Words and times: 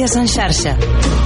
Notícies 0.00 0.16
en 0.16 0.26
xarxa. 0.28 1.19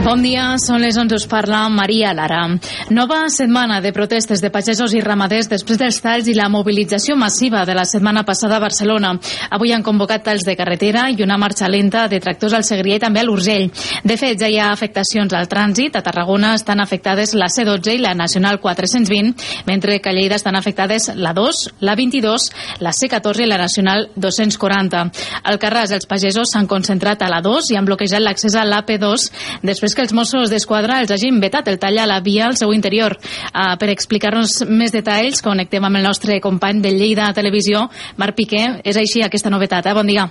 Bon 0.00 0.22
dia, 0.24 0.54
són 0.56 0.80
les 0.80 0.96
11, 0.96 1.12
us 1.12 1.26
parla 1.28 1.58
Maria 1.68 2.14
Lara. 2.16 2.46
Nova 2.88 3.18
setmana 3.28 3.82
de 3.84 3.90
protestes 3.92 4.40
de 4.40 4.48
pagesos 4.48 4.94
i 4.96 5.02
ramaders 5.04 5.50
després 5.50 5.76
dels 5.76 5.98
talls 6.00 6.30
i 6.30 6.32
la 6.32 6.46
mobilització 6.48 7.18
massiva 7.20 7.66
de 7.68 7.74
la 7.76 7.84
setmana 7.84 8.22
passada 8.24 8.56
a 8.56 8.62
Barcelona. 8.62 9.10
Avui 9.52 9.74
han 9.76 9.84
convocat 9.84 10.24
talls 10.24 10.46
de 10.48 10.54
carretera 10.56 11.02
i 11.12 11.20
una 11.20 11.36
marxa 11.36 11.68
lenta 11.68 12.06
de 12.08 12.20
tractors 12.24 12.56
al 12.56 12.64
Segrià 12.64 12.96
i 12.96 13.02
també 13.02 13.20
a 13.20 13.26
l'Urgell. 13.28 13.66
De 14.02 14.16
fet, 14.16 14.38
ja 14.40 14.48
hi 14.48 14.56
ha 14.56 14.70
afectacions 14.72 15.34
al 15.36 15.50
trànsit. 15.52 15.98
A 16.00 16.02
Tarragona 16.06 16.54
estan 16.56 16.80
afectades 16.80 17.36
la 17.36 17.50
C12 17.52 17.98
i 17.98 18.00
la 18.00 18.14
Nacional 18.16 18.56
420, 18.64 19.36
mentre 19.68 20.00
que 20.00 20.08
a 20.08 20.16
Lleida 20.16 20.40
estan 20.40 20.56
afectades 20.56 21.10
la 21.14 21.34
2, 21.36 21.60
la 21.84 21.98
22, 22.00 22.48
la 22.80 22.94
C14 22.96 23.44
i 23.44 23.50
la 23.52 23.60
Nacional 23.60 24.08
240. 24.16 25.04
Al 25.44 25.60
Carràs, 25.60 25.92
els 25.92 26.08
pagesos 26.08 26.56
s'han 26.56 26.72
concentrat 26.72 27.20
a 27.20 27.28
la 27.28 27.44
2 27.44 27.74
i 27.74 27.76
han 27.76 27.84
bloquejat 27.84 28.24
l'accés 28.24 28.56
a 28.56 28.64
l'AP2 28.64 29.28
després 29.60 29.90
després 29.90 29.99
que 30.00 30.06
els 30.06 30.14
Mossos 30.16 30.48
d'Esquadra 30.48 31.02
els 31.02 31.10
hagin 31.12 31.42
vetat 31.42 31.66
el 31.68 31.76
tall 31.80 31.98
a 32.00 32.06
la 32.08 32.22
via 32.24 32.46
al 32.48 32.56
seu 32.56 32.72
interior. 32.72 33.18
Uh, 33.50 33.74
per 33.76 33.90
explicar-nos 33.92 34.62
més 34.64 34.94
detalls, 34.94 35.42
connectem 35.44 35.84
amb 35.84 36.00
el 36.00 36.06
nostre 36.08 36.40
company 36.40 36.80
de 36.80 36.94
Lleida 36.94 37.28
Televisió, 37.36 37.84
Marc 38.16 38.38
Piqué. 38.38 38.64
És 38.80 38.96
així 38.96 39.20
aquesta 39.26 39.52
novetat, 39.52 39.90
eh? 39.90 39.96
Bon 39.98 40.08
dia. 40.08 40.30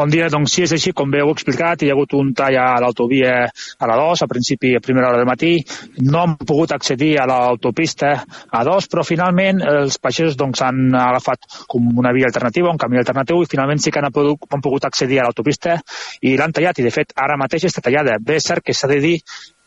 Bon 0.00 0.08
dia, 0.08 0.30
doncs 0.32 0.54
sí, 0.56 0.62
és 0.64 0.72
així, 0.72 0.94
com 0.96 1.10
bé 1.12 1.18
heu 1.20 1.28
explicat, 1.34 1.82
hi 1.84 1.90
ha 1.90 1.92
hagut 1.92 2.14
un 2.16 2.30
tall 2.32 2.54
a 2.56 2.78
l'autovia 2.80 3.34
a 3.44 3.88
la 3.90 3.98
2, 4.00 4.22
a 4.24 4.28
principi 4.30 4.70
a 4.72 4.80
primera 4.80 5.10
hora 5.10 5.18
del 5.20 5.28
matí, 5.28 5.50
no 6.06 6.22
han 6.22 6.38
pogut 6.40 6.72
accedir 6.72 7.10
a 7.20 7.26
l'autopista 7.28 8.14
a 8.16 8.62
2, 8.64 8.88
però 8.88 9.04
finalment 9.04 9.60
els 9.60 10.00
pagesos 10.00 10.38
doncs, 10.40 10.64
han 10.64 10.96
agafat 10.96 11.44
com 11.68 11.92
una 12.00 12.14
via 12.16 12.30
alternativa, 12.32 12.72
un 12.72 12.80
camí 12.80 12.96
alternatiu, 12.96 13.42
i 13.44 13.52
finalment 13.52 13.84
sí 13.84 13.92
que 13.92 14.00
han 14.00 14.08
pogut, 14.08 14.48
han 14.48 14.64
pogut 14.64 14.88
accedir 14.88 15.20
a 15.20 15.28
l'autopista 15.28 15.76
i 16.24 16.32
l'han 16.40 16.56
tallat, 16.56 16.80
i 16.80 16.88
de 16.88 16.96
fet 16.96 17.12
ara 17.20 17.36
mateix 17.36 17.68
està 17.68 17.84
tallada. 17.84 18.16
Bé, 18.24 18.40
és 18.40 18.48
cert 18.48 18.64
que 18.64 18.72
s'ha 18.72 18.88
de 18.88 19.02
dir 19.04 19.18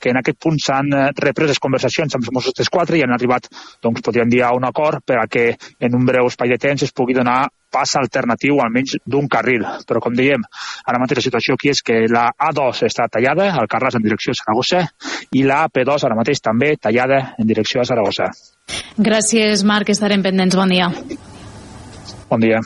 que 0.03 0.11
en 0.11 0.19
aquest 0.19 0.39
punt 0.43 0.59
s'han 0.59 0.91
eh, 0.91 1.07
reprès 1.15 1.53
les 1.53 1.63
conversacions 1.63 2.17
amb 2.17 2.27
els 2.27 2.35
Mossos 2.35 2.55
d'Esquadra 2.57 2.99
i 2.99 3.03
han 3.05 3.15
arribat, 3.15 3.47
doncs, 3.83 4.03
podríem 4.03 4.31
dir, 4.31 4.43
a 4.43 4.51
un 4.57 4.67
acord 4.67 5.03
per 5.07 5.21
a 5.21 5.27
que 5.31 5.53
en 5.79 5.95
un 5.95 6.07
breu 6.09 6.27
espai 6.27 6.51
de 6.51 6.59
temps 6.59 6.83
es 6.83 6.91
pugui 6.91 7.15
donar 7.15 7.45
pas 7.73 7.95
alternatiu 7.97 8.59
almenys 8.61 8.99
d'un 9.09 9.25
carril. 9.31 9.65
Però 9.89 10.01
com 10.03 10.13
dèiem, 10.13 10.43
ara 10.85 11.01
mateix 11.01 11.23
la 11.23 11.25
situació 11.29 11.57
aquí 11.57 11.71
és 11.73 11.81
que 11.85 12.03
la 12.11 12.27
A2 12.49 12.83
està 12.89 13.07
tallada 13.09 13.49
al 13.57 13.69
Carràs 13.71 13.97
en 13.97 14.05
direcció 14.05 14.35
a 14.35 14.39
Saragossa 14.41 14.83
i 15.33 15.45
la 15.47 15.63
AP2 15.65 16.05
ara 16.05 16.19
mateix 16.19 16.43
també 16.43 16.75
tallada 16.77 17.23
en 17.39 17.49
direcció 17.49 17.81
a 17.81 17.87
Saragossa. 17.89 18.29
Gràcies, 18.97 19.65
Marc. 19.65 19.89
Estarem 19.89 20.21
pendents. 20.21 20.59
Bon 20.59 20.69
dia. 20.69 20.91
Bon 22.29 22.41
dia. 22.43 22.61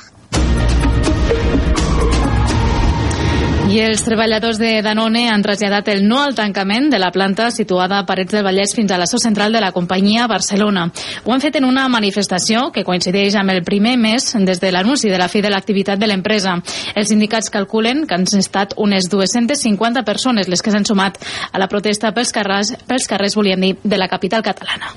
I 3.67 3.81
els 3.83 3.99
treballadors 3.99 4.55
de 4.61 4.77
Danone 4.79 5.25
han 5.27 5.41
traslladat 5.43 5.89
el 5.91 6.05
no 6.07 6.21
al 6.23 6.35
tancament 6.37 6.85
de 6.87 6.99
la 7.01 7.09
planta 7.11 7.49
situada 7.51 7.97
a 7.99 8.05
Parets 8.07 8.37
del 8.37 8.45
Vallès 8.45 8.71
fins 8.77 8.93
a 8.95 8.99
la 9.01 9.07
seu 9.09 9.19
central 9.19 9.51
de 9.51 9.59
la 9.59 9.73
companyia 9.75 10.23
a 10.23 10.29
Barcelona. 10.31 10.85
Ho 11.25 11.33
han 11.33 11.43
fet 11.43 11.57
en 11.59 11.67
una 11.67 11.83
manifestació 11.91 12.69
que 12.71 12.85
coincideix 12.87 13.35
amb 13.35 13.51
el 13.51 13.65
primer 13.67 13.97
mes 13.99 14.29
des 14.47 14.63
de 14.63 14.71
l'anunci 14.71 15.11
de 15.11 15.19
la 15.19 15.27
fi 15.27 15.43
de 15.43 15.51
l'activitat 15.51 15.99
de 15.99 16.07
l'empresa. 16.07 16.55
Els 16.95 17.11
sindicats 17.11 17.51
calculen 17.51 18.05
que 18.07 18.15
han 18.15 18.23
estat 18.39 18.77
unes 18.77 19.11
250 19.11 20.05
persones 20.07 20.47
les 20.47 20.63
que 20.63 20.71
s'han 20.71 20.87
sumat 20.87 21.19
a 21.51 21.59
la 21.59 21.67
protesta 21.67 22.13
pels 22.15 22.31
carrers, 22.31 22.71
pels 22.87 23.11
carrers 23.11 23.35
volien 23.35 23.59
dir, 23.59 23.75
de 23.83 23.99
la 23.99 24.07
capital 24.07 24.47
catalana. 24.47 24.95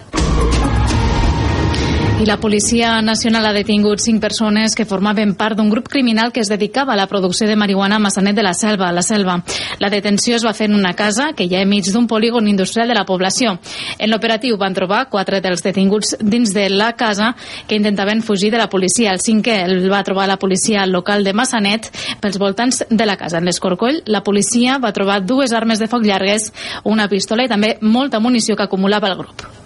I 2.20 2.26
la 2.26 2.36
Policia 2.36 3.00
Nacional 3.00 3.46
ha 3.48 3.52
detingut 3.56 4.02
cinc 4.04 4.20
persones 4.20 4.74
que 4.76 4.84
formaven 4.84 5.30
part 5.40 5.56
d'un 5.56 5.70
grup 5.72 5.86
criminal 5.88 6.34
que 6.34 6.42
es 6.44 6.50
dedicava 6.52 6.92
a 6.92 6.96
la 6.98 7.06
producció 7.08 7.46
de 7.48 7.54
marihuana 7.56 7.96
a 7.96 7.98
Massanet 7.98 8.36
de 8.36 8.42
la 8.42 8.52
Selva, 8.52 8.90
a 8.90 8.92
la 8.92 9.00
Selva. 9.00 9.38
La 9.78 9.88
detenció 9.88 10.36
es 10.36 10.44
va 10.44 10.52
fer 10.52 10.66
en 10.68 10.74
una 10.76 10.92
casa 10.92 11.30
que 11.32 11.46
hi 11.48 11.54
ha 11.56 11.62
enmig 11.64 11.88
d'un 11.88 12.06
polígon 12.06 12.46
industrial 12.46 12.92
de 12.92 12.96
la 12.98 13.06
població. 13.08 13.54
En 13.96 14.12
l'operatiu 14.12 14.58
van 14.60 14.76
trobar 14.76 15.06
quatre 15.08 15.40
dels 15.40 15.64
detinguts 15.64 16.18
dins 16.20 16.52
de 16.52 16.66
la 16.68 16.92
casa 16.92 17.30
que 17.66 17.80
intentaven 17.80 18.20
fugir 18.20 18.50
de 18.52 18.60
la 18.60 18.68
policia. 18.68 19.14
El 19.16 19.24
cinquè 19.24 19.56
el 19.64 19.88
va 19.88 20.02
trobar 20.04 20.28
la 20.28 20.36
policia 20.36 20.84
local 20.84 21.24
de 21.24 21.32
Massanet 21.32 21.88
pels 22.20 22.36
voltants 22.36 22.84
de 22.90 23.06
la 23.08 23.16
casa. 23.16 23.38
En 23.38 23.48
l'Escorcoll, 23.48 24.02
la 24.04 24.20
policia 24.20 24.76
va 24.76 24.92
trobar 24.92 25.22
dues 25.24 25.56
armes 25.56 25.80
de 25.80 25.88
foc 25.88 26.04
llargues, 26.04 26.52
una 26.84 27.08
pistola 27.08 27.48
i 27.48 27.48
també 27.48 27.78
molta 27.80 28.20
munició 28.20 28.60
que 28.60 28.68
acumulava 28.68 29.08
el 29.08 29.16
grup. 29.24 29.59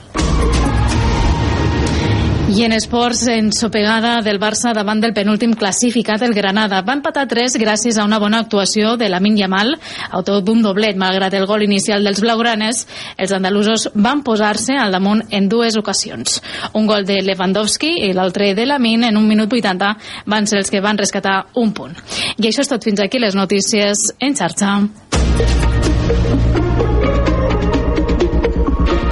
I 2.55 2.63
en 2.63 2.71
esports, 2.71 3.27
en 3.27 3.53
sopegada 3.53 4.21
del 4.23 4.39
Barça 4.39 4.71
davant 4.73 5.01
del 5.03 5.13
penúltim 5.13 5.57
classificat, 5.59 6.23
el 6.23 6.35
Granada. 6.37 6.85
Va 6.87 6.95
empatar 6.95 7.25
3 7.27 7.57
gràcies 7.59 7.99
a 7.99 8.05
una 8.07 8.21
bona 8.23 8.39
actuació 8.45 8.93
de 8.97 9.09
la 9.09 9.19
Yamal, 9.19 9.75
autor 10.13 10.45
d'un 10.45 10.63
doblet. 10.63 10.95
Malgrat 10.97 11.35
el 11.35 11.47
gol 11.47 11.65
inicial 11.65 12.05
dels 12.05 12.21
blaugranes, 12.21 12.87
els 13.19 13.33
andalusos 13.33 13.91
van 13.95 14.23
posar-se 14.23 14.79
al 14.79 14.93
damunt 14.93 15.25
en 15.31 15.49
dues 15.49 15.77
ocasions. 15.77 16.41
Un 16.75 16.87
gol 16.87 17.05
de 17.05 17.23
Lewandowski 17.23 18.07
i 18.07 18.13
l'altre 18.13 18.55
de 18.55 18.67
Lamin 18.67 19.03
en 19.03 19.17
un 19.17 19.27
minut 19.27 19.53
80 19.53 19.97
van 20.27 20.47
ser 20.47 20.59
els 20.59 20.71
que 20.71 20.81
van 20.81 20.97
rescatar 20.97 21.47
un 21.55 21.73
punt. 21.75 21.99
I 22.39 22.47
això 22.47 22.63
és 22.63 22.71
tot 22.71 22.85
fins 22.85 23.01
aquí 23.01 23.19
les 23.19 23.35
notícies 23.35 23.99
en 24.21 24.37
xarxa. 24.37 24.79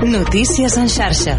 Notícies 0.07 0.77
en 0.77 0.89
xarxa. 0.89 1.39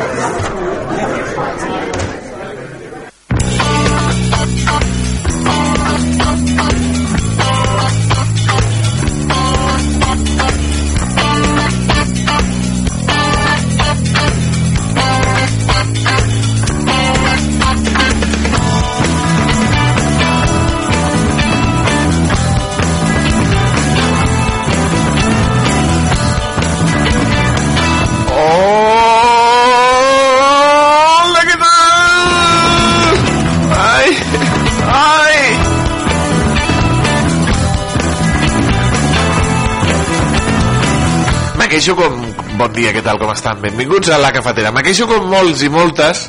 Bon 42.71 42.79
dia, 42.79 42.93
què 42.95 43.01
tal, 43.03 43.17
com 43.19 43.27
estan? 43.33 43.57
Benvinguts 43.59 44.07
a 44.15 44.17
La 44.23 44.29
Cafetera. 44.31 44.69
Me 44.71 44.79
queixo 44.79 45.03
com 45.03 45.25
molts 45.27 45.59
i 45.59 45.67
moltes 45.67 46.21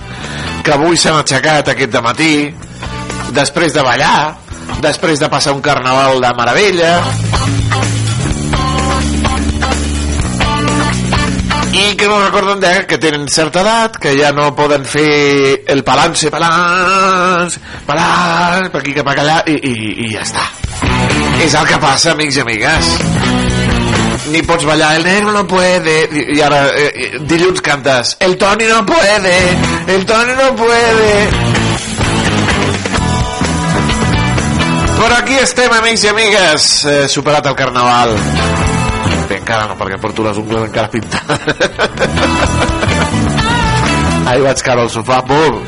que 0.66 0.72
avui 0.74 0.98
s'han 0.98 1.20
aixecat 1.20 1.68
aquest 1.70 1.92
de 1.94 2.00
matí 2.02 2.30
després 3.30 3.70
de 3.76 3.84
ballar, 3.86 4.40
després 4.82 5.22
de 5.22 5.28
passar 5.30 5.52
un 5.54 5.62
carnaval 5.62 6.18
de 6.18 6.32
meravella, 6.40 6.90
i 11.70 11.84
que 11.94 12.10
no 12.10 12.18
recorden 12.24 12.58
de 12.66 12.72
que 12.90 12.98
tenen 12.98 13.28
certa 13.30 13.62
edat, 13.62 14.02
que 14.02 14.16
ja 14.18 14.34
no 14.34 14.50
poden 14.58 14.82
fer 14.82 15.62
el 15.70 15.84
palance, 15.86 16.26
palance, 16.34 17.62
palance, 17.86 18.74
per 18.74 18.82
aquí 18.82 18.98
cap 18.98 19.14
allà, 19.14 19.44
i, 19.46 19.60
i, 19.62 19.94
i 20.08 20.10
ja 20.16 20.26
està. 20.26 20.48
És 21.46 21.54
el 21.54 21.70
que 21.70 21.78
passa, 21.86 22.18
amics 22.18 22.42
i 22.42 22.44
amigues. 22.48 22.96
Ni 24.32 24.40
pots 24.49 24.64
ballar, 24.64 24.96
el 24.96 25.05
negro 25.05 25.32
no 25.32 25.46
puede, 25.46 26.08
i, 26.08 26.40
ara 26.40 26.62
eh, 26.73 27.19
dilluns 27.29 27.61
cantes, 27.61 28.17
el 28.25 28.38
Toni 28.40 28.64
no 28.64 28.81
puede, 28.87 29.34
el 29.93 30.06
Toni 30.08 30.32
no 30.38 30.55
puede. 30.56 31.11
Però 35.02 35.19
aquí 35.19 35.37
estem, 35.37 35.73
amics 35.76 36.06
i 36.06 36.08
amigues, 36.14 36.69
eh, 36.87 37.08
superat 37.12 37.50
el 37.50 37.56
carnaval. 37.58 38.14
Bé, 39.29 39.37
encara 39.37 39.67
no, 39.69 39.76
perquè 39.76 40.00
porto 40.00 40.25
les 40.25 40.40
ungles 40.40 40.64
encara 40.70 40.88
pintades. 40.88 41.61
Ahir 44.31 44.46
vaig 44.46 44.64
caure 44.64 44.87
al 44.87 44.93
sofà, 44.94 45.20
bum, 45.28 45.61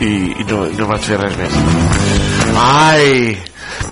i, 0.00 0.10
i, 0.32 0.48
no, 0.50 0.64
no 0.80 0.90
vaig 0.90 1.06
fer 1.12 1.20
res 1.20 1.38
més. 1.38 1.60
Ai, 2.58 3.36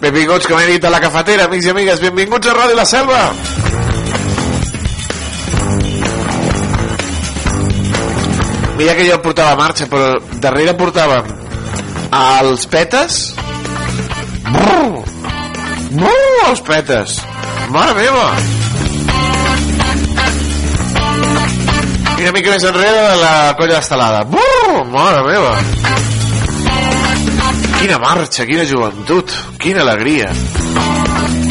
benvinguts, 0.02 0.50
com 0.50 0.58
he 0.58 0.72
dit, 0.72 0.82
a 0.82 0.90
la 0.90 1.04
cafetera, 1.06 1.46
amics 1.46 1.70
i 1.70 1.76
amigues, 1.76 2.02
benvinguts 2.02 2.50
a 2.50 2.58
Ràdio 2.58 2.82
La 2.82 2.88
Selva. 2.88 3.28
Mira 8.78 8.94
que 8.94 9.10
jo 9.10 9.18
portava 9.18 9.58
marxa, 9.58 9.88
però 9.90 10.14
darrere 10.38 10.78
portàvem 10.78 11.26
els 12.14 12.62
petes... 12.70 13.34
Brrr, 14.48 15.02
brrr, 15.92 16.46
els 16.48 16.62
petes. 16.64 17.18
Mare 17.74 17.92
meva! 17.98 18.22
I 22.18 22.24
una 22.24 22.32
mica 22.34 22.50
més 22.54 22.64
enrere 22.70 23.02
de 23.10 23.18
la 23.20 23.34
colla 23.58 23.82
estelada. 23.82 24.22
Brrr, 24.30 24.86
mare 24.94 25.20
meva! 25.26 25.52
Quina 27.78 27.98
marxa, 28.02 28.46
quina 28.48 28.64
joventut, 28.66 29.28
quina 29.60 29.80
alegria. 29.84 30.28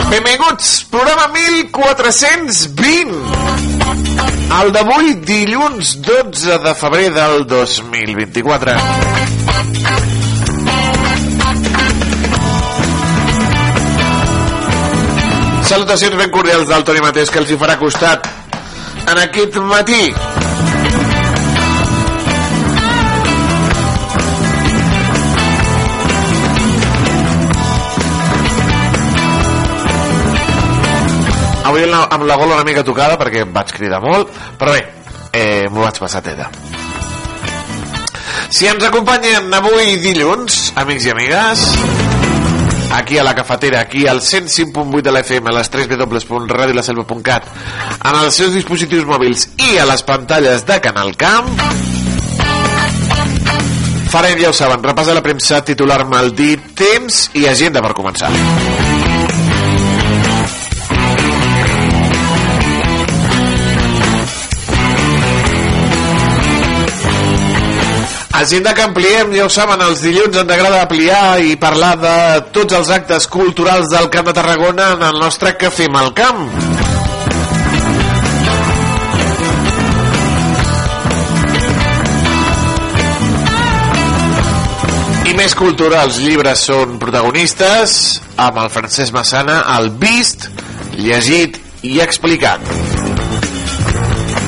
Benvinguts, 0.09 0.67
programa 0.91 1.27
1420. 1.35 3.66
El 4.57 4.71
d'avui, 4.73 5.13
dilluns 5.27 5.97
12 6.01 6.57
de 6.63 6.73
febrer 6.79 7.09
del 7.13 7.45
2024. 7.47 8.77
Salutacions 15.67 16.15
ben 16.15 16.31
cordials 16.31 16.69
del 16.71 16.85
Toni 16.87 17.03
Mateix 17.03 17.29
que 17.29 17.41
els 17.43 17.51
hi 17.51 17.59
farà 17.59 17.75
costat 17.81 18.29
en 19.03 19.19
aquest 19.25 19.59
matí. 19.67 20.03
Avui 31.67 31.83
amb 31.83 31.91
la, 31.91 32.01
amb 32.15 32.23
la 32.23 32.37
gola 32.39 32.55
una 32.55 32.67
mica 32.67 32.83
tocada 32.87 33.17
perquè 33.19 33.43
vaig 33.51 33.73
cridar 33.75 33.99
molt, 34.03 34.31
però 34.59 34.71
bé, 34.71 34.83
eh, 35.35 35.67
m'ho 35.67 35.83
vaig 35.83 35.99
passar 35.99 36.21
teta. 36.23 36.47
Si 38.47 38.69
ens 38.69 38.85
acompanyen 38.87 39.51
avui 39.53 39.97
dilluns, 39.99 40.71
amics 40.79 41.09
i 41.09 41.11
amigues, 41.11 41.65
aquí 42.95 43.17
a 43.19 43.25
la 43.27 43.35
cafetera, 43.35 43.81
aquí 43.81 44.07
al 44.07 44.21
105.8 44.21 45.01
de 45.01 45.11
la 45.11 45.19
FM, 45.25 45.51
a 45.51 45.57
les 45.57 45.69
3 45.69 45.89
www.radiolaselva.cat, 45.91 47.51
en 47.99 48.19
els 48.21 48.39
seus 48.39 48.55
dispositius 48.55 49.03
mòbils 49.09 49.49
i 49.67 49.75
a 49.81 49.89
les 49.89 50.05
pantalles 50.07 50.63
de 50.65 50.79
Canal 50.79 51.17
Camp, 51.19 51.51
farem, 54.07 54.39
ja 54.39 54.53
ho 54.53 54.55
saben, 54.55 54.79
repàs 54.87 55.11
de 55.11 55.19
la 55.19 55.25
premsa, 55.25 55.59
titular 55.67 56.05
maldit, 56.07 56.71
temps 56.79 57.25
i 57.35 57.43
agenda 57.51 57.83
per 57.83 57.91
començar. 57.97 58.31
Agenda 68.37 68.71
que 68.75 68.83
ampliem, 68.85 69.31
ja 69.33 69.47
ho 69.47 69.49
saben, 69.49 69.81
els 69.81 70.03
dilluns 70.05 70.35
ens 70.37 70.51
agrada 70.53 70.83
ampliar 70.83 71.39
i 71.41 71.55
parlar 71.57 71.95
de 71.97 72.17
tots 72.53 72.75
els 72.77 72.91
actes 72.93 73.25
culturals 73.33 73.89
del 73.89 74.11
Camp 74.13 74.27
de 74.29 74.33
Tarragona 74.37 74.91
en 74.93 75.01
el 75.07 75.15
nostre 75.17 75.55
Cafè 75.57 75.87
al 75.89 76.11
Camp. 76.13 76.43
I 85.25 85.33
més 85.39 85.55
cultura, 85.57 86.03
els 86.05 86.19
llibres 86.21 86.61
són 86.69 86.99
protagonistes, 87.01 87.95
amb 88.37 88.61
el 88.61 88.69
Francesc 88.69 89.17
Massana, 89.17 89.63
el 89.79 89.89
vist, 89.97 90.45
llegit 90.93 91.57
i 91.81 91.97
explicat. 92.05 92.61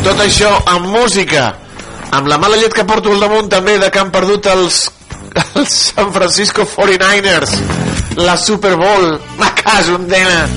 Tot 0.06 0.22
això 0.22 0.54
amb 0.76 0.94
música, 0.94 1.48
amb 2.12 2.28
la 2.28 2.38
mala 2.42 2.58
llet 2.58 2.74
que 2.74 2.88
porto 2.88 3.14
al 3.14 3.22
damunt 3.24 3.50
també 3.52 3.78
de 3.82 3.92
que 3.92 4.02
han 4.02 4.12
perdut 4.12 4.50
els, 4.54 4.82
els 5.60 5.78
San 5.94 6.14
Francisco 6.16 6.66
49ers 6.66 7.56
la 8.20 8.36
Super 8.38 8.76
Bowl. 8.76 9.14
A 9.46 9.54
casa 9.56 9.96
un 9.96 10.08
dena 10.08 10.48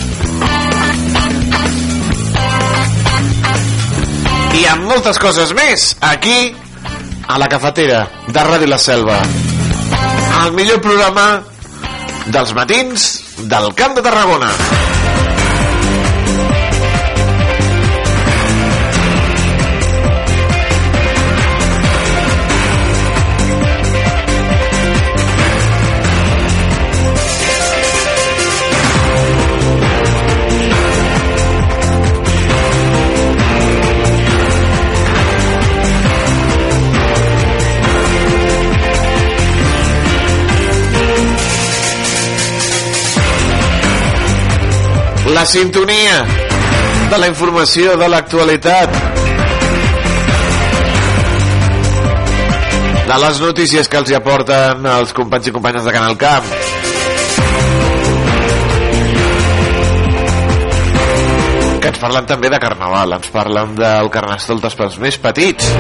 i 4.52 4.66
amb 4.68 4.84
moltes 4.84 5.16
coses 5.18 5.54
més 5.56 5.84
aquí 6.04 6.52
a 7.26 7.38
la 7.40 7.48
cafetera 7.48 8.02
de 8.28 8.44
Ràdio 8.44 8.68
La 8.68 8.78
Selva. 8.78 9.16
El 10.42 10.52
millor 10.58 10.82
programa 10.84 11.26
dels 12.26 12.52
matins 12.54 13.08
del 13.48 13.72
Camp 13.78 13.96
de 13.96 14.04
Tarragona 14.04 14.52
la 45.42 45.46
sintonia 45.46 46.18
de 47.10 47.18
la 47.18 47.26
informació 47.26 47.96
de 47.98 48.06
l'actualitat. 48.06 48.92
De 53.08 53.16
les 53.24 53.40
notícies 53.42 53.90
que 53.90 53.98
els 53.98 54.12
hi 54.12 54.18
aporten 54.20 54.86
els 54.92 55.10
companys 55.18 55.50
i 55.50 55.56
companyes 55.56 55.82
de 55.88 55.96
Canal 55.98 56.14
Camp. 56.20 56.46
Que 61.82 61.90
ens 61.90 62.02
parlen 62.06 62.30
també 62.30 62.54
de 62.54 62.62
Carnaval 62.62 63.18
ens 63.18 63.34
parlen 63.34 63.74
del 63.82 64.14
Carnestoltes 64.14 64.78
pels 64.78 65.02
més 65.02 65.18
petits 65.26 65.74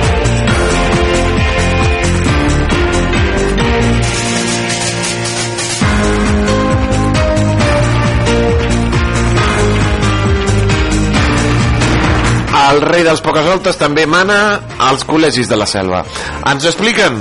el 12.72 12.80
rei 12.80 13.04
dels 13.04 13.20
pocasoltes 13.24 13.76
també 13.80 14.06
mana 14.08 14.38
als 14.80 15.04
col·legis 15.08 15.50
de 15.50 15.58
la 15.60 15.68
selva. 15.68 16.02
Ens 16.48 16.64
ho 16.64 16.70
expliquen 16.70 17.20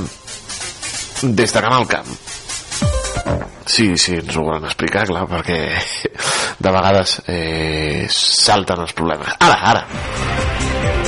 des 1.22 1.54
de 1.54 1.64
Canal 1.64 1.88
Camp. 1.92 2.08
Sí, 3.66 3.92
sí, 3.98 4.18
ens 4.20 4.36
ho 4.36 4.46
volen 4.48 4.66
explicar, 4.68 5.06
clar, 5.08 5.28
perquè 5.30 5.60
de 6.60 6.72
vegades 6.72 7.20
eh, 7.28 8.08
salten 8.12 8.84
els 8.86 8.96
problemes. 8.98 9.36
Ara, 9.40 9.60
ara. 9.74 9.86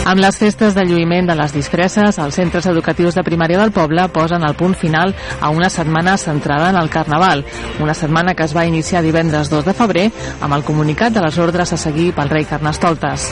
Amb 0.03 0.19
les 0.19 0.35
festes 0.35 0.75
de 0.75 0.83
lluïment 0.83 1.29
de 1.29 1.35
les 1.39 1.53
disfresses, 1.55 2.17
els 2.19 2.35
centres 2.35 2.65
educatius 2.67 3.15
de 3.15 3.23
primària 3.23 3.59
del 3.61 3.71
poble 3.71 4.03
posen 4.11 4.43
el 4.43 4.55
punt 4.59 4.75
final 4.75 5.13
a 5.39 5.49
una 5.49 5.69
setmana 5.71 6.17
centrada 6.17 6.69
en 6.73 6.79
el 6.81 6.89
Carnaval, 6.91 7.45
una 7.79 7.95
setmana 7.95 8.35
que 8.35 8.43
es 8.43 8.55
va 8.55 8.65
iniciar 8.67 9.01
divendres 9.01 9.49
2 9.49 9.63
de 9.69 9.77
febrer 9.77 10.09
amb 10.41 10.59
el 10.59 10.67
comunicat 10.67 11.15
de 11.15 11.23
les 11.23 11.39
ordres 11.39 11.71
a 11.71 11.79
seguir 11.79 12.11
pel 12.17 12.29
rei 12.35 12.43
Carnestoltes. 12.43 13.31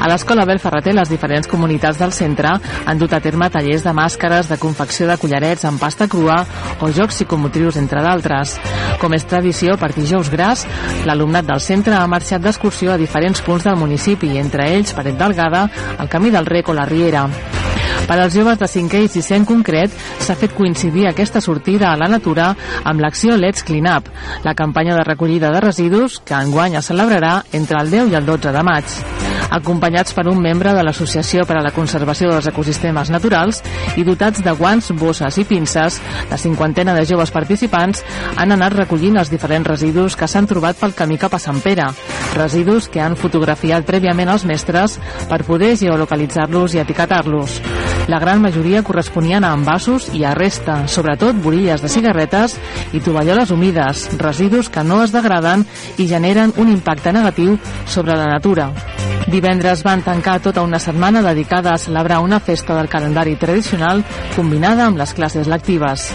A 0.00 0.08
l'escola 0.10 0.44
Bel 0.44 0.60
Ferreter, 0.60 0.94
les 0.96 1.08
diferents 1.08 1.48
comunitats 1.48 1.98
del 2.00 2.12
centre 2.12 2.50
han 2.84 3.00
dut 3.00 3.12
a 3.14 3.20
terme 3.24 3.48
tallers 3.50 3.84
de 3.86 3.92
màscares, 3.96 4.50
de 4.50 4.58
confecció 4.60 5.08
de 5.08 5.16
collarets 5.20 5.64
amb 5.68 5.80
pasta 5.80 6.08
crua 6.10 6.42
o 6.80 6.90
jocs 6.92 7.20
psicomotrius, 7.20 7.78
entre 7.80 8.02
d'altres. 8.04 8.56
Com 9.00 9.14
és 9.16 9.26
tradició, 9.28 9.78
per 9.80 9.92
dijous 9.96 10.30
gras, 10.32 10.66
l'alumnat 11.08 11.48
del 11.48 11.62
centre 11.62 11.96
ha 11.96 12.06
marxat 12.10 12.44
d'excursió 12.44 12.92
a 12.94 13.00
diferents 13.00 13.42
punts 13.44 13.64
del 13.68 13.80
municipi, 13.80 14.36
entre 14.38 14.70
ells 14.76 14.94
Paret 14.94 15.18
Delgada, 15.18 15.68
el 15.98 16.10
Camí 16.12 16.34
del 16.34 16.46
Rec 16.46 16.68
o 16.68 16.76
la 16.76 16.88
Riera. 16.90 17.28
Per 18.04 18.18
als 18.20 18.34
joves 18.36 18.58
de 18.60 18.66
5è 18.68 19.00
i 19.00 19.08
6è 19.08 19.38
en 19.38 19.46
concret, 19.48 19.92
s'ha 20.20 20.36
fet 20.36 20.52
coincidir 20.52 21.06
aquesta 21.08 21.40
sortida 21.40 21.88
a 21.90 21.96
la 21.96 22.08
natura 22.10 22.50
amb 22.84 23.00
l'acció 23.00 23.38
Let's 23.40 23.64
Clean 23.64 23.88
Up, 23.88 24.10
la 24.44 24.54
campanya 24.54 24.96
de 24.98 25.04
recollida 25.08 25.50
de 25.50 25.60
residus 25.64 26.20
que 26.20 26.36
enguany 26.36 26.76
es 26.76 26.90
celebrarà 26.90 27.38
entre 27.52 27.80
el 27.80 27.90
10 27.90 28.12
i 28.12 28.18
el 28.20 28.26
12 28.28 28.52
de 28.52 28.64
maig. 28.66 28.98
Acompanyats 29.54 30.12
per 30.16 30.26
un 30.28 30.40
membre 30.42 30.72
de 30.74 30.82
l'Associació 30.84 31.44
per 31.48 31.56
a 31.58 31.62
la 31.64 31.72
Conservació 31.72 32.30
dels 32.32 32.48
Ecosistemes 32.50 33.10
Naturals 33.12 33.62
i 33.96 34.04
dotats 34.04 34.42
de 34.44 34.52
guants, 34.58 34.90
bosses 34.98 35.38
i 35.38 35.46
pinces, 35.48 36.00
la 36.30 36.38
cinquantena 36.40 36.94
de 36.96 37.06
joves 37.08 37.32
participants 37.32 38.04
han 38.36 38.52
anat 38.52 38.76
recollint 38.80 39.16
els 39.20 39.32
diferents 39.32 39.68
residus 39.68 40.16
que 40.16 40.28
s'han 40.28 40.48
trobat 40.50 40.80
pel 40.80 40.96
camí 40.98 41.16
cap 41.22 41.36
a 41.36 41.42
Sant 41.42 41.62
Pere, 41.64 41.88
residus 42.34 42.88
que 42.88 43.00
han 43.00 43.16
fotografiat 43.16 43.86
prèviament 43.86 44.32
els 44.34 44.44
mestres 44.44 44.98
per 45.30 45.44
poder 45.46 45.76
geolocalitzar-los 45.78 46.74
i 46.74 46.84
etiquetar-los. 46.84 47.60
La 48.06 48.18
gran 48.18 48.42
majoria 48.42 48.82
corresponien 48.84 49.44
a 49.44 49.54
envasos 49.56 50.10
i 50.12 50.26
a 50.28 50.34
resta, 50.36 50.82
sobretot 50.92 51.38
borilles 51.40 51.80
de 51.80 51.88
cigarretes 51.88 52.58
i 52.92 53.00
tovalloles 53.00 53.50
humides, 53.54 54.10
residus 54.20 54.68
que 54.68 54.84
no 54.84 55.00
es 55.04 55.14
degraden 55.14 55.64
i 55.96 56.08
generen 56.10 56.52
un 56.60 56.68
impacte 56.68 57.14
negatiu 57.16 57.56
sobre 57.86 58.12
la 58.12 58.28
natura. 58.28 58.68
Divendres 59.32 59.82
van 59.86 60.04
tancar 60.04 60.36
tota 60.44 60.62
una 60.62 60.78
setmana 60.78 61.22
dedicada 61.24 61.72
a 61.72 61.80
celebrar 61.80 62.20
una 62.20 62.40
festa 62.40 62.76
del 62.76 62.92
calendari 62.92 63.36
tradicional 63.40 64.04
combinada 64.36 64.84
amb 64.84 65.00
les 65.00 65.16
classes 65.16 65.48
lectives 65.48 66.10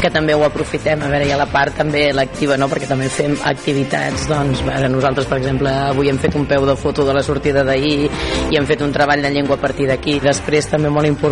que 0.00 0.08
també 0.08 0.32
ho 0.34 0.40
aprofitem, 0.46 1.02
a 1.04 1.08
veure, 1.12 1.26
hi 1.28 1.32
ha 1.34 1.36
la 1.36 1.46
part 1.50 1.76
també 1.76 2.06
lectiva, 2.16 2.56
no?, 2.56 2.70
perquè 2.72 2.88
també 2.88 3.10
fem 3.12 3.34
activitats, 3.50 4.24
doncs, 4.30 4.62
veure, 4.64 4.88
nosaltres, 4.88 5.28
per 5.28 5.36
exemple, 5.36 5.72
avui 5.90 6.08
hem 6.08 6.18
fet 6.22 6.38
un 6.40 6.46
peu 6.48 6.64
de 6.64 6.76
foto 6.80 7.04
de 7.04 7.12
la 7.12 7.22
sortida 7.26 7.64
d'ahir 7.68 8.08
i 8.08 8.56
hem 8.56 8.68
fet 8.68 8.80
un 8.86 8.94
treball 8.96 9.20
de 9.20 9.32
llengua 9.34 9.58
a 9.58 9.60
partir 9.60 9.90
d'aquí. 9.90 10.16
Després, 10.24 10.70
també 10.72 10.88
molt 10.88 11.04
important, 11.04 11.29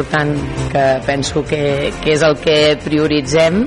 que 0.73 0.85
penso 1.07 1.45
que, 1.45 1.93
que 2.03 2.15
és 2.15 2.23
el 2.23 2.37
que 2.43 2.77
prioritzem, 2.85 3.65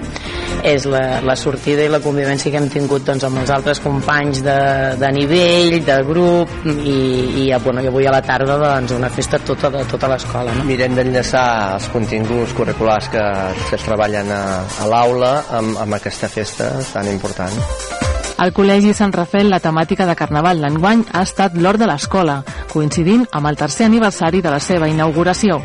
és 0.68 0.86
la, 0.86 1.22
la 1.26 1.36
sortida 1.40 1.86
i 1.86 1.90
la 1.92 2.02
convivència 2.04 2.52
que 2.54 2.60
hem 2.60 2.70
tingut 2.72 3.06
doncs, 3.08 3.26
amb 3.28 3.42
els 3.42 3.52
altres 3.54 3.82
companys 3.82 4.44
de, 4.46 4.58
de 5.02 5.12
nivell, 5.16 5.80
de 5.88 5.98
grup 6.08 6.54
i, 6.68 6.98
i, 7.46 7.48
bueno, 7.64 7.82
i 7.82 7.90
avui 7.90 8.08
a 8.08 8.14
la 8.14 8.22
tarda 8.26 8.60
doncs, 8.62 8.94
una 8.98 9.10
festa 9.10 9.40
tota 9.40 9.72
de 9.74 9.84
tota 9.90 10.12
l'escola. 10.12 10.54
No? 10.60 10.68
Mirem 10.70 10.96
d'enllaçar 10.98 11.48
els 11.80 11.90
continguts 11.96 12.56
curriculars 12.58 13.10
que, 13.12 13.26
que 13.68 13.76
es 13.80 13.90
treballen 13.90 14.32
a, 14.36 14.46
a 14.84 14.90
l'aula 14.92 15.36
amb, 15.62 15.82
amb 15.82 16.00
aquesta 16.02 16.30
festa 16.32 16.74
tan 16.94 17.10
important. 17.12 18.11
Al 18.38 18.54
Col·legi 18.56 18.94
Sant 18.98 19.12
Rafel 19.14 19.50
la 19.52 19.60
temàtica 19.62 20.06
de 20.08 20.16
Carnaval 20.18 20.62
l'enguany 20.64 21.04
ha 21.14 21.22
estat 21.28 21.56
l'hort 21.58 21.82
de 21.82 21.88
l'escola, 21.90 22.42
coincidint 22.72 23.26
amb 23.32 23.50
el 23.50 23.58
tercer 23.60 23.86
aniversari 23.86 24.42
de 24.42 24.54
la 24.54 24.60
seva 24.60 24.90
inauguració. 24.90 25.60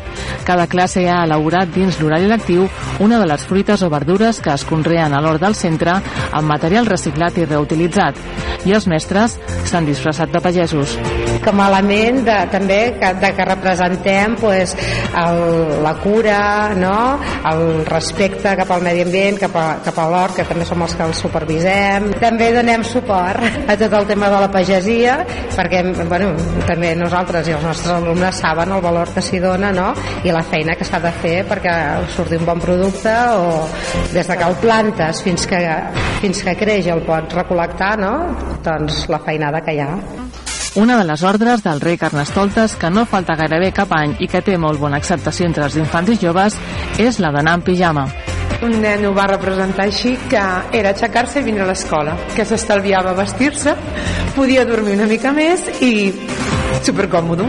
Cada 0.47 0.67
classe 0.67 1.05
ha 1.09 1.23
elaborat 1.25 1.71
dins 1.73 1.99
l'horari 1.99 2.27
lectiu 2.29 2.67
una 3.03 3.19
de 3.19 3.27
les 3.29 3.45
fruites 3.47 3.83
o 3.83 3.89
verdures 3.89 4.41
que 4.43 4.53
es 4.53 4.65
conreen 4.67 5.13
a 5.13 5.21
l'hort 5.23 5.41
del 5.41 5.55
centre 5.55 5.97
amb 5.97 6.47
material 6.47 6.87
reciclat 6.87 7.37
i 7.37 7.47
reutilitzat. 7.47 8.19
I 8.67 8.73
els 8.75 8.87
mestres 8.89 9.37
s'han 9.69 9.85
disfressat 9.87 10.31
de 10.33 10.41
pagesos. 10.43 10.97
Com 11.43 11.61
a 11.61 11.67
element 11.71 12.23
de, 12.27 12.37
també 12.51 12.79
que, 12.99 13.11
de 13.21 13.31
que 13.35 13.45
representem 13.47 14.35
pues, 14.39 14.73
el, 15.15 15.83
la 15.83 15.93
cura, 16.03 16.39
no? 16.75 16.97
el 17.47 17.85
respecte 17.87 18.55
cap 18.59 18.71
al 18.73 18.83
medi 18.83 19.05
ambient, 19.05 19.39
cap 19.45 19.55
a, 19.55 19.67
cap 19.85 19.99
a 20.01 20.07
l'hort, 20.11 20.35
que 20.39 20.47
també 20.47 20.67
som 20.67 20.83
els 20.83 20.95
que 20.97 21.05
el 21.07 21.15
supervisem. 21.15 22.09
També 22.19 22.51
donem 22.67 22.83
suport 22.83 23.39
a 23.71 23.77
tot 23.79 23.93
el 23.95 24.05
tema 24.07 24.27
de 24.27 24.39
la 24.41 24.49
pagesia, 24.51 25.21
perquè 25.55 25.79
bueno, 26.03 26.33
també 26.67 26.89
nosaltres 26.99 27.47
i 27.47 27.53
els 27.55 27.63
nostres 27.63 27.93
alumnes 27.95 28.41
saben 28.43 28.73
el 28.75 28.83
valor 28.83 29.07
que 29.15 29.23
s'hi 29.23 29.39
dona 29.39 29.71
no? 29.71 29.93
i 30.27 30.33
la 30.35 30.43
feina 30.43 30.75
que 30.75 30.83
s'ha 30.83 30.99
de 30.99 31.13
fer 31.21 31.37
perquè 31.47 31.71
surti 32.11 32.35
un 32.35 32.43
bon 32.43 32.59
producte 32.59 33.13
o 33.39 33.63
des 34.11 34.27
de 34.27 34.35
que 34.35 34.49
el 34.51 34.59
plantes 34.59 35.23
fins 35.23 35.47
que, 35.47 35.63
fins 36.19 36.43
que 36.43 36.57
creix 36.59 36.91
el 36.91 37.05
pots 37.07 37.39
recol·lectar, 37.39 37.95
no? 38.03 38.13
doncs 38.65 39.05
la 39.07 39.23
feinada 39.23 39.63
que 39.63 39.77
hi 39.77 39.83
ha. 39.85 39.93
Una 40.75 40.97
de 40.99 41.07
les 41.07 41.23
ordres 41.23 41.63
del 41.63 41.79
rei 41.79 41.95
Carnestoltes 41.97 42.75
que 42.75 42.91
no 42.91 43.07
falta 43.07 43.39
gairebé 43.39 43.71
cap 43.71 43.95
any 43.95 44.17
i 44.19 44.27
que 44.27 44.43
té 44.43 44.59
molt 44.59 44.83
bona 44.83 44.99
acceptació 44.99 45.47
entre 45.47 45.69
els 45.71 45.79
infants 45.79 46.11
i 46.11 46.19
joves 46.19 46.59
és 46.99 47.23
la 47.23 47.31
d'anar 47.31 47.61
en 47.61 47.63
pijama. 47.71 48.09
Un 48.65 48.79
nen 48.81 49.03
ho 49.05 49.11
va 49.13 49.27
representar 49.29 49.85
així 49.85 50.15
que 50.31 50.43
era 50.73 50.93
aixecar-se 50.95 51.43
i 51.43 51.45
vindre 51.45 51.61
a 51.65 51.69
l'escola, 51.69 52.15
que 52.33 52.45
s'estalviava 52.45 53.13
vestir-se, 53.17 53.75
podia 54.35 54.65
dormir 54.65 54.95
una 54.97 55.05
mica 55.09 55.33
més 55.35 55.67
i 55.85 56.09
supercòmodo. 56.81 57.45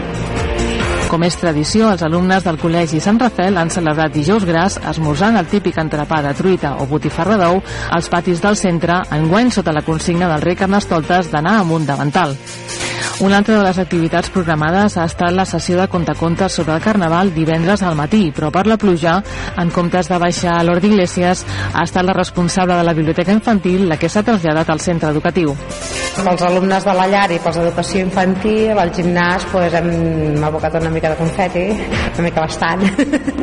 Com 1.09 1.23
és 1.25 1.33
tradició, 1.41 1.87
els 1.89 2.03
alumnes 2.05 2.43
del 2.45 2.59
Col·legi 2.61 2.99
Sant 3.01 3.17
Rafel 3.17 3.57
han 3.57 3.71
celebrat 3.73 4.13
dijous 4.13 4.45
gras 4.45 4.77
esmorzant 4.91 5.39
el 5.39 5.49
típic 5.49 5.79
entrepà 5.81 6.21
de 6.21 6.35
truita 6.37 6.75
o 6.77 6.85
botifarra 6.91 7.39
d'ou 7.41 7.57
als 7.97 8.11
patis 8.13 8.43
del 8.45 8.59
centre, 8.59 9.01
enguany 9.17 9.49
sota 9.49 9.73
la 9.73 9.81
consigna 9.81 10.29
del 10.29 10.45
rei 10.45 10.59
Carnestoltes 10.59 11.33
d'anar 11.33 11.57
amunt 11.63 11.89
davantal. 11.89 12.37
Una 13.19 13.39
altra 13.39 13.57
de 13.57 13.63
les 13.65 13.77
activitats 13.81 14.29
programades 14.31 14.93
ha 14.95 15.03
estat 15.09 15.33
la 15.35 15.43
sessió 15.43 15.75
de 15.75 15.89
contacontes 15.91 16.53
sobre 16.55 16.71
el 16.77 16.79
Carnaval 16.79 17.33
divendres 17.35 17.81
al 17.83 17.97
matí, 17.99 18.29
però 18.31 18.47
per 18.47 18.63
la 18.63 18.77
pluja, 18.79 19.17
en 19.59 19.73
comptes 19.75 20.07
de 20.07 20.19
baixar 20.23 20.53
a 20.55 20.61
l'Hort 20.63 20.85
d'Iglesias, 20.85 21.41
ha 21.73 21.83
estat 21.83 22.07
la 22.07 22.15
responsable 22.15 22.77
de 22.79 22.85
la 22.87 22.93
biblioteca 22.95 23.35
infantil 23.35 23.89
la 23.89 23.97
que 23.99 24.07
s'ha 24.07 24.23
traslladat 24.23 24.71
al 24.71 24.79
centre 24.79 25.11
educatiu. 25.11 25.51
Pels 26.15 26.47
alumnes 26.47 26.87
de 26.87 26.95
la 26.95 27.09
llar 27.11 27.27
i 27.35 27.43
pels 27.43 27.59
d'educació 27.59 28.07
infantil, 28.07 28.79
al 28.79 28.95
gimnàs 28.95 29.51
pues, 29.51 29.75
hem 29.75 30.39
abocat 30.47 30.79
una 30.79 30.95
mica 30.95 31.11
de 31.11 31.19
confeti, 31.19 31.67
una 32.15 32.27
mica 32.29 32.47
bastant, 32.47 32.87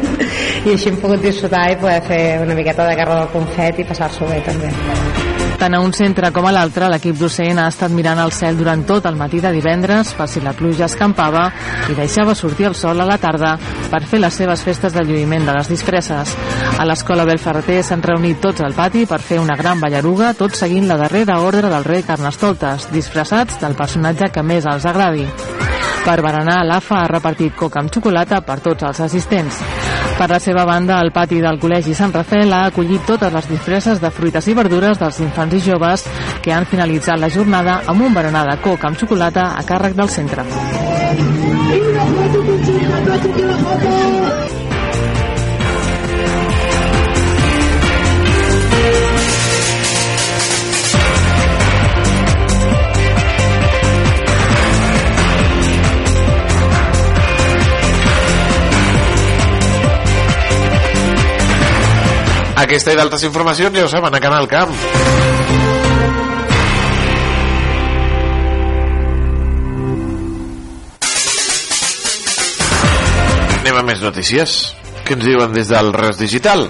i 0.66 0.72
així 0.72 0.88
hem 0.88 1.00
pogut 1.04 1.20
disfrutar 1.20 1.68
i 1.74 1.80
poder 1.84 2.00
fer 2.08 2.24
una 2.48 2.56
miqueta 2.56 2.88
de 2.88 2.96
guerra 2.96 3.20
del 3.20 3.32
confeti 3.36 3.84
i 3.84 3.90
passar-s'ho 3.92 4.32
bé 4.32 4.40
també. 4.48 4.72
Tant 5.56 5.72
a 5.72 5.80
un 5.80 5.92
centre 5.96 6.28
com 6.36 6.44
a 6.44 6.52
l'altre, 6.52 6.88
l'equip 6.92 7.16
docent 7.16 7.58
ha 7.58 7.70
estat 7.72 7.92
mirant 7.96 8.18
el 8.20 8.32
cel 8.36 8.58
durant 8.58 8.82
tot 8.84 9.06
el 9.08 9.16
matí 9.16 9.40
de 9.40 9.54
divendres 9.54 10.10
per 10.18 10.26
si 10.28 10.42
la 10.44 10.52
pluja 10.52 10.84
escampava 10.84 11.46
i 11.88 11.96
deixava 11.96 12.34
sortir 12.36 12.68
el 12.68 12.76
sol 12.76 13.00
a 13.00 13.06
la 13.08 13.16
tarda 13.22 13.54
per 13.90 14.02
fer 14.04 14.20
les 14.20 14.36
seves 14.36 14.62
festes 14.66 14.92
de 14.92 15.04
lluïment 15.06 15.48
de 15.48 15.54
les 15.56 15.70
disfresses. 15.72 16.34
A 16.76 16.84
l'escola 16.84 17.24
Belferreter 17.24 17.80
s'han 17.82 18.04
reunit 18.04 18.42
tots 18.44 18.60
al 18.60 18.76
pati 18.76 19.06
per 19.08 19.22
fer 19.24 19.40
una 19.40 19.56
gran 19.56 19.80
ballaruga, 19.80 20.34
tot 20.36 20.52
seguint 20.52 20.90
la 20.90 21.00
darrera 21.00 21.40
ordre 21.40 21.72
del 21.72 21.88
rei 21.88 22.04
Carnestoltes, 22.04 22.90
disfressats 22.92 23.56
del 23.62 23.78
personatge 23.80 24.28
que 24.34 24.44
més 24.44 24.68
els 24.68 24.84
agradi. 24.84 25.24
Per 26.06 26.20
berenar, 26.22 26.60
l'AFA 26.68 27.00
ha 27.00 27.08
repartit 27.10 27.56
coca 27.56 27.80
amb 27.80 27.90
xocolata 27.90 28.44
per 28.46 28.60
tots 28.62 28.84
els 28.86 29.00
assistents. 29.08 29.64
Per 30.16 30.30
la 30.30 30.38
seva 30.40 30.64
banda, 30.64 30.96
el 31.04 31.10
pati 31.12 31.42
del 31.44 31.58
Col·legi 31.60 31.92
Sant 31.94 32.14
Rafel 32.14 32.54
ha 32.56 32.62
acollit 32.70 33.02
totes 33.04 33.34
les 33.34 33.48
disfresses 33.50 34.00
de 34.00 34.10
fruites 34.10 34.48
i 34.48 34.54
verdures 34.56 34.96
dels 35.02 35.18
infants 35.20 35.58
i 35.58 35.60
joves 35.60 36.06
que 36.40 36.54
han 36.56 36.64
finalitzat 36.70 37.20
la 37.20 37.28
jornada 37.28 37.82
amb 37.92 38.08
un 38.08 38.16
berenar 38.16 38.46
de 38.48 38.56
coca 38.64 38.88
amb 38.88 38.96
xocolata 38.96 39.50
a 39.60 39.64
càrrec 39.68 39.92
del 40.00 40.08
centre. 40.08 40.46
Aquesta 62.56 62.94
i 62.94 62.96
d'altres 62.96 63.26
informacions 63.28 63.76
ja 63.76 63.84
ho 63.84 63.88
saben 63.92 64.14
a 64.16 64.20
Canal 64.22 64.48
Camp. 64.48 64.72
Anem 73.60 73.82
a 73.82 73.84
més 73.84 74.00
notícies. 74.00 74.56
Què 75.04 75.18
ens 75.18 75.28
diuen 75.28 75.52
des 75.52 75.68
del 75.68 75.92
Res 76.00 76.16
Digital? 76.22 76.64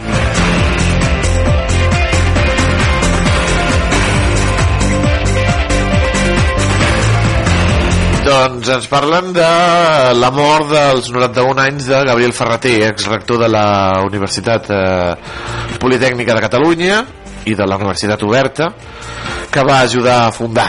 Doncs 8.37 8.69
ens 8.69 8.87
parlen 8.91 9.31
de 9.33 9.45
la 10.21 10.29
mort 10.35 10.69
dels 10.69 11.07
91 11.09 11.63
anys 11.63 11.87
de 11.89 12.03
Gabriel 12.05 12.35
Ferreter, 12.37 12.75
exrector 12.91 13.41
de 13.41 13.49
la 13.49 14.03
Universitat 14.05 14.69
eh, 14.77 15.15
Politècnica 15.81 16.37
de 16.37 16.43
Catalunya 16.45 16.99
i 17.49 17.57
de 17.57 17.65
la 17.65 17.79
Universitat 17.81 18.27
Oberta, 18.29 18.69
que 19.49 19.65
va 19.65 19.81
ajudar 19.81 20.19
a 20.27 20.33
fundar. 20.37 20.69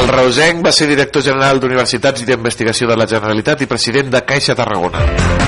El 0.00 0.12
Reusenc 0.18 0.60
va 0.66 0.76
ser 0.76 0.92
director 0.92 1.24
general 1.24 1.64
d'Universitats 1.64 2.20
i 2.20 2.28
d'Investigació 2.28 2.92
de 2.92 3.00
la 3.00 3.08
Generalitat 3.08 3.64
i 3.64 3.70
president 3.72 4.12
de 4.12 4.26
Caixa 4.28 4.58
Tarragona. 4.58 5.39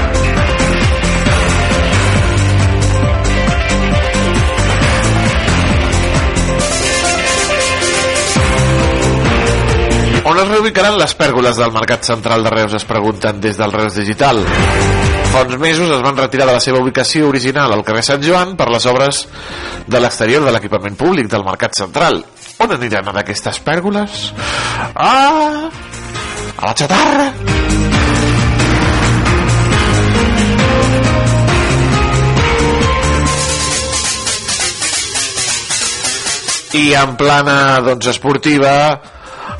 Reubicaran 10.62 10.94
les 10.94 11.12
pèrgoles 11.18 11.56
del 11.58 11.72
Mercat 11.74 12.04
Central 12.06 12.44
de 12.46 12.50
Reus, 12.52 12.74
es 12.78 12.84
pregunten 12.86 13.40
des 13.42 13.56
del 13.58 13.72
Reus 13.74 13.96
Digital. 13.98 14.38
Fa 15.32 15.40
uns 15.42 15.56
mesos 15.58 15.90
es 15.90 16.02
van 16.04 16.14
retirar 16.14 16.44
de 16.46 16.52
la 16.54 16.60
seva 16.62 16.78
ubicació 16.78 17.26
original 17.26 17.72
al 17.74 17.80
carrer 17.82 18.04
Sant 18.06 18.22
Joan 18.22 18.52
per 18.54 18.68
les 18.70 18.84
obres 18.86 19.24
de 19.90 19.98
l'exterior 19.98 20.44
de 20.46 20.52
l'equipament 20.54 20.94
públic 20.94 21.26
del 21.32 21.42
Mercat 21.42 21.74
Central. 21.74 22.20
On 22.62 22.74
aniran 22.76 23.10
a 23.10 23.14
aquestes 23.24 23.58
pèrgoles? 23.58 24.28
Ah! 24.94 25.66
A 26.58 26.68
la 26.68 26.76
xatarra! 26.78 27.26
I 36.78 36.86
en 37.02 37.18
plana 37.18 37.58
doncs, 37.82 38.12
esportiva 38.14 38.76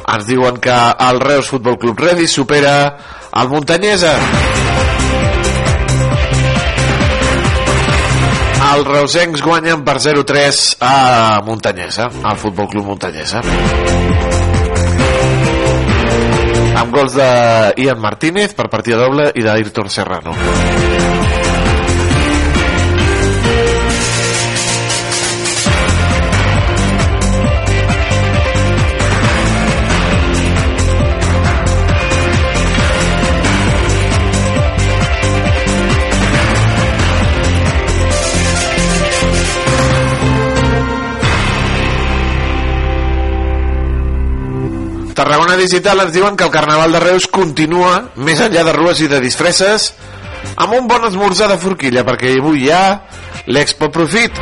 ens 0.08 0.26
diuen 0.26 0.58
que 0.62 0.74
el 1.08 1.20
Reus 1.20 1.48
Futbol 1.52 1.78
Club 1.78 2.00
Redi 2.00 2.26
supera 2.26 2.74
el 3.40 3.48
Muntanyesa 3.48 4.16
els 8.72 8.86
reusencs 8.88 9.42
guanyen 9.44 9.82
per 9.84 9.98
0-3 10.00 10.62
a 10.80 10.94
Muntanyesa 11.44 12.08
al 12.22 12.38
Futbol 12.40 12.70
Club 12.72 12.88
Muntanyesa 12.92 13.42
amb 16.82 16.94
gols 16.94 17.14
de 17.18 17.94
Martínez 18.00 18.56
per 18.58 18.70
partida 18.72 19.02
doble 19.04 19.30
i 19.36 19.44
d'Ayrton 19.44 19.92
Serrano 19.92 20.34
Tarragona 45.22 45.54
Digital 45.54 46.00
ens 46.02 46.10
diuen 46.10 46.34
que 46.34 46.42
el 46.42 46.50
Carnaval 46.50 46.90
de 46.96 46.98
Reus 46.98 47.28
continua 47.30 48.08
més 48.26 48.40
enllà 48.42 48.64
de 48.66 48.72
rues 48.74 48.98
i 49.04 49.06
de 49.06 49.20
disfresses 49.22 49.92
amb 50.58 50.74
un 50.74 50.88
bon 50.90 51.06
esmorzar 51.06 51.46
de 51.46 51.58
forquilla 51.62 52.02
perquè 52.02 52.32
avui 52.40 52.64
hi 52.64 52.72
ha 52.74 52.80
l'Expo 53.54 53.86
Profit 53.94 54.40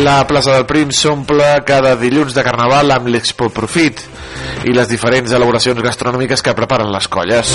La 0.00 0.22
plaça 0.24 0.56
del 0.56 0.64
Prim 0.64 0.96
s'omple 0.96 1.50
cada 1.68 1.92
dilluns 2.00 2.32
de 2.32 2.46
Carnaval 2.48 2.96
amb 2.96 3.12
l'Expo 3.12 3.50
Profit 3.52 4.00
i 4.64 4.72
les 4.72 4.88
diferents 4.88 5.36
elaboracions 5.36 5.84
gastronòmiques 5.84 6.40
que 6.40 6.56
preparen 6.56 6.88
les 6.94 7.12
colles. 7.12 7.52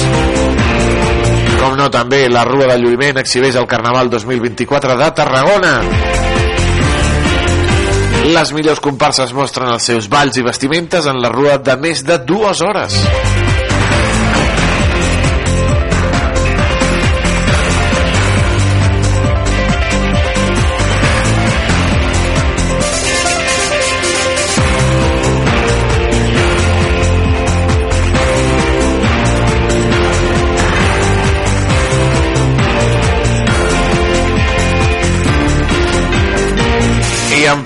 Com 1.58 1.74
no, 1.80 1.90
també 1.90 2.28
la 2.30 2.46
Rua 2.46 2.70
de 2.70 2.78
Lluïment 2.78 3.18
exhibeix 3.24 3.58
el 3.58 3.66
Carnaval 3.66 4.14
2024 4.14 5.02
de 5.02 5.14
Tarragona. 5.18 5.80
Les 8.28 8.50
millors 8.52 8.82
comparses 8.84 9.32
mostren 9.32 9.72
els 9.72 9.88
seus 9.88 10.10
balls 10.12 10.36
i 10.36 10.44
vestimentes 10.44 11.08
en 11.08 11.22
la 11.24 11.32
rua 11.32 11.56
de 11.64 11.78
més 11.80 12.04
de 12.04 12.20
dues 12.28 12.60
hores. 12.66 13.00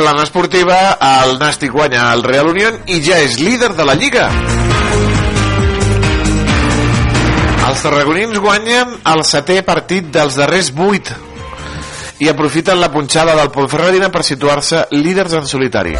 Plana 0.01 0.23
esportiva, 0.25 0.97
el 1.21 1.35
Nàstic 1.37 1.69
guanya 1.69 2.07
el 2.15 2.23
Real 2.25 2.47
Unión 2.49 2.79
i 2.89 2.97
ja 3.05 3.19
és 3.21 3.35
líder 3.37 3.75
de 3.77 3.85
la 3.85 3.93
Lliga. 3.93 4.23
Els 7.67 7.83
tarragonins 7.85 8.39
guanyen 8.41 8.95
el 9.11 9.21
setè 9.29 9.59
partit 9.67 10.09
dels 10.09 10.39
darrers 10.39 10.71
vuit 10.73 11.11
i 12.17 12.31
aprofiten 12.33 12.81
la 12.81 12.89
punxada 12.89 13.37
del 13.37 13.53
Ponferradina 13.53 14.09
per 14.09 14.25
situar-se 14.25 14.87
líders 14.97 15.37
en 15.37 15.45
solitari. 15.45 15.93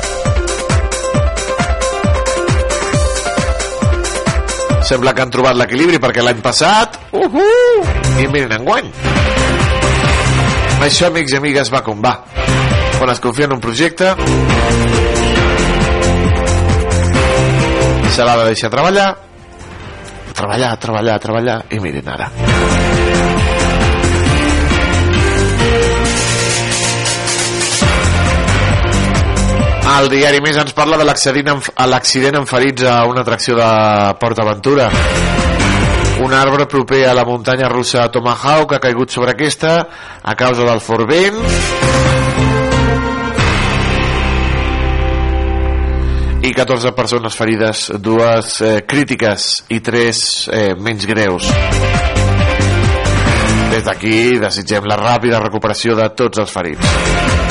Sembla 4.90 5.14
que 5.14 5.28
han 5.28 5.38
trobat 5.38 5.62
l'equilibri 5.62 6.02
perquè 6.02 6.26
l'any 6.26 6.42
passat... 6.42 6.98
Uh 7.14 7.30
-huh, 7.30 7.86
I 8.18 8.28
miren 8.28 8.58
enguany. 8.62 8.90
Això, 10.82 11.14
amics 11.14 11.34
i 11.34 11.38
amigues, 11.38 11.70
va 11.70 11.84
com 11.86 12.02
va 12.02 12.41
quan 13.02 13.10
es 13.10 13.20
confia 13.20 13.46
en 13.46 13.54
un 13.54 13.60
projecte. 13.60 14.14
Se 18.14 18.22
l'ha 18.24 18.36
de 18.38 18.44
deixar 18.46 18.70
treballar. 18.70 19.08
Treballar, 20.38 20.76
treballar, 20.78 21.16
treballar. 21.24 21.56
I 21.74 21.80
mirin 21.82 22.12
ara. 22.14 22.28
El 29.96 30.10
diari 30.14 30.44
Més 30.46 30.60
ens 30.62 30.78
parla 30.78 31.00
de 31.02 31.08
l'accident 31.10 31.50
amb, 31.56 32.52
ferits 32.52 32.86
a 32.86 33.00
una 33.10 33.26
atracció 33.26 33.58
de 33.58 33.72
Port 34.22 34.44
Aventura. 34.46 34.92
Un 36.22 36.38
arbre 36.38 36.70
proper 36.70 37.08
a 37.10 37.18
la 37.18 37.26
muntanya 37.26 37.66
russa 37.74 38.06
Tomahawk 38.14 38.78
ha 38.78 38.80
caigut 38.84 39.10
sobre 39.10 39.34
aquesta 39.34 39.74
a 40.22 40.38
causa 40.38 40.70
del 40.70 40.86
fort 40.86 41.10
vent 41.10 41.42
i 46.44 46.54
14 46.54 46.92
persones 46.98 47.36
ferides, 47.38 47.92
dues 48.02 48.56
eh, 48.66 48.82
crítiques 48.88 49.48
i 49.70 49.78
tres 49.86 50.50
eh, 50.50 50.74
menys 50.74 51.06
greus. 51.06 51.50
Des 53.72 53.86
d'aquí 53.86 54.40
desitgem 54.42 54.90
la 54.90 54.98
ràpida 55.00 55.40
recuperació 55.44 55.96
de 56.00 56.10
tots 56.18 56.42
els 56.42 56.52
ferits. 56.52 57.51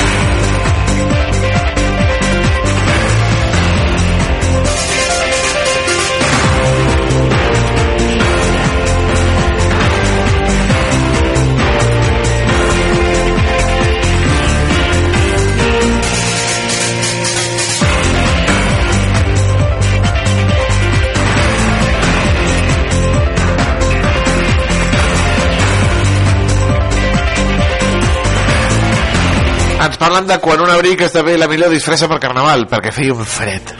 Parlen 30.01 30.27
de 30.27 30.39
quan 30.41 30.63
un 30.65 30.71
abric 30.73 31.05
esdevé 31.05 31.37
la 31.37 31.49
millor 31.49 31.69
disfressa 31.73 32.09
per 32.09 32.19
Carnaval, 32.23 32.65
perquè 32.71 32.93
feia 32.95 33.13
un 33.13 33.27
fred. 33.29 33.75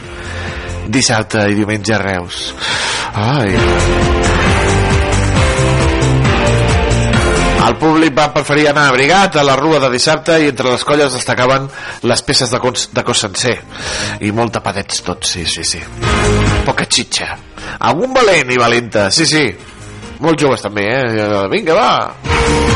Dissabte 0.91 1.47
i 1.49 1.57
diumenge 1.57 1.95
a 1.95 2.01
Reus. 2.01 2.43
Ai. 3.17 3.55
El 7.61 7.77
públic 7.81 8.13
va 8.17 8.27
preferir 8.33 8.67
anar 8.69 8.87
abrigat 8.89 9.37
a 9.37 9.45
la 9.45 9.55
rua 9.57 9.79
de 9.81 9.89
dissabte 9.93 10.37
i 10.41 10.49
entre 10.51 10.73
les 10.73 10.83
colles 10.85 11.13
destacaven 11.13 11.69
les 12.09 12.23
peces 12.25 12.51
de 12.53 12.59
cos, 12.61 12.89
de 12.93 13.03
cos 13.05 13.21
sencer. 13.25 13.55
I 14.21 14.33
molt 14.35 14.53
tapadets 14.57 15.01
tots, 15.07 15.35
sí, 15.37 15.45
sí, 15.49 15.65
sí. 15.65 15.81
Poca 16.67 16.85
xitxa. 16.89 17.31
Algun 17.89 18.13
valent 18.17 18.53
i 18.53 18.59
valenta, 18.61 19.09
sí, 19.13 19.29
sí. 19.29 19.47
Molt 20.21 20.41
joves 20.41 20.61
també, 20.61 20.85
eh? 20.89 21.47
Vinga, 21.53 21.77
va. 21.77 21.91
I 22.29 22.70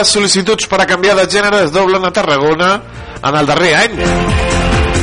les 0.00 0.08
sol·licituds 0.14 0.68
per 0.70 0.78
a 0.80 0.86
canviar 0.88 1.12
de 1.18 1.26
gènere 1.28 1.58
es 1.66 1.72
doblen 1.74 2.06
a 2.08 2.12
Tarragona 2.14 2.70
en 3.20 3.36
el 3.36 3.48
darrer 3.50 3.74
any. 3.82 3.98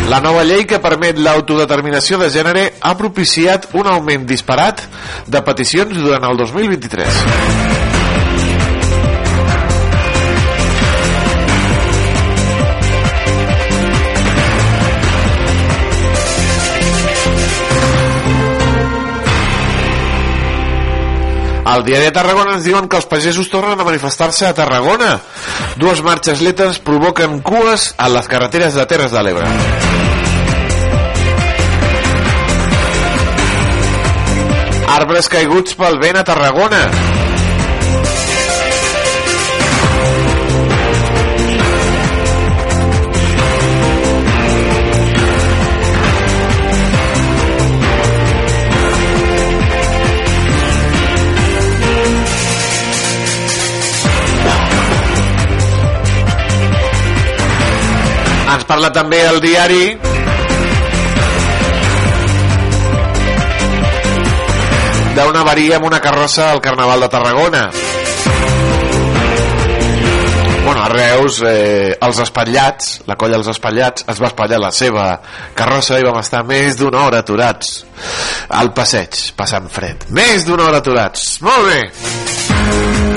La 0.10 0.22
nova 0.24 0.42
llei 0.48 0.66
que 0.66 0.82
permet 0.82 1.20
l'autodeterminació 1.22 2.18
de 2.22 2.32
gènere 2.34 2.68
ha 2.82 2.96
propiciat 2.98 3.70
un 3.78 3.92
augment 3.94 4.26
disparat 4.26 4.88
de 5.28 5.44
peticions 5.46 6.00
durant 6.02 6.32
el 6.32 6.40
2023. 6.42 7.77
Al 21.78 21.84
diari 21.86 22.08
de 22.08 22.12
Tarragona 22.12 22.56
ens 22.58 22.64
diuen 22.66 22.88
que 22.90 22.98
els 22.98 23.06
pagesos 23.06 23.52
tornen 23.54 23.78
a 23.78 23.86
manifestar-se 23.86 24.48
a 24.48 24.54
Tarragona. 24.58 25.12
Dues 25.78 26.02
marxes 26.02 26.42
letes 26.42 26.80
provoquen 26.82 27.38
cues 27.46 27.92
a 28.02 28.08
les 28.10 28.26
carreteres 28.32 28.74
de 28.74 28.86
Terres 28.90 29.14
de 29.14 29.22
l'Ebre. 29.22 29.46
Arbres 34.98 35.30
caiguts 35.30 35.78
pel 35.78 36.02
vent 36.02 36.18
a 36.18 36.26
Tarragona. 36.26 36.82
Ens 58.58 58.66
parla 58.66 58.90
també 58.90 59.20
el 59.22 59.38
diari 59.38 59.84
d'una 65.18 65.44
avaria 65.44 65.76
amb 65.78 65.86
una 65.86 66.00
carrossa 66.02 66.52
al 66.52 66.62
Carnaval 66.62 67.06
de 67.06 67.10
Tarragona. 67.14 67.62
Bueno, 70.64 70.82
a 70.84 70.90
Reus, 70.90 71.42
eh, 71.46 71.98
els 72.02 72.20
espatllats, 72.26 73.04
la 73.06 73.16
colla 73.16 73.38
dels 73.38 73.52
espatllats, 73.54 74.08
es 74.10 74.22
va 74.22 74.32
espatllar 74.32 74.60
la 74.66 74.72
seva 74.74 75.06
carrossa 75.56 76.02
i 76.02 76.08
vam 76.10 76.18
estar 76.20 76.42
més 76.48 76.82
d'una 76.82 77.06
hora 77.06 77.22
aturats 77.22 77.86
al 78.50 78.74
passeig, 78.74 79.22
passant 79.38 79.70
fred. 79.70 80.10
Més 80.10 80.50
d'una 80.50 80.66
hora 80.72 80.82
aturats. 80.82 81.38
Molt 81.46 81.70
bé. 81.70 83.17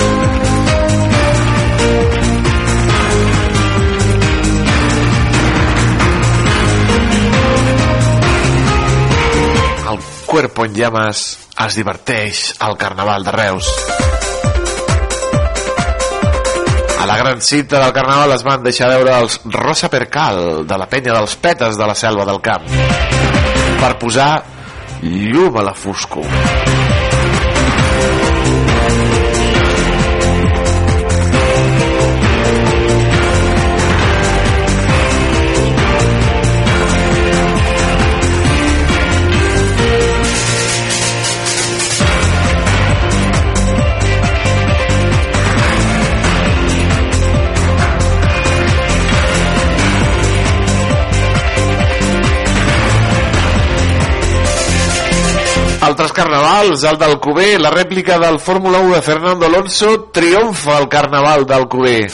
Cuerpo 10.31 10.63
en 10.63 10.73
Llamas 10.73 11.49
es 11.59 11.75
diverteix 11.75 12.53
al 12.63 12.77
Carnaval 12.79 13.25
de 13.25 13.31
Reus. 13.35 13.67
A 17.01 17.05
la 17.05 17.17
gran 17.17 17.41
cita 17.41 17.81
del 17.83 17.91
Carnaval 17.91 18.31
es 18.37 18.45
van 18.47 18.63
deixar 18.63 18.87
veure 18.93 19.17
els 19.17 19.41
Rosa 19.43 19.89
Percal 19.91 20.63
de 20.63 20.79
la 20.79 20.87
penya 20.87 21.17
dels 21.17 21.35
Petes 21.35 21.75
de 21.75 21.91
la 21.91 21.99
Selva 21.99 22.23
del 22.31 22.39
Camp 22.47 22.63
per 23.83 23.91
posar 23.99 24.31
llum 25.03 25.59
a 25.59 25.67
la 25.67 25.75
foscor. 25.75 27.00
Altres 55.91 56.13
carnavals, 56.15 56.85
el 56.87 56.95
d'Alcover, 56.95 57.57
la 57.59 57.69
rèplica 57.73 58.15
del 58.15 58.37
Fórmula 58.39 58.79
1 58.79 58.93
de 58.95 59.01
Fernando 59.03 59.45
Alonso 59.45 59.89
triomfa 60.15 60.77
al 60.77 60.87
carnaval 60.87 61.43
d'Alcover. 61.43 62.05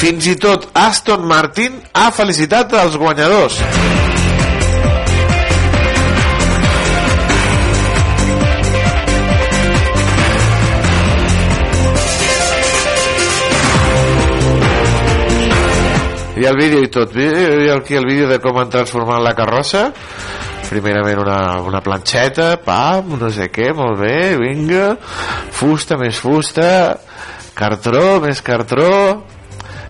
Fins 0.00 0.28
i 0.30 0.36
tot 0.40 0.64
Aston 0.72 1.26
Martin 1.28 1.76
ha 1.92 2.06
felicitat 2.16 2.72
els 2.80 2.96
guanyadors. 2.96 3.58
I 16.40 16.48
el 16.48 16.56
vídeo 16.56 16.80
i 16.80 16.88
tot. 16.88 17.12
I 17.12 17.68
aquí 17.76 18.00
el 18.00 18.08
vídeo 18.08 18.32
de 18.32 18.40
com 18.40 18.56
han 18.56 18.72
transformat 18.72 19.20
la 19.20 19.36
carrossa 19.36 19.90
primerament 20.72 21.20
una, 21.20 21.38
una 21.68 21.82
planxeta, 21.84 22.54
pam, 22.64 23.14
no 23.20 23.28
sé 23.34 23.50
què, 23.52 23.70
molt 23.76 24.00
bé, 24.00 24.16
vinga, 24.40 24.94
fusta 25.52 25.98
més 26.00 26.18
fusta, 26.22 26.70
cartró 27.58 28.18
més 28.24 28.40
cartró, 28.44 28.92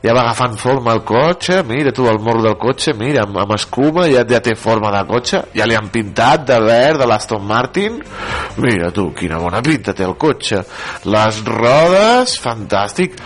ja 0.03 0.15
va 0.15 0.25
agafant 0.25 0.57
forma 0.59 0.95
el 0.97 1.03
cotxe, 1.07 1.61
mira 1.67 1.93
tu 1.95 2.09
el 2.11 2.19
morro 2.19 2.43
del 2.43 2.57
cotxe, 2.59 2.95
mira, 2.99 3.23
amb, 3.27 3.39
amb 3.45 3.55
escuma 3.55 4.09
ja, 4.11 4.25
ja 4.29 4.41
té 4.43 4.57
forma 4.59 4.91
de 4.95 5.03
cotxe, 5.09 5.43
ja 5.55 5.67
li 5.69 5.77
han 5.79 5.91
pintat 5.95 6.47
de 6.49 6.59
verd 6.65 7.03
de 7.03 7.09
l'Aston 7.09 7.47
Martin, 7.47 8.01
mira 8.63 8.91
tu, 8.95 9.09
quina 9.17 9.39
bona 9.43 9.63
pinta 9.63 9.95
té 9.95 10.07
el 10.07 10.17
cotxe, 10.21 10.65
les 11.13 11.41
rodes, 11.47 12.35
fantàstic, 12.43 13.17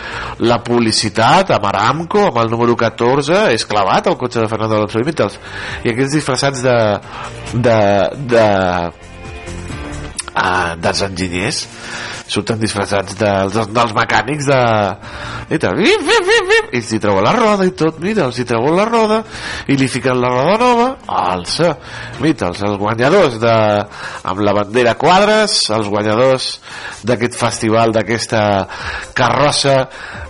la 0.45 0.61
publicitat 0.65 1.55
amb 1.57 1.71
Aramco, 1.73 2.29
amb 2.29 2.43
el 2.45 2.53
número 2.53 2.77
14, 2.77 3.47
és 3.57 3.67
clavat 3.69 4.11
el 4.11 4.21
cotxe 4.21 4.45
de 4.45 4.53
Fernando 4.53 4.83
Alonso 4.83 5.01
i 5.01 5.91
aquests 5.93 6.13
disfressats 6.13 6.63
de, 6.65 6.77
de, 7.55 7.81
de, 8.33 8.47
uh, 10.37 10.77
dels 10.81 11.03
enginyers 11.09 11.65
surten 12.27 12.59
disfressats 12.59 13.17
dels, 13.19 13.57
dels 13.71 13.93
mecànics 13.95 14.49
de... 14.51 14.61
i 15.55 15.59
tal, 15.63 15.79
vip, 15.79 16.73
i 16.75 16.83
s'hi 16.83 16.99
treuen 17.03 17.25
la 17.25 17.35
roda 17.37 17.67
i 17.69 17.73
tot, 17.79 18.01
mira, 18.03 18.27
els 18.27 18.41
hi 18.41 18.47
treuen 18.49 18.75
la 18.77 18.87
roda 18.89 19.21
i 19.71 19.79
li 19.79 19.89
fiquen 19.91 20.19
la 20.21 20.33
roda 20.35 20.57
nova 20.59 20.89
alça, 21.07 21.73
mira, 22.21 22.51
els, 22.51 22.65
els 22.67 22.79
guanyadors 22.81 23.39
de, 23.43 23.55
amb 24.27 24.43
la 24.47 24.57
bandera 24.57 24.97
quadres 24.99 25.59
els 25.77 25.91
guanyadors 25.93 26.51
d'aquest 27.07 27.39
festival, 27.39 27.95
d'aquesta 27.95 28.43
carrossa 29.17 29.79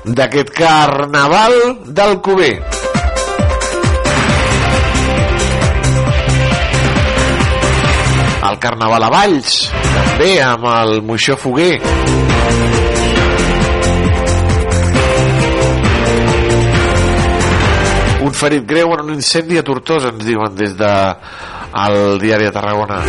d'aquest 0.04 0.52
carnaval 0.56 1.58
del 1.86 2.20
Cuber 2.20 2.95
Carnaval 8.66 9.04
a 9.06 9.10
Valls 9.12 9.56
també 10.16 10.40
amb 10.42 10.64
el 10.66 11.02
Moixó 11.06 11.36
Foguer. 11.38 11.76
Un 18.26 18.34
ferit 18.34 18.64
greu 18.66 18.94
en 18.96 19.04
un 19.04 19.12
incendi 19.14 19.60
a 19.60 19.62
Tortosa 19.62 20.10
ens 20.10 20.24
diuen 20.26 20.56
des 20.58 20.74
de 20.80 20.92
el 21.84 22.18
diari 22.18 22.48
de 22.48 22.54
Tarragona. 22.56 23.02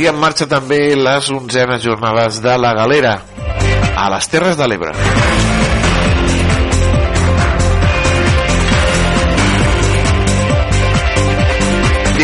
I 0.00 0.08
en 0.08 0.16
marxa 0.22 0.48
també 0.48 0.80
les 0.96 1.28
onzenes 1.34 1.84
jornades 1.84 2.40
de 2.40 2.56
la 2.56 2.72
Galera 2.78 3.18
a 3.94 4.08
les 4.16 4.32
Terres 4.32 4.56
de 4.56 4.70
l'Ebre 4.70 5.53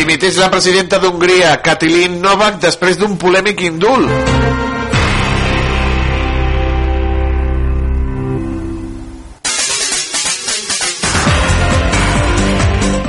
Dimiteix 0.01 0.33
la 0.41 0.47
presidenta 0.49 0.97
d'Hongria, 0.97 1.51
Katilin 1.61 2.15
Novak, 2.23 2.55
després 2.63 2.97
d'un 2.97 3.11
polèmic 3.21 3.59
indult. 3.67 4.09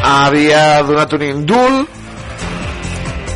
Havia 0.04 0.82
donat 0.84 1.16
un 1.16 1.24
indult 1.30 1.88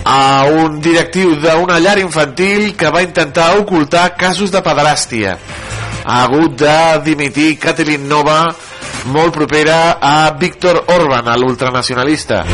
a 0.05 0.21
un 0.53 0.77
directiu 0.85 1.33
d'una 1.41 1.81
llar 1.81 1.97
infantil 2.05 2.75
que 2.77 2.93
va 2.93 3.07
intentar 3.09 3.55
ocultar 3.63 4.11
casos 4.21 4.53
de 4.53 4.61
pederàstia. 4.61 5.39
Ha 6.05 6.23
hagut 6.27 6.61
de 6.61 6.79
dimitir 7.09 7.55
Katilin 7.65 8.05
Nova, 8.05 8.43
molt 9.17 9.33
propera 9.33 9.97
a 9.97 10.17
Víctor 10.37 10.85
Orban, 11.01 11.33
l'ultranacionalista. 11.41 12.45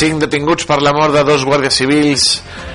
Cinc 0.00 0.22
detinguts 0.22 0.64
per 0.68 0.78
la 0.80 0.94
mort 0.96 1.12
de 1.12 1.24
dos 1.28 1.44
guàrdies 1.44 1.76
civils 1.82 2.26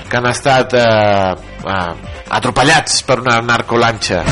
que 0.06 0.20
han 0.20 0.28
estat 0.30 0.76
eh, 0.78 1.34
eh, 1.66 2.14
atropellats 2.38 3.02
per 3.08 3.18
una 3.24 3.40
narcolanxa. 3.42 4.22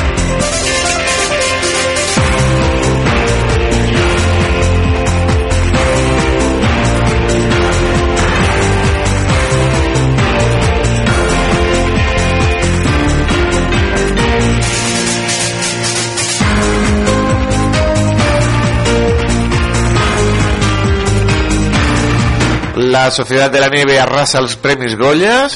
La 22.75 23.09
Sociedad 23.09 23.49
de 23.49 23.61
la 23.61 23.69
Nieve 23.69 23.97
arrasa 23.97 24.39
els 24.43 24.57
Premis 24.59 24.97
Goyas. 24.99 25.53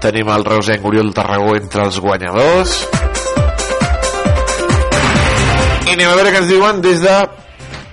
Tenim 0.00 0.30
el 0.32 0.46
reusenc 0.46 0.86
Oriol 0.88 1.12
Tarragó 1.12 1.52
entre 1.58 1.84
els 1.84 2.00
guanyadors. 2.00 2.78
I 5.84 5.92
anem 5.92 6.08
a 6.08 6.14
veure 6.16 6.32
què 6.32 6.40
ens 6.40 6.48
diuen 6.48 6.80
des 6.80 7.04
de 7.04 7.16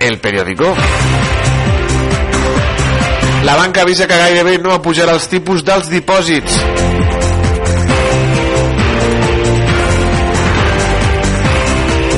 El 0.08 0.16
Periódico. 0.24 0.72
La 3.44 3.58
banca 3.60 3.84
avisa 3.84 4.08
que 4.08 4.16
gairebé 4.16 4.56
no 4.64 4.72
apujarà 4.72 5.12
els 5.12 5.28
tipus 5.28 5.60
dels 5.68 5.92
dipòsits. 5.92 7.13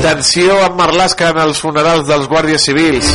Tensió 0.07 0.53
amb 0.63 0.77
Marlaska 0.79 1.33
en 1.33 1.37
els 1.43 1.59
funerals 1.59 2.05
dels 2.07 2.29
guàrdies 2.31 2.63
civils. 2.63 3.09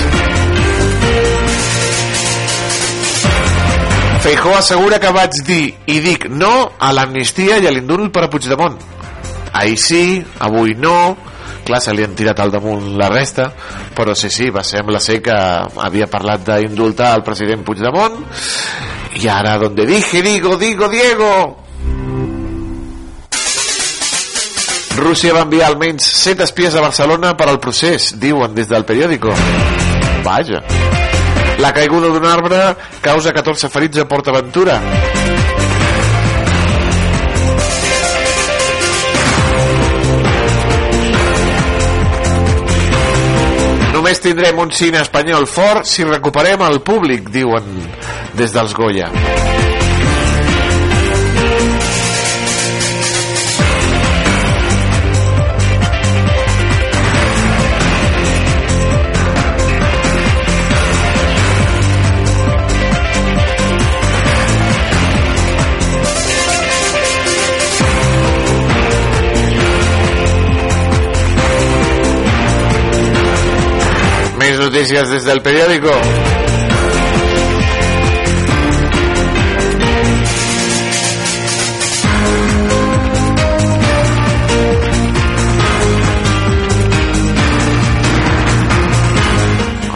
Feijó 4.21 4.53
assegura 4.59 4.99
que 5.01 5.13
vaig 5.17 5.39
dir 5.47 5.71
i 5.89 5.97
dic 6.05 6.27
no 6.29 6.51
a 6.77 6.91
l'amnistia 6.93 7.57
i 7.63 7.71
a 7.71 7.73
l'indult 7.73 8.13
per 8.13 8.27
a 8.27 8.29
Puigdemont. 8.35 8.77
Ahir 9.57 9.79
sí, 9.81 10.03
avui 10.45 10.77
no, 10.77 11.17
clar, 11.65 11.81
se 11.81 11.97
li 11.97 12.05
han 12.05 12.13
tirat 12.19 12.45
al 12.45 12.53
damunt 12.53 12.93
la 13.01 13.09
resta, 13.09 13.49
però 13.97 14.13
sí, 14.13 14.29
sí, 14.29 14.51
va 14.53 14.61
sembla 14.61 15.01
ser 15.01 15.23
que 15.25 15.33
havia 15.33 16.11
parlat 16.13 16.45
d'indultar 16.51 17.15
el 17.17 17.25
president 17.25 17.65
Puigdemont 17.65 18.21
i 19.17 19.33
ara 19.33 19.57
donde 19.65 19.89
dije, 19.89 20.21
digo, 20.21 20.59
digo, 20.61 20.93
Diego 20.93 21.33
Rússia 24.97 25.33
va 25.33 25.47
enviar 25.47 25.71
almenys 25.71 26.05
7 26.05 26.45
espies 26.45 26.75
a 26.77 26.83
Barcelona 26.85 27.33
per 27.37 27.49
al 27.49 27.59
procés, 27.61 28.13
diuen 28.21 28.53
des 28.55 28.69
del 28.69 28.85
periòdico. 28.85 29.33
Vaja. 30.25 30.61
La 31.59 31.73
caiguda 31.73 32.11
d'un 32.13 32.27
arbre 32.29 32.61
causa 33.01 33.33
14 33.33 33.71
ferits 33.73 34.03
a 34.03 34.07
PortAventura. 34.09 34.79
Només 43.93 44.21
tindrem 44.21 44.59
un 44.61 44.73
cine 44.77 45.01
espanyol 45.01 45.47
fort 45.47 45.89
si 45.89 46.05
recuperem 46.05 46.65
el 46.69 46.83
públic, 46.85 47.33
diuen 47.33 47.69
des 48.37 48.53
dels 48.53 48.77
Goya. 48.77 49.13
Més 74.93 75.01
notícies 75.01 75.11
des 75.11 75.25
del 75.25 75.41
periòdico. 75.41 75.89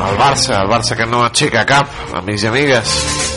El 0.06 0.16
Barça, 0.16 0.62
el 0.62 0.68
Barça 0.70 0.96
que 0.96 1.04
no 1.04 1.26
aixeca 1.26 1.66
cap, 1.68 1.92
amics 2.14 2.46
i 2.46 2.54
amigues. 2.54 3.35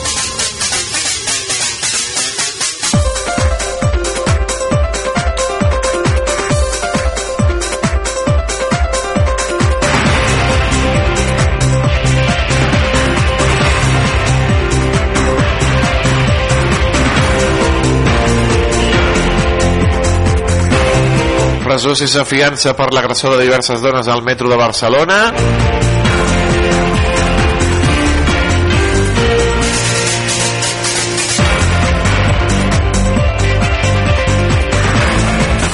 Presó 21.80 21.94
sense 21.96 22.22
fiança 22.28 22.74
per 22.76 22.90
l'agressor 22.92 23.38
de 23.38 23.46
diverses 23.46 23.80
dones 23.80 24.04
al 24.12 24.20
metro 24.20 24.50
de 24.50 24.56
Barcelona. 24.60 25.16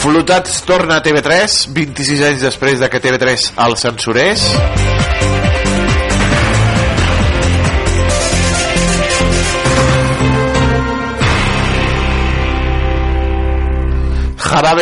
Flotats 0.05 0.62
torna 0.71 1.01
a 1.01 1.03
TV3 1.03 1.59
26 1.75 2.23
anys 2.29 2.47
després 2.47 2.79
de 2.79 2.87
que 2.92 3.03
TV3 3.03 3.51
el 3.66 3.77
censurés. 3.83 4.47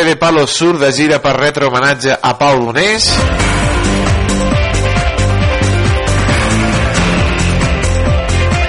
De 0.03 0.15
Palo 0.19 0.43
surt 0.45 0.81
de 0.81 0.89
gira 0.91 1.21
per 1.23 1.31
retre 1.37 1.69
homenatge 1.69 2.11
a 2.11 2.33
Pau 2.35 2.57
Donés. 2.65 3.05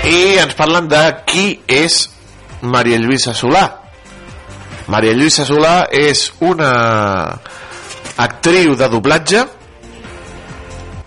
I 0.06 0.20
ens 0.38 0.54
parlen 0.54 0.86
de 0.86 1.00
qui 1.26 1.46
és 1.66 1.96
Maria 2.62 3.00
Lluïsa 3.02 3.34
Solà. 3.34 3.64
Maria 4.86 5.16
Lluïsa 5.18 5.42
Solà 5.48 5.88
és 5.90 6.28
una 6.46 6.70
actriu 8.22 8.76
de 8.78 8.90
doblatge 8.92 9.42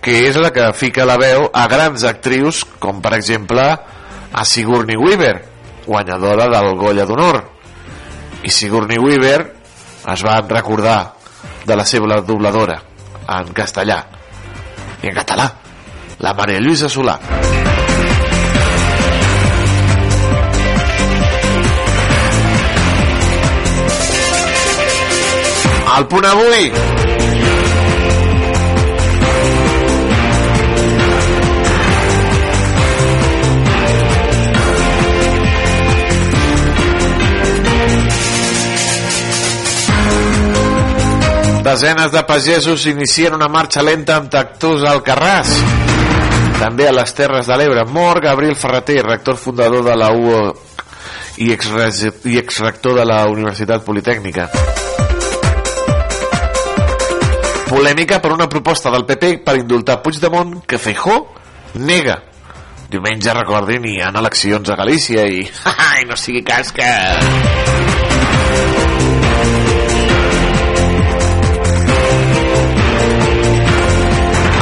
que 0.04 0.18
és 0.26 0.36
la 0.36 0.50
que 0.52 0.66
fica 0.76 1.08
la 1.08 1.16
veu 1.20 1.46
a 1.48 1.64
grans 1.72 2.04
actrius 2.04 2.66
com 2.78 3.00
per 3.00 3.14
exemple 3.16 3.64
a 3.64 4.44
Sigourney 4.44 5.00
Weaver 5.00 5.38
guanyadora 5.86 6.50
del 6.52 6.74
Goya 6.76 7.08
d'Honor 7.08 7.40
i 8.44 8.52
Sigourney 8.52 9.00
Weaver 9.00 9.59
es 10.12 10.22
va 10.26 10.40
recordar 10.48 10.98
de 11.66 11.76
la 11.76 11.84
seva 11.86 12.20
dobladora 12.20 12.80
en 13.30 13.52
castellà 13.54 14.00
i 15.02 15.10
en 15.10 15.14
català 15.16 15.46
la 16.20 16.34
Maria 16.36 16.60
Lluïsa 16.60 16.90
Solà. 16.92 17.16
Al 25.90 26.06
punt 26.06 26.26
avui 26.28 27.09
Desenes 41.60 42.10
de 42.10 42.22
pagesos 42.24 42.86
inicien 42.86 43.34
una 43.36 43.48
marxa 43.52 43.82
lenta 43.84 44.16
amb 44.16 44.30
tractors 44.32 44.80
al 44.88 45.02
Carràs. 45.04 45.50
També 46.56 46.86
a 46.88 46.94
les 46.96 47.12
Terres 47.12 47.50
de 47.50 47.58
l'Ebre. 47.60 47.84
Mor 47.84 48.22
Gabriel 48.24 48.56
Ferreter, 48.56 49.02
rector 49.04 49.36
fundador 49.36 49.84
de 49.84 49.96
la 49.96 50.08
UO 50.10 50.40
i 51.44 51.52
exrector 51.52 52.96
de 52.96 53.04
la 53.04 53.20
Universitat 53.28 53.84
Politècnica. 53.84 54.48
Polèmica 57.68 58.18
per 58.24 58.32
una 58.32 58.48
proposta 58.48 58.90
del 58.90 59.04
PP 59.06 59.36
per 59.44 59.58
indultar 59.60 60.00
Puigdemont 60.02 60.62
que 60.66 60.80
Feijó 60.80 61.20
nega. 61.76 62.18
Diumenge, 62.90 63.36
recordin, 63.36 63.84
hi 63.86 64.00
ha 64.00 64.10
eleccions 64.10 64.72
a 64.72 64.80
Galícia 64.80 65.28
i... 65.28 65.44
Ai, 65.92 66.08
no 66.08 66.16
sigui 66.16 66.42
cas 66.42 66.72
que... 66.72 67.89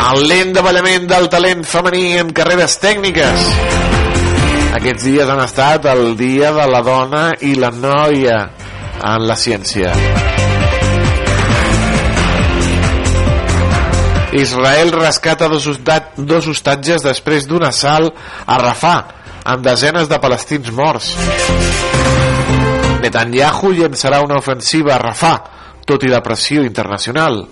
el 0.08 0.22
lent 0.24 0.54
davallament 0.56 1.04
del 1.10 1.26
talent 1.28 1.64
femení 1.68 2.16
en 2.16 2.30
carreres 2.32 2.78
tècniques. 2.80 3.48
Aquests 4.78 5.04
dies 5.04 5.28
han 5.28 5.42
estat 5.42 5.88
el 5.90 6.14
dia 6.16 6.52
de 6.56 6.64
la 6.70 6.80
dona 6.86 7.24
i 7.44 7.52
la 7.58 7.68
noia 7.74 8.38
en 9.04 9.26
la 9.28 9.36
ciència. 9.36 9.92
Israel 14.38 14.92
rescata 14.92 15.48
dos, 15.48 15.68
dos 16.16 16.48
hostatges 16.48 17.04
després 17.04 17.48
d'un 17.48 17.68
assalt 17.68 18.16
a 18.46 18.58
Rafah, 18.60 18.98
amb 19.44 19.64
desenes 19.64 20.08
de 20.08 20.20
palestins 20.22 20.72
morts. 20.72 21.12
Netanyahu 23.04 23.74
llençarà 23.76 24.22
una 24.24 24.40
ofensiva 24.40 24.96
a 24.96 25.02
Rafah, 25.04 25.38
tot 25.88 26.04
i 26.04 26.12
la 26.12 26.24
pressió 26.24 26.64
internacional. 26.64 27.42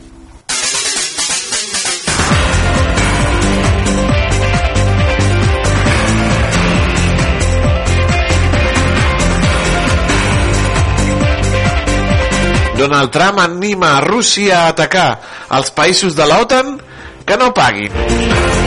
Donald 12.77 13.11
Trump 13.11 13.39
anima 13.41 13.97
a 13.97 14.01
Rússia 14.05 14.67
a 14.67 14.69
atacar 14.69 15.09
els 15.57 15.71
països 15.73 16.17
de 16.17 16.27
l'OTAN 16.29 16.77
que 17.25 17.39
no 17.41 17.49
paguin. 17.57 17.93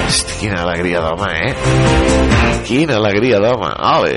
Hosti, 0.09 0.39
quina 0.41 0.63
alegria 0.63 1.03
d'home, 1.05 1.29
eh? 1.45 1.53
Quina 2.65 2.97
alegria 2.97 3.37
d'home. 3.43 3.69
Ole. 3.93 4.15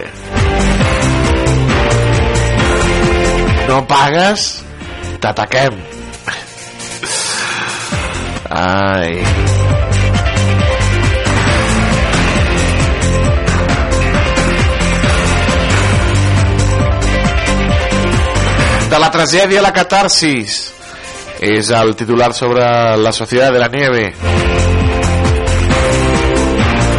No 3.69 3.83
pagues, 3.87 4.49
t'ataquem. 5.21 5.77
Ai. 8.51 9.72
De 18.93 18.99
la 19.01 19.09
tragèdia 19.09 19.63
a 19.63 19.65
la 19.65 19.71
catarsis 19.73 20.55
és 21.41 21.71
el 21.73 21.95
titular 21.97 22.35
sobre 22.37 22.61
la 23.01 23.13
Societat 23.17 23.55
de 23.55 23.61
la 23.63 23.69
Nieve 23.73 24.03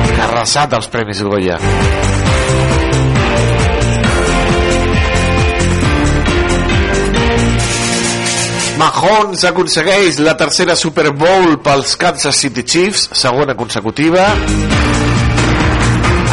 que 0.09 0.17
ha 0.17 0.25
arrasat 0.25 0.73
els 0.73 0.89
Premis 0.89 1.21
Goya 1.21 1.59
Mahomes 8.81 9.45
aconsegueix 9.53 10.17
la 10.25 10.33
tercera 10.33 10.73
Super 10.75 11.11
Bowl 11.13 11.59
pels 11.61 11.93
Kansas 12.01 12.41
City 12.41 12.65
Chiefs, 12.65 13.11
segona 13.13 13.53
consecutiva. 13.53 14.31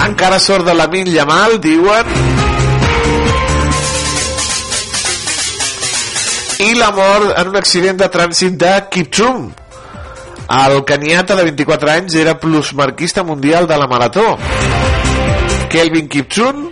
Encara 0.09 0.41
sort 0.41 0.65
de 0.65 0.75
la 0.75 0.89
Min 0.89 1.13
Yamal, 1.13 1.61
diuen. 1.61 2.50
I 6.71 6.75
la 6.79 6.93
mort 6.95 7.33
en 7.35 7.49
un 7.51 7.57
accident 7.59 7.97
de 7.99 8.07
trànsit 8.07 8.55
de 8.55 8.71
Kipchum. 8.95 9.49
El 10.55 10.85
caniata 10.87 11.35
de 11.35 11.43
24 11.49 11.91
anys 11.91 12.15
era 12.21 12.37
plusmarquista 12.39 13.25
mundial 13.27 13.67
de 13.67 13.79
la 13.81 13.89
marató. 13.91 14.37
Kelvin 15.73 16.07
Kipchum, 16.09 16.69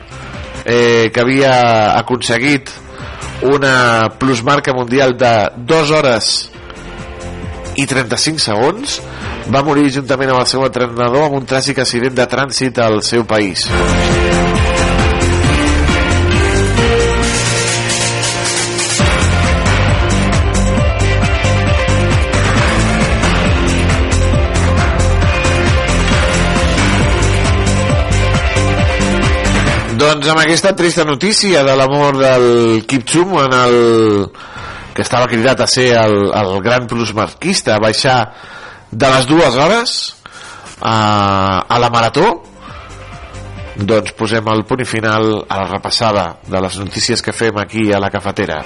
eh, 0.64 1.10
que 1.12 1.20
havia 1.20 1.98
aconseguit 1.98 2.70
una 3.42 4.14
plusmarca 4.20 4.72
mundial 4.72 5.16
de 5.18 5.34
2 5.56 5.90
hores 5.90 6.30
i 7.74 7.86
35 7.86 8.42
segons 8.42 9.00
va 9.50 9.64
morir 9.66 9.90
juntament 9.98 10.30
amb 10.30 10.44
el 10.44 10.50
seu 10.50 10.62
entrenador 10.66 11.26
amb 11.26 11.40
un 11.42 11.46
tràgic 11.46 11.82
accident 11.82 12.14
de 12.14 12.26
trànsit 12.30 12.78
al 12.82 13.02
seu 13.02 13.26
país 13.26 13.66
Doncs 29.98 30.28
amb 30.30 30.38
aquesta 30.38 30.76
trista 30.78 31.02
notícia 31.02 31.64
de 31.66 31.72
l'amor 31.74 32.20
del 32.20 32.84
Kipchum 32.86 33.32
en 33.40 33.54
el 33.56 33.74
que 34.94 35.02
estava 35.02 35.26
cridat 35.26 35.64
a 35.64 35.66
ser 35.66 35.88
el, 35.98 36.28
el 36.30 36.50
gran 36.62 36.86
plusmarquista 36.86 37.74
a 37.74 37.82
baixar 37.82 38.18
de 38.90 39.10
les 39.10 39.26
dues 39.26 39.58
hores 39.58 39.96
a, 40.78 41.64
a 41.66 41.80
la 41.82 41.90
marató 41.90 42.28
doncs 43.78 44.14
posem 44.18 44.54
el 44.54 44.62
punt 44.70 44.86
final 44.86 45.32
a 45.48 45.64
la 45.64 45.66
repassada 45.72 46.28
de 46.46 46.62
les 46.62 46.78
notícies 46.78 47.22
que 47.22 47.34
fem 47.34 47.58
aquí 47.58 47.90
a 47.90 47.98
la 47.98 48.10
cafetera. 48.10 48.62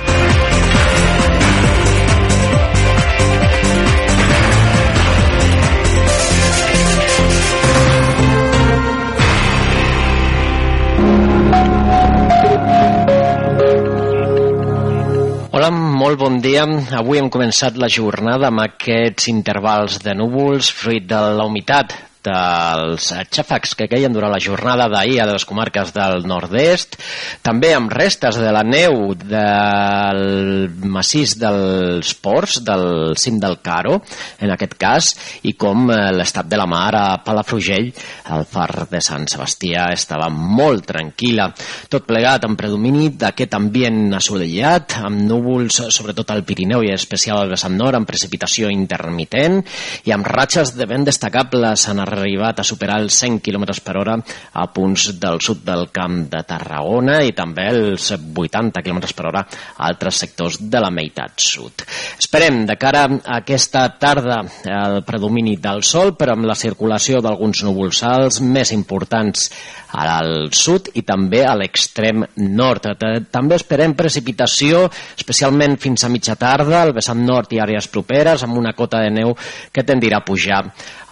Hola, 15.62 15.70
molt 15.70 16.18
bon 16.18 16.40
dia. 16.42 16.64
Avui 16.98 17.20
hem 17.20 17.28
començat 17.30 17.76
la 17.78 17.86
jornada 17.86 18.48
amb 18.48 18.64
aquests 18.64 19.28
intervals 19.30 20.00
de 20.02 20.10
núvols 20.18 20.72
fruit 20.74 21.04
de 21.06 21.20
la 21.38 21.44
humitat 21.46 21.94
dels 22.24 23.08
xàfecs 23.32 23.74
que 23.78 23.88
queien 23.90 24.12
durant 24.14 24.32
la 24.32 24.40
jornada 24.42 24.88
d'ahir 24.90 25.20
a 25.22 25.28
les 25.32 25.44
comarques 25.48 25.92
del 25.94 26.26
nord-est, 26.28 26.96
també 27.42 27.72
amb 27.74 27.92
restes 27.92 28.38
de 28.38 28.52
la 28.54 28.62
neu 28.66 29.14
del 29.18 30.70
massís 30.86 31.34
dels 31.40 32.12
ports, 32.22 32.60
del 32.64 33.16
cim 33.18 33.40
del 33.42 33.58
Caro, 33.62 33.98
en 34.40 34.52
aquest 34.54 34.76
cas, 34.78 35.12
i 35.48 35.54
com 35.58 35.90
eh, 35.90 35.98
l'estat 36.14 36.48
de 36.48 36.60
la 36.60 36.68
mar 36.70 36.92
a 36.98 37.06
Palafrugell, 37.24 37.90
el 38.36 38.46
far 38.48 38.86
de 38.90 39.02
Sant 39.04 39.26
Sebastià 39.30 39.88
estava 39.94 40.28
molt 40.32 40.86
tranquil·la. 40.92 41.48
Tot 41.92 42.06
plegat 42.08 42.46
amb 42.46 42.58
predomini 42.58 43.10
d'aquest 43.18 43.56
ambient 43.58 44.16
assolellat, 44.18 44.98
amb 45.02 45.24
núvols 45.28 45.82
sobretot 45.92 46.30
al 46.32 46.44
Pirineu 46.46 46.84
i 46.86 46.92
especial 46.94 47.42
al 47.42 47.52
vessant 47.52 47.76
nord, 47.78 47.98
amb 47.98 48.08
precipitació 48.08 48.70
intermitent 48.72 49.60
i 50.06 50.14
amb 50.14 50.26
ratxes 50.28 50.74
de 50.76 50.86
vent 50.88 51.06
destacables 51.08 51.88
en 51.90 52.02
arribat 52.16 52.60
a 52.60 52.66
superar 52.66 53.00
els 53.02 53.16
100 53.22 53.40
km 53.44 53.66
per 53.84 53.96
hora 54.00 54.16
a 54.18 54.66
punts 54.72 55.10
del 55.20 55.40
sud 55.44 55.62
del 55.66 55.88
camp 55.94 56.26
de 56.32 56.42
Tarragona 56.48 57.20
i 57.26 57.34
també 57.36 57.68
els 57.72 58.10
80 58.16 58.82
km 58.84 59.02
per 59.16 59.28
hora 59.30 59.44
a 59.44 59.88
altres 59.88 60.22
sectors 60.24 60.58
de 60.60 60.80
la 60.82 60.90
meitat 60.94 61.40
sud. 61.42 61.84
Esperem 62.18 62.64
de 62.68 62.76
cara 62.80 63.04
a 63.06 63.38
aquesta 63.40 63.86
tarda 64.00 64.42
el 64.64 65.02
predomini 65.06 65.56
del 65.60 65.82
sol, 65.86 66.14
però 66.18 66.36
amb 66.36 66.48
la 66.48 66.58
circulació 66.58 67.20
d'alguns 67.22 67.64
núvols 67.66 68.02
alts 68.06 68.40
més 68.42 68.72
importants 68.72 69.48
al 69.92 70.48
sud 70.56 70.88
i 70.96 71.02
també 71.04 71.42
a 71.44 71.54
l'extrem 71.58 72.24
nord. 72.36 72.88
També 73.30 73.58
esperem 73.58 73.94
precipitació, 73.98 74.86
especialment 75.18 75.76
fins 75.80 76.04
a 76.04 76.10
mitja 76.12 76.36
tarda, 76.40 76.80
al 76.80 76.94
vessant 76.96 77.20
nord 77.26 77.52
i 77.52 77.60
àrees 77.62 77.90
properes, 77.92 78.42
amb 78.42 78.58
una 78.58 78.72
cota 78.76 79.02
de 79.04 79.12
neu 79.12 79.36
que 79.72 79.84
tendirà 79.84 80.22
a 80.22 80.26
pujar 80.26 80.62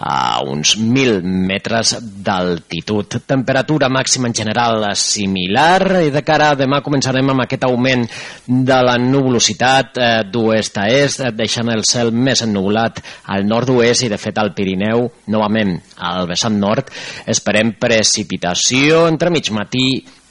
a 0.00 0.40
uns 0.48 0.76
1.000 0.78 1.20
metres 1.22 1.92
d'altitud. 2.00 3.20
Temperatura 3.28 3.90
màxima 3.92 4.30
en 4.30 4.34
general 4.34 4.86
similar 4.96 6.00
i 6.06 6.12
de 6.12 6.22
cara 6.24 6.50
a 6.50 6.58
demà 6.58 6.80
començarem 6.84 7.28
amb 7.30 7.44
aquest 7.44 7.66
augment 7.68 8.06
de 8.46 8.78
la 8.86 8.96
nuvolositat 9.00 10.00
eh, 10.00 10.10
d'oest 10.24 10.80
a 10.80 10.86
est, 10.88 11.24
deixant 11.36 11.68
el 11.72 11.84
cel 11.88 12.12
més 12.12 12.40
ennubulat 12.46 13.02
al 13.34 13.44
nord-oest 13.46 14.06
i 14.06 14.12
de 14.12 14.18
fet 14.20 14.40
al 14.40 14.54
Pirineu, 14.56 15.04
novament 15.28 15.76
al 15.96 16.26
vessant 16.30 16.56
nord, 16.56 16.88
esperem 17.28 17.74
precipitació 17.80 19.04
entre 19.10 19.30
mig 19.30 19.52
matí 19.52 19.86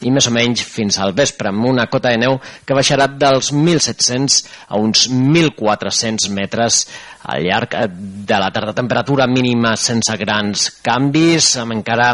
i 0.06 0.12
més 0.14 0.28
o 0.30 0.34
menys 0.34 0.64
fins 0.64 1.00
al 1.00 1.14
vespre 1.18 1.52
amb 1.52 1.66
una 1.68 1.88
cota 1.92 2.14
de 2.14 2.22
neu 2.22 2.38
que 2.66 2.78
baixarà 2.78 3.10
dels 3.12 3.52
1.700 3.54 4.40
a 4.70 4.80
uns 4.80 5.08
1.400 5.12 6.30
metres 6.36 6.86
al 7.30 7.44
llarg 7.44 7.76
de 7.90 8.40
la 8.40 8.52
tarda. 8.56 8.78
Temperatura 8.78 9.28
mínima 9.28 9.76
sense 9.76 10.16
grans 10.22 10.70
canvis, 10.86 11.52
amb 11.60 11.76
encara 11.76 12.14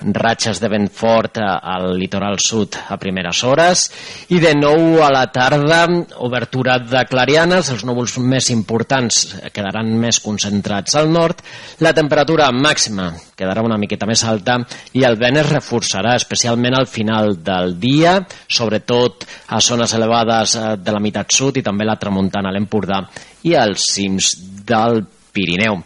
ratxes 0.00 0.60
de 0.60 0.68
vent 0.68 0.88
fort 0.92 1.38
al 1.40 1.94
litoral 1.96 2.38
sud 2.42 2.76
a 2.88 2.98
primeres 3.00 3.42
hores. 3.44 3.86
I 4.28 4.40
de 4.42 4.52
nou 4.58 5.00
a 5.04 5.10
la 5.12 5.26
tarda 5.32 5.86
obertura 6.24 6.78
de 6.82 7.04
clarianes, 7.08 7.70
els 7.72 7.84
núvols 7.88 8.18
més 8.20 8.50
importants 8.52 9.22
quedaran 9.52 9.92
més 10.00 10.20
concentrats 10.20 10.96
al 10.96 11.10
nord, 11.12 11.42
la 11.80 11.94
temperatura 11.96 12.50
màxima 12.52 13.10
quedarà 13.36 13.64
una 13.64 13.78
miqueta 13.80 14.08
més 14.08 14.22
alta 14.24 14.58
i 14.96 15.04
el 15.04 15.18
vent 15.20 15.40
es 15.42 15.50
reforçarà 15.50 16.14
especialment 16.16 16.76
al 16.76 16.88
final 16.88 17.36
del 17.44 17.76
dia, 17.80 18.18
sobretot 18.48 19.26
a 19.52 19.60
zones 19.60 19.92
elevades 19.96 20.56
de 20.80 20.94
la 20.94 21.02
meitat 21.02 21.32
sud 21.32 21.60
i 21.60 21.64
també 21.66 21.84
la 21.84 21.98
tramuntana 22.00 22.50
a 22.50 22.56
l'Empordà 22.56 23.02
i 23.46 23.54
als 23.54 23.90
cims 23.92 24.32
del 24.66 25.04
Pirineu. 25.36 25.76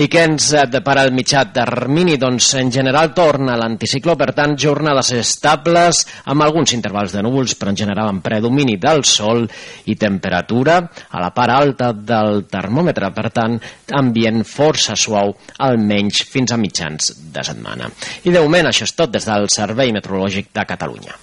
I 0.00 0.08
què 0.12 0.24
ens 0.28 0.50
depara 0.68 1.06
el 1.06 1.14
mitjà 1.16 1.46
termini? 1.54 2.18
Doncs 2.20 2.52
en 2.60 2.72
general 2.74 3.14
torna 3.16 3.56
l'anticicló, 3.56 4.16
per 4.20 4.32
tant, 4.36 4.56
jornades 4.60 5.14
estables 5.16 6.04
amb 6.30 6.44
alguns 6.44 6.74
intervals 6.76 7.16
de 7.16 7.24
núvols, 7.24 7.56
però 7.56 7.72
en 7.72 7.80
general 7.80 8.12
amb 8.12 8.24
predomini 8.24 8.76
del 8.80 9.04
sol 9.08 9.46
i 9.88 9.96
temperatura 10.00 10.78
a 11.08 11.22
la 11.22 11.32
part 11.36 11.56
alta 11.56 11.90
del 11.96 12.44
termòmetre, 12.50 13.12
per 13.16 13.28
tant, 13.34 13.56
ambient 13.96 14.44
força 14.44 14.96
suau, 14.98 15.34
almenys 15.66 16.24
fins 16.30 16.52
a 16.52 16.60
mitjans 16.60 17.14
de 17.32 17.44
setmana. 17.46 17.90
I 18.24 18.34
de 18.34 18.44
moment 18.44 18.70
això 18.70 18.88
és 18.88 18.96
tot 18.96 19.12
des 19.14 19.26
del 19.26 19.48
Servei 19.52 19.94
Meteorològic 19.96 20.52
de 20.54 20.68
Catalunya. 20.74 21.20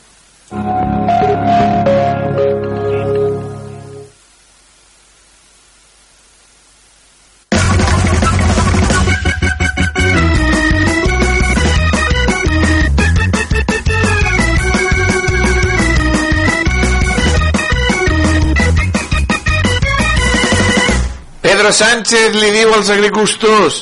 Pedro 21.68 21.84
Sánchez 21.84 22.36
li 22.40 22.48
diu 22.54 22.70
als 22.72 22.88
agricultors 22.94 23.82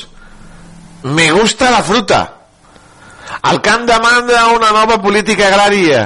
me 1.06 1.28
gusta 1.30 1.68
la 1.70 1.84
fruta 1.86 2.18
el 3.46 3.60
camp 3.62 3.84
demanda 3.86 4.40
una 4.56 4.72
nova 4.74 4.96
política 4.98 5.46
agrària 5.46 6.00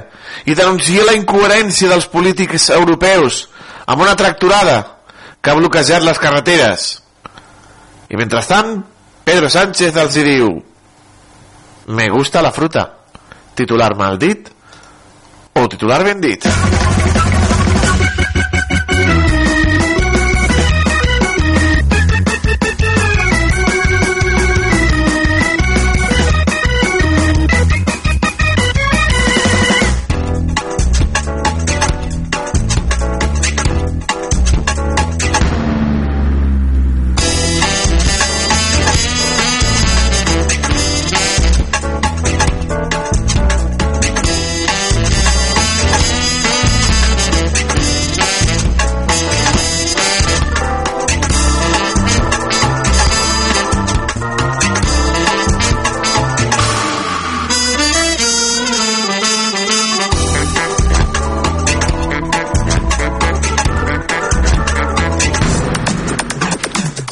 i 0.45 0.53
denuncia 0.59 1.07
la 1.09 1.15
incoherència 1.17 1.89
dels 1.89 2.05
polítics 2.13 2.69
europeus 2.77 3.47
amb 3.87 4.05
una 4.05 4.13
tracturada 4.13 4.77
que 5.41 5.55
ha 5.55 5.57
bloquejat 5.57 6.05
les 6.05 6.21
carreteres 6.21 6.85
I 8.13 8.21
mentrestant, 8.21 8.83
Pedro 9.25 9.49
Sánchez 9.49 9.97
els 10.05 10.21
diu 10.21 10.53
Me 11.97 12.11
gusta 12.13 12.45
la 12.45 12.53
fruta. 12.53 12.91
Titular 13.57 13.95
mal 13.97 14.21
dit 14.21 14.53
o 15.57 15.65
titular 15.65 16.05
ben 16.05 16.21
dit. 16.21 16.45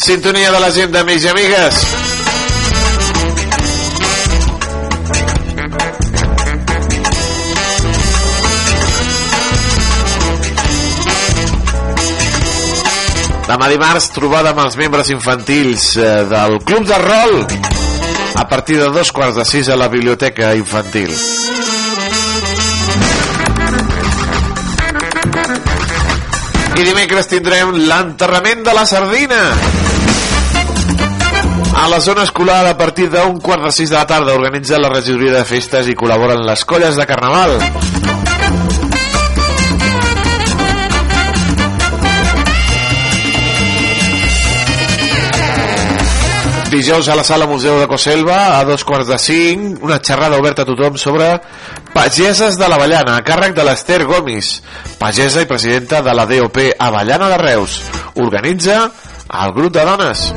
Sintonia 0.09 0.49
de 0.49 0.61
la 0.63 0.71
gent 0.73 0.89
d'amics 0.89 1.25
i 1.27 1.29
amigues. 1.29 1.79
Demà 13.51 13.69
dimarts, 13.69 14.07
trobada 14.15 14.55
amb 14.55 14.63
els 14.65 14.79
membres 14.81 15.13
infantils 15.13 15.91
eh, 16.01 16.07
del 16.31 16.57
Club 16.65 16.89
de 16.89 17.01
Rol 17.05 17.37
a 18.41 18.47
partir 18.49 18.79
de 18.81 18.89
dos 18.89 19.13
quarts 19.13 19.37
de 19.37 19.45
sis 19.45 19.69
a 19.69 19.77
la 19.77 19.91
biblioteca 19.93 20.55
infantil. 20.57 21.13
I 26.79 26.89
dimecres 26.89 27.29
tindrem 27.29 27.77
l'enterrament 27.91 28.65
de 28.65 28.77
la 28.81 28.87
sardina. 28.89 29.43
A 31.79 31.89
la 31.89 32.01
zona 32.01 32.25
escolar, 32.25 32.67
a 32.67 32.77
partir 32.77 33.07
d'un 33.09 33.39
quart 33.39 33.63
de 33.63 33.71
sis 33.71 33.89
de 33.89 33.95
la 33.95 34.07
tarda, 34.07 34.35
organitza 34.35 34.81
la 34.83 34.89
regidoria 34.91 35.31
de 35.37 35.45
festes 35.47 35.87
i 35.87 35.95
col·laboren 35.95 36.43
les 36.43 36.65
colles 36.67 36.99
de 36.99 37.05
carnaval. 37.07 37.55
Dijous 46.69 47.09
a 47.09 47.15
la 47.15 47.25
sala 47.25 47.47
Museu 47.47 47.79
de 47.79 47.87
Coselva, 47.87 48.59
a 48.59 48.65
dos 48.67 48.83
quarts 48.85 49.09
de 49.09 49.17
cinc, 49.23 49.79
una 49.87 50.01
xerrada 50.03 50.37
oberta 50.43 50.67
a 50.67 50.69
tothom 50.69 50.99
sobre 50.99 51.31
pageses 51.95 52.59
de 52.59 52.69
l'Avellana, 52.69 53.17
a 53.17 53.25
càrrec 53.25 53.55
de 53.55 53.65
l'Ester 53.65 54.03
Gomis, 54.05 54.59
pagesa 54.99 55.47
i 55.47 55.49
presidenta 55.49 56.03
de 56.03 56.13
la 56.13 56.27
DOP 56.27 56.59
Avellana 56.75 57.31
de 57.37 57.39
Reus. 57.47 57.81
Organitza 58.19 58.83
el 59.31 59.55
grup 59.55 59.79
de 59.79 59.87
dones. 59.87 60.29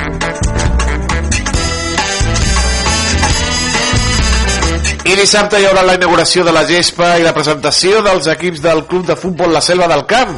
I 5.12 5.16
dissabte 5.20 5.59
hi 5.59 5.66
haurà 5.68 5.82
la 5.84 5.97
inauguració 5.97 6.45
de 6.47 6.53
la 6.55 6.62
gespa 6.64 7.18
i 7.20 7.24
la 7.26 7.34
presentació 7.36 7.99
dels 8.05 8.30
equips 8.32 8.62
del 8.64 8.86
Club 8.88 9.09
de 9.09 9.18
Futbol 9.20 9.51
La 9.51 9.59
Selva 9.59 9.89
del 9.91 10.05
Camp. 10.07 10.38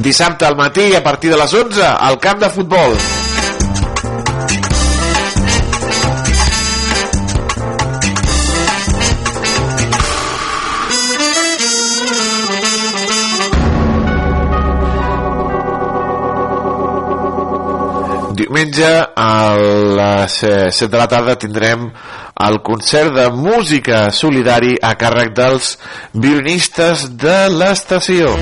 Dissabte 0.00 0.46
al 0.48 0.56
matí 0.56 0.94
a 0.96 1.02
partir 1.04 1.34
de 1.34 1.36
les 1.36 1.52
11 1.52 1.84
al 1.84 2.16
camp 2.18 2.40
de 2.40 2.48
futbol. 2.48 2.96
Diumenge 18.40 18.94
a 19.12 19.30
les 19.60 20.40
7 20.40 20.88
de 20.88 21.04
la 21.04 21.08
tarda 21.12 21.36
tindrem 21.36 21.90
el 22.38 22.60
concert 22.60 23.14
de 23.14 23.30
música 23.30 24.10
solidari 24.12 24.74
a 24.82 24.92
càrrec 25.00 25.32
dels 25.36 25.76
violinistes 26.12 27.06
de 27.16 27.36
l'estació. 27.48 28.34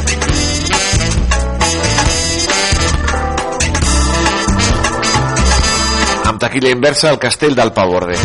Amb 6.24 6.40
taquilla 6.42 6.74
inversa 6.74 7.12
al 7.12 7.20
castell 7.22 7.54
del 7.54 7.70
Pavorde. 7.76 8.18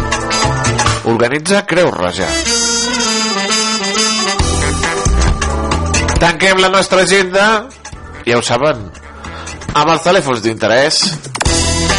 Organitza 1.14 1.62
Creu 1.70 1.92
Roja. 1.94 2.30
Tanquem 6.20 6.60
la 6.60 6.74
nostra 6.74 7.06
agenda, 7.06 7.46
ja 8.26 8.40
ho 8.40 8.42
saben, 8.44 8.90
amb 9.74 9.94
els 9.94 10.02
telèfons 10.04 10.42
d'interès. 10.44 11.04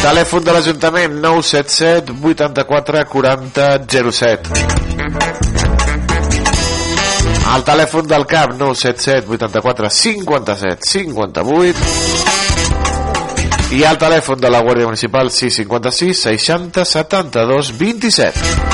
Telèfon 0.01 0.41
de 0.41 0.51
l'Ajuntament 0.55 1.13
977 1.21 2.11
84 2.21 3.03
40 3.05 3.67
07. 4.09 4.49
El 7.51 7.63
telèfon 7.67 8.07
del 8.09 8.25
CAP 8.25 8.55
977 8.57 9.29
84 9.37 9.89
57 9.99 10.89
58 10.89 11.77
i 13.77 13.85
el 13.87 13.97
telèfon 14.01 14.41
de 14.41 14.49
la 14.49 14.61
Guàrdia 14.65 14.89
Municipal 14.89 15.29
656 15.29 16.25
60 16.25 16.85
72 16.97 17.71
27. 17.77 18.70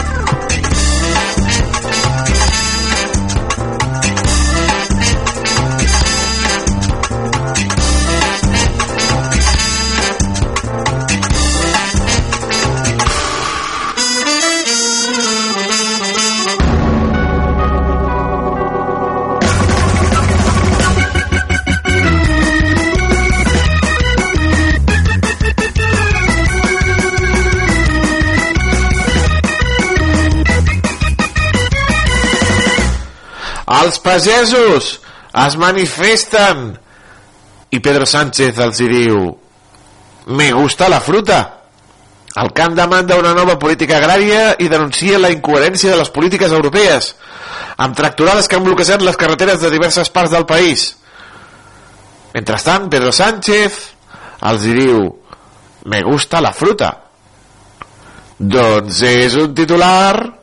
Els 33.87 33.99
pagesos 34.03 34.97
es 35.47 35.57
manifesten. 35.59 36.73
I 37.71 37.79
Pedro 37.83 38.07
Sánchez 38.07 38.59
els 38.63 38.79
hi 38.79 38.87
diu 38.91 39.27
me 40.27 40.51
gusta 40.51 40.89
la 40.91 40.99
fruta 40.99 41.37
el 42.37 42.51
camp 42.53 42.75
demanda 42.77 43.17
una 43.17 43.33
nova 43.33 43.55
política 43.57 43.97
agrària 43.97 44.51
i 44.61 44.67
denuncia 44.69 45.17
la 45.17 45.31
incoherència 45.33 45.89
de 45.93 45.97
les 45.97 46.11
polítiques 46.13 46.51
europees 46.53 47.13
amb 47.81 47.95
tracturades 47.97 48.47
que 48.47 48.59
han 48.59 48.65
bloquejat 48.67 49.01
les 49.01 49.17
carreteres 49.17 49.61
de 49.61 49.71
diverses 49.73 50.11
parts 50.13 50.33
del 50.33 50.45
país. 50.45 50.91
Mentrestant 52.35 52.89
Pedro 52.93 53.11
Sánchez 53.15 53.79
els 54.51 54.67
diu 54.67 55.07
me 55.89 56.03
gusta 56.05 56.43
la 56.43 56.53
fruta 56.53 56.91
doncs 58.37 59.01
és 59.07 59.39
un 59.41 59.55
titular 59.57 60.36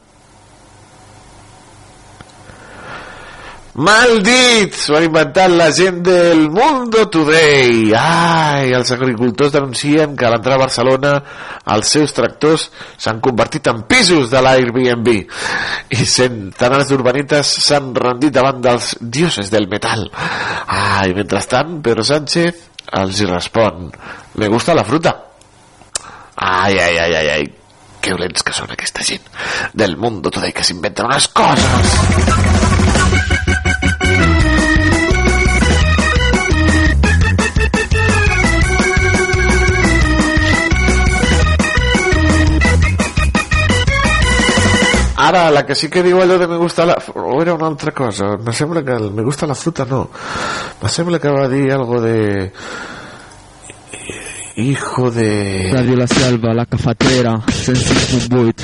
Mal 3.74 4.20
dit! 4.22 4.76
S'ho 4.78 4.94
han 4.94 5.08
inventat 5.08 5.50
la 5.50 5.66
gent 5.74 5.96
del 6.06 6.44
Mundo 6.46 7.08
Today. 7.10 7.90
Ai, 7.98 8.70
els 8.70 8.92
agricultors 8.94 9.50
denuncien 9.56 10.14
que 10.14 10.28
a 10.28 10.30
l'entrada 10.30 10.60
a 10.60 10.62
Barcelona 10.62 11.14
els 11.74 11.90
seus 11.96 12.14
tractors 12.14 12.68
s'han 12.94 13.18
convertit 13.24 13.66
en 13.72 13.82
pisos 13.90 14.30
de 14.30 14.44
l'Airbnb 14.46 15.10
i 15.10 16.06
centenars 16.06 16.92
d'urbanites 16.92 17.50
s'han 17.66 17.90
rendit 17.98 18.36
davant 18.36 18.62
dels 18.62 18.94
dioses 19.00 19.50
del 19.50 19.66
metal. 19.66 20.06
Ai, 20.70 21.10
mentrestant, 21.18 21.80
Pedro 21.82 22.06
Sánchez 22.06 22.70
els 22.94 23.18
hi 23.18 23.26
respon 23.26 23.90
me 24.34 24.48
gusta 24.48 24.74
la 24.74 24.84
fruta. 24.84 25.30
Ai, 26.36 26.78
ai, 26.78 26.98
ai, 26.98 27.14
ai, 27.14 27.28
ai. 27.28 27.52
Que 28.00 28.12
dolents 28.12 28.42
que 28.44 28.52
són 28.52 28.70
aquesta 28.70 29.02
gent 29.02 29.26
del 29.72 29.96
Mundo 29.96 30.30
Today 30.30 30.52
que 30.52 30.66
s'inventen 30.66 31.10
unes 31.10 31.28
coses. 31.34 33.53
Ara, 45.28 45.50
la 45.50 45.66
que 45.66 45.74
sí 45.74 45.88
que 45.88 46.02
diu 46.02 46.20
allò 46.20 46.38
de 46.38 46.48
me 46.48 46.56
gusta 46.56 46.86
la... 46.86 46.96
o 47.14 47.42
era 47.42 47.54
una 47.54 47.66
altra 47.66 47.92
cosa 47.92 48.36
me 48.36 48.52
sembla 48.52 48.84
que 48.84 48.92
el 48.92 49.12
me 49.12 49.22
gusta 49.22 49.46
la 49.46 49.54
fruta 49.54 49.84
no 49.84 50.10
me 50.82 50.88
sembla 50.88 51.18
que 51.18 51.28
va 51.28 51.48
dir 51.48 51.72
algo 51.72 52.00
de 52.00 52.52
hijo 54.56 55.10
de 55.10 55.70
Radio 55.72 55.96
La 55.96 56.06
Selva, 56.06 56.54
la 56.54 56.64
cafetera, 56.66 57.34
106.8. 57.34 58.54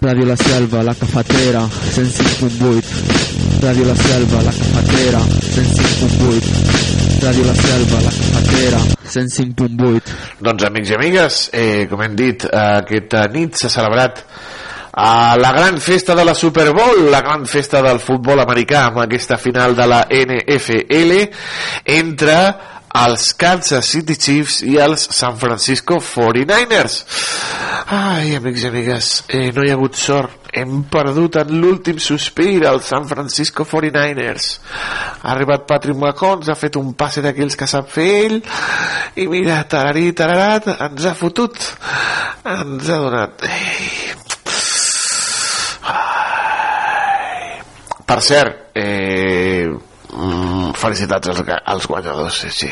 Radio 0.00 0.26
La 0.26 0.36
Selva, 0.36 0.82
la 0.82 0.94
cafetera, 0.94 1.62
106.8. 1.62 3.62
Radio 3.62 3.86
La 3.86 3.96
Selva, 3.96 4.42
la 4.42 4.52
cafetera, 4.52 5.18
105.8. 5.18 7.22
Radio 7.22 7.46
La 7.46 7.54
Selva, 7.54 8.00
la 8.02 8.10
cafetera, 8.10 8.78
105.8. 9.06 10.02
Doncs 10.40 10.64
amics 10.64 10.90
i 10.90 10.94
amigues, 10.98 11.50
eh, 11.52 11.86
com 11.88 12.02
hem 12.04 12.16
dit, 12.16 12.44
eh, 12.44 12.78
aquesta 12.82 13.26
nit 13.32 13.56
s'ha 13.56 13.68
celebrat 13.72 14.24
a 14.96 15.36
la 15.36 15.50
gran 15.52 15.80
festa 15.80 16.14
de 16.14 16.24
la 16.24 16.34
Super 16.34 16.72
Bowl, 16.72 17.10
la 17.10 17.20
gran 17.20 17.46
festa 17.46 17.82
del 17.82 17.98
futbol 17.98 18.38
americà 18.40 18.86
amb 18.88 19.02
aquesta 19.02 19.36
final 19.36 19.74
de 19.74 19.88
la 19.90 20.04
NFL 20.06 21.24
entre 21.96 22.38
els 22.94 23.32
Kansas 23.34 23.88
City 23.90 24.14
Chiefs 24.14 24.60
i 24.62 24.76
els 24.78 25.08
San 25.10 25.34
Francisco 25.40 25.98
49ers. 25.98 27.00
Ai, 27.90 28.36
amics 28.38 28.62
i 28.62 28.68
amigues, 28.70 29.08
eh, 29.28 29.50
no 29.52 29.64
hi 29.64 29.72
ha 29.72 29.74
hagut 29.74 29.98
sort. 29.98 30.38
Hem 30.54 30.84
perdut 30.86 31.40
en 31.40 31.50
l'últim 31.58 31.98
sospir 31.98 32.62
el 32.62 32.78
San 32.86 33.08
Francisco 33.10 33.66
49ers. 33.66 34.60
Ha 35.24 35.32
arribat 35.32 35.66
Patrick 35.66 35.98
Mahomes, 35.98 36.48
ha 36.48 36.54
fet 36.54 36.78
un 36.78 36.94
passe 36.94 37.24
d'aquells 37.24 37.58
que 37.58 37.66
sap 37.66 37.90
fer 37.90 38.10
ell, 38.20 38.38
i 39.18 39.26
mira, 39.26 39.58
tararí, 39.66 40.12
tararat, 40.14 40.70
ens 40.78 41.10
ha 41.10 41.18
fotut. 41.18 41.58
Ens 42.46 42.88
ha 42.94 43.02
donat... 43.08 43.42
Ei. 43.50 44.14
Ai. 45.82 46.14
Per 48.14 48.22
cert, 48.22 48.58
eh, 48.78 49.66
mm, 49.66 50.70
felicitats 50.78 51.28
als, 51.28 51.40
als 51.64 51.86
guanyadors 51.90 52.36
sí, 52.44 52.50
sí. 52.50 52.68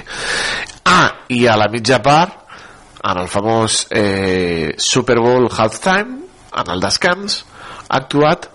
ah, 0.87 1.09
i 1.35 1.49
a 1.51 1.57
la 1.59 1.67
mitja 1.67 1.99
part 1.99 2.37
en 3.03 3.19
el 3.19 3.27
famós 3.27 3.89
eh, 3.91 4.71
Super 4.79 5.17
Bowl 5.19 5.49
halftime 5.51 6.29
en 6.63 6.71
el 6.71 6.85
descans 6.85 7.41
ha 7.89 7.99
actuat 7.99 8.47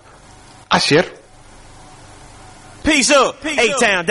Asher 0.70 1.04
Peace 2.84 3.12
up, 3.12 3.44
A-Town. 3.44 4.08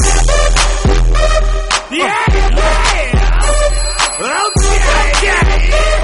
Yeah, 1.89 2.27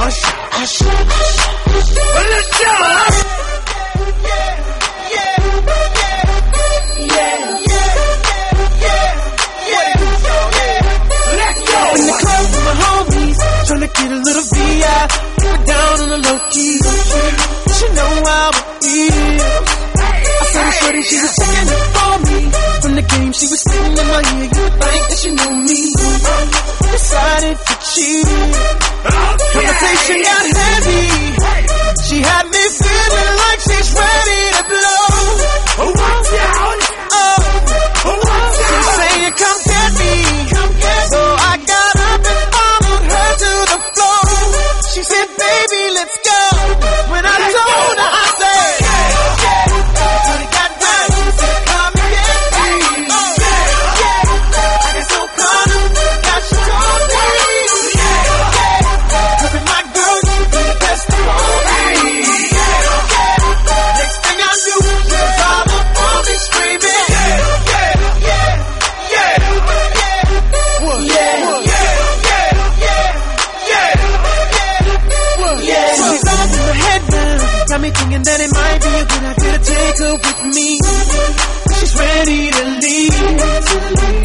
Usher, 0.08 0.34
usher, 0.62 0.88
usher. 1.68 2.00
Well, 2.14 2.28
let's 2.32 2.58
go. 2.64 3.32
Homies, 13.72 13.88
tryna 13.88 13.92
get 13.94 14.12
a 14.12 14.16
little 14.16 14.42
VI. 14.42 15.08
Keep 15.36 15.60
it 15.60 15.66
down 15.66 16.00
on 16.00 16.08
the 16.08 16.18
low 16.18 16.38
key. 16.50 16.78
She 17.72 17.86
know 17.94 18.12
how 18.24 18.50
it 18.50 18.84
is. 18.84 19.42
I 19.94 20.46
saw 20.52 20.64
the 20.64 20.72
shorty, 20.72 21.02
she 21.02 21.16
was 21.16 21.34
checking 21.36 21.68
it 21.72 21.84
for 21.94 22.18
me. 22.26 22.40
From 22.82 22.94
the 22.94 23.02
game, 23.02 23.32
she 23.32 23.46
was 23.46 23.60
sitting 23.60 23.96
in 23.98 24.06
my 24.08 24.22
ear. 24.22 24.44
You 24.44 24.66
think 24.82 25.02
that 25.08 25.18
she 25.22 25.30
knew 25.30 25.54
me. 25.66 25.82
Decided 26.92 27.58
to 27.58 27.74
cheat. 27.92 28.26
Conversation 29.52 30.18
got 30.22 30.44
heavy. 30.56 31.02
She 32.02 32.20
had 32.20 32.44
me 32.46 32.62
feeling 32.82 33.36
like 33.42 33.60
she's 33.60 33.90
ready 33.94 34.40
to 34.56 34.62
blow. 34.68 34.82
Take 80.12 80.24
her 80.24 80.44
with 80.44 80.54
me. 80.54 80.78
She's 81.72 81.94
ready 81.94 82.50
to 82.50 82.64
leave. 82.80 83.20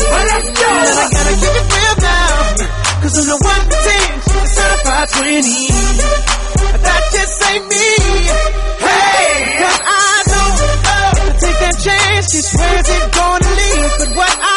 Well, 0.07 0.25
let's 0.27 0.49
go. 0.51 0.67
And 0.67 0.99
I 0.99 1.07
gotta 1.11 1.35
keep 1.37 1.55
it 1.55 1.67
real 1.75 1.95
now, 2.01 2.27
cause 3.01 3.17
on 3.17 3.25
the 3.27 3.37
one 3.43 3.63
to 3.67 3.77
ten, 3.87 4.09
she's 4.21 4.35
a 4.35 4.47
certified 4.47 5.09
twenty. 5.09 5.67
That 6.83 7.03
just 7.11 7.43
ain't 7.51 7.65
me. 7.67 7.89
Hey, 8.79 9.31
cause 9.59 9.81
I 9.83 10.23
know 10.27 10.49
uh, 10.87 11.13
to 11.15 11.31
take 11.39 11.59
that 11.59 11.75
chance, 11.83 12.31
she 12.31 12.41
swears 12.41 12.87
it's 12.89 13.07
gonna 13.15 13.49
leave. 13.57 13.91
But 13.99 14.09
what 14.17 14.37
I 14.41 14.56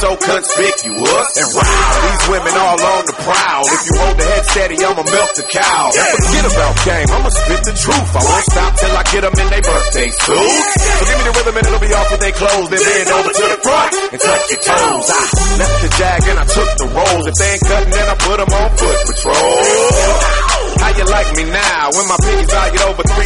so 0.00 0.16
conspicuous. 0.16 1.28
And 1.38 1.48
wow, 1.54 1.90
these 2.02 2.24
women 2.30 2.54
all 2.58 2.78
on 2.78 3.02
the 3.06 3.16
prowl. 3.22 3.64
If 3.68 3.80
you 3.86 3.94
hold 4.00 4.16
the 4.18 4.26
head 4.26 4.44
steady, 4.50 4.76
I'ma 4.82 5.04
milk 5.04 5.32
the 5.36 5.46
cow. 5.46 5.92
And 5.94 6.18
forget 6.18 6.44
about 6.50 6.74
game, 6.84 7.08
I'ma 7.10 7.30
spit 7.30 7.62
the 7.64 7.74
truth. 7.74 8.10
I 8.14 8.22
won't 8.24 8.46
stop 8.50 8.72
till 8.78 8.94
I 8.94 9.04
get 9.10 9.22
them 9.22 9.36
in 9.38 9.48
their 9.50 9.64
birthday 9.64 10.10
suits. 10.10 10.68
So 10.74 11.02
give 11.06 11.16
me 11.18 11.24
the 11.24 11.34
rhythm 11.38 11.54
and 11.58 11.66
it'll 11.66 11.84
be 11.84 11.92
off 11.94 12.08
with 12.10 12.22
their 12.22 12.36
clothes. 12.36 12.68
Then 12.70 12.82
bend 12.82 13.10
over 13.14 13.32
to 13.32 13.44
the 13.54 13.58
front 13.62 13.90
and 14.12 14.20
touch 14.20 14.44
your 14.50 14.62
toes. 14.64 15.06
I 15.10 15.22
left 15.58 15.76
the 15.84 15.90
jag 15.94 16.20
and 16.28 16.38
I 16.38 16.46
took 16.48 16.70
the 16.80 16.88
rolls. 16.90 17.24
If 17.28 17.34
they 17.38 17.50
ain't 17.54 17.64
cutting, 17.64 17.92
then 17.94 18.06
I 18.08 18.16
put 18.18 18.36
them 18.42 18.50
on 18.50 18.68
foot 18.74 18.98
patrol. 19.08 20.43
How 20.84 20.92
you 20.92 21.06
like 21.08 21.32
me 21.32 21.44
now 21.48 21.88
when 21.96 22.06
my 22.12 22.18
pennies 22.20 22.50
valued 22.52 22.82
over 22.92 23.02
300,000? 23.08 23.16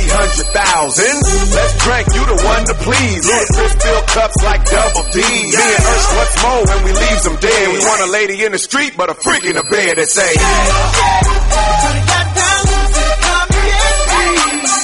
Let's 1.58 1.74
drink, 1.82 2.06
you 2.14 2.22
the 2.22 2.38
one 2.38 2.62
to 2.70 2.74
please. 2.86 3.26
Ludacris 3.26 3.74
fill 3.82 4.02
cups 4.14 4.38
like 4.46 4.62
double 4.62 5.02
D. 5.10 5.18
Me 5.18 5.50
and 5.50 5.84
Ursh, 5.90 6.08
what's 6.14 6.36
more 6.38 6.62
when 6.70 6.84
we 6.86 6.92
leaves 6.94 7.24
them 7.26 7.34
dead? 7.42 7.72
We 7.74 7.78
want 7.82 8.00
a 8.02 8.10
lady 8.14 8.44
in 8.44 8.52
the 8.52 8.58
street, 8.62 8.94
but 8.96 9.10
a 9.10 9.14
freak 9.14 9.42
in 9.44 9.56
the 9.56 9.66
bed 9.66 9.98
that 9.98 10.06
say, 10.06 10.38
Shorty 10.38 12.02
got 12.06 12.26
down, 12.38 12.62
said, 12.94 13.18
come 13.26 13.50
and 13.50 13.66
get 13.66 14.62
me. 14.62 14.78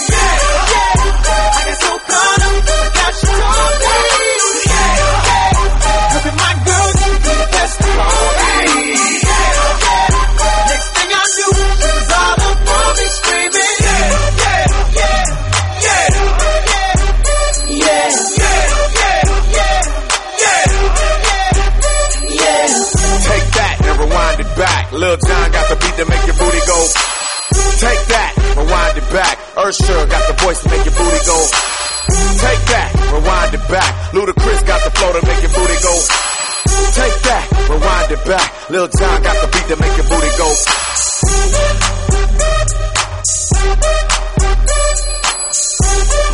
back. 38.27 38.71
Lil 38.71 38.89
John 38.99 39.23
got 39.23 39.37
the 39.41 39.49
beat 39.53 39.67
to 39.69 39.77
make 39.81 39.97
your 39.97 40.09
booty 40.09 40.33
go. 40.39 40.49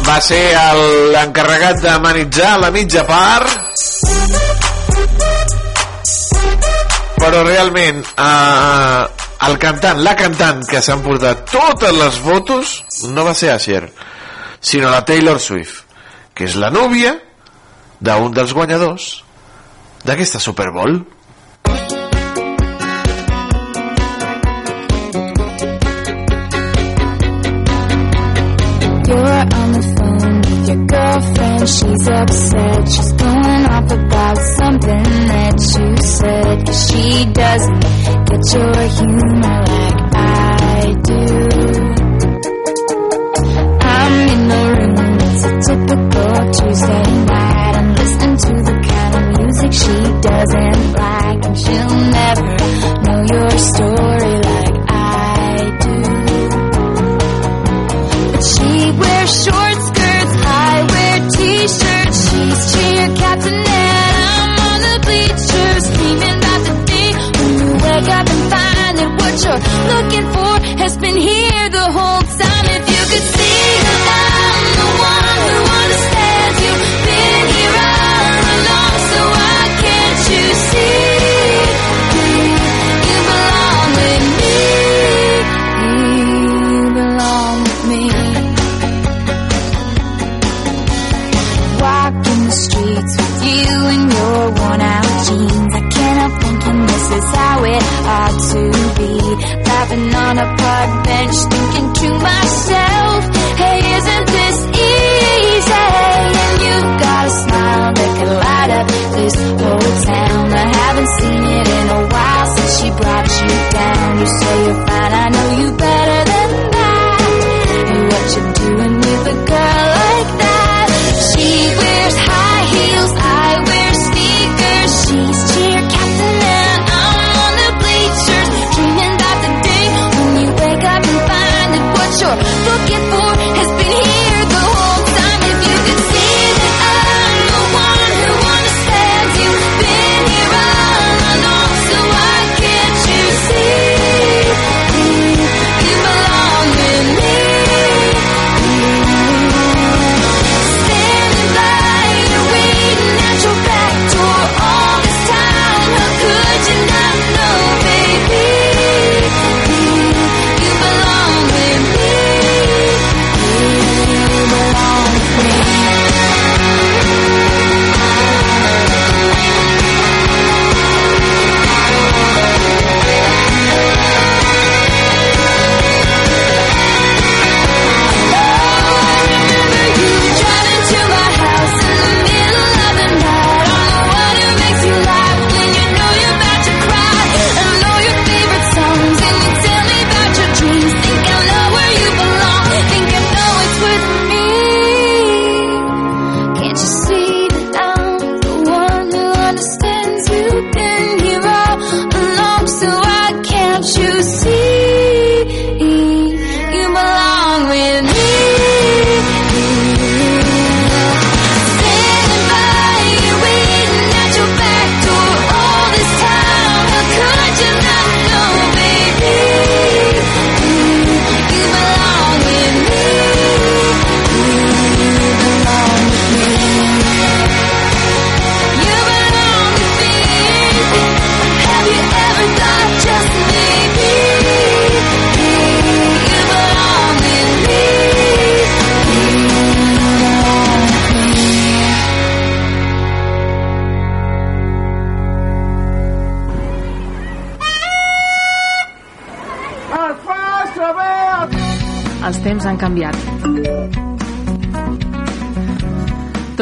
Va 0.07 0.19
ser 0.21 0.43
l'encarregat 1.15 1.83
de 1.85 1.99
manitzar 2.03 2.55
la 2.59 2.71
mitja 2.75 3.05
part 3.07 3.71
però 7.21 7.43
realment 7.45 8.01
eh, 8.01 9.03
el 9.47 9.59
cantant, 9.61 10.01
la 10.03 10.15
cantant 10.17 10.65
que 10.67 10.81
s'han 10.83 11.03
portat 11.05 11.45
totes 11.53 11.93
les 11.95 12.19
fotos 12.25 12.73
no 13.13 13.27
va 13.27 13.35
ser 13.37 13.53
Asher 13.55 13.85
sinó 14.61 14.91
la 14.91 15.05
Taylor 15.05 15.39
Swift 15.39 15.85
que 16.35 16.49
és 16.49 16.57
la 16.57 16.73
núvia 16.73 17.15
d'un 18.01 18.33
dels 18.33 18.55
guanyadors 18.57 19.11
d'aquesta 20.09 20.41
Super 20.41 20.71
Bowl 20.73 21.03
does 37.51 37.67
get 38.29 38.55
your 38.55 38.89
humor 38.89 39.63
right. 39.67 39.90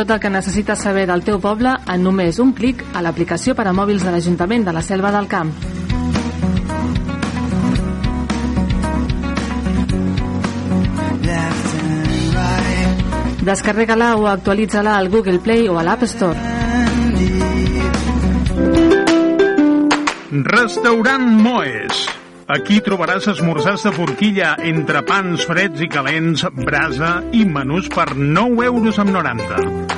Tot 0.09 0.15
el 0.15 0.21
que 0.23 0.31
necessites 0.33 0.81
saber 0.81 1.03
del 1.05 1.21
teu 1.21 1.37
poble 1.37 1.69
en 1.93 2.01
només 2.01 2.39
un 2.41 2.55
clic 2.57 2.81
a 2.97 3.03
l'aplicació 3.05 3.53
per 3.53 3.67
a 3.69 3.75
mòbils 3.77 4.07
de 4.07 4.13
l'Ajuntament 4.15 4.63
de 4.65 4.73
la 4.73 4.81
Selva 4.81 5.11
del 5.13 5.27
Camp. 5.29 5.51
Descarrega-la 13.45 14.15
o 14.17 14.25
actualitza-la 14.33 14.97
al 14.97 15.11
Google 15.13 15.43
Play 15.45 15.69
o 15.69 15.77
a 15.77 15.85
l'App 15.85 16.07
Store. 16.09 16.41
Restaurant 20.57 21.29
Moes. 21.37 22.09
Aquí 22.49 22.81
trobaràs 22.81 23.29
esmorzars 23.29 23.85
de 23.85 23.93
forquilla, 23.93 24.57
entre 24.65 25.05
pans 25.05 25.45
freds 25.45 25.85
i 25.85 25.93
calents, 25.93 26.49
brasa 26.65 27.19
i 27.37 27.45
menús 27.45 27.93
per 27.93 28.15
9 28.17 28.71
euros 28.73 29.05
amb 29.05 29.13
90. 29.13 29.97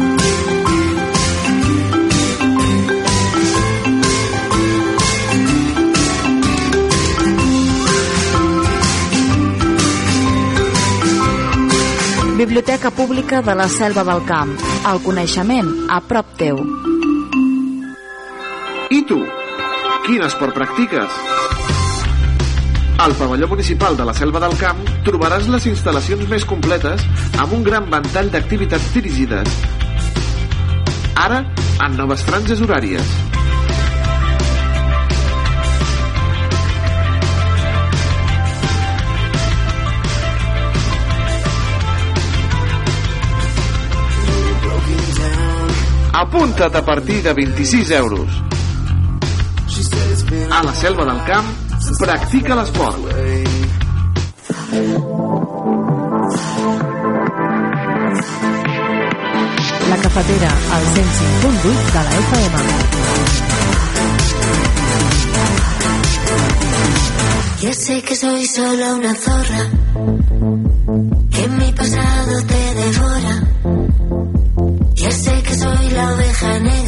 Biblioteca 12.41 12.89
Pública 12.89 13.43
de 13.43 13.53
la 13.53 13.67
Selva 13.69 14.01
del 14.03 14.23
Camp. 14.25 14.49
El 14.89 14.99
coneixement 15.05 15.67
a 15.93 15.99
prop 16.01 16.31
teu. 16.39 16.57
I 18.89 19.01
tu? 19.05 19.19
Quin 20.07 20.25
esport 20.25 20.57
practiques? 20.57 21.19
Al 23.05 23.13
pavelló 23.19 23.45
municipal 23.51 23.93
de 23.99 24.07
la 24.09 24.15
Selva 24.17 24.41
del 24.41 24.57
Camp 24.57 24.81
trobaràs 25.05 25.51
les 25.53 25.67
instal·lacions 25.69 26.25
més 26.33 26.47
completes 26.49 27.05
amb 27.37 27.53
un 27.59 27.67
gran 27.67 27.85
ventall 27.93 28.33
d'activitats 28.33 28.89
dirigides. 28.97 29.61
Ara, 31.27 31.43
en 31.77 32.01
noves 32.01 32.25
franges 32.25 32.65
horàries. 32.65 33.30
Apunta't 46.13 46.75
a 46.75 46.81
partir 46.83 47.23
de 47.23 47.33
26 47.33 47.91
euros. 47.91 48.27
A 50.51 50.63
la 50.63 50.73
selva 50.73 51.05
del 51.05 51.23
camp, 51.23 51.45
practica 51.99 52.55
l'esport. 52.55 52.97
La 59.89 59.97
cafetera, 59.97 60.51
al 60.75 60.83
105.8 60.83 61.71
de 61.85 62.03
la 62.03 62.11
FM. 62.25 62.57
Ya 67.61 67.73
sé 67.73 68.01
que 68.01 68.15
soy 68.15 68.45
solo 68.45 68.95
una 68.95 69.15
zorra, 69.15 69.69
que 71.31 71.47
mi 71.47 71.71
pasado 71.71 72.41
te 72.47 72.73
devora. 72.75 73.60
La 76.41 76.80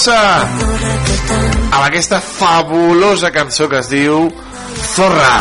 Nebulosa! 0.00 0.40
Amb 1.70 1.84
aquesta 1.84 2.20
fabulosa 2.20 3.30
cançó 3.30 3.68
que 3.68 3.80
es 3.80 3.88
diu 3.90 4.30
Zorra. 4.94 5.32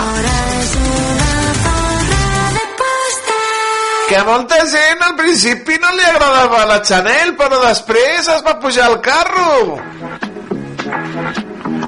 Que 4.10 4.24
molta 4.26 4.58
gent 4.68 5.04
al 5.06 5.16
principi 5.16 5.78
no 5.80 5.94
li 5.96 6.04
agradava 6.10 6.66
la 6.66 6.80
Chanel, 6.84 7.36
però 7.40 7.62
després 7.64 8.28
es 8.28 8.44
va 8.44 8.58
pujar 8.60 8.90
al 8.90 9.00
carro. 9.06 9.80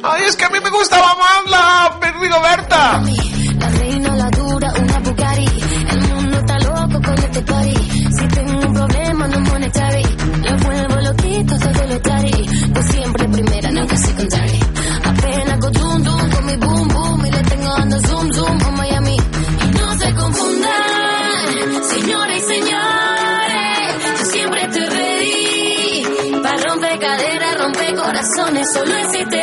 Ay, 0.03 0.23
es 0.27 0.35
que 0.37 0.45
a 0.45 0.49
mí 0.49 0.59
me 0.63 0.69
gustaba 0.69 1.15
más 1.15 1.51
la 1.51 1.99
Rigoberta. 2.21 3.01
Solo 28.73 28.95
existe 28.95 29.40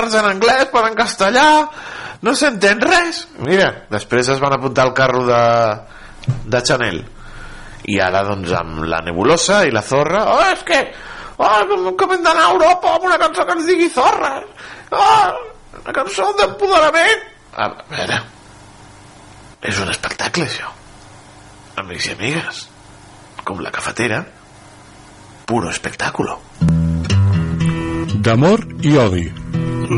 parts 0.00 0.16
en 0.16 0.28
anglès, 0.32 0.68
part 0.72 0.88
en 0.88 0.96
castellà. 0.96 1.46
No 2.24 2.34
s'entén 2.36 2.80
res. 2.84 3.24
Mira, 3.44 3.70
després 3.92 4.28
es 4.32 4.40
van 4.40 4.56
apuntar 4.56 4.86
al 4.86 4.94
carro 4.96 5.24
de, 5.28 5.44
de 6.52 6.62
Chanel. 6.64 7.00
I 7.90 8.00
ara, 8.00 8.24
doncs, 8.28 8.52
amb 8.56 8.84
la 8.88 9.00
nebulosa 9.04 9.62
i 9.66 9.72
la 9.74 9.84
zorra... 9.84 10.24
Oh, 10.32 10.42
és 10.52 10.64
que... 10.68 10.80
Oh, 11.40 11.92
com 11.96 12.12
hem 12.12 12.24
d'anar 12.24 12.46
a 12.46 12.50
Europa 12.52 12.96
amb 12.96 13.06
una 13.08 13.16
cançó 13.20 13.46
que 13.48 13.56
ens 13.56 13.68
digui 13.68 13.88
zorra. 13.92 14.34
Oh, 14.92 15.38
una 15.80 15.96
cançó 15.96 16.28
d'empoderament. 16.40 17.24
A 17.56 17.70
veure... 17.92 18.20
És 19.60 19.76
un 19.80 19.90
espectacle, 19.92 20.46
això. 20.48 20.70
Amics 21.80 22.08
i 22.08 22.14
amigues. 22.14 22.62
Com 23.44 23.60
la 23.64 23.72
cafetera. 23.72 24.22
Puro 25.48 25.72
espectáculo. 25.72 26.38
D'amor 28.20 28.64
i 28.84 28.96
odi. 29.00 29.28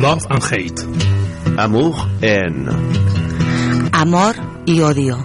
Love 0.03 0.27
and 0.31 0.43
hate. 0.43 0.83
Amour 1.57 1.95
en 2.23 2.67
Amor 3.93 4.35
i 4.67 4.81
odio. 4.83 5.17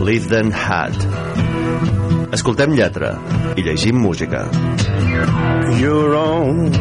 Live 0.00 0.30
Then 0.30 0.50
Had. 0.50 0.96
Escoltem 2.32 2.72
lletra 2.72 3.18
i 3.54 3.62
llegim 3.66 4.00
música. 4.00 4.46
Your 5.76 6.14
own 6.16 6.72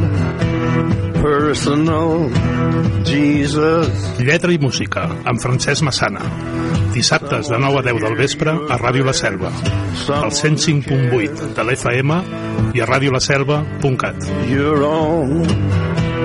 personal 1.19 2.29
Jesus. 3.03 4.07
Lletra 4.23 4.55
i 4.55 4.61
música, 4.63 5.03
amb 5.27 5.43
Francesc 5.43 5.83
Massana. 5.83 6.23
Dissabtes 6.95 7.51
de 7.51 7.59
9 7.59 7.81
a 7.81 7.83
10 7.89 7.99
del 8.05 8.15
vespre 8.15 8.55
a 8.55 8.79
Ràdio 8.79 9.03
La 9.03 9.17
Selva, 9.17 9.51
al 10.15 10.31
105.8 10.31 11.51
de 11.59 11.67
l'FM 11.67 12.21
i 12.71 12.79
a 12.79 12.87
radiolaselva.cat. 12.87 14.31
Your 14.47 14.87
own 14.87 15.86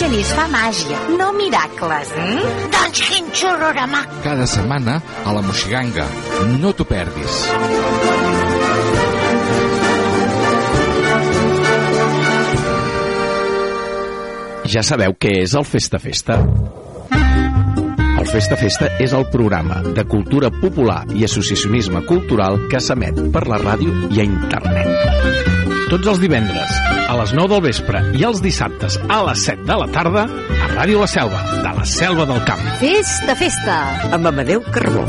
Genís 0.00 0.30
fa 0.32 0.46
màgia, 0.48 0.96
no 1.20 1.26
miracles. 1.36 2.08
Mm? 2.16 2.52
Doncs 2.72 3.00
quin 3.04 3.26
xurrorama. 3.36 4.00
Cada 4.24 4.46
setmana 4.48 4.94
a 5.28 5.34
la 5.36 5.42
Moxiganga. 5.44 6.06
No 6.62 6.72
t'ho 6.72 6.86
perdis. 6.88 7.36
Ja 14.72 14.86
sabeu 14.86 15.18
què 15.20 15.36
és 15.42 15.52
el 15.60 15.68
Festa 15.68 16.00
Festa? 16.00 16.40
El 17.12 18.32
Festa 18.32 18.56
Festa 18.56 18.92
és 19.04 19.12
el 19.12 19.28
programa 19.28 19.82
de 19.84 20.08
cultura 20.08 20.48
popular 20.62 21.02
i 21.12 21.28
associacionisme 21.28 22.06
cultural 22.08 22.62
que 22.72 22.80
s'emet 22.80 23.20
per 23.36 23.44
la 23.52 23.60
ràdio 23.60 24.08
i 24.08 24.24
a 24.24 24.30
internet. 24.32 25.59
Tots 25.90 26.06
els 26.06 26.20
divendres, 26.22 26.74
a 27.10 27.16
les 27.18 27.32
9 27.34 27.50
del 27.50 27.64
vespre 27.64 28.02
i 28.14 28.22
els 28.28 28.38
dissabtes 28.44 28.94
a 29.10 29.16
les 29.26 29.42
7 29.48 29.66
de 29.66 29.78
la 29.80 29.88
tarda, 29.90 30.22
a 30.30 30.70
Ràdio 30.76 31.02
La 31.02 31.10
Selva, 31.10 31.42
de 31.64 31.74
la 31.80 31.86
Selva 31.98 32.28
del 32.30 32.44
Camp. 32.46 32.62
Festa, 32.78 33.34
festa! 33.42 33.80
Amb 34.14 34.30
Amadeu 34.30 34.62
Carbó. 34.70 35.08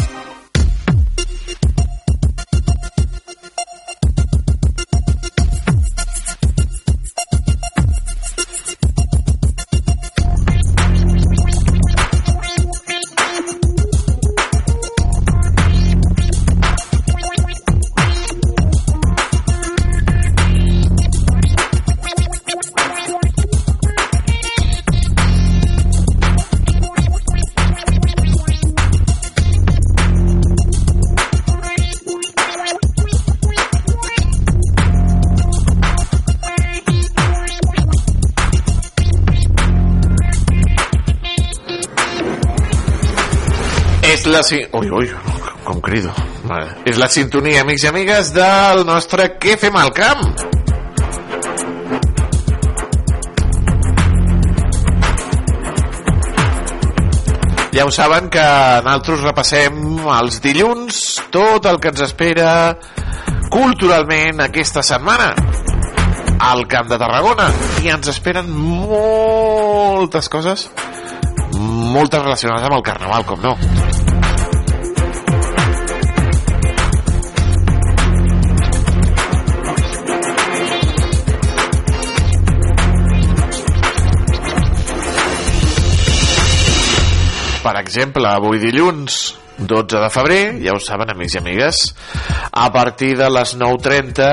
La... 44.41 44.79
Ui, 44.79 44.89
ui, 44.89 45.09
com 45.63 45.81
crido. 45.81 46.11
Vale. 46.43 46.67
És 46.89 46.97
la 46.97 47.09
sintonia, 47.11 47.61
amics 47.61 47.85
i 47.85 47.91
amigues, 47.91 48.31
del 48.35 48.85
nostre 48.87 49.35
Què 49.41 49.57
fem 49.61 49.77
al 49.77 49.93
camp? 49.95 50.25
Ja 57.71 57.85
ho 57.87 57.91
saben 57.95 58.27
que 58.29 58.43
nosaltres 58.83 59.21
repassem 59.23 59.77
els 60.17 60.41
dilluns 60.43 60.97
tot 61.31 61.69
el 61.71 61.79
que 61.79 61.93
ens 61.93 62.03
espera 62.03 62.51
culturalment 63.51 64.43
aquesta 64.43 64.83
setmana 64.83 65.31
al 66.51 66.65
Camp 66.67 66.91
de 66.91 66.99
Tarragona 66.99 67.47
i 67.79 67.93
ens 67.93 68.11
esperen 68.11 68.51
moltes 68.51 70.27
coses 70.33 70.67
moltes 71.91 72.21
relacionades 72.21 72.67
amb 72.67 72.77
el 72.79 72.83
carnaval, 72.83 73.25
com 73.25 73.41
no. 73.41 73.90
Exemple, 87.91 88.23
avui 88.31 88.59
dilluns 88.63 89.21
12 89.57 89.99
de 89.99 90.09
febrer, 90.09 90.43
ja 90.63 90.73
ho 90.73 90.79
saben, 90.81 91.11
amics 91.11 91.35
i 91.35 91.41
amigues, 91.41 91.83
a 92.51 92.71
partir 92.73 93.13
de 93.19 93.29
les 93.29 93.53
9.30 93.59 94.31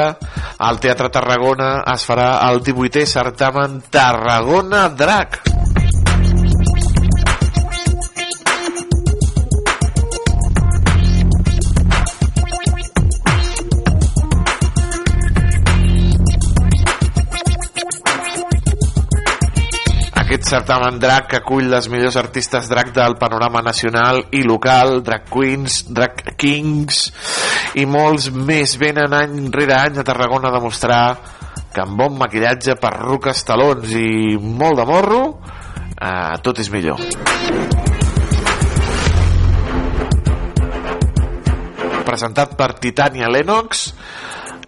al 0.71 0.81
Teatre 0.81 1.11
Tarragona 1.13 1.73
es 1.93 2.07
farà 2.09 2.31
el 2.49 2.63
18è 2.63 3.05
certamen 3.05 3.83
Tarragona 3.91 4.89
Drac. 4.89 5.48
Aquest 20.39 20.53
certamen 20.55 21.01
drac 21.03 21.25
que 21.33 21.39
acull 21.41 21.67
les 21.67 21.89
millors 21.91 22.15
artistes 22.15 22.69
drac 22.71 22.93
del 22.95 23.17
panorama 23.19 23.59
nacional 23.59 24.21
i 24.31 24.45
local, 24.47 25.01
drag 25.03 25.25
queens, 25.27 25.81
drag 25.91 26.21
kings 26.39 27.09
i 27.75 27.83
molts 27.91 28.29
més 28.31 28.77
venen 28.79 29.17
any 29.19 29.49
rere 29.51 29.75
any 29.75 29.99
a 29.99 30.05
Tarragona 30.07 30.53
a 30.53 30.55
demostrar 30.55 31.01
que 31.75 31.83
amb 31.83 31.99
bon 31.99 32.15
maquillatge, 32.21 32.77
perruques, 32.79 33.43
talons 33.49 33.97
i 33.99 34.39
molt 34.39 34.79
de 34.79 34.85
morro 34.87 35.23
eh, 35.99 36.39
tot 36.47 36.63
és 36.63 36.71
millor. 36.71 37.03
Presentat 42.07 42.55
per 42.55 42.77
Titania 42.79 43.27
Lennox 43.27 43.89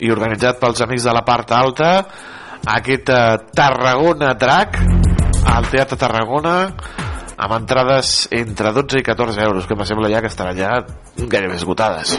i 0.02 0.10
organitzat 0.10 0.58
pels 0.58 0.82
amics 0.82 1.06
de 1.06 1.14
la 1.14 1.22
part 1.22 1.54
alta 1.54 1.92
aquest 2.74 3.14
eh, 3.14 3.22
Tarragona 3.54 4.34
Drac 4.34 4.99
al 5.46 5.68
Teatre 5.70 5.98
Tarragona 6.00 6.56
amb 7.40 7.54
entrades 7.56 8.28
entre 8.36 8.72
12 8.76 9.00
i 9.00 9.06
14 9.06 9.46
euros 9.48 9.66
que 9.66 9.76
em 9.78 9.84
sembla 9.88 10.12
ja 10.12 10.20
que 10.20 10.32
estaran 10.32 10.58
ja 10.58 10.72
gairebé 11.16 11.56
esgotades 11.56 12.18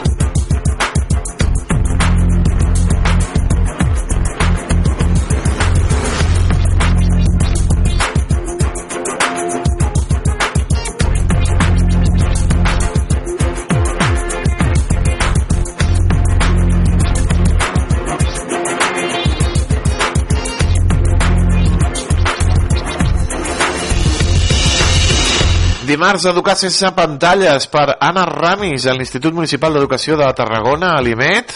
Dimarts, 26.02 26.24
Educar 26.26 26.56
sense 26.58 26.88
pantalles 26.96 27.68
per 27.70 27.92
Anna 28.02 28.24
Ramis 28.26 28.88
a 28.90 28.92
l'Institut 28.96 29.36
Municipal 29.36 29.76
d'Educació 29.76 30.16
de 30.18 30.26
Tarragona, 30.34 30.96
a 30.96 31.02
l'IMET. 31.06 31.52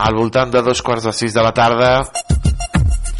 Al 0.00 0.14
voltant 0.16 0.54
de 0.54 0.62
dos 0.64 0.80
quarts 0.80 1.04
de 1.04 1.12
sis 1.12 1.34
de 1.36 1.42
la 1.44 1.50
tarda, 1.52 1.90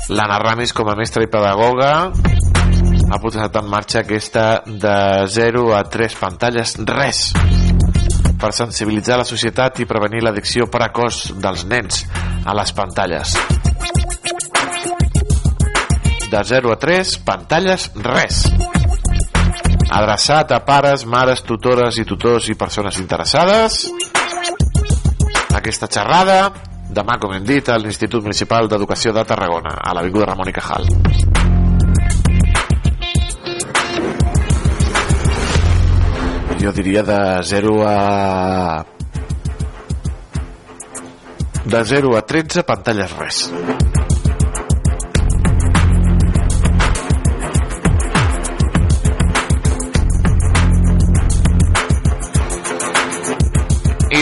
l'Anna 0.09 0.39
Ramis, 0.41 0.73
com 0.73 0.89
a 0.89 0.95
mestra 0.97 1.27
i 1.27 1.29
pedagoga, 1.29 1.91
ha 2.09 3.19
posat 3.21 3.59
en 3.61 3.69
marxa 3.69 4.01
aquesta 4.01 4.47
de 4.65 4.97
0 5.35 5.67
a 5.77 5.83
3 5.85 6.17
pantalles, 6.23 6.73
res, 6.89 7.21
per 8.41 8.55
sensibilitzar 8.57 9.21
la 9.21 9.29
societat 9.29 9.83
i 9.85 9.89
prevenir 9.91 10.25
l'addicció 10.25 10.71
precoç 10.73 11.35
dels 11.37 11.67
nens 11.69 12.01
a 12.47 12.57
les 12.57 12.73
pantalles. 12.73 13.37
De 16.33 16.43
0 16.55 16.73
a 16.73 16.81
3, 16.81 17.15
pantalles, 17.29 17.91
res 18.09 18.47
adreçat 19.91 20.53
a 20.53 20.61
pares, 20.65 21.05
mares, 21.07 21.43
tutores 21.47 21.99
i 21.99 22.05
tutors 22.05 22.49
i 22.51 22.57
persones 22.59 22.99
interessades. 22.99 23.87
Aquesta 25.57 25.89
xerrada, 25.89 26.53
demà, 26.91 27.19
com 27.23 27.35
hem 27.35 27.45
dit, 27.47 27.69
a 27.69 27.79
l'Institut 27.81 28.23
Municipal 28.23 28.69
d'Educació 28.69 29.13
de 29.17 29.25
Tarragona, 29.25 29.77
a 29.81 29.95
l'Avinguda 29.97 30.33
Ramon 30.33 30.51
i 30.51 30.57
Cajal. 30.57 30.87
Jo 36.61 36.73
diria 36.73 37.03
de 37.07 37.21
0 37.45 37.77
a... 37.87 38.85
De 41.67 41.85
0 41.85 42.17
a 42.17 42.23
13, 42.23 42.63
pantalles 42.63 43.17
res. 43.19 43.47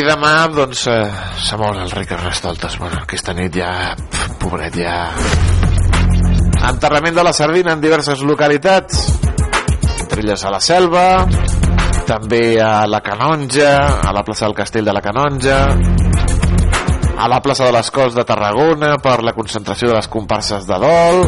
Demà, 0.06 0.46
doncs, 0.52 0.86
eh, 0.88 1.10
se 1.42 1.56
mor 1.56 1.76
el 1.76 1.90
ric 1.90 2.08
Carnestoltes. 2.08 2.78
Bueno, 2.78 3.02
aquesta 3.02 3.34
nit 3.36 3.56
ja, 3.56 3.94
pf, 3.96 4.36
pobret, 4.42 4.76
ja... 4.78 5.10
Enterrament 6.64 7.16
de 7.16 7.24
la 7.26 7.32
sardina 7.36 7.74
en 7.74 7.82
diverses 7.82 8.22
localitats. 8.24 9.02
Entre 10.00 10.22
elles 10.22 10.44
a 10.44 10.52
la 10.52 10.60
Selva, 10.60 11.06
també 12.08 12.60
a 12.60 12.86
la 12.86 13.00
Canonja, 13.04 13.74
a 14.04 14.12
la 14.12 14.22
plaça 14.24 14.46
del 14.46 14.56
Castell 14.56 14.84
de 14.88 14.94
la 14.96 15.02
Canonja, 15.04 15.58
a 17.16 17.28
la 17.28 17.40
plaça 17.40 17.68
de 17.68 17.72
les 17.76 17.90
Cols 17.90 18.16
de 18.16 18.24
Tarragona 18.28 18.96
per 19.02 19.22
la 19.24 19.32
concentració 19.32 19.88
de 19.90 19.98
les 19.98 20.08
comparses 20.12 20.66
de 20.68 20.80
dol, 20.82 21.24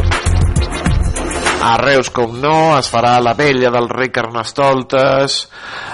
a 1.61 1.77
Reus, 1.77 2.09
com 2.13 2.35
no, 2.41 2.77
es 2.77 2.89
farà 2.91 3.17
la 3.23 3.33
vella 3.37 3.71
del 3.73 3.89
rei 3.89 4.11
Carnestoltes, 4.13 5.39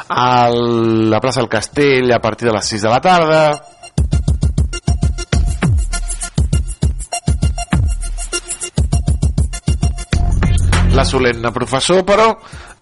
a 0.09 0.49
la 0.49 1.21
plaça 1.23 1.41
del 1.41 1.49
Castell 1.49 2.11
a 2.11 2.19
partir 2.19 2.49
de 2.49 2.55
les 2.57 2.73
6 2.75 2.81
de 2.83 2.91
la 2.91 2.99
tarda, 3.01 3.43
la 10.93 11.05
solemne 11.05 11.51
professor, 11.51 12.03
però 12.05 12.27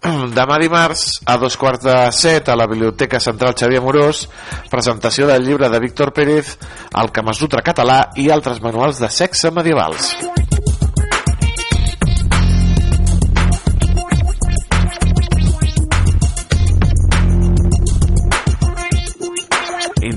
demà 0.36 0.58
dimarts 0.60 1.22
a 1.24 1.38
dos 1.40 1.56
quarts 1.56 1.84
de 1.86 1.96
set 2.12 2.50
a 2.50 2.58
la 2.58 2.66
Biblioteca 2.66 3.20
Central 3.22 3.54
Xavier 3.56 3.80
Amorós 3.80 4.26
presentació 4.70 5.30
del 5.30 5.46
llibre 5.46 5.70
de 5.70 5.80
Víctor 5.80 6.12
Pérez 6.12 6.56
El 6.98 7.12
Kamasutra 7.14 7.62
català 7.64 8.04
i 8.18 8.28
altres 8.30 8.60
manuals 8.64 9.00
de 9.02 9.10
sexe 9.14 9.54
medievals 9.54 10.16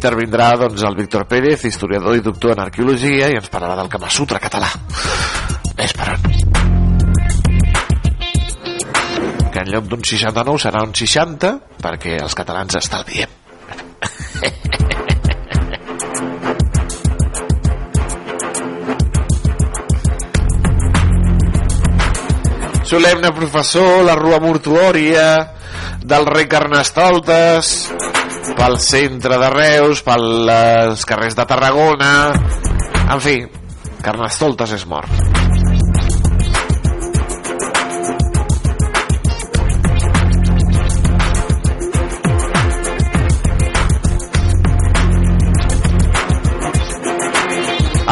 intervindrà 0.05 0.53
doncs, 0.53 0.83
el 0.85 0.93
Víctor 0.95 1.25
Pérez, 1.25 1.63
historiador 1.65 2.13
i 2.13 2.21
doctor 2.21 2.51
en 2.53 2.59
arqueologia 2.61 3.25
i 3.31 3.37
ens 3.39 3.49
parlarà 3.49 3.73
del 3.79 3.89
Kamasutra 3.89 4.37
català. 4.37 4.69
Esperant 5.81 6.21
que 9.55 9.59
en 9.63 9.71
lloc 9.71 9.85
d'un 9.89 10.03
69 10.05 10.61
serà 10.61 10.83
un 10.85 10.93
60 10.93 11.57
perquè 11.81 12.21
els 12.21 12.35
catalans 12.37 12.75
estalviem. 12.77 13.29
Solemne 22.85 23.33
professor 23.33 24.05
la 24.05 24.13
rua 24.19 24.37
mortuòria 24.43 25.49
del 26.05 26.29
rei 26.29 26.45
Carnestoltes 26.51 27.89
pel 28.53 28.77
centre 28.83 29.39
de 29.41 29.49
Reus 29.53 30.03
pels 30.05 31.05
carrers 31.09 31.37
de 31.37 31.45
Tarragona 31.49 32.13
en 33.09 33.21
fi 33.23 33.39
Carnestoltes 34.05 34.75
és 34.77 34.85
mort. 34.85 35.09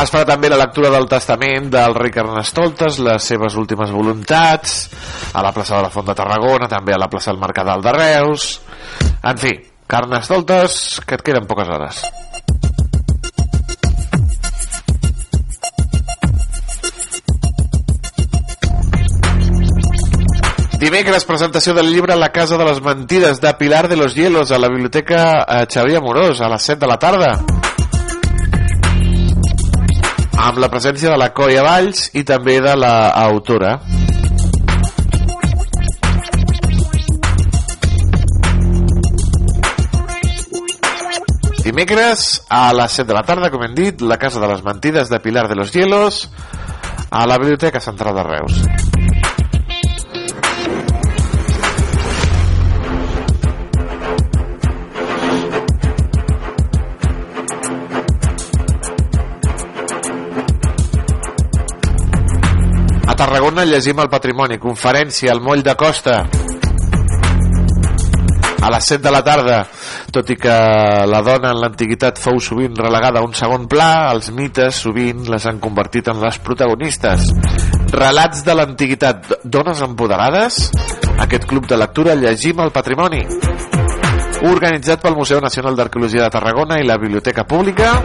Es 0.03 0.09
farà 0.11 0.25
també 0.27 0.49
la 0.49 0.57
lectura 0.59 0.89
del 0.91 1.05
testament 1.07 1.69
del 1.71 1.93
rei 1.95 2.11
Carnestoltes, 2.11 2.97
les 3.05 3.23
seves 3.23 3.53
últimes 3.55 3.93
voluntats, 3.93 4.73
a 5.31 5.43
la 5.45 5.53
plaça 5.55 5.77
de 5.77 5.85
la 5.85 5.91
Font 5.93 6.09
de 6.09 6.15
Tarragona, 6.17 6.67
també 6.67 6.95
a 6.95 6.99
la 6.99 7.07
plaça 7.07 7.31
del 7.31 7.39
Mercadal 7.43 7.85
de 7.85 7.93
Reus... 7.95 8.49
En 9.23 9.37
fi, 9.39 9.53
Carnestoltes, 9.87 11.01
que 11.05 11.15
et 11.15 11.21
queden 11.21 11.47
poques 11.47 11.69
hores. 11.69 12.03
Dimecres, 20.83 21.23
presentació 21.23 21.73
del 21.73 21.93
llibre 21.93 22.17
La 22.19 22.33
casa 22.35 22.57
de 22.59 22.65
les 22.67 22.81
mentides 22.83 23.39
de 23.39 23.53
Pilar 23.55 23.87
de 23.87 23.95
los 23.95 24.15
Hielos 24.15 24.51
a 24.51 24.59
la 24.59 24.67
Biblioteca 24.67 25.45
eh, 25.47 25.65
Xavier 25.71 26.01
Amorós 26.01 26.41
a 26.41 26.49
les 26.51 26.71
7 26.73 26.81
de 26.83 26.91
la 26.91 26.99
tarda 26.99 27.37
amb 30.43 30.59
la 30.59 30.67
presència 30.67 31.13
de 31.13 31.17
la 31.17 31.31
Coia 31.31 31.63
Valls 31.63 32.09
i 32.19 32.25
també 32.27 32.59
de 32.59 32.75
la 32.75 33.13
autora. 33.23 33.77
Dimecres 41.63 42.43
a 42.49 42.73
les 42.75 42.91
7 42.91 43.07
de 43.07 43.15
la 43.15 43.21
tarda, 43.23 43.47
com 43.47 43.61
hem 43.63 43.71
dit, 43.71 44.01
la 44.03 44.17
Casa 44.19 44.41
de 44.43 44.49
les 44.51 44.59
Mentides 44.65 45.07
de 45.07 45.19
Pilar 45.23 45.47
de 45.47 45.55
los 45.55 45.71
Hielos 45.71 46.29
a 47.09 47.25
la 47.25 47.37
Biblioteca 47.37 47.79
Central 47.79 48.15
de 48.15 48.23
Reus. 48.23 48.59
A 63.07 63.15
Tarragona 63.15 63.63
llegim 63.63 64.03
el 64.03 64.11
patrimoni, 64.11 64.59
conferència 64.59 65.31
al 65.31 65.39
moll 65.39 65.63
de 65.63 65.77
Costa 65.79 66.25
a 68.63 68.69
les 68.71 68.85
7 68.85 69.01
de 69.03 69.11
la 69.11 69.23
tarda 69.23 69.63
tot 70.13 70.29
i 70.29 70.35
que 70.37 70.53
la 71.09 71.21
dona 71.25 71.49
en 71.55 71.59
l'antiguitat 71.63 72.19
fou 72.21 72.37
sovint 72.43 72.75
relegada 72.77 73.19
a 73.19 73.25
un 73.25 73.33
segon 73.33 73.65
pla 73.69 74.11
els 74.11 74.29
mites 74.35 74.83
sovint 74.85 75.23
les 75.31 75.47
han 75.49 75.57
convertit 75.63 76.11
en 76.11 76.19
les 76.21 76.37
protagonistes. 76.37 77.25
Relats 77.93 78.43
de 78.45 78.53
l'antiguitat. 78.53 79.31
Dones 79.43 79.81
empoderades? 79.81 80.59
Aquest 81.25 81.47
club 81.49 81.65
de 81.69 81.79
lectura 81.81 82.13
llegim 82.19 82.61
el 82.61 82.73
patrimoni. 82.75 83.23
Organitzat 84.49 85.01
pel 85.01 85.17
Museu 85.17 85.41
Nacional 85.41 85.77
d'Arqueologia 85.79 86.27
de 86.27 86.33
Tarragona 86.35 86.77
i 86.77 86.85
la 86.85 86.99
Biblioteca 87.01 87.47
Pública. 87.49 87.95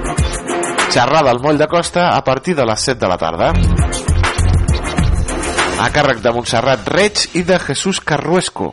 Xerrada 0.88 1.28
al 1.28 1.42
moll 1.44 1.60
de 1.60 1.68
Costa 1.68 2.14
a 2.14 2.22
partir 2.24 2.56
de 2.56 2.64
les 2.64 2.88
7 2.88 3.02
de 3.04 3.10
la 3.10 3.18
tarda. 3.20 3.52
A 5.78 5.90
càrrec 5.92 6.24
de 6.24 6.32
Montserrat 6.32 6.88
Reig 6.88 7.26
i 7.36 7.44
de 7.44 7.60
Jesús 7.68 8.00
Carruesco. 8.00 8.72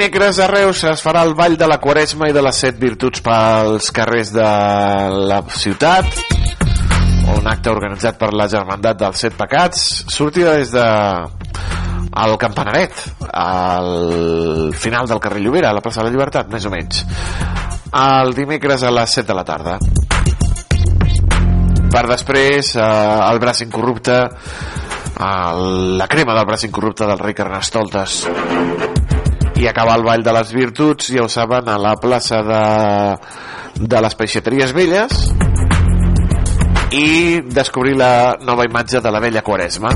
Dimecres 0.00 0.38
a 0.40 0.46
Reus 0.48 0.80
es 0.88 1.02
farà 1.04 1.20
el 1.26 1.34
ball 1.36 1.58
de 1.60 1.66
la 1.68 1.76
Quaresma 1.76 2.30
i 2.30 2.32
de 2.32 2.40
les 2.40 2.56
set 2.56 2.78
virtuts 2.80 3.20
pels 3.20 3.90
carrers 3.92 4.30
de 4.32 4.44
la 5.28 5.42
ciutat. 5.52 6.06
Un 7.34 7.48
acte 7.50 7.68
organitzat 7.68 8.16
per 8.16 8.30
la 8.32 8.46
Germandat 8.48 8.96
dels 9.02 9.20
Set 9.20 9.36
Pecats. 9.36 9.82
Sortida 10.08 10.54
des 10.56 10.72
de 10.72 10.84
al 12.16 12.32
Campaneret 12.40 12.96
al 13.28 14.72
final 14.72 15.10
del 15.10 15.20
carrer 15.20 15.42
Llobera 15.44 15.68
a 15.68 15.76
la 15.76 15.82
plaça 15.84 16.00
de 16.00 16.08
la 16.08 16.14
Llibertat, 16.14 16.48
més 16.48 16.64
o 16.64 16.72
menys. 16.72 17.04
El 17.92 18.32
dimecres 18.38 18.80
a 18.80 18.94
les 18.96 19.18
7 19.20 19.28
de 19.28 19.36
la 19.36 19.44
tarda. 19.44 19.76
Per 21.92 22.06
després 22.08 22.72
eh, 22.72 22.88
el 23.26 23.42
braç 23.44 23.66
incorrupte 23.68 24.16
el, 24.24 25.98
la 26.00 26.08
crema 26.08 26.38
del 26.40 26.48
braç 26.48 26.64
incorrupte 26.70 27.04
del 27.04 27.20
rei 27.20 27.36
Carnestoltes 27.36 28.22
i 29.60 29.66
acabar 29.68 29.98
el 29.98 30.04
Ball 30.04 30.22
de 30.24 30.32
les 30.32 30.52
Virtuts 30.56 31.10
ja 31.12 31.24
ho 31.26 31.28
saben 31.28 31.68
a 31.68 31.76
la 31.76 31.92
plaça 32.00 32.40
de, 32.46 32.62
de 33.76 34.00
les 34.00 34.16
Peixateries 34.16 34.72
Velles 34.72 35.20
i 36.96 37.42
descobrir 37.44 37.98
la 38.00 38.38
nova 38.40 38.64
imatge 38.64 39.04
de 39.04 39.12
la 39.12 39.20
vella 39.20 39.44
Quaresma 39.44 39.92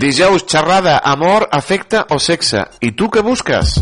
Dijous, 0.00 0.46
xerrada, 0.48 0.96
amor, 1.04 1.46
afecte 1.52 2.00
o 2.08 2.16
sexe. 2.16 2.62
I 2.80 2.94
tu 2.96 3.10
què 3.12 3.20
busques? 3.20 3.74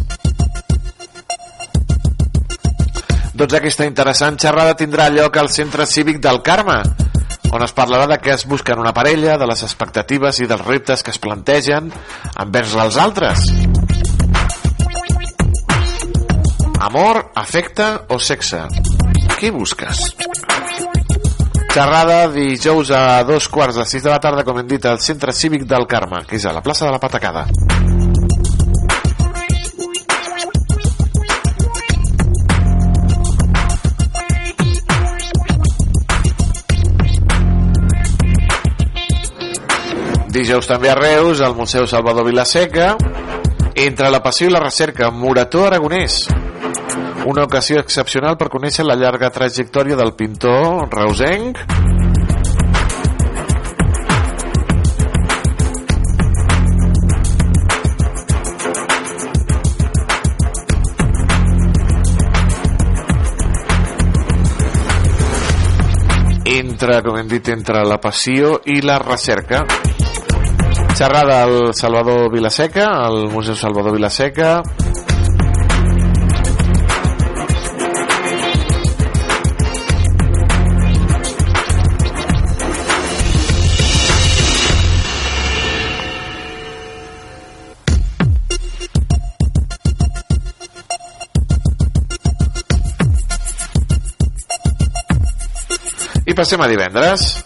Doncs 3.39 3.55
aquesta 3.55 3.87
interessant 3.87 4.35
xerrada 4.43 4.75
tindrà 4.75 5.07
lloc 5.15 5.39
al 5.39 5.47
Centre 5.55 5.87
Cívic 5.87 6.19
del 6.19 6.41
Carme, 6.43 6.81
on 7.55 7.63
es 7.63 7.75
parlarà 7.77 8.09
de 8.11 8.19
què 8.19 8.35
es 8.35 8.43
busquen 8.51 8.83
una 8.83 8.91
parella, 8.97 9.39
de 9.39 9.47
les 9.47 9.63
expectatives 9.63 10.43
i 10.43 10.51
dels 10.51 10.67
reptes 10.67 11.07
que 11.07 11.15
es 11.15 11.23
plantegen 11.23 11.93
envers 12.35 12.75
els 12.75 12.99
altres. 12.99 13.47
Amor, 16.83 17.29
afecte 17.39 17.93
o 18.11 18.19
sexe? 18.19 18.65
Què 19.39 19.55
busques? 19.55 20.03
Xerrada 21.69 22.29
dijous 22.33 22.91
a 22.91 23.23
dos 23.29 23.49
quarts 23.53 23.77
de 23.77 23.85
sis 23.85 24.03
de 24.03 24.11
la 24.11 24.19
tarda, 24.19 24.43
com 24.45 24.59
hem 24.59 24.67
dit, 24.67 24.87
al 24.89 24.99
Centre 25.05 25.33
Cívic 25.37 25.67
del 25.69 25.87
Carme, 25.87 26.25
que 26.27 26.41
és 26.41 26.47
a 26.49 26.55
la 26.57 26.63
plaça 26.65 26.87
de 26.87 26.93
la 26.95 26.99
Patacada. 26.99 27.47
Dijous 40.33 40.69
també 40.71 40.91
a 40.91 40.95
Reus, 40.95 41.41
al 41.41 41.57
Museu 41.57 41.87
Salvador 41.91 42.25
Vilaseca, 42.29 42.93
entre 43.75 44.11
la 44.11 44.23
passió 44.23 44.49
i 44.49 44.53
la 44.53 44.61
recerca, 44.65 45.11
Morató 45.11 45.67
Aragonès. 45.67 46.25
Una 47.29 47.45
ocasió 47.45 47.81
excepcional 47.83 48.39
per 48.41 48.49
conèixer 48.53 48.87
la 48.87 48.97
llarga 48.97 49.33
trajectòria 49.35 49.99
del 49.99 50.15
pintor 50.17 50.89
reusenc 50.93 51.67
entre, 66.79 67.01
com 67.03 67.17
hem 67.19 67.29
dit, 67.29 67.49
entre 67.51 67.83
la 67.87 67.99
passió 67.99 68.61
i 68.71 68.81
la 68.87 68.99
recerca. 69.03 69.65
Xerrada 70.95 71.43
al 71.43 71.75
Salvador 71.75 72.31
Vilaseca, 72.33 72.87
al 73.07 73.29
Museu 73.33 73.57
Salvador 73.57 73.97
Vilaseca. 73.97 74.63
Passem 96.49 96.63
a 96.65 96.67
divendres. 96.67 97.45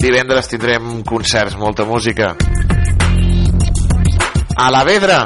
Divendres 0.00 0.48
tindrem 0.50 1.04
concerts, 1.06 1.54
molta 1.54 1.84
música. 1.84 2.34
A 4.56 4.70
la 4.74 4.82
Vedra. 4.82 5.20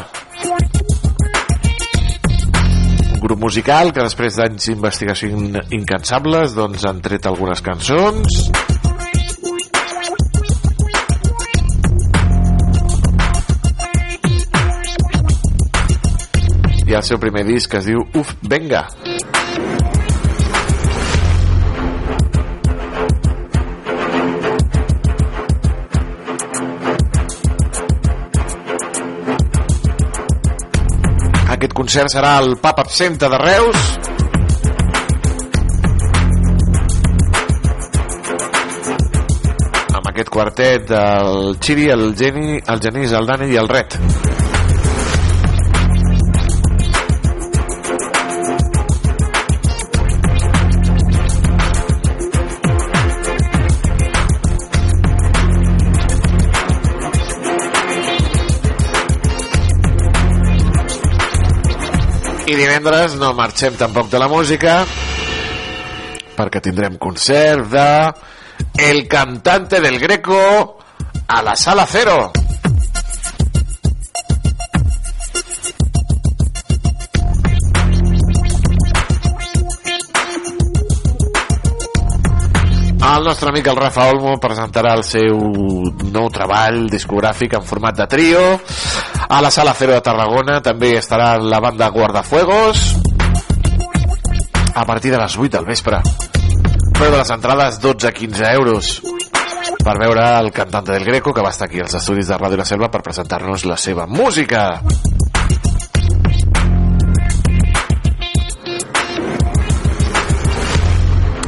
Un 3.15 3.21
grup 3.23 3.41
musical 3.41 3.95
que 3.97 4.05
després 4.05 4.37
d'anys 4.37 4.69
d'investigació 4.69 5.33
in 5.33 5.57
incansables 5.79 6.53
doncs 6.59 6.85
han 6.85 7.01
tret 7.01 7.33
algunes 7.33 7.65
cançons. 7.65 8.72
I 16.93 16.95
el 16.99 17.05
seu 17.09 17.17
primer 17.17 17.41
disc 17.49 17.73
es 17.73 17.87
diu 17.89 18.03
Uf, 18.21 18.35
venga. 18.45 18.83
Aquest 31.55 31.73
concert 31.79 32.13
serà 32.13 32.35
al 32.43 32.59
Pub 32.61 32.85
Absenta 32.85 33.33
de 33.33 33.41
Reus. 33.41 33.89
Amb 39.97 40.13
aquest 40.13 40.29
quartet 40.29 40.93
del 40.93 41.57
Xiri, 41.57 41.89
el 41.97 42.11
Geni, 42.21 42.61
el 42.61 42.85
Genís, 42.85 43.17
el 43.17 43.33
Dani 43.33 43.49
i 43.57 43.61
el 43.65 43.73
Ret. 43.73 43.97
Divendres 62.73 63.19
no 63.21 63.35
marxem 63.37 63.75
tampoc 63.77 64.07
de 64.09 64.17
la 64.17 64.31
música 64.33 64.79
perquè 66.33 66.63
tindrem 66.65 66.95
concert 66.97 67.67
de 67.69 67.89
El 68.81 69.07
cantante 69.09 69.81
del 69.85 69.99
Greco 70.01 70.79
a 71.27 71.43
la 71.43 71.55
Sala 71.55 71.85
Cero. 71.85 72.33
El 83.13 83.25
nostre 83.25 83.51
amic 83.51 83.67
el 83.69 83.77
Rafa 83.77 84.09
Olmo 84.15 84.39
presentarà 84.41 84.97
el 84.97 85.05
seu 85.05 85.37
nou 86.09 86.33
treball 86.33 86.87
discogràfic 86.89 87.61
en 87.61 87.69
format 87.69 88.01
de 88.01 88.09
trio 88.17 88.47
a 89.33 89.41
la 89.41 89.51
Sala 89.51 89.73
Cero 89.73 89.95
de 89.97 90.03
Tarragona 90.05 90.59
també 90.61 90.91
estarà 90.99 91.39
la 91.41 91.57
banda 91.59 91.87
Guardafuegos. 91.89 92.81
A 94.77 94.85
partir 94.85 95.11
de 95.11 95.17
les 95.17 95.37
8 95.39 95.57
del 95.57 95.65
vespre. 95.65 96.03
Preu 96.99 97.11
de 97.11 97.17
les 97.17 97.31
entrades 97.33 97.79
12-15 97.81 98.51
euros. 98.53 98.91
Per 99.83 99.95
veure 99.97 100.27
el 100.37 100.53
cantant 100.53 100.85
del 100.85 101.07
Greco 101.09 101.33
que 101.33 101.41
va 101.41 101.49
estar 101.49 101.65
aquí 101.65 101.81
als 101.81 101.97
estudis 101.97 102.29
de 102.29 102.37
Ràdio 102.37 102.61
La 102.61 102.69
Selva 102.69 102.91
per 102.93 103.01
presentar-nos 103.01 103.65
la 103.65 103.79
seva 103.81 104.05
música. 104.07 104.83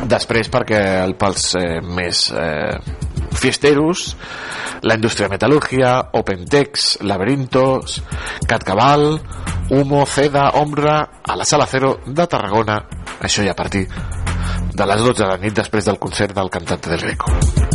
Després 0.09 0.48
perquè 0.48 0.81
el, 1.05 1.19
pels 1.20 1.51
eh, 1.61 1.82
més 1.85 2.31
eh, 2.32 2.81
fiesteros 3.45 4.16
la 4.85 4.97
indústria 4.97 5.29
metal·lúrgia, 5.29 5.97
Opentex, 6.16 6.99
Laberintos, 7.03 8.01
Catcabal, 8.49 9.21
Humo, 9.71 10.05
Ceda, 10.07 10.51
Ombra, 10.61 10.99
a 11.23 11.37
la 11.37 11.45
Sala 11.45 11.66
Cero 11.66 11.99
de 12.07 12.27
Tarragona, 12.29 12.81
això 13.21 13.45
ja 13.45 13.53
a 13.53 13.61
partir 13.61 13.87
de 13.89 14.89
les 14.91 15.07
12 15.07 15.23
de 15.23 15.31
la 15.31 15.41
nit 15.41 15.57
després 15.57 15.89
del 15.89 16.01
concert 16.01 16.37
del 16.37 16.53
cantant 16.53 16.85
del 16.89 17.01
Greco. 17.07 17.74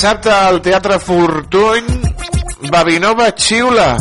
Dissabte 0.00 0.30
al 0.32 0.62
Teatre 0.64 0.96
Fortuny 0.98 1.88
Babinova 2.70 3.26
Xiula 3.36 3.98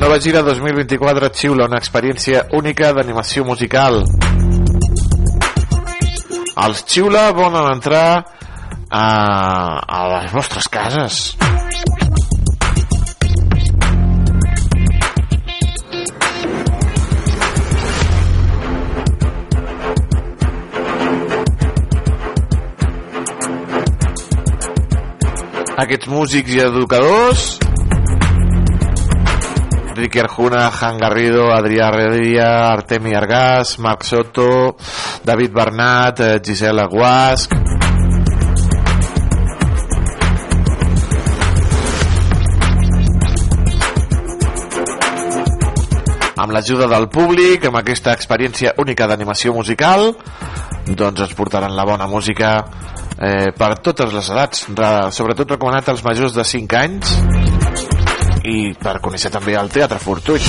Nova 0.00 0.16
gira 0.16 0.40
2024 0.40 1.28
Xiula, 1.28 1.66
una 1.68 1.76
experiència 1.76 2.46
única 2.56 2.94
d'animació 2.96 3.44
musical. 3.44 4.00
Els 6.64 6.82
Xiula 6.88 7.26
volen 7.36 7.68
entrar 7.74 8.06
a, 8.88 9.04
a 9.84 10.00
les 10.14 10.32
vostres 10.32 10.72
cases. 10.72 11.20
Aquests 25.78 26.08
músics 26.10 26.50
i 26.56 26.58
educadors. 26.58 27.42
Ricky 29.94 30.18
Arjuna, 30.18 30.64
Han 30.74 30.98
Garrido, 30.98 31.44
Adrià 31.54 31.92
Redia, 31.94 32.48
Artemi 32.72 33.14
Argàs, 33.14 33.76
Marc 33.78 34.02
Soto, 34.02 34.74
David 35.22 35.54
Bernat, 35.54 36.20
eh, 36.20 36.40
Gisela 36.42 36.88
Guasc, 36.90 37.54
amb 46.38 46.52
l'ajuda 46.54 46.90
del 46.90 47.06
públic, 47.06 47.70
amb 47.70 47.78
aquesta 47.78 48.18
experiència 48.18 48.74
única 48.78 49.06
d'animació 49.06 49.54
musical, 49.54 50.10
doncs 50.88 51.20
ens 51.20 51.34
portaran 51.38 51.74
la 51.78 51.86
bona 51.86 52.10
música 52.10 52.64
eh, 53.18 53.50
per 53.56 53.72
totes 53.82 54.12
les 54.14 54.30
edats, 54.30 54.66
re, 54.74 54.90
sobretot 55.14 55.56
recomanat 55.56 55.90
als 55.90 56.04
majors 56.06 56.36
de 56.36 56.44
5 56.46 56.78
anys 56.78 57.14
i 58.48 58.72
per 58.78 58.98
conèixer 59.04 59.32
també 59.34 59.56
el 59.58 59.70
Teatre 59.72 59.98
Fortuny. 60.02 60.44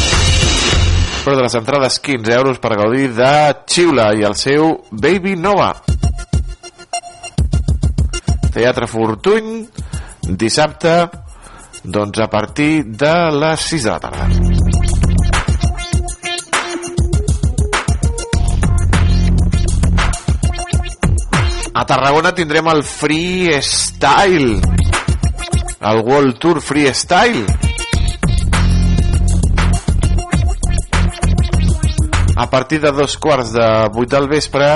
Però 1.24 1.36
de 1.36 1.44
les 1.44 1.58
entrades 1.60 2.00
15 2.06 2.36
euros 2.38 2.62
per 2.64 2.78
gaudir 2.80 3.10
de 3.18 3.34
Xiula 3.68 4.12
i 4.16 4.24
el 4.28 4.38
seu 4.40 4.72
Baby 4.92 5.36
Nova. 5.36 5.74
Teatre 8.54 8.88
Fortuny, 8.90 9.52
dissabte, 10.30 10.96
doncs 11.84 12.24
a 12.24 12.30
partir 12.32 12.86
de 12.86 13.14
les 13.36 13.70
6 13.76 13.84
de 13.84 13.92
la 13.92 14.00
tarda. 14.00 14.59
A 21.80 21.86
Tarragona 21.88 22.34
tindrem 22.36 22.68
el 22.68 22.82
Freestyle, 22.84 24.60
el 25.80 26.00
World 26.04 26.36
Tour 26.38 26.60
Freestyle. 26.60 27.46
A 32.36 32.50
partir 32.50 32.82
de 32.82 32.92
dos 32.92 33.16
quarts 33.18 33.54
de 33.56 33.68
vuit 33.96 34.12
del 34.12 34.28
vespre, 34.28 34.68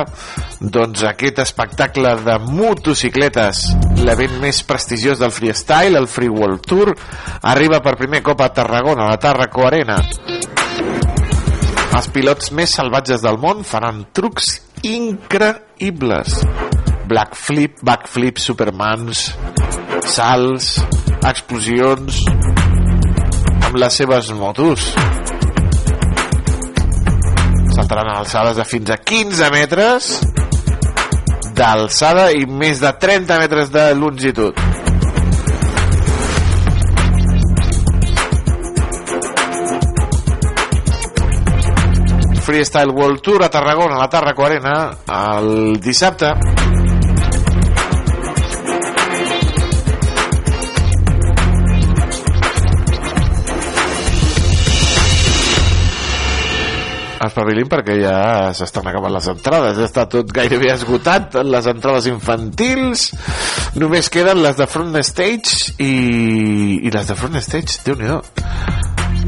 doncs 0.61 1.03
aquest 1.03 1.43
espectacle 1.43 2.15
de 2.23 2.37
motocicletes, 2.39 3.65
l'event 3.99 4.39
més 4.39 4.63
prestigiós 4.63 5.19
del 5.19 5.35
freestyle, 5.35 5.99
el 5.99 6.07
Free 6.07 6.31
World 6.31 6.63
Tour, 6.63 6.93
arriba 7.41 7.81
per 7.83 7.97
primer 7.99 8.23
cop 8.23 8.45
a 8.47 8.53
Tarragona, 8.55 9.09
a 9.09 9.17
la 9.17 9.19
Tarraco 9.19 9.67
Arena. 9.67 9.99
Els 11.99 12.07
pilots 12.15 12.55
més 12.55 12.79
salvatges 12.79 13.27
del 13.27 13.43
món 13.43 13.67
faran 13.67 14.05
trucs 14.15 14.61
increïbles. 14.87 16.39
Black 17.07 17.35
flip, 17.35 17.77
backflip, 17.83 18.39
supermans, 18.39 19.25
salts, 20.07 20.77
explosions 21.27 22.23
amb 23.67 23.75
les 23.79 23.97
seves 24.01 24.31
motos. 24.37 24.91
Saltaran 27.73 28.11
a 28.11 28.19
alçades 28.21 28.59
de 28.59 28.65
fins 28.69 28.93
a 28.93 28.99
15 29.01 29.49
metres 29.53 30.13
d'alçada 31.57 32.29
i 32.33 32.45
més 32.49 32.81
de 32.81 32.93
30 33.05 33.39
metres 33.41 33.73
de 33.73 33.89
longitud. 33.97 34.63
Freestyle 42.43 42.91
World 42.91 43.21
Tour 43.21 43.43
a 43.45 43.49
Tarragona, 43.49 43.95
a 43.95 43.99
la 43.99 44.09
Tarraco 44.09 44.43
Arena, 44.45 44.91
el 45.07 45.79
dissabte. 45.79 46.33
Espavilin 57.33 57.65
perquè 57.65 57.97
ja 57.97 58.17
s'estan 58.53 58.85
acabant 58.91 59.15
les 59.15 59.27
entrades. 59.31 59.79
Ja 59.81 59.87
està 59.89 60.05
tot 60.09 60.29
gairebé 60.33 60.69
esgotat 60.75 61.39
les 61.41 61.69
entrades 61.71 62.05
infantils. 62.11 63.09
Només 63.81 64.11
queden 64.13 64.43
les 64.43 64.59
de 64.59 64.67
front 64.69 64.93
stage 65.01 65.73
i, 65.81 66.85
i 66.85 66.93
les 66.93 67.09
de 67.09 67.17
front 67.17 67.41
stage 67.41 67.81
déu 67.87 67.97
nhi 67.97 68.13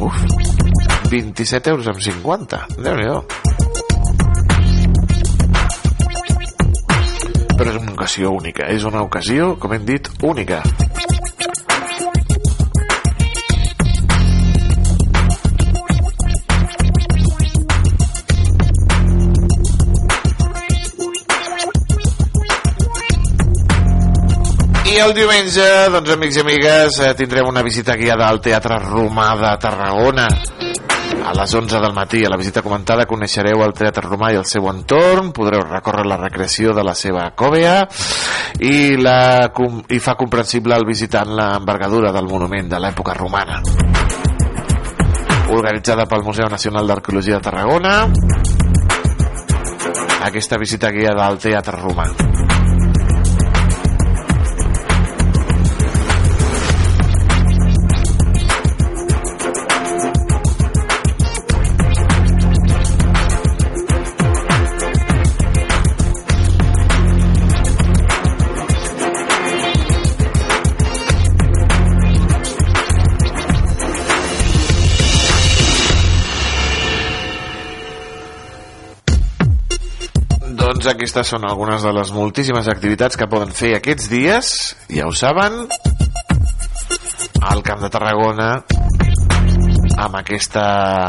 uf 0.06 0.22
27 1.10 1.72
euros 1.72 1.88
amb 1.88 2.02
50 2.04 2.62
déu 2.84 2.98
nhi 3.00 3.08
però 7.56 7.72
és 7.72 7.78
una 7.80 7.94
ocasió 7.96 8.34
única 8.36 8.68
és 8.70 8.84
una 8.86 9.02
ocasió, 9.08 9.56
com 9.58 9.74
hem 9.74 9.86
dit, 9.88 10.12
única 10.28 10.62
El 24.96 25.12
diumenge, 25.14 25.64
doncs, 25.92 26.10
amics 26.16 26.38
i 26.38 26.42
amigues, 26.42 26.98
eh, 27.04 27.10
tindrem 27.20 27.50
una 27.50 27.62
visita 27.62 27.98
guiada 28.00 28.30
al 28.30 28.40
Teatre 28.42 28.78
Romà 28.80 29.36
de 29.36 29.52
Tarragona. 29.60 30.28
A 31.26 31.34
les 31.36 31.54
11 31.54 31.82
del 31.84 31.94
matí, 31.94 32.24
a 32.24 32.30
la 32.32 32.38
visita 32.40 32.64
comentada, 32.64 33.06
coneixereu 33.06 33.62
el 33.66 33.74
Teatre 33.76 34.08
Romà 34.08 34.32
i 34.32 34.40
el 34.40 34.46
seu 34.48 34.70
entorn, 34.72 35.34
podreu 35.36 35.66
recórrer 35.68 36.06
la 36.08 36.18
recreació 36.18 36.74
de 36.74 36.86
la 36.88 36.96
seva 36.96 37.28
còvea 37.36 37.76
i, 38.62 38.96
la, 38.96 39.52
i 39.90 40.00
fa 40.00 40.16
comprensible 40.16 40.74
al 40.74 40.88
visitant 40.88 41.36
l'envergadura 41.38 42.14
del 42.16 42.32
monument 42.32 42.72
de 42.72 42.80
l'època 42.80 43.18
romana. 43.20 43.60
Organitzada 45.52 46.08
pel 46.08 46.24
Museu 46.24 46.48
Nacional 46.50 46.88
d'Arqueologia 46.88 47.42
de 47.42 47.50
Tarragona, 47.52 48.00
aquesta 50.32 50.58
visita 50.58 50.90
guiada 50.90 51.28
al 51.28 51.38
Teatre 51.38 51.84
Romà. 51.84 52.45
Doncs 80.86 81.00
aquestes 81.02 81.30
són 81.34 81.46
algunes 81.50 81.82
de 81.82 81.90
les 81.98 82.12
moltíssimes 82.14 82.68
activitats 82.70 83.18
que 83.18 83.26
poden 83.26 83.50
fer 83.58 83.72
aquests 83.74 84.06
dies, 84.12 84.52
ja 84.94 85.08
ho 85.10 85.16
saben, 85.18 85.56
al 87.42 87.66
Camp 87.66 87.82
de 87.82 87.90
Tarragona, 87.90 88.52
amb 89.98 90.22
aquesta 90.22 90.68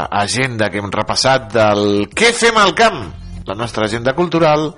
agenda 0.09 0.71
que 0.73 0.81
hem 0.81 0.89
repassat 0.89 1.51
del 1.53 2.07
Què 2.09 2.33
fem 2.33 2.57
al 2.57 2.73
camp? 2.73 3.03
La 3.45 3.61
nostra 3.61 3.85
agenda 3.85 4.17
cultural 4.17 4.71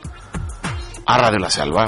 a 1.08 1.22
Ràdio 1.24 1.48
La 1.48 1.56
Selva. 1.62 1.88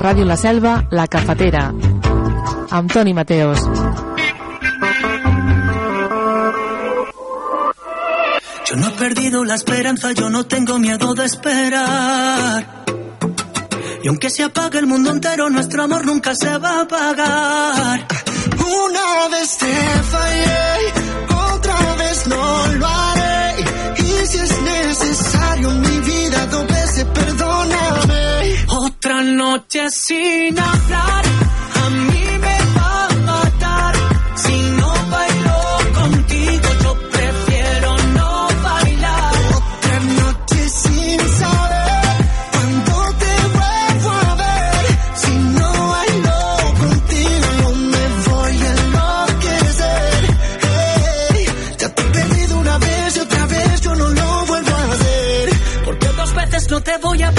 A 0.00 0.02
Ràdio 0.02 0.24
La 0.24 0.36
Selva, 0.36 0.86
La 0.90 1.06
Cafetera, 1.06 1.74
amb 2.70 2.92
Mateos. 3.14 3.60
Yo 8.64 8.76
no 8.76 8.88
he 8.88 8.90
perdido 8.92 9.44
la 9.44 9.56
esperanza, 9.56 10.12
yo 10.12 10.30
no 10.30 10.46
tengo 10.46 10.78
miedo 10.78 11.12
de 11.12 11.26
esperar. 11.26 12.84
Y 14.02 14.08
aunque 14.08 14.30
se 14.30 14.44
apague 14.44 14.78
el 14.78 14.86
mundo 14.86 15.10
entero, 15.10 15.50
nuestro 15.50 15.82
amor 15.82 16.06
nunca 16.06 16.32
se 16.34 16.56
va 16.56 16.78
a 16.78 16.82
apagar. 16.84 18.06
Una 18.56 19.28
vez 19.36 19.58
te 19.58 19.74
fallé, 20.12 20.92
otra 21.52 21.94
vez 21.96 22.26
no 22.26 22.66
lo 22.78 22.86
haré. 22.86 23.64
Y 23.98 24.26
si 24.26 24.38
es 24.38 24.62
necesario, 24.62 25.70
mi 25.72 25.98
vida 26.00 26.19
noche 29.40 29.88
sin 29.90 30.58
hablar. 30.58 31.24
A 31.82 31.84
mí 32.08 32.24
me 32.44 32.58
va 32.76 32.92
a 33.04 33.08
matar 33.30 33.94
si 34.42 34.56
no 34.78 34.90
bailo 35.14 35.58
contigo. 35.98 36.68
Yo 36.84 36.92
prefiero 37.16 37.90
no 38.18 38.30
bailar. 38.66 39.34
Otra 39.56 39.98
noche 40.20 40.60
sin 40.82 41.18
saber 41.40 42.16
cuando 42.54 42.94
te 43.22 43.34
vuelvo 43.56 44.10
a 44.28 44.34
ver. 44.44 44.82
Si 45.22 45.32
no 45.58 45.68
bailo 45.94 46.38
contigo, 46.82 47.46
yo 47.60 47.70
me 47.92 48.04
voy 48.28 48.56
a 48.68 48.72
enloquecer. 48.82 50.20
Hey, 50.68 51.46
ya 51.80 51.88
te 51.94 52.02
he 52.02 52.08
perdido 52.18 52.52
una 52.64 52.76
vez 52.86 53.16
y 53.16 53.20
otra 53.20 53.46
vez 53.54 53.80
yo 53.80 53.92
no 54.00 54.08
lo 54.18 54.28
vuelvo 54.50 54.74
a 54.82 54.84
hacer. 54.92 55.46
Porque 55.86 56.08
dos 56.08 56.30
veces 56.34 56.70
no 56.70 56.78
te 56.82 56.94
voy 56.98 57.22
a 57.22 57.30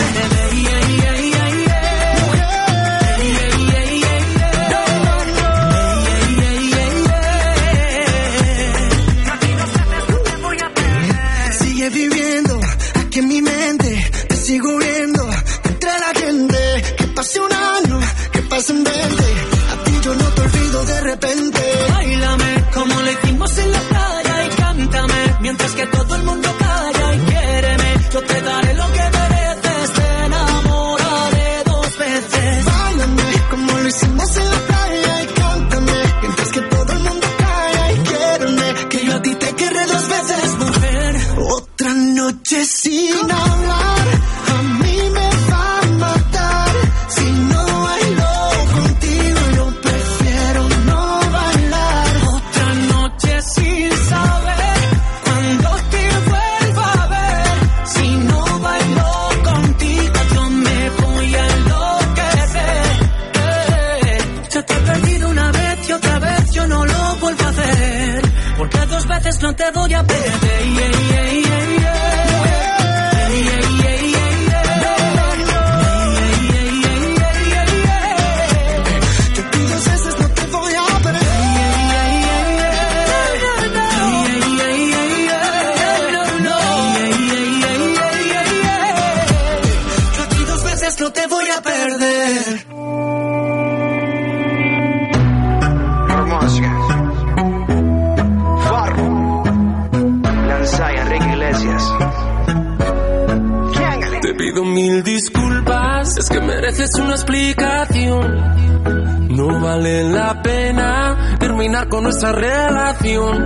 con 111.90 112.04
nuestra 112.04 112.32
relación. 112.32 113.38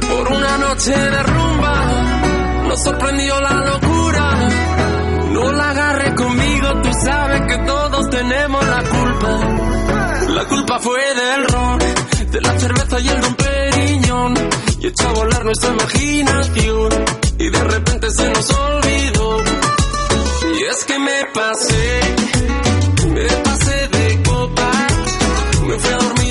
Por 0.00 0.32
una 0.32 0.58
noche 0.58 0.90
de 0.90 1.22
rumba, 1.22 1.74
nos 2.68 2.82
sorprendió 2.82 3.40
la 3.40 3.54
locura. 3.64 4.48
No 5.32 5.52
la 5.52 5.70
agarre 5.70 6.14
conmigo, 6.14 6.68
tú 6.82 6.90
sabes 7.04 7.42
que 7.48 7.58
todos 7.64 8.10
tenemos 8.10 8.66
la 8.66 8.82
culpa. 8.82 10.32
La 10.34 10.44
culpa 10.44 10.78
fue 10.78 11.00
del 11.14 11.48
ron, 11.48 11.78
de 12.30 12.40
la 12.40 12.58
cerveza 12.58 13.00
y 13.00 13.08
el 13.08 13.20
don 13.20 13.34
Periñón. 13.34 14.34
Y 14.80 14.86
echó 14.86 15.08
a 15.08 15.12
volar 15.12 15.44
nuestra 15.44 15.70
imaginación. 15.70 16.88
Y 17.38 17.50
de 17.50 17.64
repente 17.64 18.10
se 18.10 18.28
nos 18.30 18.50
olvidó. 18.50 19.42
Y 20.54 20.62
es 20.64 20.84
que 20.84 20.98
me 20.98 21.24
pasé, 21.34 22.00
me 23.08 23.26
pasé 23.42 23.88
de 23.88 24.22
copas. 24.22 24.92
Me 25.66 25.78
fui 25.78 25.92
a 25.92 25.96
dormir 25.96 26.21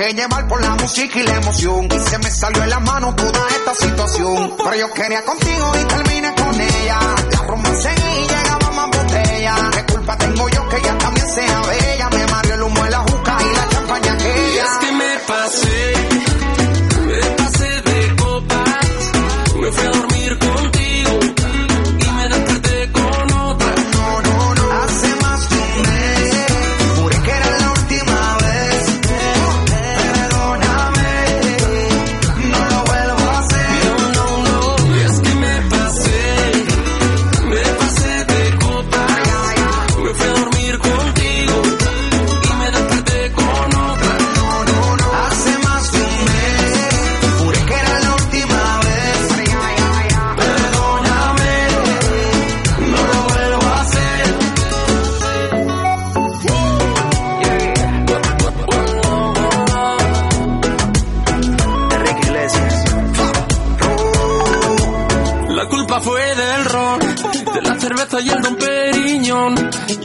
dejé 0.00 0.14
llevar 0.14 0.48
por 0.48 0.60
la 0.62 0.74
música 0.76 1.18
y 1.18 1.22
la 1.22 1.36
emoción. 1.36 1.88
Y 1.94 1.98
se 1.98 2.18
me 2.18 2.30
salió 2.30 2.62
en 2.62 2.70
la 2.70 2.80
mano 2.80 3.14
toda 3.14 3.48
esta 3.48 3.74
situación. 3.74 4.54
Pero 4.56 4.76
yo 4.76 4.94
quería 4.94 5.22
contigo 5.24 5.72
y 5.80 5.84
terminé 5.84 6.34
con 6.34 6.60
ella. 6.60 6.98
La 7.32 7.42
romance 7.46 7.90
y 7.94 8.28
llegaba 8.28 8.70
más 8.72 8.86
botella. 8.86 9.54
¿Qué 9.72 9.92
culpa 9.92 10.16
tengo 10.16 10.48
yo 10.48 10.68
que 10.68 10.76
ella 10.76 10.98
también 10.98 11.28
sea 11.28 11.60
bella? 11.62 12.08
Me 12.10 12.26
mareó 12.26 12.54
el 12.54 12.62
humo 12.62 12.84
de 12.84 12.90
la 12.90 12.98
juca 13.00 13.36
y 13.40 13.56
la 13.56 13.68
champaña 13.68 14.06
Y 14.06 14.14
aquella. 14.14 14.64
es 14.64 14.78
que 14.78 14.92
me 14.92 15.18
pasé, 15.28 15.94
me 17.06 17.20
pasé 17.36 17.80
de 17.82 18.16
copas. 18.16 18.86
Me 19.60 19.72
fui 19.72 19.86
a 19.86 19.90
dormir 19.90 20.09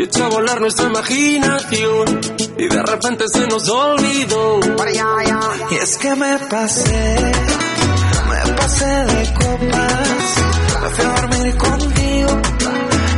Echó 0.06 0.26
a 0.26 0.30
volar 0.30 0.62
nuestra 0.62 0.86
imaginación. 0.86 2.22
Y 2.60 2.68
de 2.68 2.84
repente 2.84 3.26
se 3.28 3.48
nos 3.48 3.68
olvidó. 3.68 4.60
Y 5.72 5.76
es 5.78 5.98
que 5.98 6.16
me 6.16 6.38
pasé, 6.48 7.34
me 8.30 8.54
pasé 8.54 8.86
de 8.86 9.34
copas, 9.34 10.36
me 10.84 10.90
fui 10.90 11.06
a 11.06 11.22
dormir 11.22 11.58
contigo 11.58 12.42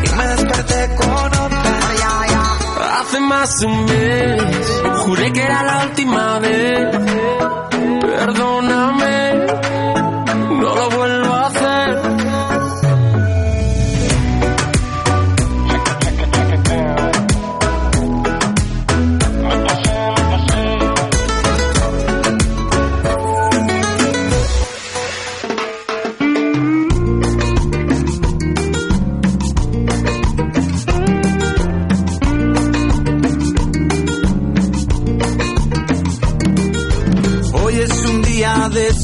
y 0.01 0.15
me 0.15 0.27
desperté 0.27 0.95
con 0.95 1.09
otra. 1.09 1.63
Hace 3.01 3.19
más 3.19 3.59
de 3.59 3.65
un 3.67 3.85
mes, 3.85 4.43
juré 5.03 5.33
que 5.33 5.41
era 5.41 5.63
la 5.63 5.83
última 5.87 6.39
vez. 6.39 6.97
Perdóname, 8.01 8.96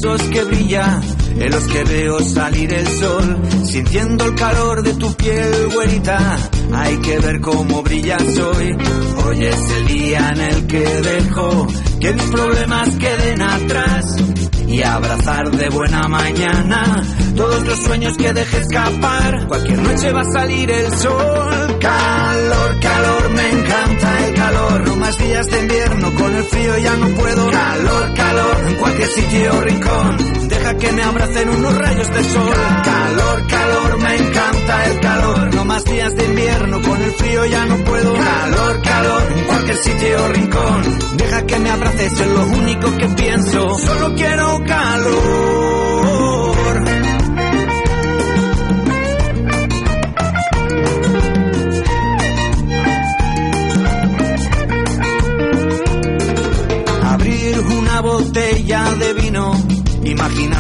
que 0.04 0.44
brilla, 0.44 1.00
en 1.38 1.50
los 1.50 1.64
que 1.64 1.84
veo 1.86 2.20
salir 2.20 2.74
el 2.74 2.86
sol, 2.88 3.42
sintiendo 3.64 4.26
el 4.26 4.36
calor 4.36 4.84
de 4.84 4.94
tu 4.96 5.14
piel, 5.14 5.70
güerita. 5.74 6.38
Hay 6.74 6.98
que 6.98 7.20
ver 7.20 7.40
cómo 7.40 7.82
brillas 7.84 8.22
hoy. 8.38 8.76
Hoy 9.26 9.46
es 9.46 9.72
el 9.72 9.88
día 9.88 10.30
en 10.36 10.42
el 10.42 10.68
que 10.68 10.80
dejo 10.80 11.68
que 12.02 12.14
mis 12.14 12.24
problemas 12.26 12.90
queden 12.98 13.42
atrás 13.42 14.18
y 14.68 14.82
abrazar 14.82 15.50
de 15.52 15.70
buena 15.70 16.02
mañana 16.10 17.02
todos 17.36 17.66
los 17.66 17.80
sueños 17.80 18.18
que 18.18 18.34
dejé 18.34 18.58
escapar. 18.58 19.48
Cualquier 19.48 19.80
noche 19.80 20.12
va 20.12 20.22
a 20.22 20.32
salir 20.32 20.72
el 20.72 20.98
sol. 20.98 21.80
Calor, 21.80 22.80
calor, 22.80 23.30
me 23.32 23.50
encanta 23.50 24.26
el 24.26 24.34
calor. 24.36 24.88
No 24.88 24.96
más 24.98 25.18
días 25.18 25.48
de 25.48 25.60
invierno, 25.60 26.14
con 26.14 26.36
el 26.36 26.44
frío 26.44 26.78
ya 26.78 26.96
no 26.96 27.08
puedo. 27.10 27.52
Calor, 27.52 28.14
calor, 28.14 28.64
en 28.68 28.76
cualquier 28.76 29.10
sitio 29.10 29.54
o 29.54 29.62
rincón. 29.62 30.48
Deja 30.50 30.78
que 30.78 30.92
me 30.92 31.04
abracen 31.04 31.50
unos 31.50 31.78
rayos 31.78 32.14
de 32.14 32.24
sol. 32.24 32.54
Calor, 32.84 33.48
calor, 33.48 34.00
me 34.00 34.16
encanta 34.16 34.86
el 34.86 35.00
calor. 35.00 35.56
No 35.56 35.66
más 35.66 35.86
días 35.86 36.16
de 36.16 36.26
invierno, 36.26 36.82
con 36.82 37.02
el 37.02 37.12
frío 37.14 37.46
ya 37.46 37.66
no 37.66 37.78
puedo. 37.78 38.14
Calor, 38.14 38.82
calor, 38.82 39.24
en 39.36 39.46
cualquier 39.46 39.78
sitio 39.78 40.24
o 40.24 40.28
rincón. 40.30 41.18
Deja 41.18 41.46
que 41.46 41.60
me 41.60 41.70
abraces, 41.70 42.20
es 42.20 42.28
lo 42.28 42.46
único 42.46 42.98
que 42.98 43.08
pienso. 43.10 43.80
Solo 43.80 44.16
quiero 44.16 44.64
calor. 44.66 45.63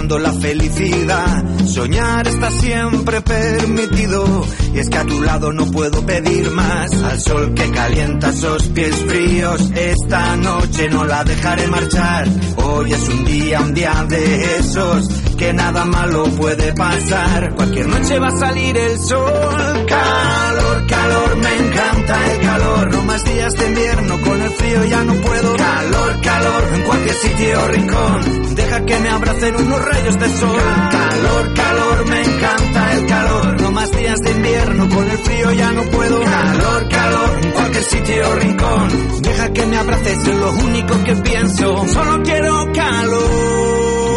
Imaginando 0.04 0.20
la 0.20 0.34
felicidad. 0.34 1.44
Soñar 1.66 2.28
está 2.28 2.52
siempre 2.52 3.22
permitido, 3.22 4.46
y 4.74 4.80
es 4.80 4.90
que 4.90 4.98
a 4.98 5.06
tu 5.06 5.22
lado 5.22 5.52
no 5.52 5.66
puedo 5.72 6.06
pedir 6.06 6.52
más. 6.52 6.92
Al 7.04 7.20
sol 7.20 7.54
que 7.54 7.72
calienta 7.72 8.30
esos 8.30 8.68
pies 8.70 8.96
fríos, 9.08 9.72
esta 9.76 10.36
noche 10.38 10.90
no 10.90 11.06
la 11.06 11.24
dejaré 11.24 11.68
marchar. 11.68 12.28
Hoy 12.58 12.94
es 12.94 13.08
un 13.08 13.26
día, 13.26 13.62
un 13.62 13.74
día 13.74 14.06
de 14.08 14.58
esos, 14.58 15.08
que 15.38 15.54
nada 15.54 15.86
malo 15.86 16.26
puede 16.38 16.74
pasar. 16.74 17.56
Cualquier 17.56 17.88
noche 17.88 18.20
va 18.20 18.28
a 18.28 18.38
salir 18.38 18.78
el 18.78 19.00
sol. 19.00 19.86
Calor, 19.88 20.73
calor, 20.88 21.38
me 21.38 21.56
encanta 21.58 22.32
el 22.32 22.42
calor. 22.42 22.92
No 22.92 23.04
más 23.04 23.24
días 23.24 23.54
de 23.54 23.68
invierno, 23.68 24.22
con 24.22 24.42
el 24.42 24.50
frío 24.52 24.86
ya 24.86 25.04
no 25.04 25.14
puedo. 25.16 25.56
Calor, 25.56 26.22
calor, 26.22 26.64
en 26.74 26.82
cualquier 26.84 27.16
sitio 27.16 27.62
o 27.64 27.68
rincón. 27.68 28.56
Deja 28.56 28.86
que 28.86 29.00
me 29.00 29.10
abracen 29.10 29.56
unos 29.56 29.86
rayos 29.86 30.20
de 30.20 30.30
sol. 30.38 30.62
Calor, 30.92 31.54
calor, 31.54 32.06
me 32.08 32.22
encanta 32.22 32.94
el 32.94 33.08
calor. 33.08 33.62
No 33.62 33.72
más 33.72 33.92
días 33.92 34.20
de 34.20 34.32
invierno, 34.32 34.90
con 34.90 35.10
el 35.10 35.18
frío 35.18 35.52
ya 35.54 35.72
no 35.72 35.84
puedo. 35.84 36.24
Calor, 36.24 36.90
calor, 36.90 37.40
en 37.44 37.52
cualquier 37.52 37.84
sitio 37.84 38.30
o 38.30 38.36
rincón. 38.36 39.22
Deja 39.22 39.54
que 39.54 39.66
me 39.66 39.78
abraces, 39.78 40.28
es 40.28 40.38
lo 40.38 40.52
único 40.52 41.04
que 41.04 41.16
pienso. 41.18 41.88
Solo 41.88 42.24
quiero 42.24 42.72
calor 42.74 43.73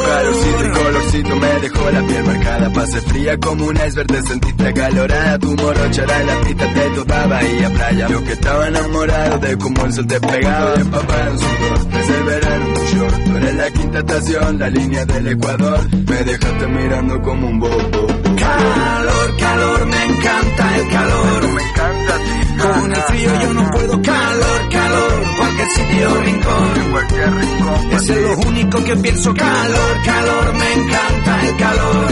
calorcito 0.06 0.64
y 0.64 0.70
colorcito 0.70 1.36
me 1.36 1.60
dejó 1.60 1.90
la 1.90 2.02
piel 2.02 2.24
marcada. 2.24 2.72
Pase 2.72 3.00
fría 3.02 3.38
como 3.38 3.66
un 3.66 3.76
iceberg, 3.76 4.06
te 4.06 4.22
sentiste 4.22 4.66
acalorada. 4.68 5.38
Tu 5.38 5.56
morochara 5.56 6.20
en 6.20 6.26
la 6.26 6.40
pista 6.40 6.66
de 6.66 6.90
toda 6.90 7.26
bahía 7.26 7.70
playa. 7.70 8.08
Yo 8.08 8.24
que 8.24 8.32
estaba 8.32 8.68
enamorado 8.68 9.38
de 9.38 9.58
cómo 9.58 9.84
el 9.84 9.92
sol 9.92 10.06
te 10.06 10.20
pegaba. 10.20 10.74
Y 10.76 10.80
empapado 10.80 11.30
en 11.30 11.38
sudor, 11.38 11.88
desde 11.88 12.18
el 12.18 12.24
verano 12.24 12.76
Tú 12.96 13.36
eres 13.36 13.54
la 13.56 13.70
quinta 13.70 13.98
estación, 13.98 14.58
la 14.58 14.70
línea 14.70 15.04
del 15.04 15.26
Ecuador. 15.28 15.80
Me 15.92 16.24
dejaste 16.24 16.66
mirando 16.66 17.22
como 17.22 17.48
un 17.48 17.60
bobo. 17.60 18.06
Calor, 18.38 19.36
calor, 19.38 19.86
me 19.86 20.04
encanta 20.04 20.76
el 20.78 20.88
calor. 20.88 21.54
Me 21.54 21.62
encanta 21.62 22.14
a 22.14 22.18
ti. 22.18 22.45
Con 22.74 22.92
el 22.92 23.02
frío 23.02 23.30
yo 23.42 23.54
no 23.54 23.70
puedo. 23.70 24.02
Calor, 24.02 24.68
calor, 24.70 25.24
cualquier 25.38 25.68
sitio 25.68 26.14
rincón. 26.22 26.66
Ese 27.92 28.12
es 28.12 28.22
lo 28.22 28.36
único 28.48 28.84
que 28.84 28.96
pienso. 28.96 29.34
Calor, 29.34 30.02
calor, 30.04 30.54
me 30.54 30.72
encanta 30.74 31.46
el 31.46 31.56
calor. 31.56 32.06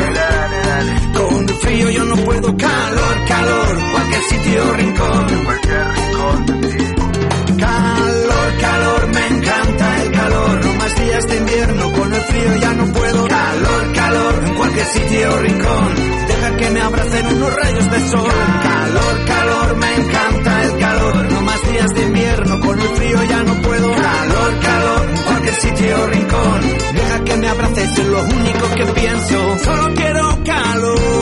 Con 1.15 1.49
el 1.49 1.55
frío 1.57 1.91
yo 1.91 2.05
no 2.05 2.17
puedo. 2.17 2.57
Calor, 2.57 3.25
calor, 3.29 3.79
cualquier 3.93 4.23
sitio 4.23 4.73
rincón. 4.75 5.27
Calor, 7.59 8.59
calor, 8.61 9.09
me 9.09 9.27
encanta 9.27 10.03
el 10.03 10.13
calor. 10.13 10.65
No 10.65 10.75
más 10.75 10.95
días 10.97 11.27
de 11.29 11.37
invierno, 11.37 11.93
con 11.93 12.15
el 12.15 12.23
frío 12.23 12.57
ya 12.61 12.73
no 12.75 12.93
puedo. 12.93 13.27
Calor, 13.27 13.93
calor, 13.95 14.45
en 14.47 14.55
cualquier 14.55 14.87
sitio 14.87 15.39
rincón. 15.39 16.14
Que 16.59 16.71
me 16.71 16.81
abracen 16.81 17.27
unos 17.27 17.55
rayos 17.55 17.91
de 17.91 18.01
sol. 18.09 18.31
Calor, 18.63 19.25
calor, 19.27 19.77
me 19.77 19.95
encanta 19.97 20.65
el 20.65 20.79
calor. 20.79 21.33
No 21.33 21.43
más 21.43 21.71
días 21.71 21.95
de 21.95 22.03
invierno, 22.03 22.61
con 22.61 22.81
el 22.81 22.89
frío 22.89 23.25
ya 23.25 23.43
no 23.43 23.55
puedo. 23.63 23.93
Calor, 23.93 24.61
calor, 24.61 25.07
cualquier 25.27 25.55
sitio 25.55 26.03
o 26.03 26.07
rincón. 26.07 26.61
Deja 26.95 27.25
que 27.25 27.37
me 27.37 27.49
abraces, 27.49 27.99
es 27.99 28.07
lo 28.07 28.23
único 28.23 28.75
que 28.77 28.85
pienso. 29.01 29.59
Solo 29.59 29.95
quiero 29.95 30.45
calor. 30.45 31.15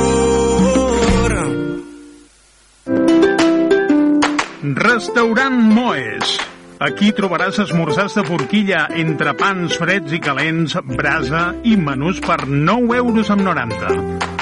Restaurant 4.63 5.55
Moes. 5.55 6.39
Aquí 6.83 7.13
trobaràs 7.15 7.61
esmorzars 7.63 8.17
de 8.19 8.25
forquilla, 8.27 8.89
entrepans 8.99 9.77
freds 9.79 10.17
i 10.17 10.19
calents, 10.19 10.75
brasa 10.99 11.53
i 11.63 11.77
menús 11.79 12.19
per 12.25 12.41
9 12.51 12.99
euros 12.99 13.31
amb 13.31 13.47
90. 13.47 14.42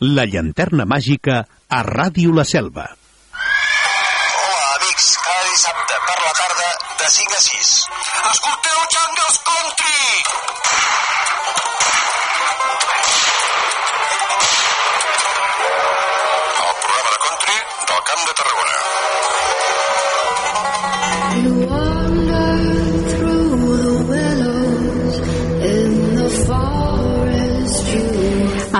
la 0.00 0.24
llanterna 0.26 0.86
màgica 0.86 1.42
a 1.68 1.82
Ràdio 1.82 2.32
La 2.34 2.44
Selva. 2.44 2.97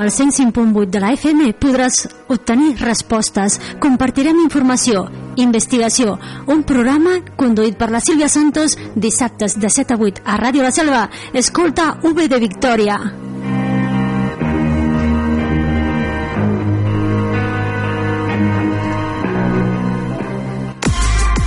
Al 0.09 0.15
105.8 0.15 0.89
de 0.89 1.01
la 1.05 1.11
FM 1.13 1.51
podràs 1.61 1.99
obtenir 2.33 2.79
respostes, 2.81 3.59
compartirem 3.77 4.41
informació, 4.41 5.05
investigació, 5.37 6.17
un 6.49 6.65
programa 6.73 7.19
conduït 7.37 7.77
per 7.77 7.91
la 7.93 8.01
Sílvia 8.01 8.33
Santos 8.33 8.81
dissabtes 8.97 9.61
de 9.61 9.69
7 9.69 9.99
a 10.01 10.03
8 10.09 10.25
a 10.25 10.41
Ràdio 10.41 10.65
La 10.65 10.73
Selva. 10.73 11.07
Escolta 11.37 11.99
V 12.01 12.25
de 12.25 12.45
Victòria. 12.49 13.03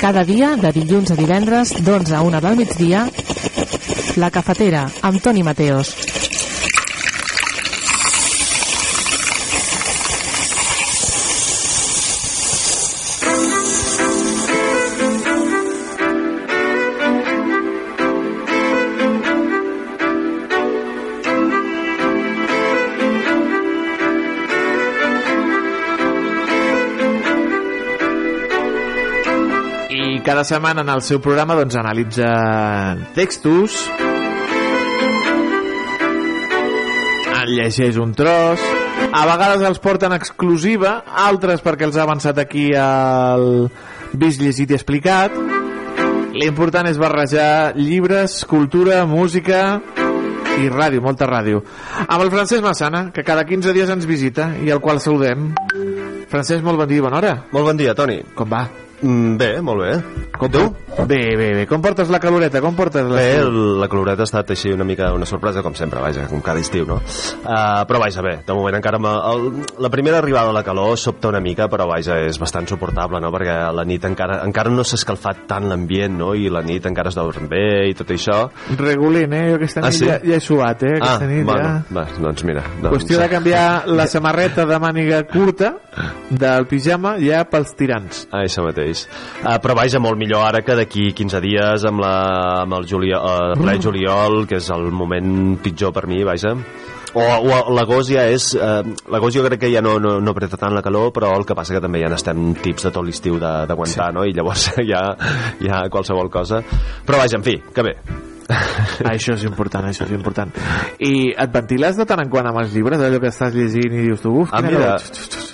Cada 0.00 0.22
dia, 0.24 0.54
de 0.56 0.70
dilluns 0.72 1.12
a 1.12 1.16
divendres, 1.18 1.74
d'11 1.84 2.16
a 2.16 2.22
1 2.24 2.40
del 2.40 2.56
migdia, 2.56 3.04
La 4.16 4.30
Cafetera, 4.32 4.86
amb 5.04 5.20
Toni 5.20 5.44
Mateos. 5.44 6.09
Cada 30.40 30.48
setmana 30.48 30.80
en 30.80 30.88
el 30.88 31.02
seu 31.04 31.18
programa 31.20 31.52
doncs, 31.52 31.74
analitza 31.76 32.28
textos, 33.12 33.74
en 37.28 37.50
llegeix 37.50 37.98
un 38.00 38.14
tros, 38.16 38.64
a 39.12 39.26
vegades 39.28 39.66
els 39.68 39.82
porten 39.84 40.16
exclusiva, 40.16 40.94
altres 41.28 41.60
perquè 41.60 41.84
els 41.84 42.00
ha 42.00 42.08
avançat 42.08 42.40
aquí 42.40 42.70
el 42.72 43.68
vist, 44.16 44.40
llegit 44.40 44.72
i 44.72 44.80
explicat. 44.80 45.36
L'important 46.32 46.88
és 46.88 46.96
barrejar 46.96 47.76
llibres, 47.76 48.40
cultura, 48.48 49.04
música 49.04 49.76
i 50.56 50.72
ràdio, 50.72 51.04
molta 51.04 51.28
ràdio. 51.28 51.66
Amb 52.06 52.22
el 52.22 52.32
Francesc 52.32 52.64
Massana, 52.64 53.10
que 53.12 53.28
cada 53.28 53.44
15 53.44 53.76
dies 53.76 53.92
ens 53.92 54.08
visita 54.08 54.54
i 54.64 54.72
al 54.72 54.80
qual 54.80 55.04
saludem. 55.04 55.50
Francesc, 56.32 56.64
molt 56.64 56.80
bon 56.80 56.88
dia 56.88 57.04
i 57.04 57.10
bona 57.10 57.20
hora. 57.20 57.42
Molt 57.52 57.74
bon 57.74 57.76
dia, 57.76 57.92
Toni. 57.98 58.22
Com 58.32 58.48
va? 58.48 58.70
Mm, 59.02 59.36
bé, 59.40 59.50
molt 59.64 59.80
bé. 59.80 59.92
Com 60.36 60.50
tu? 60.52 60.60
Bé, 61.08 61.36
bé, 61.36 61.46
bé. 61.54 61.62
Com 61.68 61.80
portes 61.80 62.10
la 62.12 62.18
caloreta? 62.20 62.60
Com 62.60 62.74
portes 62.76 63.06
la... 63.08 63.16
Bé, 63.16 63.38
la 63.80 63.88
caloreta 63.88 64.24
ha 64.24 64.28
estat 64.28 64.50
així 64.52 64.72
una 64.74 64.84
mica 64.84 65.08
una 65.16 65.24
sorpresa, 65.28 65.62
com 65.64 65.72
sempre, 65.78 66.00
vaja, 66.02 66.26
com 66.28 66.42
cada 66.44 66.60
estiu, 66.60 66.84
no? 66.88 66.98
Uh, 67.00 67.84
però 67.88 68.00
vaja, 68.02 68.20
bé, 68.24 68.34
de 68.46 68.56
moment 68.56 68.76
encara... 68.76 69.00
El, 69.30 69.46
la 69.80 69.88
primera 69.92 70.18
arribada 70.20 70.50
de 70.50 70.56
la 70.58 70.62
calor 70.66 70.98
sobta 71.00 71.30
una 71.30 71.40
mica, 71.40 71.68
però 71.72 71.86
vaja, 71.88 72.18
és 72.26 72.36
bastant 72.42 72.68
suportable, 72.68 73.20
no? 73.24 73.30
Perquè 73.32 73.54
a 73.68 73.70
la 73.76 73.86
nit 73.88 74.04
encara, 74.08 74.40
encara 74.44 74.72
no 74.74 74.84
s'ha 74.84 74.98
escalfat 75.00 75.46
tant 75.48 75.68
l'ambient, 75.70 76.18
no? 76.20 76.32
I 76.36 76.50
la 76.52 76.60
nit 76.66 76.84
encara 76.90 77.08
es 77.12 77.16
dorm 77.16 77.48
bé 77.48 77.64
i 77.88 77.96
tot 77.96 78.12
això. 78.12 78.42
Regulent, 78.76 79.32
eh? 79.38 79.44
Jo 79.54 79.60
aquesta 79.60 79.84
Ah, 79.86 79.88
nit 79.94 80.00
sí? 80.02 80.08
ja, 80.10 80.18
ja 80.24 80.36
he 80.36 80.44
suat, 80.44 80.84
eh? 80.84 80.96
Ah, 81.00 81.14
Aquesta 81.14 81.30
nit 81.30 81.44
bueno, 81.48 81.72
ja... 81.80 81.96
va, 81.96 82.06
doncs 82.20 82.44
mira. 82.48 82.66
Doncs, 82.82 82.90
Qüestió 82.98 83.22
de 83.22 83.30
canviar 83.32 83.64
la 83.88 84.06
samarreta 84.10 84.66
de 84.68 84.78
màniga 84.82 85.22
curta 85.30 85.72
del 86.30 86.66
pijama 86.70 87.16
ja 87.22 87.44
pels 87.48 87.72
tirants. 87.78 88.26
Ah, 88.30 88.44
això 88.44 88.66
mateix. 88.66 88.89
Uh, 89.40 89.56
però 89.62 89.74
vaja, 89.78 90.00
molt 90.02 90.18
millor 90.20 90.44
ara 90.46 90.62
que 90.66 90.76
d'aquí 90.78 91.10
15 91.16 91.40
dies 91.44 91.84
amb, 91.88 92.02
la, 92.02 92.14
amb 92.62 92.78
el 92.78 92.88
juliol, 92.90 93.20
uh, 93.20 93.58
ple 93.58 93.76
Mm. 93.76 93.82
juliol, 93.82 94.46
que 94.46 94.56
és 94.60 94.70
el 94.70 94.90
moment 94.90 95.58
pitjor 95.62 95.92
per 95.96 96.06
mi, 96.10 96.22
vaja. 96.24 96.56
O, 97.14 97.22
o 97.22 97.74
l'agost 97.74 98.12
ja 98.12 98.22
és... 98.30 98.52
Eh, 98.54 98.82
l'agost 99.10 99.34
jo 99.34 99.42
crec 99.42 99.64
que 99.64 99.70
ja 99.72 99.80
no, 99.82 99.96
no, 99.98 100.20
no 100.22 100.30
apreta 100.30 100.56
tant 100.60 100.76
la 100.76 100.82
calor, 100.82 101.10
però 101.10 101.32
el 101.34 101.42
que 101.46 101.56
passa 101.58 101.74
que 101.74 101.82
també 101.82 101.98
ja 102.04 102.10
n'estem 102.12 102.52
tips 102.62 102.86
de 102.86 102.92
tot 102.94 103.02
l'estiu 103.06 103.40
d'aguantar, 103.42 104.12
sí. 104.12 104.14
no? 104.14 104.22
I 104.22 104.34
llavors 104.36 104.70
ja, 104.92 105.04
ja 105.58 105.84
qualsevol 105.90 106.30
cosa. 106.30 106.62
Però 107.06 107.18
vaja, 107.18 107.40
en 107.40 107.42
fi, 107.46 107.58
que 107.74 107.82
bé. 107.82 107.96
Això 109.12 109.34
és 109.36 109.44
important, 109.46 109.86
això 109.90 110.06
és 110.06 110.12
important. 110.16 110.52
I 110.98 111.30
et 111.32 111.52
ventiles 111.54 111.98
de 111.98 112.06
tant 112.08 112.22
en 112.22 112.30
quant 112.32 112.48
amb 112.50 112.60
els 112.62 112.74
llibres, 112.74 113.00
allò 113.02 113.20
que 113.22 113.30
estàs 113.30 113.54
llegint 113.56 113.94
i 113.94 114.06
dius 114.08 114.24
tu, 114.24 114.34
uf, 114.42 114.52
Ah, 114.52 114.62
mira, 114.64 114.96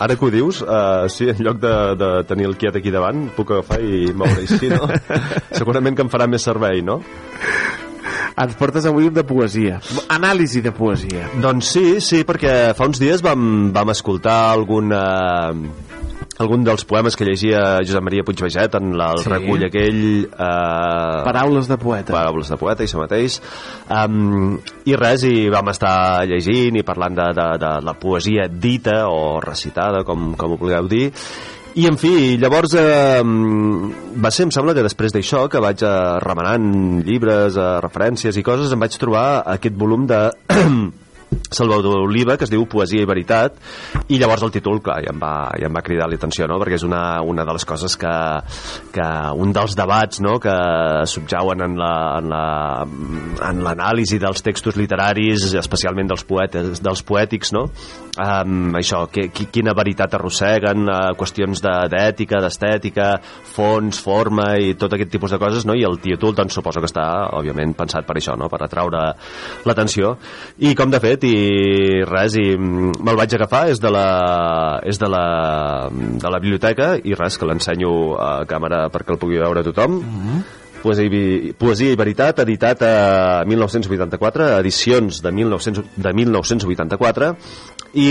ara 0.02 0.16
que 0.16 0.26
ho 0.26 0.32
dius, 0.32 0.62
uh, 0.64 1.06
sí, 1.12 1.28
en 1.32 1.42
lloc 1.44 1.60
de, 1.62 1.74
de 2.00 2.10
tenir 2.28 2.48
el 2.50 2.56
quiet 2.60 2.78
aquí 2.80 2.92
davant, 2.94 3.26
puc 3.36 3.52
agafar 3.56 3.80
i 3.84 4.12
moure 4.16 4.44
així, 4.46 4.70
no? 4.72 4.88
Segurament 5.60 5.96
que 5.96 6.06
em 6.06 6.12
farà 6.12 6.28
més 6.30 6.46
servei, 6.46 6.82
no? 6.84 7.00
Ens 8.36 8.56
portes 8.58 8.84
avui 8.84 9.06
un 9.08 9.14
de 9.16 9.24
poesia. 9.24 9.78
Anàlisi 10.12 10.60
de 10.64 10.72
poesia. 10.76 11.30
Doncs 11.40 11.70
sí, 11.72 11.84
sí, 12.04 12.20
perquè 12.28 12.74
fa 12.76 12.88
uns 12.88 13.00
dies 13.00 13.22
vam, 13.24 13.70
vam 13.72 13.92
escoltar 13.94 14.36
algun, 14.52 14.92
eh, 14.92 16.05
algun 16.42 16.64
dels 16.66 16.84
poemes 16.84 17.16
que 17.16 17.24
llegia 17.24 17.78
Josep 17.80 18.04
Maria 18.04 18.24
Puigveget 18.26 18.74
en 18.76 18.92
la, 18.98 19.10
el 19.16 19.22
Sí. 19.24 19.30
recull 19.32 19.64
aquell... 19.64 20.00
Eh, 20.26 21.22
Paraules 21.24 21.68
de 21.70 21.78
poeta. 21.80 22.12
Paraules 22.12 22.50
de 22.52 22.58
poeta, 22.60 22.84
això 22.84 23.00
mateix. 23.00 23.40
Um, 23.88 24.58
I 24.84 24.96
res, 25.00 25.24
i 25.24 25.48
vam 25.52 25.72
estar 25.72 26.24
llegint 26.28 26.76
i 26.76 26.84
parlant 26.86 27.16
de, 27.16 27.28
de, 27.36 27.48
de 27.62 27.72
la 27.88 27.94
poesia 28.00 28.48
dita 28.52 29.06
o 29.08 29.38
recitada, 29.40 30.04
com, 30.04 30.34
com 30.36 30.52
ho 30.54 30.58
vulgueu 30.60 30.88
dir, 30.92 31.10
i, 31.76 31.84
en 31.88 31.98
fi, 32.00 32.38
llavors 32.40 32.72
eh, 32.80 33.20
va 33.22 34.30
ser, 34.32 34.46
em 34.46 34.52
sembla 34.54 34.72
que 34.76 34.84
després 34.86 35.12
d'això, 35.12 35.42
que 35.52 35.60
vaig 35.60 35.82
eh, 35.84 35.94
remenant 36.24 37.02
llibres, 37.04 37.56
eh, 37.60 37.66
referències 37.84 38.36
i 38.40 38.44
coses, 38.46 38.72
em 38.72 38.80
vaig 38.80 38.96
trobar 38.96 39.42
aquest 39.56 39.76
volum 39.76 40.06
de 40.08 40.22
Salvador 41.50 42.00
Oliva, 42.04 42.36
que 42.38 42.44
es 42.46 42.50
diu 42.52 42.64
Poesia 42.70 43.02
i 43.02 43.06
Veritat, 43.08 43.56
i 44.10 44.18
llavors 44.18 44.42
el 44.46 44.52
títol, 44.54 44.80
clar, 44.82 45.00
ja 45.04 45.10
em 45.12 45.18
va, 45.22 45.50
ja 45.58 45.66
em 45.68 45.74
va 45.74 45.82
cridar 45.82 46.06
l'atenció, 46.10 46.46
no?, 46.50 46.58
perquè 46.62 46.78
és 46.78 46.84
una, 46.86 47.20
una 47.26 47.44
de 47.46 47.54
les 47.56 47.64
coses 47.66 47.96
que, 47.98 48.12
que 48.94 49.06
un 49.34 49.52
dels 49.54 49.74
debats, 49.78 50.20
no?, 50.22 50.36
que 50.42 50.54
subjauen 51.10 51.62
en 51.66 51.76
la, 51.78 51.92
en 52.20 52.28
la, 52.30 52.42
en 53.50 53.62
l'anàlisi 53.64 54.20
dels 54.22 54.42
textos 54.46 54.78
literaris, 54.78 55.48
especialment 55.58 56.10
dels 56.12 56.22
poetes, 56.28 56.82
dels 56.82 57.02
poètics, 57.06 57.52
no?, 57.56 57.66
um, 58.16 58.70
això, 58.78 59.04
que, 59.12 59.28
qui- 59.34 59.48
quina 59.54 59.74
veritat 59.76 60.14
arrosseguen, 60.18 60.86
uh, 60.90 61.14
qüestions 61.18 61.62
de- 61.64 61.76
d'ètica, 61.94 62.40
d'estètica, 62.42 63.10
fons, 63.56 63.98
forma 64.02 64.52
i 64.62 64.74
tot 64.78 64.94
aquest 64.94 65.10
tipus 65.14 65.34
de 65.34 65.40
coses, 65.42 65.66
no?, 65.66 65.74
i 65.78 65.82
el 65.86 65.98
títol, 66.02 66.34
doncs, 66.38 66.54
suposo 66.58 66.82
que 66.82 66.90
està, 66.90 67.06
òbviament, 67.38 67.74
pensat 67.78 68.06
per 68.06 68.18
això, 68.20 68.38
no?, 68.38 68.50
per 68.52 68.62
atraure 68.66 69.04
l'atenció. 69.66 70.16
I 70.62 70.74
com 70.78 70.90
de 70.90 71.00
fet, 71.02 71.15
i 71.24 72.02
res, 72.08 72.36
i 72.36 72.50
mm, 72.56 72.98
me'l 73.06 73.18
vaig 73.18 73.32
agafar, 73.36 73.66
és 73.72 73.80
de 73.80 73.90
la, 73.92 74.06
és 74.84 75.00
de 75.00 75.08
la, 75.08 75.24
de 75.92 76.32
la 76.32 76.42
biblioteca, 76.42 76.94
i 77.00 77.16
res, 77.16 77.38
que 77.38 77.48
l'ensenyo 77.48 77.90
a 78.20 78.30
càmera 78.50 78.86
perquè 78.92 79.14
el 79.14 79.20
pugui 79.22 79.40
veure 79.40 79.64
tothom. 79.66 80.00
Poesia 80.82 81.08
i, 81.08 81.54
Poesia 81.58 81.94
i 81.94 81.98
Veritat, 81.98 82.42
editat 82.44 82.82
a 82.86 83.44
1984, 83.48 84.50
edicions 84.60 85.22
de, 85.24 85.32
1900, 85.32 85.88
de 85.96 86.12
1984, 86.20 87.32
i 87.96 88.10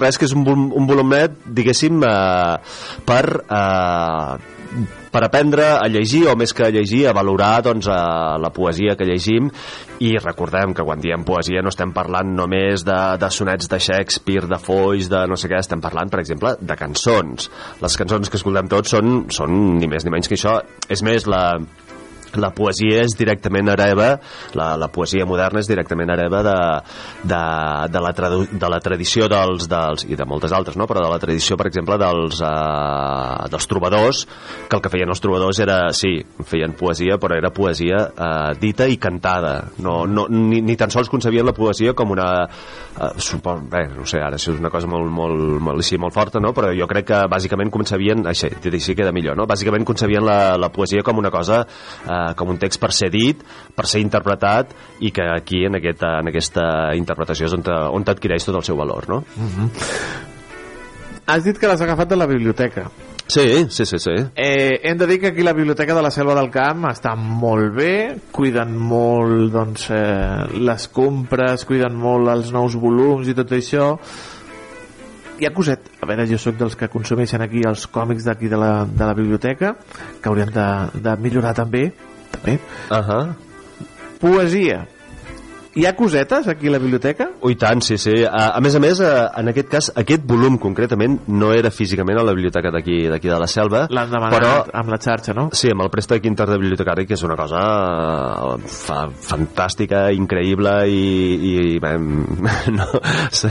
res, 0.00 0.18
que 0.18 0.26
és 0.26 0.34
un, 0.34 0.46
un 0.48 0.88
volumet, 0.88 1.36
diguéssim, 1.46 2.02
eh, 2.08 2.56
per... 3.06 3.24
Eh, 3.44 4.58
per 5.12 5.22
aprendre 5.26 5.66
a 5.76 5.88
llegir, 5.92 6.24
o 6.30 6.36
més 6.38 6.54
que 6.56 6.66
a 6.66 6.72
llegir, 6.72 7.04
a 7.08 7.14
valorar 7.16 7.62
doncs, 7.66 7.88
eh, 7.90 7.96
la 8.42 8.50
poesia 8.54 8.96
que 8.96 9.06
llegim 9.08 9.50
i 10.02 10.14
recordem 10.18 10.72
que 10.74 10.84
quan 10.86 11.02
diem 11.02 11.26
poesia 11.26 11.62
no 11.62 11.70
estem 11.70 11.92
parlant 11.94 12.32
només 12.36 12.84
de, 12.86 12.98
de 13.20 13.30
sonets 13.30 13.68
de 13.70 13.78
Shakespeare, 13.78 14.48
de 14.50 14.58
Foix, 14.62 15.10
de 15.12 15.24
no 15.30 15.38
sé 15.38 15.50
què, 15.52 15.60
estem 15.60 15.82
parlant, 15.84 16.10
per 16.10 16.22
exemple, 16.22 16.56
de 16.60 16.78
cançons. 16.78 17.50
Les 17.82 17.98
cançons 18.00 18.32
que 18.32 18.40
escoltem 18.40 18.70
tots 18.72 18.96
són, 18.96 19.26
són 19.30 19.78
ni 19.78 19.90
més 19.90 20.06
ni 20.06 20.14
menys 20.14 20.30
que 20.30 20.38
això. 20.40 20.58
És 20.90 21.04
més, 21.06 21.28
la, 21.30 21.44
la 22.40 22.52
poesia 22.54 23.02
és 23.02 23.16
directament 23.18 23.68
hereva, 23.72 24.14
la, 24.58 24.72
la 24.80 24.88
poesia 24.92 25.26
moderna 25.28 25.62
és 25.62 25.68
directament 25.70 26.12
hereva 26.14 26.42
de, 26.46 26.56
de, 27.28 27.42
de, 27.92 28.02
la, 28.02 28.12
tradu, 28.16 28.44
de 28.50 28.70
la 28.70 28.80
tradició 28.84 29.28
dels, 29.30 29.68
dels, 29.70 30.06
i 30.08 30.18
de 30.18 30.26
moltes 30.28 30.54
altres, 30.56 30.78
no? 30.80 30.86
però 30.90 31.04
de 31.04 31.10
la 31.12 31.20
tradició, 31.22 31.58
per 31.60 31.68
exemple, 31.70 31.98
dels, 32.00 32.40
uh, 32.44 33.48
dels 33.52 33.68
trobadors, 33.70 34.24
que 34.68 34.78
el 34.78 34.84
que 34.84 34.92
feien 34.92 35.12
els 35.12 35.22
trobadors 35.22 35.62
era, 35.64 35.78
sí, 35.96 36.14
feien 36.48 36.76
poesia, 36.78 37.18
però 37.22 37.36
era 37.38 37.52
poesia 37.54 38.04
uh, 38.10 38.52
dita 38.60 38.88
i 38.88 38.98
cantada. 39.00 39.54
No, 39.82 40.02
no, 40.06 40.26
ni, 40.30 40.62
ni 40.64 40.76
tan 40.80 40.92
sols 40.92 41.10
concebien 41.12 41.46
la 41.48 41.56
poesia 41.56 41.96
com 41.98 42.14
una... 42.14 42.28
Uh, 42.92 43.12
supos, 43.22 43.62
bé, 43.72 43.86
no 43.96 44.04
sé, 44.08 44.20
ara 44.20 44.36
això 44.36 44.52
és 44.52 44.60
una 44.60 44.70
cosa 44.72 44.88
molt, 44.90 45.08
molt, 45.12 45.56
molt, 45.62 45.80
així, 45.80 45.98
molt 46.00 46.14
forta, 46.14 46.40
no? 46.42 46.52
però 46.56 46.72
jo 46.76 46.88
crec 46.90 47.08
que 47.08 47.20
bàsicament 47.30 47.72
concebien, 47.72 48.26
així, 48.28 48.50
així 48.52 48.96
queda 48.98 49.14
millor, 49.16 49.36
no? 49.38 49.46
bàsicament 49.48 49.86
concebien 49.88 50.24
la, 50.26 50.56
la 50.60 50.68
poesia 50.72 51.04
com 51.06 51.20
una 51.22 51.32
cosa 51.32 51.62
eh, 52.30 52.34
com 52.38 52.50
un 52.54 52.58
text 52.62 52.80
per 52.82 52.92
ser 52.94 53.10
dit, 53.14 53.42
per 53.76 53.86
ser 53.90 54.00
interpretat 54.04 54.74
i 55.00 55.10
que 55.14 55.26
aquí 55.36 55.64
en, 55.68 55.76
aquest, 55.80 56.02
en 56.22 56.28
aquesta 56.32 56.66
interpretació 56.98 57.46
és 57.50 57.56
on, 57.58 57.62
te- 57.66 57.80
on 57.98 58.04
t'adquireix 58.04 58.44
tot 58.48 58.56
el 58.60 58.66
seu 58.66 58.76
valor, 58.78 59.08
no? 59.10 59.22
Has 61.26 61.44
dit 61.46 61.58
que 61.58 61.68
l'has 61.70 61.80
agafat 61.80 62.08
de 62.10 62.16
la 62.18 62.26
biblioteca. 62.26 62.88
Sí, 63.32 63.44
sí, 63.70 63.86
sí, 63.86 63.98
sí. 64.02 64.12
Eh, 64.34 64.80
hem 64.82 64.98
de 64.98 65.06
dir 65.06 65.20
que 65.20 65.28
aquí 65.28 65.42
la 65.46 65.54
Biblioteca 65.54 65.94
de 65.94 66.02
la 66.02 66.10
Selva 66.10 66.34
del 66.36 66.50
Camp 66.52 66.82
està 66.90 67.14
molt 67.16 67.70
bé, 67.78 67.92
cuiden 68.34 68.74
molt 68.76 69.52
doncs, 69.54 69.86
eh, 69.94 70.58
les 70.58 70.88
compres, 70.92 71.64
cuiden 71.64 71.94
molt 71.96 72.28
els 72.28 72.50
nous 72.52 72.74
volums 72.76 73.30
i 73.30 73.36
tot 73.38 73.54
això. 73.56 73.94
Hi 75.40 75.46
ha 75.48 75.52
coset, 75.54 75.86
a 76.02 76.06
veure, 76.10 76.26
jo 76.28 76.36
sóc 76.38 76.58
dels 76.60 76.76
que 76.76 76.90
consumeixen 76.92 77.40
aquí 77.46 77.62
els 77.66 77.86
còmics 77.90 78.26
d'aquí 78.28 78.50
de, 78.52 78.58
la, 78.60 78.72
de 78.84 79.06
la 79.08 79.14
biblioteca, 79.16 79.76
que 80.20 80.28
haurien 80.28 80.52
de, 80.52 80.66
de 81.06 81.16
millorar 81.22 81.54
també. 81.56 81.86
També. 82.42 82.58
Uh 82.90 82.96
-huh. 82.96 83.34
Poesia. 84.20 84.86
Hi 85.74 85.86
ha 85.86 85.94
cosetes 85.96 86.48
aquí 86.48 86.68
a 86.68 86.72
la 86.72 86.78
biblioteca? 86.78 87.30
Ui, 87.40 87.54
tant, 87.56 87.80
sí, 87.80 87.96
sí. 87.96 88.12
A, 88.28 88.58
a 88.58 88.60
més 88.60 88.74
a 88.74 88.78
més, 88.78 89.00
eh, 89.00 89.28
en 89.40 89.48
aquest 89.48 89.68
cas, 89.68 89.92
aquest 89.96 90.22
volum 90.28 90.58
concretament 90.58 91.22
no 91.28 91.50
era 91.54 91.70
físicament 91.70 92.18
a 92.18 92.22
la 92.22 92.34
biblioteca 92.34 92.70
d'aquí 92.70 93.08
d'aquí 93.08 93.28
de 93.28 93.38
la 93.38 93.46
Selva, 93.46 93.86
L'han 93.88 94.10
demanat 94.10 94.36
però 94.36 94.66
amb 94.70 94.90
la 94.90 94.98
xarxa, 94.98 95.32
no? 95.32 95.48
Sí, 95.50 95.70
amb 95.70 95.80
el 95.80 95.88
préstec 95.88 96.26
interbibliotecari, 96.26 97.06
que 97.06 97.14
és 97.14 97.22
una 97.22 97.36
cosa 97.36 97.62
eh, 98.52 98.68
fa, 98.68 99.08
fantàstica, 99.08 100.12
increïble 100.12 100.88
i, 100.90 101.08
i 101.54 101.78
bé, 101.80 101.96
no, 102.78 102.86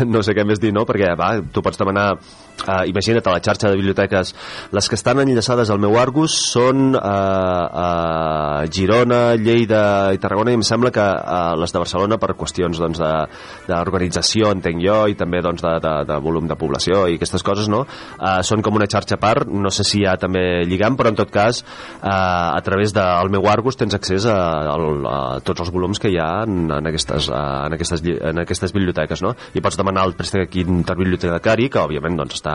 no 0.05 0.21
sé 0.21 0.37
què 0.37 0.45
més 0.45 0.59
dir, 0.59 0.71
no? 0.73 0.85
Perquè 0.85 1.15
va, 1.17 1.41
tu 1.51 1.61
pots 1.65 1.81
demanar 1.81 2.19
Uh, 2.61 2.83
imagina't 2.85 3.25
a 3.25 3.31
la 3.33 3.41
xarxa 3.41 3.71
de 3.71 3.77
biblioteques 3.79 4.35
les 4.71 4.87
que 4.89 4.97
estan 4.99 5.17
enllaçades 5.23 5.71
al 5.73 5.79
meu 5.81 5.95
Argus 5.97 6.35
són 6.51 6.91
uh, 6.93 7.01
uh, 7.01 8.67
Girona, 8.69 9.33
Lleida 9.33 10.11
i 10.13 10.19
Tarragona 10.21 10.53
i 10.53 10.59
em 10.59 10.65
sembla 10.65 10.91
que 10.93 11.01
uh, 11.01 11.55
les 11.57 11.73
de 11.73 11.81
Barcelona 11.81 12.19
per 12.21 12.35
qüestions 12.37 12.77
doncs, 12.77 13.01
de- 13.01 13.71
d'organització 13.71 14.51
entenc 14.53 14.81
jo 14.83 14.97
i 15.09 15.17
també 15.17 15.41
doncs, 15.41 15.63
de, 15.65 15.73
de, 15.81 15.93
de 16.11 16.19
volum 16.21 16.45
de 16.49 16.57
població 16.59 17.07
i 17.09 17.17
aquestes 17.17 17.41
coses 17.45 17.69
no? 17.71 17.81
uh, 17.87 18.41
són 18.45 18.61
com 18.61 18.77
una 18.77 18.89
xarxa 18.89 19.17
a 19.17 19.21
part 19.21 19.49
no 19.49 19.73
sé 19.73 19.85
si 19.87 20.03
hi 20.03 20.05
ha 20.05 20.13
també 20.21 20.61
lligam 20.69 20.99
però 20.99 21.09
en 21.09 21.17
tot 21.17 21.33
cas 21.33 21.63
uh, 21.63 22.53
a 22.53 22.61
través 22.61 22.93
del 22.93 23.33
meu 23.33 23.49
Argus 23.49 23.79
tens 23.79 23.97
accés 23.97 24.29
a, 24.29 24.37
a, 24.69 24.77
a 24.77 25.17
tots 25.45 25.65
els 25.65 25.73
volums 25.73 25.97
que 26.01 26.13
hi 26.13 26.19
ha 26.21 26.43
en, 26.45 26.69
en, 26.69 26.91
aquestes, 26.93 27.31
uh, 27.33 27.65
en, 27.65 27.79
aquestes, 27.79 28.05
en 28.05 28.45
aquestes 28.45 28.77
biblioteques 28.77 29.25
no? 29.25 29.33
i 29.57 29.65
pots 29.65 29.81
demanar 29.81 30.05
el 30.05 30.15
préstec 30.19 30.45
aquí 30.45 30.61
interbibliotecari 30.67 31.69
que 31.71 31.81
òbviament 31.81 32.21
doncs, 32.21 32.37
està, 32.37 32.50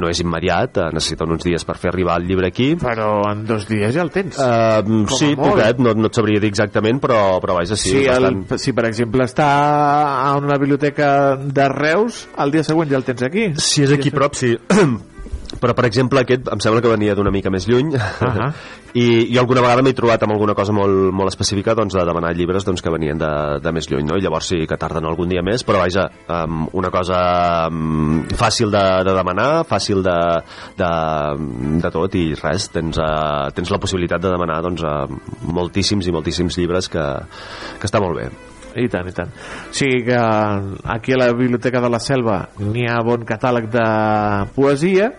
no 0.00 0.10
és 0.10 0.20
immediat 0.24 0.80
eh, 0.80 0.90
necessiten 0.94 1.34
uns 1.34 1.46
dies 1.46 1.64
per 1.66 1.78
fer 1.80 1.92
arribar 1.92 2.18
el 2.20 2.28
llibre 2.28 2.50
aquí 2.52 2.72
però 2.80 3.10
en 3.30 3.44
dos 3.48 3.68
dies 3.70 3.94
ja 3.94 4.04
el 4.04 4.12
tens 4.14 4.38
uh, 4.40 4.82
Com 4.84 5.18
sí, 5.18 5.32
poquet, 5.38 5.80
no, 5.82 5.94
no 5.98 6.10
et 6.10 6.16
sabria 6.16 6.42
dir 6.42 6.50
exactament 6.52 7.00
però, 7.02 7.38
però 7.42 7.58
vaja, 7.58 7.76
sí, 7.76 7.90
si, 7.90 8.04
el, 8.08 8.28
bastant... 8.28 8.60
si 8.60 8.74
per 8.76 8.88
exemple, 8.90 9.26
està 9.28 9.48
a 10.28 10.36
una 10.40 10.58
biblioteca 10.60 11.08
de 11.36 11.68
Reus, 11.72 12.24
el 12.38 12.54
dia 12.54 12.66
següent 12.66 12.90
ja 12.90 13.00
el 13.00 13.08
tens 13.08 13.26
aquí. 13.26 13.50
Si 13.60 13.84
és 13.86 13.94
aquí 13.94 14.14
prop, 14.14 14.38
sí. 14.38 14.54
Però, 15.60 15.74
per 15.76 15.84
exemple, 15.88 16.22
aquest 16.24 16.48
em 16.52 16.62
sembla 16.62 16.82
que 16.82 16.90
venia 16.90 17.14
d'una 17.16 17.32
mica 17.34 17.52
més 17.52 17.66
lluny 17.68 17.92
Ahà. 17.96 18.48
i, 19.00 19.04
i 19.34 19.38
alguna 19.40 19.62
vegada 19.64 19.82
m'he 19.84 19.94
trobat 19.96 20.22
amb 20.24 20.34
alguna 20.34 20.54
cosa 20.56 20.74
molt, 20.76 21.10
molt 21.14 21.32
específica 21.32 21.74
doncs, 21.78 21.96
de 21.96 22.04
demanar 22.06 22.32
llibres 22.36 22.66
doncs, 22.66 22.82
que 22.84 22.92
venien 22.94 23.20
de, 23.20 23.30
de 23.64 23.74
més 23.74 23.88
lluny, 23.90 24.06
no? 24.08 24.18
I 24.18 24.24
llavors 24.24 24.52
sí 24.52 24.62
que 24.70 24.78
tarden 24.80 25.08
algun 25.08 25.30
dia 25.30 25.42
més, 25.46 25.66
però 25.66 25.82
vaja, 25.82 26.06
um, 26.38 26.64
una 26.80 26.92
cosa 26.94 27.18
um, 27.68 28.24
fàcil 28.38 28.72
de, 28.74 28.84
de 29.06 29.16
demanar, 29.18 29.50
fàcil 29.68 30.02
de, 30.06 30.18
de, 30.78 30.94
de 31.84 31.92
tot 31.98 32.18
i 32.20 32.26
res, 32.40 32.70
tens, 32.74 32.98
uh, 33.02 33.52
tens 33.54 33.74
la 33.74 33.82
possibilitat 33.82 34.24
de 34.24 34.34
demanar 34.34 34.62
doncs, 34.64 34.86
uh, 34.86 35.44
moltíssims 35.54 36.08
i 36.08 36.14
moltíssims 36.14 36.58
llibres 36.60 36.90
que, 36.92 37.06
que 37.80 37.90
està 37.90 38.02
molt 38.02 38.22
bé. 38.22 38.53
I 38.74 38.88
tant, 38.90 39.08
i 39.08 39.14
tant. 39.14 39.30
O 39.70 39.74
sigui 39.74 40.04
que 40.08 40.20
aquí 40.96 41.14
a 41.14 41.20
la 41.20 41.32
Biblioteca 41.32 41.82
de 41.84 41.90
la 41.92 42.00
Selva 42.02 42.40
n'hi 42.58 42.88
ha 42.90 43.00
bon 43.06 43.26
catàleg 43.28 43.68
de 43.72 43.88
poesia 44.56 45.12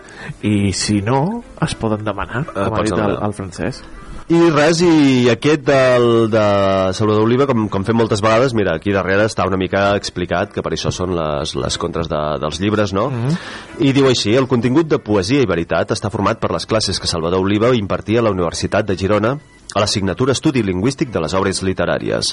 i 0.44 0.72
si 0.76 1.00
no, 1.04 1.42
es 1.64 1.76
poden 1.80 2.04
demanar, 2.04 2.44
com 2.52 2.66
ha 2.66 2.74
pots 2.74 2.92
dit 2.92 3.00
el, 3.00 3.16
el 3.28 3.36
francès. 3.36 3.84
I 4.26 4.38
res, 4.50 4.80
i 4.82 5.28
aquest 5.30 5.62
del, 5.68 6.26
de 6.32 6.46
Salvador 6.98 7.28
Oliva, 7.28 7.44
com, 7.46 7.68
com 7.70 7.84
fem 7.86 7.94
moltes 7.94 8.18
vegades, 8.24 8.56
mira, 8.58 8.74
aquí 8.74 8.90
darrere 8.90 9.28
està 9.30 9.44
una 9.46 9.58
mica 9.60 9.92
explicat, 9.94 10.50
que 10.50 10.64
per 10.66 10.72
això 10.74 10.90
són 10.90 11.14
les, 11.14 11.52
les 11.54 11.78
contres 11.78 12.10
de, 12.10 12.22
dels 12.42 12.58
llibres, 12.58 12.90
no? 12.96 13.06
I 13.78 13.92
diu 13.94 14.10
així, 14.10 14.34
el 14.34 14.48
contingut 14.50 14.90
de 14.90 14.98
poesia 14.98 15.44
i 15.44 15.46
veritat 15.46 15.94
està 15.94 16.10
format 16.10 16.42
per 16.42 16.50
les 16.56 16.66
classes 16.66 16.98
que 16.98 17.06
Salvador 17.06 17.46
Oliva 17.46 17.70
impartia 17.78 18.18
a 18.18 18.26
la 18.26 18.34
Universitat 18.34 18.90
de 18.90 18.98
Girona 18.98 19.36
a 19.76 19.82
l'assignatura 19.82 20.32
Estudi 20.32 20.62
Lingüístic 20.64 21.10
de 21.12 21.20
les 21.20 21.34
Obres 21.36 21.60
Literàries. 21.66 22.32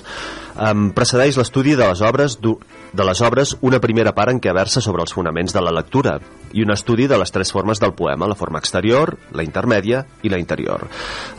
Um, 0.55 0.91
precedeix 0.95 1.35
l'estudi 1.35 1.75
de 1.75 1.89
les 1.89 2.01
obres 2.07 2.37
de 2.39 3.03
les 3.03 3.21
obres 3.25 3.57
una 3.61 3.81
primera 3.83 4.13
part 4.15 4.31
en 4.31 4.39
què 4.39 4.53
versa 4.55 4.81
sobre 4.81 5.03
els 5.03 5.11
fonaments 5.11 5.51
de 5.51 5.63
la 5.63 5.73
lectura 5.75 6.15
i 6.53 6.63
un 6.63 6.71
estudi 6.71 7.07
de 7.09 7.17
les 7.19 7.33
tres 7.33 7.51
formes 7.51 7.81
del 7.81 7.95
poema, 7.97 8.29
la 8.29 8.37
forma 8.39 8.61
exterior, 8.61 9.17
la 9.33 9.43
intermèdia 9.43 10.05
i 10.23 10.31
la 10.31 10.39
interior. 10.39 10.85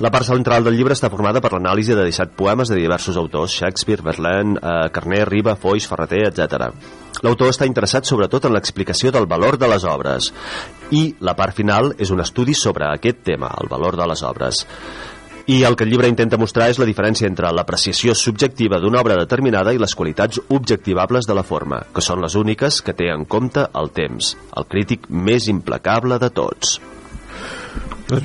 La 0.05 0.11
part 0.11 0.29
central 0.29 0.67
del 0.67 0.77
llibre 0.77 0.97
està 0.99 1.09
formada 1.09 1.41
per 1.41 1.55
l'anàlisi 1.55 1.97
de 1.97 2.05
17 2.05 2.37
poemes 2.37 2.69
de 2.69 2.81
diversos 2.83 3.17
autors, 3.17 3.55
Shakespeare, 3.55 4.03
Verlaine, 4.05 4.59
eh, 4.59 4.91
Carner, 4.93 5.25
Riba, 5.31 5.57
Foix, 5.57 5.89
Ferreter, 5.89 6.27
etc. 6.29 6.69
L'autor 7.25 7.49
està 7.55 7.65
interessat 7.65 8.05
sobretot 8.05 8.45
en 8.45 8.53
l'explicació 8.53 9.13
del 9.15 9.31
valor 9.31 9.57
de 9.57 9.71
les 9.71 9.87
obres 9.89 10.33
i 10.93 11.07
la 11.25 11.37
part 11.39 11.55
final 11.57 11.95
és 11.97 12.11
un 12.11 12.21
estudi 12.21 12.53
sobre 12.59 12.91
aquest 12.91 13.23
tema, 13.25 13.55
el 13.63 13.71
valor 13.71 13.97
de 13.97 14.09
les 14.11 14.23
obres. 14.27 14.65
I 15.47 15.63
el 15.69 15.77
que 15.77 15.85
el 15.85 15.91
llibre 15.93 16.09
intenta 16.09 16.39
mostrar 16.41 16.71
és 16.73 16.79
la 16.81 16.87
diferència 16.89 17.29
entre 17.29 17.51
l'apreciació 17.53 18.15
subjectiva 18.17 18.79
d'una 18.81 19.03
obra 19.03 19.19
determinada 19.19 19.75
i 19.77 19.81
les 19.81 19.93
qualitats 19.93 20.41
objectivables 20.49 21.29
de 21.29 21.37
la 21.37 21.45
forma, 21.45 21.83
que 21.93 22.01
són 22.01 22.25
les 22.25 22.33
úniques 22.41 22.81
que 22.81 22.97
té 22.97 23.11
en 23.13 23.27
compte 23.29 23.67
el 23.77 23.93
temps, 23.93 24.33
el 24.57 24.65
crític 24.73 25.11
més 25.13 25.51
implacable 25.53 26.17
de 26.23 26.33
tots. 26.33 26.79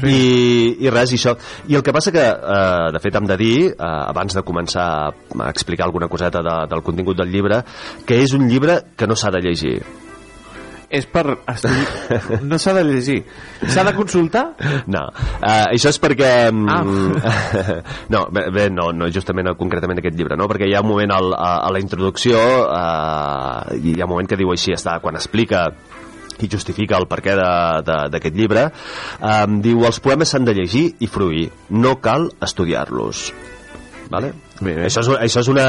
I, 0.07 0.75
i 0.79 0.91
res, 0.91 1.11
i 1.11 1.19
això. 1.19 1.35
I 1.67 1.75
el 1.79 1.83
que 1.83 1.93
passa 1.95 2.11
que, 2.15 2.23
eh, 2.23 2.89
de 2.95 3.03
fet 3.03 3.15
hem 3.15 3.27
de 3.27 3.37
dir 3.39 3.55
eh, 3.67 3.75
abans 3.83 4.35
de 4.35 4.43
començar 4.47 4.89
a 5.11 5.47
explicar 5.49 5.87
alguna 5.87 6.07
coseta 6.07 6.43
de, 6.45 6.59
del 6.71 6.83
contingut 6.87 7.19
del 7.19 7.31
llibre 7.31 7.63
que 8.07 8.19
és 8.23 8.35
un 8.35 8.47
llibre 8.47 8.81
que 8.95 9.07
no 9.07 9.19
s'ha 9.19 9.31
de 9.35 9.43
llegir 9.43 9.79
És 10.89 11.05
per... 11.05 11.23
estudiar- 11.53 12.39
No 12.49 12.57
s'ha 12.57 12.73
de 12.73 12.83
llegir. 12.87 13.19
S'ha 13.69 13.83
de 13.85 13.93
consultar? 13.93 14.43
No, 14.89 15.03
uh, 15.13 15.67
això 15.69 15.91
és 15.93 15.99
perquè... 16.01 16.31
Ah. 16.49 16.81
no, 18.13 18.23
bé, 18.33 18.47
bé, 18.55 18.65
no, 18.73 18.89
no 18.95 19.09
justament 19.13 19.51
concretament 19.59 20.01
aquest 20.01 20.17
llibre, 20.17 20.37
no? 20.39 20.49
perquè 20.49 20.69
hi 20.69 20.73
ha 20.73 20.81
un 20.81 20.89
moment 20.89 21.13
al, 21.13 21.31
a, 21.37 21.51
a 21.67 21.71
la 21.75 21.81
introducció, 21.83 22.41
uh, 22.65 23.77
hi 23.77 23.99
ha 23.99 24.07
un 24.07 24.13
moment 24.15 24.29
que 24.29 24.39
diu 24.39 24.49
així, 24.55 24.73
està, 24.73 24.97
quan 25.03 25.19
explica 25.19 25.67
i 26.39 26.47
justifica 26.47 26.97
el 26.97 27.05
perquè 27.11 27.35
d'aquest 27.35 28.35
llibre, 28.35 28.69
um, 29.19 29.59
diu 29.63 29.83
els 29.85 29.99
poemes 30.03 30.31
s'han 30.31 30.47
de 30.47 30.55
llegir 30.55 30.85
i 31.03 31.09
fruir, 31.11 31.49
no 31.69 31.97
cal 32.01 32.29
estudiar-los. 32.41 33.29
Vale? 34.09 34.31
Bé, 34.59 34.73
bé. 34.73 34.85
Això, 34.87 35.03
és, 35.03 35.09
això 35.27 35.43
és 35.43 35.49
una, 35.51 35.65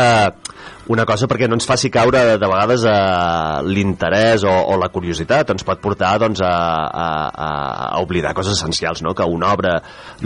una 0.90 1.04
cosa 1.06 1.28
perquè 1.30 1.46
no 1.46 1.54
ens 1.58 1.68
faci 1.68 1.90
caure 1.92 2.20
de 2.34 2.48
vegades 2.50 2.82
a 2.88 3.62
l'interès 3.62 4.42
o, 4.48 4.50
o 4.72 4.78
la 4.80 4.88
curiositat 4.90 5.52
ens 5.54 5.64
pot 5.66 5.78
portar 5.82 6.16
doncs, 6.22 6.42
a, 6.42 6.50
a, 6.50 7.06
a, 7.30 7.50
oblidar 8.02 8.34
coses 8.34 8.58
essencials 8.58 9.04
no? 9.06 9.14
que 9.14 9.26
una 9.26 9.52
obra 9.54 9.76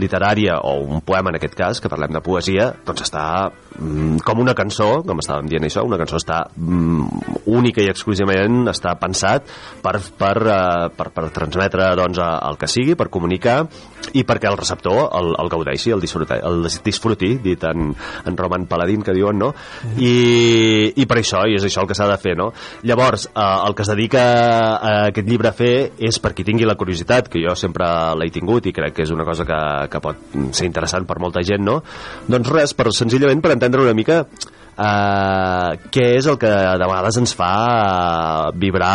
literària 0.00 0.56
o 0.64 0.78
un 0.80 1.02
poema 1.04 1.32
en 1.32 1.38
aquest 1.38 1.56
cas, 1.58 1.82
que 1.82 1.90
parlem 1.92 2.16
de 2.16 2.22
poesia 2.24 2.70
doncs 2.86 3.04
està 3.04 3.24
mm, 3.50 4.22
com 4.24 4.40
una 4.40 4.56
cançó 4.56 5.02
com 5.04 5.20
estàvem 5.20 5.50
dient 5.52 5.68
això, 5.68 5.84
una 5.84 6.00
cançó 6.00 6.16
està 6.20 6.40
mm, 6.56 7.44
única 7.52 7.84
i 7.84 7.90
exclusivament 7.92 8.70
està 8.72 8.96
pensat 9.00 9.50
per, 9.84 9.98
per, 10.16 10.34
uh, 10.48 10.88
per, 10.96 11.10
per 11.12 11.28
transmetre 11.34 11.90
doncs, 11.98 12.22
el 12.24 12.56
que 12.60 12.70
sigui, 12.70 12.96
per 12.96 13.10
comunicar 13.12 13.60
i 14.16 14.24
perquè 14.24 14.48
el 14.48 14.56
receptor 14.60 15.10
el, 15.18 15.34
el 15.40 15.52
gaudeixi, 15.52 15.92
el 15.92 16.00
disfruti, 16.00 16.40
el 16.40 16.64
disfruti 16.84 17.34
dit 17.44 17.68
en, 17.68 17.92
en 18.24 18.36
Roman 18.40 18.64
Paladín 18.70 19.04
que 19.04 19.14
diuen, 19.16 19.38
no? 19.40 19.52
I, 20.00 20.53
i 20.96 21.06
per 21.10 21.18
això, 21.20 21.44
i 21.48 21.58
és 21.58 21.66
això 21.66 21.84
el 21.84 21.90
que 21.90 21.96
s'ha 21.98 22.08
de 22.10 22.18
fer, 22.22 22.34
no? 22.38 22.50
Llavors, 22.86 23.28
eh, 23.30 23.46
el 23.68 23.76
que 23.76 23.84
es 23.84 23.92
dedica 23.92 24.24
a 24.76 24.94
aquest 25.10 25.28
llibre 25.28 25.50
a 25.50 25.56
fer 25.56 25.74
és 25.98 26.18
per 26.22 26.34
qui 26.34 26.46
tingui 26.46 26.68
la 26.68 26.78
curiositat, 26.80 27.30
que 27.32 27.42
jo 27.44 27.54
sempre 27.58 27.86
l'he 28.18 28.32
tingut 28.34 28.66
i 28.66 28.74
crec 28.76 28.98
que 28.98 29.06
és 29.06 29.14
una 29.14 29.26
cosa 29.28 29.46
que, 29.48 29.62
que 29.92 30.02
pot 30.04 30.36
ser 30.52 30.68
interessant 30.68 31.06
per 31.08 31.20
molta 31.22 31.44
gent, 31.46 31.64
no? 31.64 31.80
Doncs 32.28 32.52
res, 32.52 32.76
per, 32.76 32.90
senzillament 32.94 33.42
per 33.44 33.54
entendre 33.54 33.84
una 33.84 33.96
mica 33.96 34.24
eh, 34.76 35.70
què 35.94 36.06
és 36.18 36.28
el 36.30 36.38
que 36.40 36.50
de 36.50 36.86
vegades 36.86 37.18
ens 37.20 37.34
fa 37.38 37.50
eh, 37.72 38.54
vibrar 38.60 38.94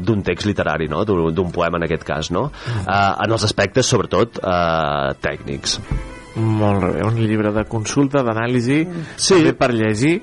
d'un 0.00 0.22
text 0.26 0.48
literari, 0.48 0.88
no? 0.90 1.04
d'un 1.04 1.52
poema 1.54 1.80
en 1.80 1.88
aquest 1.88 2.06
cas, 2.08 2.32
no? 2.34 2.48
Eh, 2.80 2.92
en 2.94 3.34
els 3.34 3.48
aspectes, 3.48 3.88
sobretot, 3.88 4.40
eh, 4.42 5.16
tècnics. 5.24 5.78
Molt 6.38 6.84
bé, 6.84 7.02
un 7.02 7.16
llibre 7.18 7.50
de 7.54 7.64
consulta, 7.66 8.22
d'anàlisi, 8.22 8.84
sí. 9.16 9.34
també 9.34 9.56
per 9.58 9.72
llegir, 9.74 10.20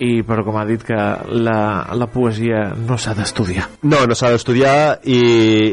i 0.00 0.22
però 0.24 0.42
com 0.46 0.56
ha 0.56 0.64
dit 0.64 0.82
que 0.86 0.96
la, 0.96 1.60
la 1.92 2.08
poesia 2.08 2.70
no 2.78 2.96
s'ha 3.00 3.12
d'estudiar. 3.18 3.66
No, 3.84 4.00
no 4.08 4.16
s'ha 4.16 4.30
d'estudiar 4.32 4.74
i, 5.04 5.20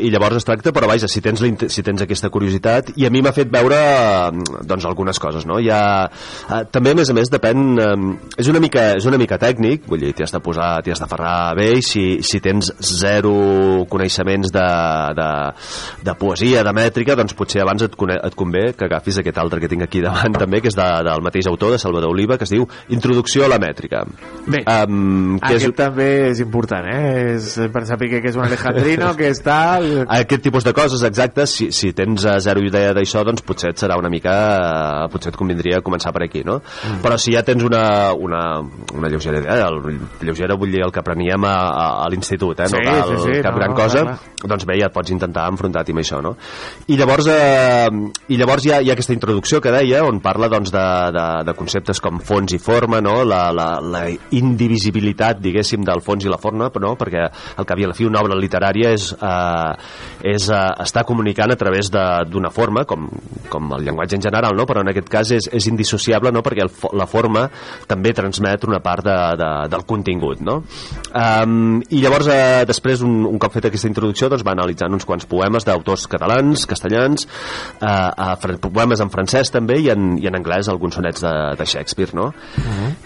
i 0.04 0.12
llavors 0.12 0.42
es 0.42 0.48
tracta, 0.48 0.74
però 0.76 0.90
vaja, 0.90 1.08
si 1.08 1.22
tens, 1.24 1.44
si 1.72 1.84
tens 1.86 2.04
aquesta 2.04 2.30
curiositat, 2.34 2.92
i 3.00 3.08
a 3.08 3.12
mi 3.14 3.22
m'ha 3.24 3.32
fet 3.36 3.52
veure 3.54 3.78
doncs 4.68 4.88
algunes 4.90 5.20
coses, 5.24 5.48
no? 5.48 5.62
Ha, 5.64 5.84
eh, 6.08 6.62
també, 6.74 6.92
a 6.92 7.00
més 7.00 7.12
a 7.12 7.16
més, 7.16 7.32
depèn... 7.32 7.64
Eh, 7.80 7.96
és, 8.44 8.50
una 8.52 8.60
mica, 8.64 8.90
és 9.00 9.08
una 9.08 9.20
mica 9.22 9.40
tècnic, 9.40 9.88
vull 9.88 10.04
dir, 10.04 10.12
t'hi 10.16 10.28
has 10.28 10.36
de 10.36 10.44
posar, 10.44 10.74
t'hi 10.84 10.94
has 10.94 11.02
d'aferrar 11.04 11.56
bé, 11.58 11.70
i 11.80 11.86
si, 11.86 12.06
si 12.28 12.44
tens 12.44 12.74
zero 12.84 13.34
coneixements 13.90 14.52
de, 14.54 14.68
de, 15.18 15.30
de 16.04 16.18
poesia, 16.20 16.66
de 16.68 16.76
mètrica, 16.76 17.16
doncs 17.16 17.38
potser 17.38 17.64
abans 17.64 17.88
et, 17.88 17.96
et 18.18 18.38
convé 18.38 18.68
que 18.76 18.90
agafis 18.90 19.22
aquest 19.24 19.40
altre 19.40 19.64
que 19.64 19.72
tinc 19.72 19.88
aquí 19.88 20.04
davant 20.04 20.36
també, 20.36 20.60
que 20.64 20.72
és 20.74 20.78
de, 20.78 20.90
del 21.08 21.24
mateix 21.24 21.48
autor, 21.48 21.76
de 21.76 21.82
Salvador 21.82 22.12
Oliva, 22.12 22.36
que 22.36 22.48
es 22.48 22.54
diu 22.54 22.68
Introducció 22.92 23.46
a 23.46 23.52
la 23.52 23.62
mètrica. 23.62 24.04
Bé, 24.48 24.62
um, 24.64 25.36
que 25.42 25.50
Aquest 25.58 25.68
és, 25.68 25.76
també 25.76 26.08
és 26.30 26.40
important, 26.40 26.86
eh? 26.88 27.34
És 27.36 27.50
per 27.74 27.84
saber 27.88 28.08
que 28.14 28.22
és 28.30 28.38
un 28.40 28.46
alejandrino, 28.46 29.10
que 29.20 29.28
és 29.34 29.42
tal... 29.44 29.88
aquest 30.08 30.46
tipus 30.46 30.64
de 30.64 30.72
coses, 30.76 31.04
exacte, 31.04 31.44
si, 31.52 31.68
si 31.76 31.92
tens 31.96 32.24
eh, 32.24 32.38
zero 32.44 32.64
idea 32.64 32.94
d'això, 32.96 33.26
doncs 33.28 33.44
potser 33.48 33.74
et 33.74 33.84
serà 33.84 33.98
una 34.00 34.12
mica... 34.14 34.36
eh, 34.56 35.10
potser 35.12 35.34
et 35.34 35.40
convindria 35.40 35.82
començar 35.84 36.14
per 36.16 36.24
aquí, 36.30 36.46
no? 36.48 36.62
Mm. 36.62 37.02
Però 37.04 37.18
si 37.20 37.36
ja 37.36 37.44
tens 37.48 37.66
una, 37.68 38.14
una, 38.16 38.44
una 38.96 39.12
lleugera 39.12 39.42
idea, 39.44 39.68
el, 39.68 40.00
lleugera 40.24 40.56
vull 40.56 40.72
dir 40.72 40.86
el 40.88 40.96
que 40.96 41.04
apreníem 41.04 41.44
a, 41.44 41.56
a, 41.68 41.88
a 42.06 42.10
l'institut, 42.14 42.64
eh? 42.64 42.70
Sí, 42.72 42.80
no 42.80 42.88
cal 42.88 43.04
sí, 43.12 43.20
sí, 43.26 43.42
cap 43.44 43.52
no, 43.52 43.60
gran 43.60 43.76
no, 43.76 43.80
cosa, 43.82 44.06
clar, 44.08 44.48
doncs 44.48 44.68
bé, 44.70 44.80
ja 44.80 44.88
et 44.88 44.96
pots 44.96 45.12
intentar 45.12 45.50
enfrontar-t'hi 45.52 45.98
amb 45.98 46.06
això, 46.06 46.22
no? 46.24 46.38
I 46.88 47.00
llavors, 47.02 47.28
eh, 47.36 47.92
i 48.32 48.40
llavors 48.40 48.64
hi 48.64 48.72
ha, 48.72 48.80
hi 48.80 48.94
ha 48.94 48.96
aquesta 48.96 49.18
introducció 49.18 49.60
que 49.60 49.76
deia, 49.76 50.06
on 50.08 50.24
parla 50.24 50.48
doncs, 50.56 50.72
de, 50.72 50.88
de, 51.20 51.28
de 51.52 51.60
conceptes 51.60 52.00
com 52.00 52.24
fons 52.24 52.56
i 52.56 52.64
forma, 52.64 53.04
no? 53.04 53.20
la, 53.28 53.52
la, 53.52 53.70
la 53.84 54.07
indivisibilitat, 54.38 55.40
diguéssim, 55.44 55.84
del 55.86 56.02
fons 56.06 56.26
i 56.26 56.32
la 56.32 56.40
forma, 56.42 56.70
però 56.74 56.90
no? 56.90 56.96
perquè 57.00 57.26
al 57.58 57.68
cap 57.68 57.80
i 57.80 57.86
a 57.86 57.92
la 57.92 57.96
fi 57.98 58.08
una 58.08 58.22
obra 58.24 58.38
literària 58.38 58.92
és, 58.96 59.10
eh, 59.14 59.74
és 60.34 60.50
eh, 60.50 60.62
estar 60.84 61.06
comunicant 61.08 61.52
a 61.52 61.60
través 61.60 61.92
de- 61.92 62.06
d'una 62.32 62.52
forma, 62.54 62.86
com, 62.86 63.08
com 63.50 63.74
el 63.78 63.86
llenguatge 63.86 64.18
en 64.18 64.26
general, 64.28 64.56
no? 64.56 64.66
però 64.66 64.82
en 64.82 64.92
aquest 64.92 65.10
cas 65.10 65.32
és, 65.32 65.50
és 65.52 65.68
indissociable 65.68 66.32
no? 66.32 66.44
perquè 66.46 66.66
el, 66.66 66.72
la 66.98 67.08
forma 67.08 67.48
també 67.88 68.14
transmet 68.14 68.64
una 68.68 68.80
part 68.84 69.06
de, 69.06 69.18
de, 69.40 69.52
del 69.72 69.86
contingut. 69.86 70.42
No? 70.42 70.62
Um, 71.14 71.82
I 71.90 72.02
llavors, 72.04 72.30
eh, 72.32 72.64
després, 72.68 73.02
un, 73.06 73.26
un 73.28 73.40
cop 73.42 73.54
feta 73.54 73.72
aquesta 73.72 73.90
introducció, 73.90 74.30
doncs, 74.32 74.46
va 74.48 74.54
analitzant 74.56 74.94
uns 74.94 75.06
quants 75.08 75.28
poemes 75.30 75.66
d'autors 75.68 76.08
catalans, 76.08 76.66
castellans, 76.70 77.28
eh, 77.82 77.88
a, 77.88 78.36
poemes 78.78 79.02
en 79.04 79.12
francès 79.14 79.52
també 79.54 79.80
i 79.84 79.90
en, 79.94 80.16
i 80.22 80.28
en 80.30 80.38
anglès 80.38 80.70
alguns 80.72 80.98
sonets 80.98 81.24
de, 81.24 81.34
de 81.58 81.66
Shakespeare, 81.68 82.14
no? 82.18 82.30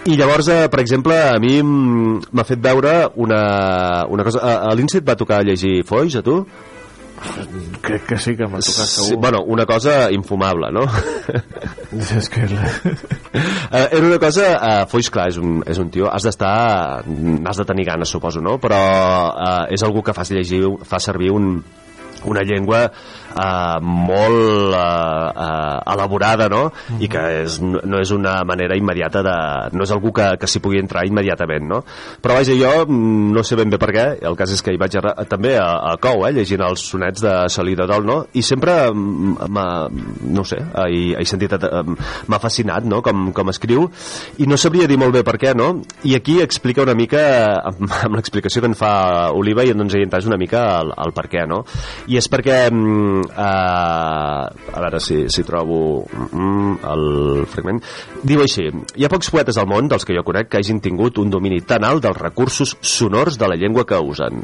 I 0.05 0.17
llavors, 0.19 0.47
eh, 0.51 0.67
per 0.71 0.81
exemple, 0.81 0.90
a 0.93 1.39
mi 1.39 1.61
m'ha 1.63 2.43
fet 2.47 2.59
veure 2.59 3.11
una, 3.15 4.05
una 4.09 4.23
cosa... 4.23 4.41
A, 4.41 4.53
a 4.71 4.75
l'Institut 4.75 5.07
va 5.07 5.15
tocar 5.15 5.43
llegir 5.45 5.83
Foix, 5.87 6.15
a 6.19 6.23
tu? 6.25 6.41
Crec 7.85 8.07
que 8.09 8.17
sí 8.17 8.33
que 8.35 8.47
m'ha 8.49 8.59
tocat 8.63 8.89
Sí, 8.89 9.03
segur. 9.05 9.19
bueno, 9.21 9.43
una 9.45 9.65
cosa 9.69 10.11
infumable, 10.11 10.71
no? 10.73 10.87
És 12.17 12.29
que... 12.29 12.47
Eh, 13.71 13.87
era 13.95 14.03
una 14.03 14.17
cosa, 14.19 14.47
uh, 14.59 14.87
Foix, 14.91 15.07
clar, 15.07 15.29
és 15.31 15.37
un, 15.39 15.61
és 15.63 15.77
un 15.79 15.87
tio, 15.93 16.09
has 16.11 16.25
d'estar, 16.27 17.05
has 17.47 17.59
de 17.61 17.65
tenir 17.69 17.85
ganes, 17.87 18.09
suposo, 18.11 18.41
no? 18.43 18.57
Però 18.59 18.79
uh, 19.31 19.61
és 19.71 19.79
algú 19.87 20.03
que 20.03 20.11
fa, 20.11 20.25
llegir, 20.27 20.59
fa 20.83 20.99
servir 20.99 21.31
un, 21.31 21.53
una 22.27 22.43
llengua 22.43 22.89
uh, 23.35 23.77
molt 23.81 24.75
uh, 24.75 25.31
uh, 25.31 25.93
elaborada, 25.93 26.49
no? 26.51 26.69
I 26.99 27.09
que 27.11 27.25
és, 27.43 27.59
no 27.61 27.81
no 27.91 27.99
és 28.01 28.11
una 28.15 28.41
manera 28.47 28.77
immediata 28.77 29.21
de... 29.25 29.35
no 29.75 29.85
és 29.85 29.91
algú 29.93 30.13
que, 30.15 30.27
que 30.39 30.49
s'hi 30.49 30.61
pugui 30.63 30.79
entrar 30.81 31.03
immediatament, 31.07 31.67
no? 31.67 31.81
Però 32.23 32.37
vaja, 32.37 32.55
jo 32.57 32.85
mm, 32.85 33.31
no 33.35 33.43
sé 33.47 33.57
ben 33.59 33.71
bé 33.71 33.79
per 33.81 33.91
què, 33.93 34.05
el 34.27 34.37
cas 34.39 34.53
és 34.55 34.63
que 34.63 34.73
hi 34.73 34.79
vaig 34.81 34.97
a, 34.99 35.13
també 35.29 35.55
a, 35.59 35.67
a 35.91 35.95
Cou, 36.01 36.25
eh, 36.27 36.33
llegint 36.35 36.63
els 36.65 36.85
sonets 36.93 37.23
de 37.23 37.35
Salí 37.51 37.75
de 37.77 37.87
Dol, 37.89 38.07
no? 38.07 38.17
I 38.37 38.43
sempre 38.45 38.77
mm, 38.91 39.49
m'ha, 39.51 39.67
no 40.37 40.45
sé, 40.47 40.61
he, 40.85 41.01
he 41.19 41.27
sentit, 41.27 41.55
eh, 41.57 41.83
m'ha 42.31 42.41
fascinat, 42.41 42.87
no?, 42.87 43.01
com, 43.05 43.29
com 43.35 43.51
escriu, 43.53 43.87
i 44.41 44.47
no 44.49 44.59
sabria 44.61 44.89
dir 44.89 44.99
molt 45.01 45.15
bé 45.17 45.25
per 45.27 45.37
què, 45.41 45.55
no? 45.57 45.71
I 46.07 46.15
aquí 46.19 46.39
explica 46.43 46.85
una 46.85 46.97
mica, 46.97 47.21
amb, 47.71 47.85
amb 48.05 48.19
l'explicació 48.19 48.63
que 48.63 48.71
en 48.71 48.77
fa 48.77 48.93
Oliva, 49.37 49.65
i 49.65 49.75
doncs 49.75 49.97
he 49.97 50.05
entès 50.05 50.29
una 50.29 50.39
mica 50.41 50.63
el, 50.79 50.93
el 51.05 51.15
per 51.15 51.27
què, 51.31 51.45
no? 51.49 51.63
I 52.11 52.19
és 52.21 52.29
perquè, 52.31 52.63
mm, 52.71 53.20
eh, 53.25 54.75
a 54.75 54.83
veure 54.83 54.99
si, 55.03 55.23
si 55.33 55.45
trobo 55.47 56.03
mm, 56.07 56.81
el 56.91 57.05
fragment, 57.51 57.81
diu 58.23 58.43
així, 58.43 58.67
hi 58.69 59.05
ha 59.05 59.11
pocs 59.11 59.31
poetes 59.33 59.59
al 59.61 59.69
món, 59.69 59.89
dels 59.91 60.07
que 60.07 60.17
jo 60.17 60.25
conec, 60.27 60.51
que 60.51 60.61
hagin 60.61 60.81
tingut 60.83 61.21
un 61.21 61.33
domini 61.33 61.61
tan 61.65 61.87
alt 61.87 62.05
dels 62.05 62.21
recursos 62.21 62.75
sonors 62.81 63.39
de 63.41 63.49
la 63.49 63.59
llengua 63.59 63.85
que 63.87 63.99
usen. 63.99 64.43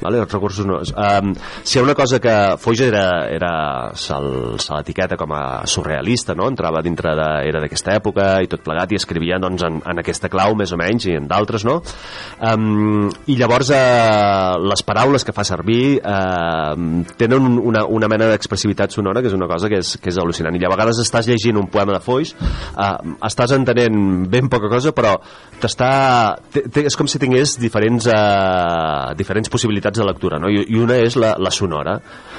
Vale, 0.00 0.20
els 0.22 0.32
recursos 0.32 0.66
no. 0.68 0.76
Um, 0.94 1.32
si 1.66 1.76
hi 1.76 1.80
ha 1.80 1.84
una 1.84 1.94
cosa 1.98 2.20
que 2.22 2.32
Foix 2.62 2.80
era, 2.86 3.04
era 3.34 3.50
se 3.98 4.14
l'etiqueta 4.14 5.16
com 5.18 5.32
a 5.34 5.64
surrealista, 5.66 6.36
no? 6.38 6.46
entrava 6.48 6.82
dintre 6.86 7.16
de, 7.18 7.26
era 7.48 7.60
d'aquesta 7.64 7.96
època 7.98 8.28
i 8.44 8.48
tot 8.50 8.62
plegat 8.62 8.92
i 8.94 8.98
escrivia 9.00 9.40
doncs, 9.42 9.64
en, 9.66 9.80
en 9.82 9.98
aquesta 10.02 10.30
clau 10.30 10.54
més 10.58 10.70
o 10.72 10.78
menys 10.78 11.08
i 11.10 11.16
en 11.18 11.26
d'altres 11.30 11.64
no? 11.66 11.80
Um, 12.38 13.08
i 13.26 13.34
llavors 13.40 13.72
uh, 13.74 14.54
les 14.70 14.84
paraules 14.86 15.26
que 15.26 15.34
fa 15.34 15.42
servir 15.48 15.98
uh, 15.98 16.76
tenen 17.18 17.38
un- 17.42 17.58
una, 17.72 17.82
una 17.90 18.08
mena 18.12 18.28
d'expressivitat 18.30 18.94
sonora 18.94 19.20
que 19.24 19.32
és 19.32 19.34
una 19.36 19.48
cosa 19.50 19.68
que 19.72 19.80
és, 19.82 19.96
que 19.98 20.12
és 20.12 20.18
al·lucinant 20.22 20.54
i 20.54 20.62
a 20.64 20.70
vegades 20.72 21.00
estàs 21.02 21.26
llegint 21.26 21.58
un 21.58 21.66
poema 21.72 21.96
de 21.96 22.02
Foix 22.04 22.34
uh, 22.38 22.94
estàs 23.26 23.56
entenent 23.56 24.28
ben 24.30 24.46
poca 24.52 24.70
cosa 24.70 24.94
però 24.94 25.16
t'està 25.58 25.90
és 26.54 26.94
com 26.96 27.08
si 27.10 27.18
tingués 27.18 27.56
diferents 27.58 28.06
uh, 28.12 29.10
diferents 29.18 29.50
possibilitats 29.50 29.87
de 29.96 30.04
lectura 30.04 30.38
no? 30.42 30.50
I, 30.52 30.66
i 30.68 30.76
una 30.82 30.98
és 31.00 31.16
la, 31.16 31.34
la 31.40 31.52
sonora 31.54 31.96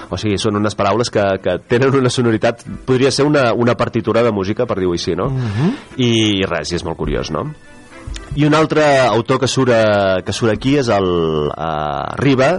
o 0.10 0.18
sigui, 0.18 0.38
són 0.42 0.60
unes 0.60 0.78
paraules 0.78 1.10
que, 1.14 1.26
que 1.42 1.58
tenen 1.70 1.96
una 1.98 2.12
sonoritat 2.14 2.62
podria 2.86 3.12
ser 3.12 3.26
una, 3.26 3.50
una 3.54 3.76
partitura 3.78 4.24
de 4.24 4.32
música 4.36 4.68
per 4.70 4.78
dir-ho 4.80 4.94
així 4.94 5.18
no? 5.18 5.32
I 5.98 6.46
res, 6.50 6.72
i 6.72 6.80
és 6.80 6.86
molt 6.86 7.00
curiós 7.00 7.34
no? 7.34 7.48
I 8.35 8.45
un 8.45 8.53
altre 8.53 8.84
autor 9.07 9.39
que 9.39 9.47
surt, 9.49 9.73
que 10.26 10.34
surt 10.35 10.53
aquí 10.53 10.77
és 10.77 10.89
el 10.93 11.07
uh, 11.49 12.15
Riba, 12.19 12.51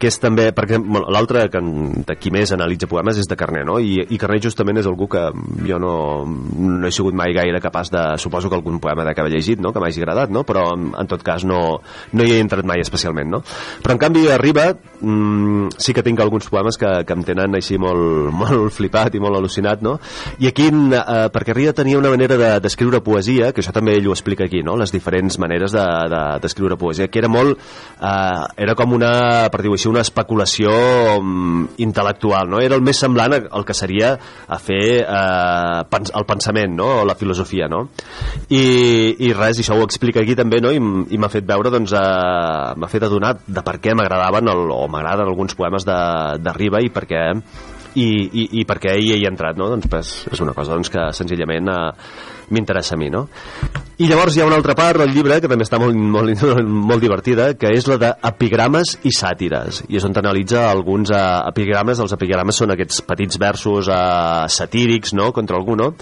que 0.00 0.08
és 0.08 0.16
també, 0.16 0.46
perquè 0.56 0.78
l'altre 1.12 1.42
de 1.52 2.14
qui 2.16 2.30
més 2.32 2.52
analitza 2.56 2.88
poemes 2.88 3.18
és 3.20 3.28
de 3.28 3.36
Carner, 3.36 3.66
no? 3.68 3.76
I, 3.82 3.98
i 4.08 4.18
Carner 4.20 4.40
justament 4.40 4.80
és 4.80 4.88
algú 4.88 5.10
que 5.12 5.26
jo 5.66 5.80
no, 5.82 5.92
no 6.24 6.88
he 6.88 6.92
sigut 6.94 7.16
mai 7.16 7.34
gaire 7.36 7.60
capaç 7.60 7.90
de... 7.92 8.04
Suposo 8.20 8.48
que 8.48 8.56
algun 8.56 8.78
poema 8.80 9.04
de 9.04 9.12
que 9.14 9.20
haver 9.20 9.34
llegit, 9.34 9.60
no?, 9.60 9.74
que 9.74 9.82
m'hagi 9.82 10.00
agradat, 10.00 10.32
no? 10.32 10.44
Però 10.48 10.70
en, 10.72 11.10
tot 11.10 11.24
cas 11.26 11.44
no, 11.44 11.80
no 12.16 12.24
hi 12.24 12.32
he 12.32 12.40
entrat 12.40 12.64
mai 12.64 12.80
especialment, 12.80 13.28
no? 13.28 13.42
Però 13.82 13.96
en 13.96 14.00
canvi 14.00 14.24
a 14.32 14.38
Riba 14.40 14.70
mm, 14.72 15.76
sí 15.76 15.92
que 15.92 16.04
tinc 16.06 16.22
alguns 16.24 16.48
poemes 16.48 16.80
que, 16.80 16.94
que 17.04 17.18
em 17.18 17.26
tenen 17.26 17.58
així 17.60 17.76
molt, 17.80 18.30
molt 18.40 18.72
flipat 18.72 19.18
i 19.18 19.22
molt 19.22 19.36
al·lucinat, 19.36 19.84
no? 19.84 19.98
I 20.40 20.48
aquí, 20.48 20.70
eh, 20.70 21.26
perquè 21.34 21.56
Riba 21.56 21.76
tenia 21.76 22.00
una 22.00 22.14
manera 22.14 22.40
de- 22.40 22.54
d'escriure 22.64 23.02
poesia, 23.04 23.52
que 23.52 23.60
això 23.60 23.74
també 23.76 23.98
ell 23.98 24.08
ho 24.08 24.16
explica 24.16 24.48
aquí, 24.48 24.64
no? 24.64 24.78
Les 24.80 24.94
diferents 25.00 25.40
maneres 25.42 25.74
d'escriure 25.74 26.10
de, 26.12 26.40
d'escriure 26.44 26.78
poesia, 26.80 27.08
que 27.08 27.20
era 27.22 27.30
molt... 27.32 27.58
Eh, 28.00 28.44
era 28.60 28.74
com 28.76 28.94
una, 28.96 29.48
per 29.52 29.62
dir-ho 29.62 29.74
així, 29.76 29.88
una 29.90 30.04
especulació 30.04 30.70
mm, 31.16 31.80
intel·lectual, 31.84 32.50
no? 32.52 32.60
Era 32.62 32.76
el 32.78 32.84
més 32.84 33.00
semblant 33.00 33.36
al 33.40 33.66
que 33.66 33.76
seria 33.76 34.12
a 34.46 34.60
fer 34.60 34.82
eh, 35.00 35.80
pens 35.90 36.12
el 36.16 36.26
pensament, 36.28 36.76
no? 36.76 36.90
O 37.00 37.08
la 37.08 37.16
filosofia, 37.18 37.68
no? 37.72 37.86
I, 38.48 38.62
i 39.26 39.32
res, 39.36 39.60
això 39.62 39.78
ho 39.78 39.86
explica 39.86 40.22
aquí 40.22 40.36
també, 40.38 40.60
no? 40.62 40.72
I, 40.74 40.80
i 41.14 41.20
m'ha 41.20 41.32
fet 41.32 41.48
veure, 41.48 41.72
doncs, 41.72 41.96
eh, 41.96 42.76
m'ha 42.76 42.92
fet 42.92 43.08
adonar 43.08 43.36
de 43.46 43.66
per 43.66 43.78
què 43.82 43.96
m'agradaven 43.96 44.52
o 44.52 44.86
m'agraden 44.90 45.28
alguns 45.28 45.56
poemes 45.58 45.86
de, 45.88 46.00
de 46.40 46.56
Riba 46.56 46.84
i 46.84 46.92
per 46.92 47.06
què 47.08 47.26
i, 47.94 48.06
i, 48.06 48.44
i 48.60 48.66
per 48.68 48.78
què 48.82 48.94
hi 48.98 49.14
he 49.14 49.22
entrat, 49.28 49.58
no? 49.58 49.70
Doncs 49.72 49.88
pues, 49.90 50.12
és 50.30 50.42
una 50.44 50.54
cosa 50.56 50.76
doncs, 50.76 50.90
que 50.92 51.08
senzillament 51.16 51.70
eh, 51.72 51.78
m'interessa 52.54 52.94
a 52.96 53.00
mi, 53.00 53.10
no? 53.10 53.24
I 54.00 54.08
llavors 54.08 54.36
hi 54.36 54.42
ha 54.42 54.46
una 54.48 54.56
altra 54.58 54.74
part 54.78 55.02
del 55.02 55.12
llibre 55.14 55.40
que 55.42 55.50
també 55.50 55.66
està 55.66 55.80
molt, 55.82 55.96
molt, 55.96 56.44
molt 56.90 57.02
divertida, 57.02 57.50
que 57.58 57.72
és 57.76 57.88
la 57.90 57.98
d'epigrames 58.00 58.96
i 59.08 59.14
sàtires. 59.14 59.82
I 59.88 60.00
és 60.00 60.06
on 60.06 60.16
t'analitza 60.16 60.64
alguns 60.70 61.12
eh, 61.14 61.20
epigrames. 61.50 62.00
Els 62.02 62.16
epigrames 62.16 62.62
són 62.62 62.74
aquests 62.76 63.04
petits 63.08 63.40
versos 63.40 63.90
eh, 63.90 64.46
satírics, 64.48 65.14
no?, 65.18 65.30
contra 65.36 65.58
algú, 65.58 65.78
no? 65.78 65.92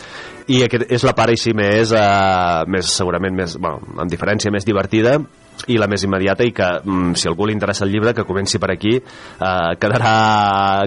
I 0.48 0.62
aquest 0.64 0.88
és 0.92 1.04
la 1.04 1.16
part 1.16 1.34
així 1.34 1.52
més, 1.56 1.92
eh, 1.92 2.64
més 2.72 2.94
segurament 3.00 3.36
més, 3.36 3.58
bueno, 3.60 3.82
amb 3.98 4.12
diferència 4.12 4.52
més 4.54 4.68
divertida 4.68 5.18
i 5.66 5.76
la 5.78 5.88
més 5.90 6.04
immediata 6.06 6.44
i 6.46 6.52
que 6.54 6.66
mm, 6.84 7.14
si 7.18 7.26
algú 7.28 7.46
li 7.48 7.52
interessa 7.56 7.84
el 7.84 7.90
llibre 7.90 8.14
que 8.14 8.24
comenci 8.24 8.60
per 8.62 8.70
aquí 8.76 8.94
eh, 8.96 9.72
quedarà 9.80 10.12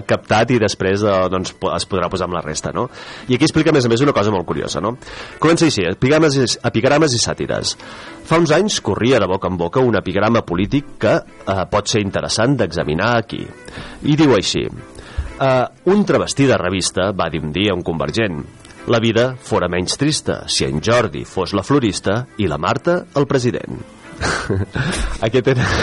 captat 0.08 0.50
i 0.54 0.58
després 0.62 1.02
eh, 1.04 1.16
doncs, 1.32 1.52
es 1.76 1.86
podrà 1.90 2.08
posar 2.12 2.26
amb 2.28 2.36
la 2.38 2.42
resta 2.44 2.72
no? 2.74 2.88
i 3.28 3.36
aquí 3.36 3.44
explica 3.46 3.70
a 3.70 3.76
més 3.76 3.84
a 3.86 3.90
més 3.92 4.02
una 4.04 4.14
cosa 4.16 4.32
molt 4.34 4.46
curiosa 4.48 4.80
no? 4.80 4.96
comença 5.42 5.66
així, 5.68 5.84
epigrames, 5.90 6.38
i- 6.40 6.58
epigrames 6.72 7.14
i 7.14 7.20
sàtires 7.22 7.76
fa 8.24 8.38
uns 8.40 8.52
anys 8.56 8.80
corria 8.80 9.20
de 9.22 9.28
boca 9.30 9.50
en 9.52 9.58
boca 9.60 9.80
un 9.84 9.96
epigrama 10.00 10.42
polític 10.46 10.96
que 11.02 11.14
eh, 11.20 11.60
pot 11.70 11.88
ser 11.92 12.02
interessant 12.02 12.56
d'examinar 12.56 13.12
aquí 13.20 13.44
i 14.08 14.16
diu 14.18 14.34
així 14.38 14.64
eh, 14.66 15.64
un 15.92 16.04
travestí 16.08 16.48
de 16.48 16.58
revista 16.58 17.10
va 17.12 17.28
dir 17.30 17.42
un 17.44 17.52
dia 17.52 17.74
un 17.76 17.82
convergent 17.86 18.42
la 18.90 18.98
vida 18.98 19.36
fora 19.38 19.68
menys 19.70 19.94
trista 20.00 20.40
si 20.50 20.64
en 20.66 20.80
Jordi 20.82 21.22
fos 21.28 21.52
la 21.54 21.62
florista 21.62 22.24
i 22.42 22.48
la 22.50 22.58
Marta 22.58 23.04
el 23.14 23.28
president 23.30 23.78
aquest 25.28 25.52
era... 25.54 25.66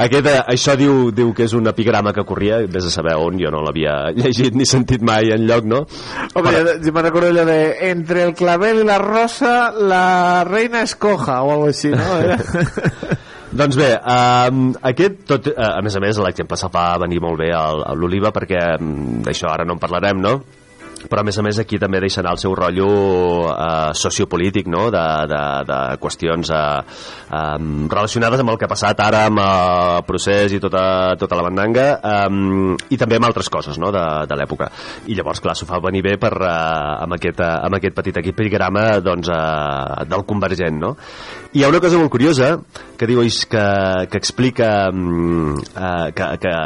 Aquest, 0.00 0.24
eh, 0.30 0.38
això 0.48 0.72
diu, 0.80 1.10
diu 1.12 1.34
que 1.36 1.44
és 1.44 1.52
un 1.52 1.66
epigrama 1.68 2.14
que 2.16 2.22
corria, 2.24 2.62
vés 2.72 2.86
a 2.88 2.92
saber 2.94 3.12
on, 3.20 3.36
jo 3.36 3.50
no 3.52 3.60
l'havia 3.60 4.08
llegit 4.16 4.54
ni 4.56 4.64
sentit 4.64 5.02
mai 5.04 5.28
en 5.34 5.44
lloc, 5.44 5.66
no? 5.68 5.82
Hombre, 6.32 6.54
yo, 6.56 6.72
yo 6.86 6.92
me 6.96 7.02
recuerdo 7.04 7.32
yo 7.36 7.44
de 7.44 7.90
entre 7.90 8.22
el 8.24 8.32
clavel 8.34 8.80
y 8.80 8.84
la 8.88 8.96
rosa, 8.96 9.70
la 9.76 10.44
reina 10.48 10.80
escoja 10.82 11.42
o 11.42 11.52
algo 11.52 11.66
así, 11.68 11.90
¿no? 11.90 12.16
Era- 12.18 12.38
Doncs 13.52 13.76
bé, 13.76 13.90
um, 14.00 14.70
aquest, 14.88 15.18
tot, 15.28 15.50
uh, 15.52 15.74
a 15.76 15.82
més 15.84 15.92
a 15.92 16.00
més, 16.00 16.16
l'exemple 16.24 16.56
se 16.56 16.70
fa 16.72 16.86
venir 17.04 17.20
molt 17.20 17.36
bé 17.42 17.50
al- 17.52 17.82
a 17.84 17.92
l'Oliva 17.92 18.30
perquè 18.32 18.62
um, 18.80 19.20
d'això 19.26 19.50
ara 19.52 19.66
no 19.68 19.76
en 19.76 19.82
parlarem, 19.82 20.16
no? 20.24 20.38
Però 21.08 21.22
a 21.22 21.26
més 21.26 21.38
a 21.38 21.44
més 21.44 21.58
aquí 21.62 21.78
també 21.80 22.00
deixa 22.02 22.20
anar 22.22 22.34
el 22.36 22.40
seu 22.42 22.54
rotllo 22.56 22.88
eh, 23.50 23.92
sociopolític 23.98 24.68
no? 24.70 24.86
de, 24.94 25.04
de, 25.30 25.42
de 25.68 25.78
qüestions 26.02 26.52
eh, 26.52 26.60
eh, 27.38 27.56
relacionades 27.92 28.42
amb 28.42 28.54
el 28.54 28.60
que 28.60 28.68
ha 28.68 28.72
passat 28.72 29.02
ara 29.04 29.24
amb 29.30 29.42
el 29.42 30.04
procés 30.08 30.54
i 30.56 30.60
tota, 30.62 30.84
tota 31.20 31.38
la 31.38 31.46
bandanga 31.48 31.86
eh, 31.96 32.28
i 32.94 33.00
també 33.00 33.18
amb 33.18 33.28
altres 33.30 33.50
coses 33.52 33.80
no? 33.82 33.92
de, 33.94 34.04
de 34.28 34.38
l'època 34.38 34.70
i 35.08 35.18
llavors 35.18 35.42
clar 35.44 35.56
s'ho 35.58 35.68
fa 35.68 35.82
venir 35.82 36.04
bé 36.06 36.16
per, 36.20 36.32
eh, 36.38 36.94
amb, 37.06 37.18
aquest, 37.18 37.42
eh, 37.42 37.52
amb 37.68 37.78
aquest 37.78 37.98
petit 37.98 38.22
epigrama 38.22 38.86
doncs, 39.04 39.30
eh, 39.32 40.06
del 40.10 40.26
convergent 40.28 40.80
no? 40.82 40.94
hi 41.52 41.64
ha 41.64 41.70
una 41.72 41.82
cosa 41.84 42.00
molt 42.00 42.12
curiosa 42.12 42.54
que 42.98 43.08
diu 43.10 43.22
és 43.26 43.44
que, 43.50 43.68
que 44.10 44.20
explica 44.20 44.72
eh, 44.88 46.10
que, 46.16 46.34
que 46.42 46.56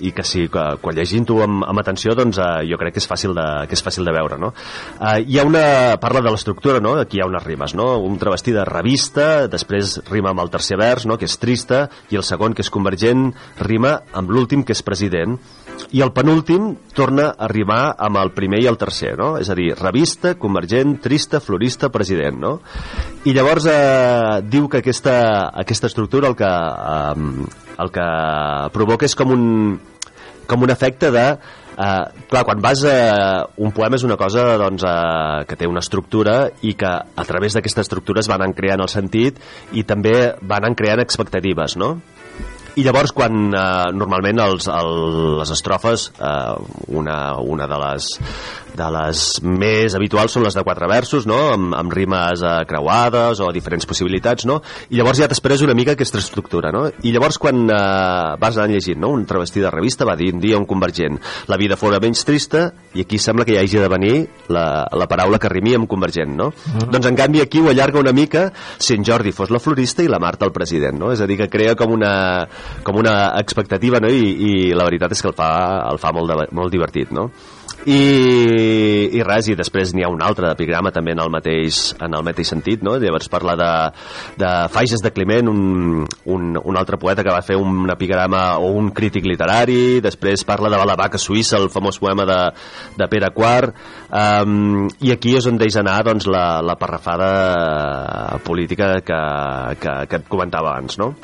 i 0.00 0.12
que 0.16 0.24
sí, 0.26 0.46
que 0.52 0.64
quan 0.82 0.96
llegint-ho 0.96 1.40
amb, 1.44 1.64
amb 1.68 1.82
atenció 1.82 2.14
doncs 2.18 2.40
eh, 2.40 2.50
jo 2.70 2.78
crec 2.80 2.96
que 2.96 3.02
és 3.02 3.08
fàcil 3.10 3.34
de, 3.36 3.46
que 3.70 3.78
és 3.78 3.84
fàcil 3.84 4.06
de 4.08 4.14
veure 4.16 4.38
no? 4.40 4.52
eh, 4.98 5.20
hi 5.26 5.40
ha 5.40 5.46
una, 5.48 5.64
parla 6.02 6.24
de 6.24 6.32
l'estructura 6.32 6.82
no? 6.82 6.96
aquí 7.00 7.18
hi 7.18 7.24
ha 7.24 7.30
unes 7.30 7.46
rimes, 7.46 7.74
no? 7.78 7.92
un 8.06 8.18
travestí 8.20 8.54
de 8.56 8.64
revista 8.68 9.46
després 9.50 9.98
rima 10.10 10.34
amb 10.34 10.44
el 10.44 10.52
tercer 10.52 10.78
vers 10.80 11.06
no? 11.06 11.18
que 11.20 11.28
és 11.28 11.38
trista, 11.40 11.86
i 12.10 12.20
el 12.20 12.26
segon 12.26 12.56
que 12.56 12.64
és 12.66 12.72
convergent 12.72 13.30
rima 13.60 13.98
amb 14.16 14.32
l'últim 14.32 14.64
que 14.64 14.76
és 14.76 14.84
president 14.86 15.38
i 15.92 16.02
el 16.04 16.12
penúltim 16.16 16.72
torna 16.96 17.30
a 17.38 17.48
rimar 17.50 17.94
amb 17.98 18.20
el 18.20 18.32
primer 18.36 18.62
i 18.64 18.68
el 18.70 18.78
tercer, 18.80 19.14
no? 19.18 19.32
És 19.40 19.50
a 19.50 19.56
dir, 19.58 19.70
revista, 19.78 20.34
convergent, 20.40 20.98
trista, 21.02 21.40
florista, 21.40 21.90
president, 21.92 22.40
no? 22.40 22.52
I 23.24 23.34
llavors 23.36 23.68
eh, 23.70 24.40
diu 24.50 24.68
que 24.68 24.82
aquesta, 24.84 25.16
aquesta 25.64 25.90
estructura 25.90 26.30
el 26.30 26.36
que, 26.38 26.50
eh, 26.50 27.48
el 27.80 27.94
que 27.94 28.10
provoca 28.74 29.08
és 29.08 29.16
com 29.16 29.32
un, 29.34 29.48
com 30.46 30.68
un 30.68 30.76
efecte 30.76 31.12
de 31.14 31.26
Uh, 31.80 32.26
clar, 32.28 32.42
quan 32.44 32.58
vas 32.60 32.82
a 32.84 33.46
un 33.56 33.70
poema 33.72 33.96
és 33.96 34.02
una 34.04 34.18
cosa 34.20 34.42
doncs, 34.60 34.82
uh, 34.84 35.46
que 35.48 35.56
té 35.56 35.64
una 35.70 35.80
estructura 35.80 36.50
i 36.66 36.74
que 36.76 36.90
a 36.90 37.24
través 37.24 37.54
d'aquesta 37.56 37.80
estructura 37.86 38.20
es 38.20 38.28
van 38.28 38.52
creant 38.52 38.82
el 38.84 38.90
sentit 38.92 39.38
i 39.72 39.86
també 39.88 40.12
van 40.44 40.76
creant 40.76 41.00
expectatives 41.00 41.78
no? 41.80 41.94
I 42.80 42.84
llavors 42.86 43.12
quan 43.12 43.50
eh, 43.52 43.62
normalment 43.92 44.40
els, 44.40 44.68
el, 44.72 44.94
les 45.40 45.52
estrofes 45.52 46.06
eh, 46.16 46.54
una, 46.96 47.18
una 47.44 47.68
de 47.68 47.80
les 47.84 48.08
de 48.76 48.88
les 48.94 49.24
més 49.44 49.94
habituals 49.96 50.34
són 50.34 50.44
les 50.46 50.56
de 50.56 50.64
quatre 50.66 50.88
versos, 50.90 51.26
no? 51.28 51.38
amb, 51.54 51.74
amb 51.76 51.94
rimes 51.94 52.42
eh, 52.42 52.54
creuades 52.68 53.40
o 53.40 53.50
diferents 53.54 53.88
possibilitats, 53.88 54.46
no? 54.48 54.60
i 54.90 54.98
llavors 54.98 55.20
ja 55.22 55.28
t'esperes 55.30 55.64
una 55.66 55.76
mica 55.76 55.96
aquesta 55.96 56.20
estructura. 56.22 56.72
No? 56.74 56.86
I 57.02 57.14
llavors 57.14 57.38
quan 57.40 57.66
eh, 57.66 57.80
vas 58.40 58.58
anar 58.58 58.70
llegint 58.74 59.00
no? 59.00 59.12
un 59.16 59.26
travestí 59.28 59.62
de 59.62 59.70
revista 59.72 60.08
va 60.08 60.16
dir 60.18 60.32
un 60.34 60.40
dia 60.42 60.58
un 60.58 60.66
convergent 60.68 61.18
la 61.50 61.58
vida 61.60 61.76
fora 61.76 62.00
menys 62.02 62.24
trista 62.26 62.70
i 62.94 63.04
aquí 63.04 63.18
sembla 63.22 63.44
que 63.46 63.54
hi 63.54 63.60
hagi 63.60 63.78
de 63.78 63.88
venir 63.90 64.14
la, 64.52 64.64
la 64.96 65.06
paraula 65.10 65.38
que 65.38 65.50
rimi 65.52 65.74
amb 65.76 65.88
convergent. 65.90 66.34
No? 66.36 66.50
Mhm. 66.50 66.90
Doncs 66.94 67.10
en 67.10 67.18
canvi 67.18 67.42
aquí 67.44 67.60
ho 67.60 67.70
allarga 67.70 68.00
una 68.00 68.12
mica 68.12 68.50
si 68.78 68.94
en 68.94 69.04
Jordi 69.06 69.32
fos 69.32 69.50
la 69.50 69.60
florista 69.62 70.02
i 70.02 70.08
la 70.08 70.18
Marta 70.22 70.46
el 70.46 70.52
president. 70.52 70.98
No? 70.98 71.12
És 71.12 71.20
a 71.20 71.28
dir, 71.30 71.38
que 71.40 71.50
crea 71.50 71.76
com 71.78 71.92
una, 71.94 72.48
com 72.82 72.98
una 73.00 73.16
expectativa 73.40 74.00
no? 74.00 74.10
I, 74.10 74.34
i 74.34 74.52
la 74.74 74.86
veritat 74.88 75.14
és 75.14 75.22
que 75.22 75.30
el 75.30 75.38
fa, 75.38 75.50
el 75.90 76.00
fa 76.02 76.12
molt, 76.16 76.30
de, 76.32 76.50
molt 76.56 76.72
divertit. 76.72 77.14
No? 77.14 77.30
I, 77.88 78.00
i 79.16 79.22
res, 79.24 79.48
i 79.48 79.56
després 79.56 79.94
n'hi 79.96 80.04
ha 80.04 80.10
un 80.12 80.20
altre 80.20 80.50
d'epigrama 80.50 80.92
també 80.92 81.14
en 81.14 81.22
el 81.24 81.30
mateix, 81.32 81.78
en 81.96 82.12
el 82.16 82.24
mateix 82.26 82.50
sentit, 82.52 82.82
no? 82.84 82.98
Llavors 83.00 83.30
parla 83.32 83.54
de, 83.56 83.70
de 84.40 84.50
Fages 84.74 85.00
de 85.00 85.12
Climent, 85.16 85.48
un, 85.48 86.04
un, 86.34 86.50
un 86.60 86.80
altre 86.80 86.98
poeta 87.00 87.24
que 87.24 87.32
va 87.32 87.40
fer 87.46 87.56
un 87.56 87.88
epigrama 87.92 88.42
o 88.60 88.68
un 88.76 88.90
crític 88.96 89.24
literari, 89.24 90.00
després 90.04 90.44
parla 90.44 90.68
de 90.72 90.82
la 90.84 90.98
vaca 90.98 91.20
suïssa, 91.20 91.56
el 91.56 91.70
famós 91.72 92.00
poema 92.02 92.28
de, 92.28 92.40
de 93.00 93.08
Pere 93.08 93.32
IV, 93.32 93.72
um, 94.12 94.84
i 95.00 95.14
aquí 95.16 95.36
és 95.40 95.48
on 95.48 95.60
deixa 95.60 95.80
anar 95.80 96.02
doncs, 96.10 96.28
la, 96.28 96.60
la 96.60 96.76
parrafada 96.80 97.32
política 98.44 98.92
que, 99.00 99.22
que, 99.80 99.96
que 100.10 100.20
et 100.20 100.28
comentava 100.28 100.74
abans, 100.74 101.00
no? 101.00 101.14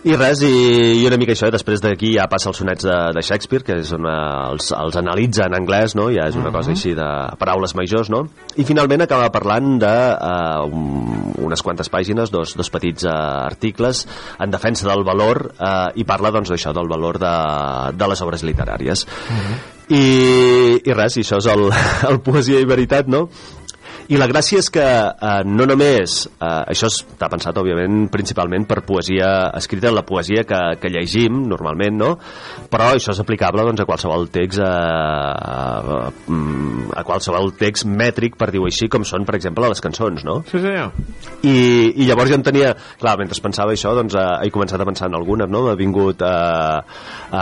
I 0.00 0.14
res, 0.16 0.40
i, 0.40 0.50
i 0.96 1.04
una 1.04 1.18
mica 1.20 1.34
això, 1.34 1.50
i 1.50 1.52
després 1.52 1.82
d'aquí 1.84 2.14
ja 2.14 2.24
passa 2.32 2.48
els 2.48 2.56
sonets 2.62 2.86
de, 2.88 2.94
de 3.12 3.20
Shakespeare, 3.20 3.66
que 3.66 3.74
és 3.82 3.90
on 3.92 4.06
eh, 4.08 4.14
els, 4.48 4.70
els 4.72 4.96
analitza 4.96 5.44
en 5.44 5.58
anglès, 5.58 5.92
no? 5.98 6.06
ja 6.14 6.24
és 6.30 6.38
una 6.40 6.52
cosa 6.54 6.72
així 6.72 6.94
de 6.96 7.08
paraules 7.40 7.76
majors, 7.76 8.08
no? 8.08 8.22
I 8.56 8.64
finalment 8.64 9.04
acaba 9.04 9.28
parlant 9.34 9.74
de 9.82 9.92
uh, 10.16 10.64
un, 10.64 11.34
unes 11.44 11.60
quantes 11.66 11.92
pàgines, 11.92 12.32
dos, 12.32 12.56
dos 12.56 12.72
petits 12.72 13.04
uh, 13.04 13.12
articles 13.44 14.06
en 14.40 14.56
defensa 14.56 14.88
del 14.88 15.04
valor, 15.04 15.50
uh, 15.58 15.90
i 15.92 16.08
parla 16.08 16.32
doncs 16.32 16.54
d'això, 16.54 16.72
del 16.76 16.88
valor 16.88 17.20
de, 17.20 17.36
de 18.00 18.10
les 18.14 18.24
obres 18.24 18.46
literàries. 18.48 19.04
I, 19.90 20.04
i 20.80 20.96
res, 20.96 21.18
i 21.18 21.26
això 21.26 21.42
és 21.44 21.50
el, 21.52 21.68
el 22.08 22.22
poesia 22.24 22.64
i 22.64 22.72
veritat, 22.72 23.10
no? 23.10 23.26
I 24.10 24.18
la 24.18 24.26
gràcia 24.26 24.58
és 24.58 24.66
que 24.74 24.82
eh, 24.82 25.42
no 25.46 25.66
només, 25.70 26.24
eh, 26.32 26.46
això 26.72 26.88
està 26.90 27.28
pensat 27.30 27.58
òbviament 27.60 28.08
principalment 28.10 28.66
per 28.66 28.80
poesia 28.86 29.28
escrita, 29.54 29.92
la 29.94 30.02
poesia 30.06 30.42
que, 30.48 30.58
que 30.82 30.90
llegim 30.90 31.44
normalment, 31.50 31.94
no? 32.00 32.10
però 32.70 32.92
això 32.96 33.14
és 33.14 33.20
aplicable 33.22 33.62
doncs, 33.66 33.82
a 33.82 33.86
qualsevol 33.86 34.26
text 34.34 34.62
eh, 34.62 34.66
a, 34.66 36.10
a 36.98 37.04
qualsevol 37.06 37.52
text 37.60 37.86
mètric, 37.86 38.34
per 38.40 38.50
dir-ho 38.50 38.66
així, 38.66 38.88
com 38.90 39.06
són, 39.06 39.26
per 39.28 39.36
exemple, 39.38 39.68
les 39.70 39.82
cançons, 39.84 40.24
no? 40.26 40.40
Sí, 40.50 40.58
senyor. 40.58 40.90
I, 41.46 41.54
i 42.02 42.08
llavors 42.08 42.32
jo 42.32 42.38
en 42.40 42.46
tenia, 42.46 42.74
clar, 43.00 43.16
mentre 43.20 43.38
pensava 43.42 43.74
això, 43.76 43.94
doncs 43.96 44.18
eh, 44.18 44.26
he 44.46 44.50
començat 44.54 44.82
a 44.82 44.88
pensar 44.88 45.10
en 45.10 45.18
algunes, 45.18 45.50
no? 45.50 45.62
M'ha 45.68 45.76
vingut 45.78 46.26
eh, 46.26 46.82
eh, 47.30 47.38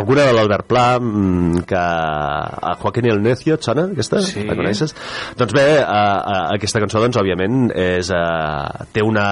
alguna 0.00 0.28
de 0.30 0.36
l'Albert 0.36 0.68
Pla, 0.72 0.86
mm, 1.00 1.66
que 1.68 1.84
a 2.72 2.74
Joaquín 2.80 3.12
el 3.12 3.22
Necio, 3.24 3.60
et 3.60 3.68
sona 3.68 3.88
aquesta? 3.92 4.24
Sí. 4.24 4.48
La 4.48 4.56
coneixes? 4.58 4.96
Doncs 5.38 5.56
bé, 5.56 5.68
eh, 5.80 5.97
eh, 5.98 6.40
aquesta 6.56 6.80
cançó, 6.82 7.02
doncs, 7.02 7.18
òbviament, 7.20 7.68
és, 7.74 8.10
eh, 8.14 8.86
té 8.94 9.04
una... 9.04 9.26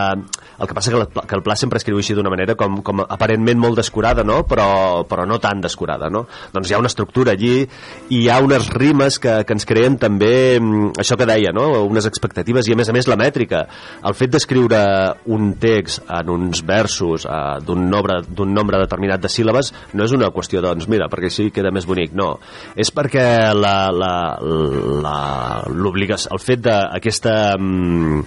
El 0.56 0.68
que 0.68 0.74
passa 0.76 0.92
que, 0.92 1.00
la, 1.02 1.24
que 1.28 1.36
el 1.36 1.42
Pla 1.44 1.56
sempre 1.58 1.76
escriu 1.80 1.98
així 2.00 2.14
d'una 2.16 2.30
manera 2.32 2.54
com, 2.56 2.78
com 2.84 3.02
aparentment 3.04 3.58
molt 3.60 3.76
descurada, 3.80 4.24
no? 4.24 4.42
Però, 4.48 5.04
però 5.08 5.26
no 5.28 5.36
tan 5.42 5.60
descurada, 5.60 6.08
no? 6.12 6.24
Doncs 6.54 6.70
hi 6.70 6.76
ha 6.76 6.80
una 6.80 6.88
estructura 6.88 7.34
allí 7.36 7.58
i 7.60 8.22
hi 8.22 8.30
ha 8.32 8.38
unes 8.44 8.70
rimes 8.72 9.18
que, 9.20 9.34
que 9.44 9.56
ens 9.56 9.68
creen 9.68 9.98
també 10.00 10.56
mm, 10.56 10.96
això 11.02 11.18
que 11.20 11.28
deia, 11.28 11.52
no? 11.56 11.66
Unes 11.84 12.08
expectatives 12.08 12.70
i 12.70 12.72
a 12.72 12.78
més 12.80 12.88
a 12.88 12.96
més 12.96 13.08
la 13.10 13.18
mètrica. 13.20 13.66
El 14.06 14.16
fet 14.16 14.32
d'escriure 14.32 14.80
un 15.36 15.52
text 15.60 16.06
en 16.08 16.32
uns 16.32 16.64
versos 16.66 17.28
eh, 17.28 17.42
d'un 17.66 17.84
nombre, 17.90 18.22
nombre 18.46 18.80
determinat 18.80 19.22
de 19.22 19.32
síl·labes 19.32 19.72
no 19.92 20.06
és 20.06 20.14
una 20.16 20.32
qüestió, 20.34 20.62
doncs, 20.64 20.88
mira, 20.88 21.10
perquè 21.12 21.30
així 21.30 21.50
queda 21.54 21.72
més 21.74 21.86
bonic, 21.88 22.14
no. 22.16 22.36
És 22.76 22.92
perquè 22.94 23.26
la, 23.56 23.76
la, 23.92 24.14
la, 24.40 25.16
el 26.32 26.42
fet 26.46 26.62
d'aquesta 26.64 27.36
mm, 27.58 28.20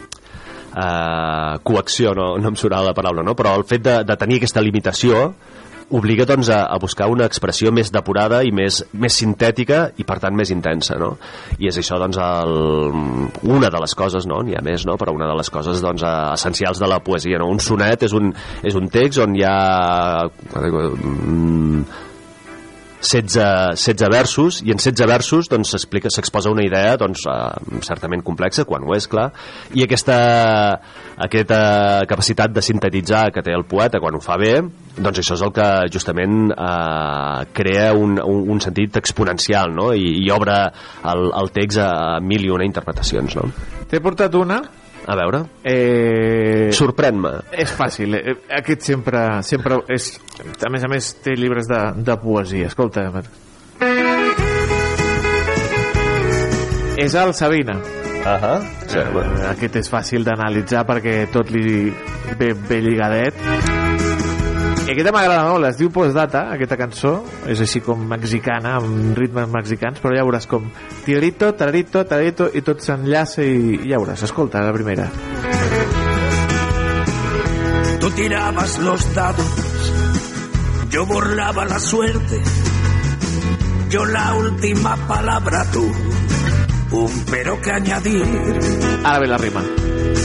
eh, 0.76 1.54
coacció, 1.64 2.14
no, 2.18 2.34
no 2.38 2.52
em 2.54 2.60
surt 2.60 2.76
la 2.76 2.96
paraula, 2.98 3.26
no? 3.26 3.38
però 3.38 3.56
el 3.58 3.66
fet 3.70 3.86
de, 3.86 4.02
de 4.08 4.20
tenir 4.20 4.40
aquesta 4.42 4.64
limitació 4.64 5.30
obliga 5.90 6.26
doncs, 6.30 6.50
a, 6.54 6.64
a 6.70 6.78
buscar 6.78 7.08
una 7.10 7.26
expressió 7.26 7.72
més 7.74 7.90
depurada 7.94 8.44
i 8.46 8.52
més, 8.54 8.84
més 8.94 9.16
sintètica 9.22 9.88
i 9.98 10.06
per 10.06 10.20
tant 10.22 10.36
més 10.38 10.52
intensa 10.54 11.00
no? 11.02 11.16
i 11.58 11.70
és 11.70 11.80
això 11.82 11.98
doncs, 12.02 12.20
el, 12.22 12.54
una 13.50 13.72
de 13.74 13.82
les 13.82 13.96
coses 13.98 14.28
no? 14.30 14.42
n'hi 14.46 14.58
ha 14.58 14.62
més 14.66 14.86
no? 14.86 15.00
però 15.02 15.16
una 15.16 15.30
de 15.30 15.38
les 15.40 15.50
coses 15.50 15.82
doncs, 15.82 16.06
essencials 16.06 16.82
de 16.82 16.90
la 16.90 17.02
poesia 17.02 17.42
no? 17.42 17.50
un 17.50 17.62
sonet 17.64 18.06
és 18.06 18.14
un, 18.14 18.30
és 18.62 18.78
un 18.78 18.90
text 18.94 19.24
on 19.26 19.34
hi 19.38 19.46
ha 19.48 19.58
mm, 20.30 21.82
16, 23.02 23.80
16 23.80 24.10
versos 24.12 24.60
i 24.66 24.74
en 24.74 24.82
16 24.82 25.08
versos 25.08 25.50
doncs, 25.52 25.72
s'explica 25.74 26.12
s'exposa 26.12 26.52
una 26.52 26.66
idea 26.66 26.98
doncs, 27.00 27.24
eh, 27.30 27.80
certament 27.86 28.24
complexa, 28.26 28.66
quan 28.68 28.84
ho 28.84 28.96
és, 28.96 29.08
clar, 29.08 29.30
i 29.74 29.86
aquesta, 29.86 30.18
aquesta 31.18 31.62
capacitat 32.10 32.54
de 32.56 32.64
sintetitzar 32.66 33.30
que 33.36 33.44
té 33.46 33.56
el 33.56 33.66
poeta 33.70 34.02
quan 34.04 34.18
ho 34.18 34.24
fa 34.24 34.38
bé, 34.42 34.58
doncs 35.00 35.22
això 35.24 35.38
és 35.40 35.46
el 35.46 35.54
que 35.56 35.70
justament 35.94 36.52
eh, 36.52 37.48
crea 37.56 37.94
un, 37.96 38.20
un, 38.20 38.44
un 38.56 38.62
sentit 38.64 39.00
exponencial 39.00 39.74
no? 39.76 39.92
I, 39.94 40.20
i 40.26 40.30
obre 40.36 40.60
el, 41.08 41.30
el 41.40 41.54
text 41.56 41.82
a 41.84 42.20
mil 42.20 42.46
i 42.46 42.54
una 42.54 42.68
interpretacions. 42.68 43.40
No? 43.40 43.50
T'he 43.90 44.02
portat 44.04 44.36
una 44.38 44.62
a 45.06 45.16
veure. 45.16 45.44
Eh... 45.64 46.70
Sorprèn-me. 46.76 47.32
És 47.52 47.72
fàcil. 47.76 48.18
Eh, 48.20 48.36
Aquest 48.60 48.88
sempre, 48.92 49.42
sempre 49.48 49.82
és... 49.92 50.12
A 50.66 50.72
més 50.72 50.84
a 50.84 50.90
més, 50.92 51.14
té 51.24 51.36
llibres 51.38 51.70
de, 51.70 51.80
de 52.06 52.18
poesia. 52.22 52.70
Escolta. 52.72 53.08
És 57.00 57.16
el 57.16 57.34
Sabina. 57.34 57.80
Uh 58.20 58.36
-huh. 58.44 58.62
sí, 58.88 58.98
eh, 58.98 59.50
aquest 59.50 59.76
és 59.76 59.90
fàcil 59.90 60.24
d'analitzar 60.24 60.86
perquè 60.86 61.32
tot 61.32 61.50
li 61.50 61.94
ve, 62.38 62.54
ve 62.54 62.82
lligadet. 62.82 64.29
I 64.90 64.94
aquesta 64.96 65.12
m'agrada 65.14 65.44
molt, 65.46 65.68
es 65.68 65.76
diu 65.78 65.92
Postdata, 65.94 66.48
aquesta 66.50 66.74
cançó, 66.80 67.12
és 67.46 67.60
així 67.62 67.78
com 67.86 68.00
mexicana, 68.10 68.72
amb 68.80 69.14
ritmes 69.20 69.46
mexicans, 69.54 70.00
però 70.02 70.16
ja 70.18 70.24
veuràs 70.26 70.48
com 70.50 70.64
tirarito, 71.06 71.52
tararito, 71.60 72.02
tararito, 72.10 72.48
i 72.58 72.64
tot 72.66 72.82
s'enllaça 72.82 73.46
i 73.46 73.84
ja 73.84 74.00
veuràs. 74.02 74.24
Escolta, 74.26 74.64
la 74.66 74.74
primera. 74.74 75.06
Tú 78.02 78.10
tirabas 78.18 78.80
los 78.80 79.06
dados, 79.14 79.94
yo 80.90 81.06
burlaba 81.06 81.66
la 81.66 81.78
suerte, 81.78 82.42
yo 83.92 84.06
la 84.06 84.34
última 84.42 84.98
palabra 85.06 85.68
tú, 85.72 85.86
un 86.98 87.26
pero 87.30 87.62
que 87.62 87.72
añadir. 87.78 88.26
Ara 89.04 89.20
ve 89.20 89.28
la 89.28 89.38
rima. 89.38 89.62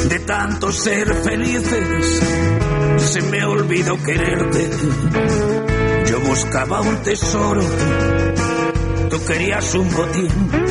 De 0.09 0.21
tanto 0.21 0.73
ser 0.73 1.13
felices, 1.23 2.64
se 3.05 3.21
me 3.23 3.45
olvidó 3.45 3.97
quererte. 4.03 4.71
Yo 6.09 6.21
buscaba 6.21 6.81
un 6.81 6.97
tesoro, 7.03 7.63
tú 9.11 9.25
querías 9.27 9.75
un 9.75 9.91
botín. 9.91 10.64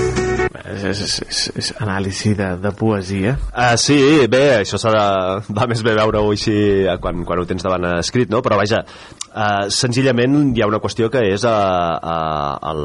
És, 0.53 0.84
és, 0.85 1.13
és, 1.25 1.39
és 1.57 1.69
anàlisi 1.81 2.35
de, 2.38 2.51
de 2.61 2.71
poesia. 2.77 3.34
Uh, 3.49 3.73
sí, 3.81 3.97
bé, 4.30 4.59
això 4.59 4.77
s'ha 4.77 4.91
de... 4.93 5.05
va 5.57 5.65
més 5.69 5.81
bé 5.85 5.95
veure-ho 5.97 6.30
així 6.30 6.53
eh, 6.85 6.97
quan, 7.01 7.23
quan 7.25 7.41
ho 7.41 7.45
tens 7.49 7.65
davant 7.65 7.88
escrit, 7.97 8.30
no? 8.30 8.43
Però 8.45 8.59
vaja, 8.59 8.84
uh, 9.31 9.65
senzillament 9.73 10.53
hi 10.53 10.61
ha 10.61 10.69
una 10.69 10.80
qüestió 10.84 11.09
que 11.13 11.23
és 11.34 11.45
uh, 11.49 11.53
uh, 11.97 12.69
el, 12.69 12.84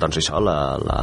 doncs 0.00 0.18
això, 0.20 0.40
la, 0.42 0.56
la, 0.82 0.98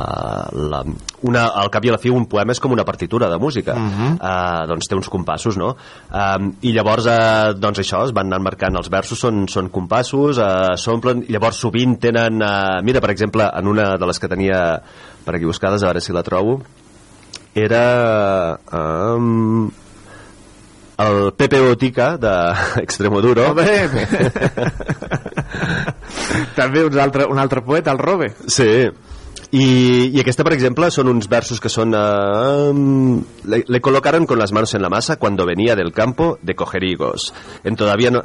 la, 0.74 0.82
una, 1.30 1.46
al 1.64 1.72
cap 1.72 1.88
i 1.88 1.94
a 1.94 1.96
la 1.96 2.02
fi 2.02 2.12
un 2.12 2.28
poema 2.32 2.52
és 2.56 2.60
com 2.64 2.76
una 2.76 2.86
partitura 2.88 3.32
de 3.32 3.40
música. 3.40 3.78
Uh 3.78 3.88
-huh. 3.88 4.12
uh, 4.20 4.68
doncs 4.68 4.92
té 4.92 5.00
uns 5.00 5.10
compassos, 5.10 5.58
no? 5.58 5.76
Uh, 6.12 6.52
I 6.62 6.76
llavors, 6.76 7.08
uh, 7.08 7.56
doncs 7.56 7.80
això, 7.80 8.04
es 8.04 8.12
van 8.12 8.28
anar 8.28 8.42
marcant 8.44 8.76
els 8.76 8.90
versos, 8.90 9.20
són, 9.20 9.48
són 9.48 9.70
compassos, 9.70 10.38
uh, 10.38 10.76
s'omplen, 10.76 11.26
llavors 11.30 11.58
sovint 11.58 11.98
tenen... 12.00 12.42
Uh, 12.42 12.84
mira, 12.84 13.00
per 13.00 13.12
exemple, 13.12 13.48
en 13.48 13.68
una 13.68 13.98
de 13.98 14.06
les 14.06 14.20
que 14.20 14.28
tenia 14.28 14.82
per 15.26 15.36
aquí 15.36 15.46
buscades, 15.46 15.84
a 15.84 15.92
veure 15.92 16.02
si 16.02 16.16
la 16.16 16.24
trobo 16.24 16.62
era 17.54 18.58
um, 18.72 19.70
el 21.02 21.34
Pepe 21.36 21.60
Botica 21.60 22.16
d'Extremoduro 22.22 23.48
Home! 23.52 23.68
També 26.56 26.84
un 26.86 27.00
altre, 27.00 27.26
un 27.28 27.40
altre 27.40 27.62
poeta, 27.66 27.92
el 27.92 28.00
Robe. 28.00 28.32
Sí, 28.48 28.88
i, 29.52 29.66
i 30.16 30.20
aquesta, 30.22 30.46
per 30.48 30.54
exemple, 30.56 30.88
són 30.96 31.10
uns 31.12 31.28
versos 31.32 31.60
que 31.60 31.70
són... 31.72 31.92
Uh, 31.92 32.72
le, 33.52 33.64
le 33.68 33.82
colocaron 33.84 34.26
con 34.26 34.40
las 34.40 34.54
manos 34.56 34.74
en 34.76 34.82
la 34.82 34.90
masa 34.90 35.18
cuando 35.18 35.46
venía 35.46 35.76
del 35.76 35.92
campo 35.92 36.40
de 36.42 36.56
coger 36.56 36.84
higos. 36.84 37.34
En 37.64 37.76
todavía 37.76 38.12
no... 38.12 38.24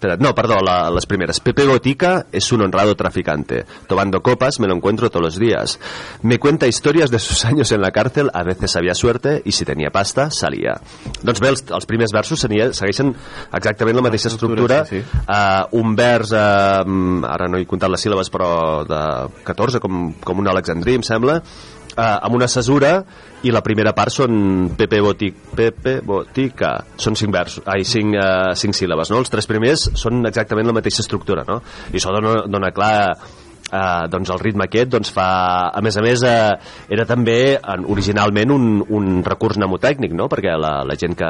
espera't, 0.00 0.20
no, 0.20 0.34
perdó, 0.34 0.60
la- 0.60 0.90
las 0.90 1.04
primeras. 1.06 1.40
Pepe 1.40 1.66
Botica 1.66 2.26
es 2.32 2.50
un 2.52 2.62
honrado 2.62 2.96
traficante. 2.96 3.66
Tomando 3.86 4.22
copas 4.22 4.58
me 4.60 4.66
lo 4.66 4.74
encuentro 4.74 5.10
todos 5.10 5.22
los 5.22 5.38
días. 5.38 5.78
Me 6.22 6.38
cuenta 6.38 6.66
historias 6.66 7.10
de 7.10 7.18
sus 7.18 7.44
años 7.44 7.70
en 7.72 7.82
la 7.82 7.90
cárcel, 7.90 8.30
a 8.32 8.42
veces 8.42 8.74
había 8.76 8.94
suerte 8.94 9.42
y 9.44 9.52
si 9.52 9.64
tenía 9.64 9.90
pasta, 9.90 10.30
salía. 10.30 10.80
Doncs 11.22 11.40
bé, 11.40 11.48
els, 11.48 11.64
els 11.70 11.86
primers 11.86 12.12
versos 12.12 12.40
senia- 12.40 12.72
segueixen 12.72 13.14
exactament 13.52 13.96
la 13.96 14.02
mateixa 14.02 14.28
estructura. 14.28 14.84
sí, 14.86 15.00
sí. 15.02 15.18
Uh, 15.28 15.66
un 15.80 15.94
vers, 15.96 16.32
uh, 16.32 17.26
ara 17.28 17.48
no 17.48 17.58
he 17.58 17.66
comptat 17.66 17.90
les 17.90 18.00
síl·labes, 18.06 18.30
però 18.32 18.84
de 18.88 19.00
14, 19.44 19.80
com, 19.80 20.12
com 20.24 20.38
un 20.40 20.48
alexandrí, 20.48 20.94
em 20.94 21.02
sembla, 21.06 21.42
uh, 22.00 22.16
amb 22.24 22.38
una 22.38 22.48
cesura 22.48 22.94
i 23.44 23.52
la 23.52 23.62
primera 23.64 23.92
part 23.96 24.12
són 24.12 24.70
Pepe, 24.76 25.00
Botic, 25.04 25.36
Pepe 25.56 25.98
Botica 26.04 26.74
són 27.00 27.16
cinc 27.18 27.34
versos, 27.36 27.66
ai, 27.70 27.84
cinc, 27.88 28.16
uh, 28.16 28.54
cinc 28.58 28.76
síl·labes 28.76 29.12
no? 29.12 29.20
els 29.20 29.32
tres 29.32 29.48
primers 29.50 29.90
són 30.00 30.24
exactament 30.28 30.68
la 30.68 30.76
mateixa 30.76 31.04
estructura 31.04 31.44
no? 31.48 31.60
i 31.92 32.00
això 32.00 32.14
dona, 32.16 32.40
dona 32.48 32.72
clar 32.76 32.94
Uh, 33.70 34.08
doncs 34.10 34.32
el 34.34 34.40
ritme 34.42 34.64
aquest 34.66 34.88
doncs 34.90 35.12
fa, 35.14 35.28
a 35.70 35.78
més 35.78 35.94
a 35.94 36.02
més 36.02 36.24
uh, 36.26 36.56
era 36.90 37.04
també 37.06 37.54
en, 37.54 37.84
originalment 37.94 38.50
un, 38.50 38.64
un 38.98 39.20
recurs 39.22 39.60
mnemotècnic 39.60 40.16
no? 40.18 40.26
perquè 40.32 40.56
la, 40.58 40.72
la 40.82 40.96
gent 40.98 41.14
que 41.14 41.28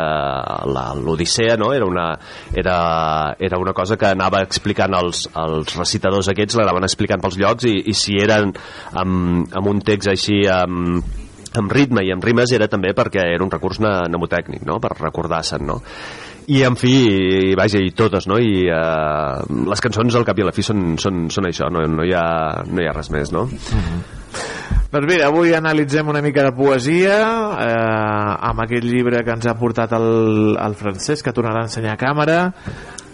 l'Odissea 1.04 1.58
no? 1.60 1.68
era, 1.76 1.84
una, 1.84 2.06
era, 2.56 2.78
era 3.36 3.60
una 3.60 3.74
cosa 3.76 3.98
que 4.00 4.08
anava 4.14 4.40
explicant 4.46 4.96
els, 4.96 5.26
els 5.36 5.76
recitadors 5.76 6.32
aquests 6.32 6.56
l'anaven 6.56 6.88
explicant 6.88 7.20
pels 7.20 7.36
llocs 7.42 7.68
i, 7.68 7.76
i 7.92 7.96
si 7.96 8.16
eren 8.24 8.54
amb, 8.56 9.52
amb 9.52 9.72
un 9.74 9.84
text 9.84 10.14
així 10.14 10.40
amb, 10.48 11.04
amb 11.60 11.76
ritme 11.76 12.06
i 12.06 12.12
amb 12.14 12.24
rimes 12.24 12.56
era 12.56 12.70
també 12.72 12.94
perquè 12.96 13.28
era 13.34 13.44
un 13.44 13.52
recurs 13.52 13.84
ne- 13.84 13.94
mnemotècnic 14.08 14.64
no? 14.64 14.80
per 14.80 14.94
recordar-se'n 14.96 15.66
no? 15.66 15.80
I 16.50 16.62
en 16.66 16.76
fi, 16.78 16.94
i, 17.06 17.54
vaja, 17.58 17.78
i 17.78 17.92
totes 17.94 18.26
no? 18.30 18.38
i 18.42 18.64
uh, 18.66 19.42
les 19.70 19.82
cançons 19.84 20.16
al 20.18 20.26
cap 20.26 20.38
i 20.38 20.42
a 20.42 20.48
la 20.48 20.54
fi 20.54 20.64
són, 20.66 20.96
són, 20.98 21.28
són 21.30 21.46
això, 21.46 21.70
no, 21.70 21.84
no, 21.86 22.06
hi 22.06 22.14
ha, 22.16 22.24
no 22.66 22.82
hi 22.82 22.88
ha 22.90 22.94
res 22.96 23.12
més 23.14 23.30
no? 23.34 23.46
Doncs 24.90 25.06
mira, 25.06 25.28
avui 25.28 25.52
analitzem 25.54 26.08
una 26.10 26.22
mica 26.22 26.42
de 26.42 26.50
poesia 26.50 27.16
eh, 27.62 28.30
amb 28.50 28.64
aquest 28.64 28.82
llibre 28.82 29.20
que 29.22 29.36
ens 29.36 29.46
ha 29.46 29.54
portat 29.54 29.92
el, 29.94 30.56
el 30.58 30.74
Francesc, 30.74 31.28
que 31.28 31.34
tornarà 31.36 31.62
a 31.62 31.68
ensenyar 31.68 31.92
a 31.94 32.00
càmera. 32.00 32.38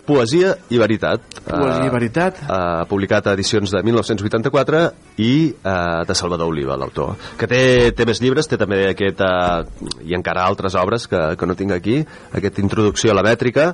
Poesia 0.07 0.55
i 0.71 0.79
veritat. 0.79 1.25
Poesia 1.47 1.87
i 1.89 1.91
veritat. 1.91 2.39
Uh, 2.47 2.85
publicat 2.91 3.27
a 3.27 3.35
edicions 3.35 3.73
de 3.75 3.81
1984 3.83 4.83
i 5.23 5.31
uh, 5.51 6.05
de 6.07 6.15
Salvador 6.15 6.53
Oliva, 6.53 6.77
l'autor. 6.79 7.17
Que 7.41 7.49
té, 7.51 7.61
té 7.97 8.07
més 8.07 8.21
llibres, 8.23 8.47
té 8.47 8.59
també 8.61 8.85
aquest, 8.93 9.23
uh, 9.25 9.65
i 10.07 10.15
encara 10.15 10.45
altres 10.47 10.77
obres 10.79 11.09
que, 11.11 11.21
que 11.41 11.49
no 11.51 11.57
tinc 11.59 11.75
aquí, 11.75 11.99
aquesta 12.37 12.63
introducció 12.63 13.11
a 13.13 13.17
la 13.19 13.25
mètrica, 13.27 13.71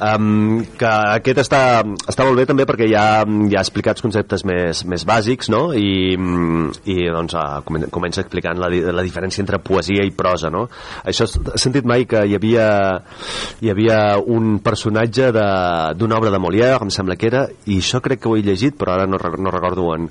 um, 0.00 0.62
que 0.78 0.92
aquest 1.18 1.42
està, 1.44 1.60
està 2.08 2.26
molt 2.26 2.40
bé 2.40 2.46
també 2.48 2.66
perquè 2.68 2.88
ha, 2.96 3.06
hi 3.28 3.54
ha 3.58 3.62
explicats 3.64 4.04
conceptes 4.04 4.46
més, 4.48 4.84
més 4.88 5.04
bàsics, 5.08 5.50
no? 5.52 5.66
I, 5.76 6.14
i 6.16 6.98
doncs 7.12 7.36
comen- 7.66 7.90
comença 7.92 8.22
explicant 8.24 8.60
la, 8.62 8.70
la 8.72 9.04
diferència 9.04 9.42
entre 9.44 9.60
poesia 9.60 10.06
i 10.06 10.14
prosa, 10.16 10.48
no? 10.54 10.66
Això 11.04 11.28
has 11.28 11.36
sentit 11.60 11.84
mai 11.88 12.06
que 12.08 12.24
hi 12.24 12.38
havia, 12.38 12.68
hi 13.60 13.72
havia 13.74 14.00
un 14.24 14.58
personatge 14.64 15.30
de 15.34 15.46
d'una 15.98 16.18
obra 16.18 16.32
de 16.34 16.40
Molière, 16.42 16.82
em 16.84 16.92
sembla 16.94 17.16
que 17.20 17.28
era, 17.30 17.44
i 17.66 17.78
això 17.82 18.00
crec 18.04 18.22
que 18.22 18.30
ho 18.30 18.36
he 18.38 18.44
llegit, 18.46 18.76
però 18.80 18.94
ara 18.96 19.06
no, 19.10 19.18
no 19.18 19.54
recordo 19.54 19.88
on, 19.94 20.08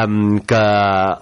um, 0.00 0.38
que 0.46 0.62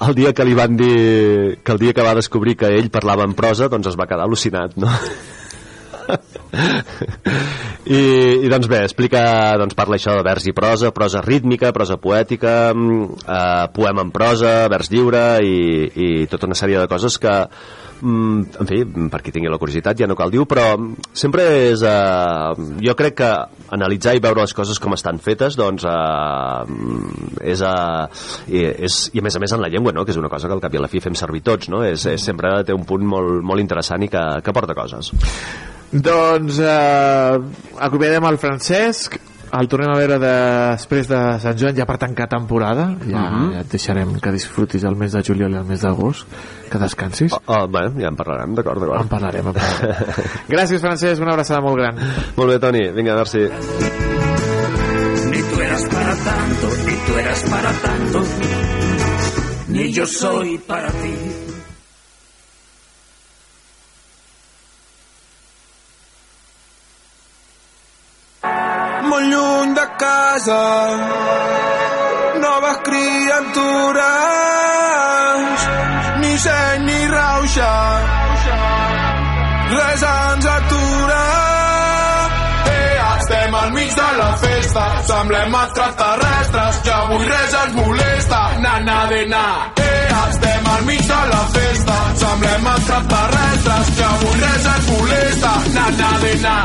el 0.08 0.18
dia 0.18 0.34
que 0.34 0.46
li 0.46 0.56
van 0.58 0.76
dir, 0.80 1.60
que 1.64 1.76
el 1.76 1.82
dia 1.82 1.94
que 1.96 2.06
va 2.06 2.16
descobrir 2.18 2.56
que 2.60 2.72
ell 2.78 2.90
parlava 2.94 3.26
en 3.28 3.36
prosa, 3.38 3.70
doncs 3.72 3.92
es 3.92 3.98
va 4.00 4.08
quedar 4.10 4.28
al·lucinat, 4.28 4.76
no? 4.80 4.90
I, 7.84 8.00
i 8.44 8.50
doncs 8.52 8.68
bé, 8.70 8.82
explica, 8.84 9.22
doncs 9.60 9.76
parla 9.76 9.98
això 9.98 10.14
de 10.18 10.24
vers 10.26 10.46
i 10.48 10.54
prosa, 10.56 10.92
prosa 10.96 11.22
rítmica, 11.24 11.72
prosa 11.76 11.96
poètica, 12.00 12.72
mm, 12.74 13.24
eh, 13.24 13.64
poema 13.76 14.04
en 14.06 14.12
prosa, 14.14 14.54
vers 14.72 14.90
lliure 14.92 15.24
i, 15.44 15.56
i 15.94 16.08
tota 16.30 16.48
una 16.48 16.58
sèrie 16.58 16.80
de 16.80 16.90
coses 16.90 17.18
que, 17.20 17.34
mm, 18.00 18.60
en 18.60 18.70
fi, 18.70 18.80
per 19.12 19.20
qui 19.24 19.32
tingui 19.34 19.52
la 19.52 19.58
curiositat 19.60 19.98
ja 20.00 20.08
no 20.10 20.16
cal 20.18 20.32
dir 20.32 20.44
però 20.48 20.66
sempre 21.12 21.46
és... 21.70 21.82
Eh, 21.82 22.64
jo 22.84 22.94
crec 22.98 23.18
que 23.20 23.30
analitzar 23.74 24.14
i 24.16 24.22
veure 24.24 24.44
les 24.44 24.54
coses 24.56 24.80
com 24.82 24.96
estan 24.96 25.20
fetes, 25.22 25.58
doncs 25.58 25.86
eh, 25.88 27.50
és, 27.52 27.64
eh, 27.64 28.64
és... 28.88 28.98
I 29.14 29.22
a 29.22 29.26
més 29.26 29.36
a 29.36 29.42
més 29.42 29.54
en 29.56 29.62
la 29.64 29.70
llengua, 29.72 29.94
no?, 29.94 30.04
que 30.04 30.14
és 30.14 30.20
una 30.20 30.32
cosa 30.32 30.48
que 30.48 30.56
al 30.56 30.64
cap 30.64 30.74
i 30.74 30.80
a 30.80 30.84
la 30.84 30.90
fi 30.92 31.02
fem 31.04 31.16
servir 31.18 31.44
tots, 31.46 31.70
no? 31.72 31.84
És, 31.86 32.06
és 32.10 32.24
sempre 32.24 32.56
té 32.66 32.76
un 32.76 32.86
punt 32.88 33.04
molt, 33.06 33.42
molt 33.44 33.62
interessant 33.62 34.04
i 34.04 34.10
que, 34.12 34.24
que 34.44 34.56
porta 34.56 34.76
coses. 34.76 35.12
Doncs 35.94 36.58
eh, 36.58 37.38
acomiadem 37.86 38.26
el 38.30 38.40
Francesc 38.42 39.20
el 39.52 39.68
tornem 39.68 39.90
a 39.92 39.98
veure 39.98 40.18
després 40.18 41.08
de 41.08 41.18
Sant 41.42 41.58
Joan 41.60 41.76
ja 41.76 41.84
per 41.86 41.98
tancar 41.98 42.26
temporada. 42.28 42.88
Ja, 43.06 43.20
Mhm. 43.30 43.52
ja 43.52 43.60
et 43.60 43.70
deixarem 43.70 44.18
que 44.20 44.32
disfrutis 44.32 44.84
el 44.84 44.96
mes 44.96 45.12
de 45.12 45.22
juliol 45.22 45.52
i 45.52 45.56
el 45.56 45.64
mes 45.64 45.80
d'agost 45.82 46.26
que 46.70 46.78
descansis. 46.78 47.32
Oh, 47.32 47.40
oh, 47.46 47.66
bé, 47.68 47.90
ja 48.00 48.08
en 48.08 48.16
parlarem, 48.16 48.54
d'acord, 48.54 48.80
d'acord. 48.80 49.00
En 49.02 49.08
parlarem, 49.08 49.46
en 49.46 49.52
parlarem. 49.52 49.96
gràcies 50.48 50.80
Francesc, 50.80 51.20
una 51.22 51.32
abraçada 51.32 51.60
molt 51.60 51.76
gran. 51.76 51.96
Molt 52.36 52.50
bé 52.50 52.58
Toni, 52.58 52.88
vinga, 52.92 53.14
merci 53.14 53.48
Ni 55.30 55.40
tú 55.42 55.60
eras 55.60 55.82
para 55.88 56.14
tanto, 56.14 56.68
ni 56.86 56.96
tú 57.06 57.18
eras 57.18 57.44
para 57.50 57.72
tanto, 57.72 58.22
ni 59.68 59.92
yo 59.92 60.06
soy 60.06 60.58
para 60.58 60.88
ti. 60.88 61.43
Molt 69.14 69.26
lluny 69.32 69.74
de 69.74 69.86
casa. 69.98 70.60
Noves 72.42 72.78
criatures 72.86 74.00
ni 76.20 76.38
seny 76.44 76.78
ni 76.86 77.00
rauxa. 77.14 77.72
Res 79.74 80.02
ens 80.02 80.46
atura. 80.56 81.24
Eh, 82.72 82.96
estem 83.18 83.54
al 83.60 83.70
mig 83.76 83.94
de 84.00 84.08
la 84.18 84.30
festa 84.42 84.84
semblem 85.10 85.54
extraterrestres 85.62 86.74
ja 86.86 86.96
avui 87.04 87.24
res 87.28 87.54
ens 87.62 87.74
molesta. 87.78 88.40
Na 88.64 88.74
na 88.88 88.98
de 89.12 89.22
na. 89.34 89.46
Eh, 89.86 90.08
estem 90.24 90.64
al 90.74 90.82
mig 90.90 91.02
de 91.12 91.20
la 91.34 91.44
festa 91.54 91.96
semblem 92.24 92.66
extraterrestres 92.74 93.86
ja 94.00 94.10
avui 94.18 94.34
res 94.42 94.64
ens 94.74 94.84
molesta. 94.90 95.52
Na 95.78 95.86
na 96.02 96.10
de 96.26 96.34
na 96.48 96.58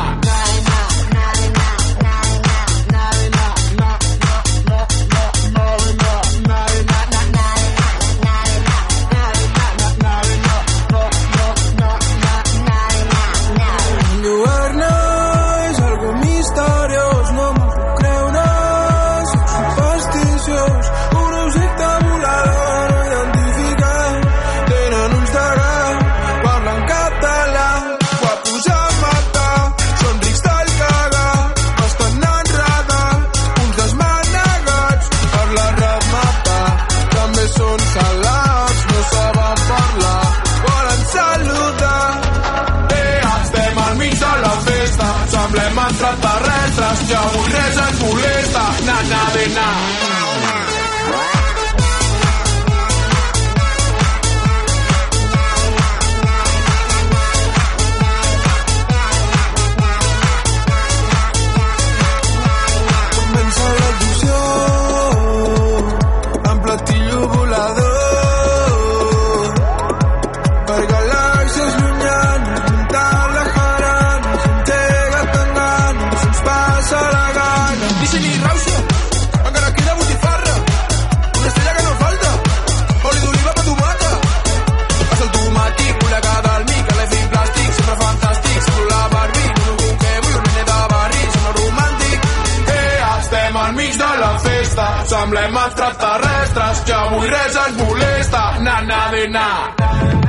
semblem 95.30 95.58
extraterrestres, 95.58 96.80
que 96.86 96.94
avui 96.94 97.30
res 97.30 97.56
ens 97.56 97.78
molesta, 97.78 98.42
na, 98.66 98.82
na, 98.82 99.08
de, 99.14 99.28
na. 99.30 100.29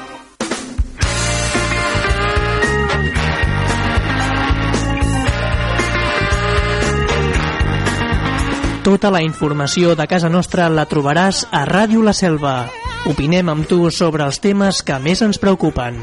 Tota 8.81 9.11
la 9.13 9.19
informació 9.21 9.91
de 9.93 10.07
casa 10.09 10.29
nostra 10.33 10.65
la 10.73 10.87
trobaràs 10.89 11.43
a 11.53 11.67
Ràdio 11.69 12.01
La 12.01 12.15
Selva. 12.17 12.55
Opinem 13.11 13.53
amb 13.53 13.69
tu 13.69 13.91
sobre 13.93 14.25
els 14.25 14.41
temes 14.41 14.81
que 14.81 14.97
més 14.97 15.21
ens 15.21 15.37
preocupen. 15.37 16.01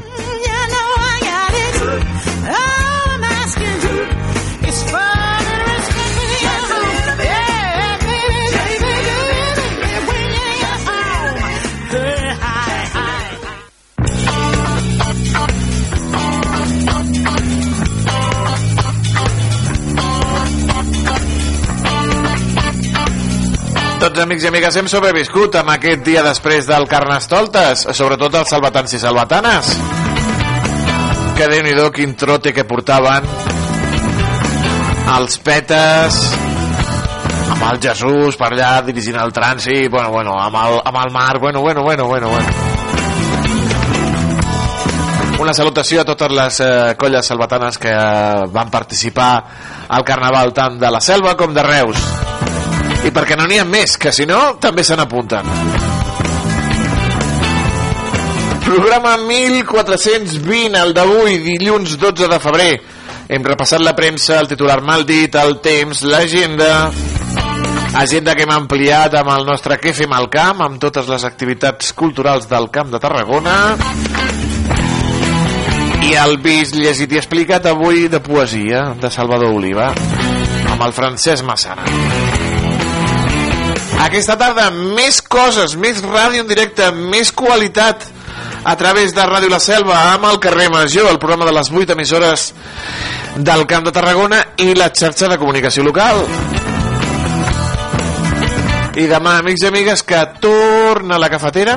Tots 24.09 24.23
amics 24.23 24.41
i 24.41 24.47
amigues 24.49 24.73
hem 24.79 24.87
sobreviscut 24.89 25.53
amb 25.59 25.69
aquest 25.69 25.99
dia 26.01 26.23
després 26.25 26.65
del 26.65 26.87
Carnestoltes, 26.89 27.83
sobretot 27.93 28.39
els 28.39 28.49
salvatans 28.49 28.95
i 28.97 28.99
salvatanes. 29.03 29.67
Que 31.37 31.45
déu 31.51 31.61
nhi 31.61 31.75
quin 31.93 32.15
trote 32.17 32.49
que 32.49 32.65
portaven 32.65 33.27
els 35.13 35.37
petes 35.45 36.17
amb 37.53 37.67
el 37.69 37.77
Jesús 37.85 38.33
per 38.39 38.49
allà 38.49 38.71
dirigint 38.87 39.19
el 39.21 39.29
trànsit, 39.29 39.91
bueno, 39.93 40.09
bueno, 40.09 40.33
amb 40.41 40.57
el, 40.57 40.81
amb 40.89 40.97
el 41.03 41.13
mar, 41.13 41.37
bueno, 41.37 41.61
bueno, 41.61 41.83
bueno, 41.83 42.07
bueno, 42.07 42.29
bueno. 42.33 42.49
Una 45.37 45.53
salutació 45.53 46.01
a 46.01 46.09
totes 46.09 46.33
les 46.33 46.59
eh, 46.65 46.95
colles 46.97 47.29
salvatanes 47.29 47.77
que 47.77 47.93
eh, 47.93 48.49
van 48.49 48.73
participar 48.73 49.31
al 49.87 50.03
Carnaval 50.03 50.49
tant 50.51 50.81
de 50.81 50.89
la 50.89 50.99
Selva 50.99 51.37
com 51.37 51.53
de 51.53 51.61
Reus. 51.61 52.09
I 53.07 53.11
perquè 53.15 53.37
no 53.39 53.45
n'hi 53.47 53.59
ha 53.61 53.65
més, 53.65 53.95
que 53.97 54.11
si 54.11 54.25
no, 54.27 54.57
també 54.59 54.83
se 54.83 54.97
n'apunten. 54.99 55.47
Programa 58.69 59.15
1420, 59.17 60.75
el 60.77 60.91
d'avui, 60.93 61.39
dilluns 61.41 61.95
12 61.97 62.27
de 62.29 62.39
febrer. 62.43 62.73
Hem 63.29 63.45
repassat 63.45 63.81
la 63.81 63.95
premsa, 63.97 64.39
el 64.41 64.49
titular 64.51 64.81
mal 64.85 65.07
dit, 65.09 65.35
el 65.35 65.57
temps, 65.63 66.03
l'agenda... 66.05 66.89
Agenda 67.99 68.35
que 68.37 68.45
hem 68.45 68.51
ampliat 68.53 69.15
amb 69.17 69.31
el 69.33 69.47
nostre 69.47 69.79
Què 69.81 69.95
fem 69.97 70.11
al 70.13 70.27
camp, 70.29 70.61
amb 70.61 70.77
totes 70.81 71.09
les 71.09 71.25
activitats 71.25 71.89
culturals 71.97 72.45
del 72.47 72.69
Camp 72.69 72.93
de 72.93 73.01
Tarragona. 73.01 73.55
I 76.05 76.13
el 76.21 76.37
vist, 76.45 76.77
llegit 76.77 77.17
i 77.17 77.21
explicat 77.21 77.65
avui 77.73 78.05
de 78.07 78.21
poesia 78.21 78.91
de 79.01 79.09
Salvador 79.09 79.57
Oliva, 79.57 79.89
amb 80.69 80.85
el 80.85 80.93
Francesc 80.93 81.49
Massana. 81.49 82.38
Aquesta 83.99 84.37
tarda, 84.39 84.69
més 84.71 85.19
coses, 85.21 85.75
més 85.75 85.99
ràdio 86.05 86.45
en 86.45 86.47
directe, 86.47 86.87
més 86.95 87.33
qualitat 87.35 88.05
a 88.63 88.75
través 88.79 89.11
de 89.15 89.25
Ràdio 89.27 89.51
La 89.51 89.59
Selva 89.59 89.97
amb 90.13 90.29
el 90.29 90.39
carrer 90.39 90.69
Major, 90.71 91.09
el 91.11 91.19
programa 91.19 91.45
de 91.45 91.55
les 91.57 91.71
8 91.71 91.97
emissores 91.97 92.53
del 93.35 93.65
Camp 93.67 93.85
de 93.85 93.93
Tarragona 93.95 94.39
i 94.63 94.71
la 94.75 94.87
xarxa 94.95 95.27
de 95.27 95.37
comunicació 95.37 95.83
local. 95.83 96.23
I 98.99 99.07
demà, 99.11 99.37
amics 99.39 99.63
i 99.63 99.69
amigues, 99.69 100.03
que 100.03 100.23
torna 100.39 101.19
a 101.19 101.21
la 101.21 101.29
cafetera 101.31 101.75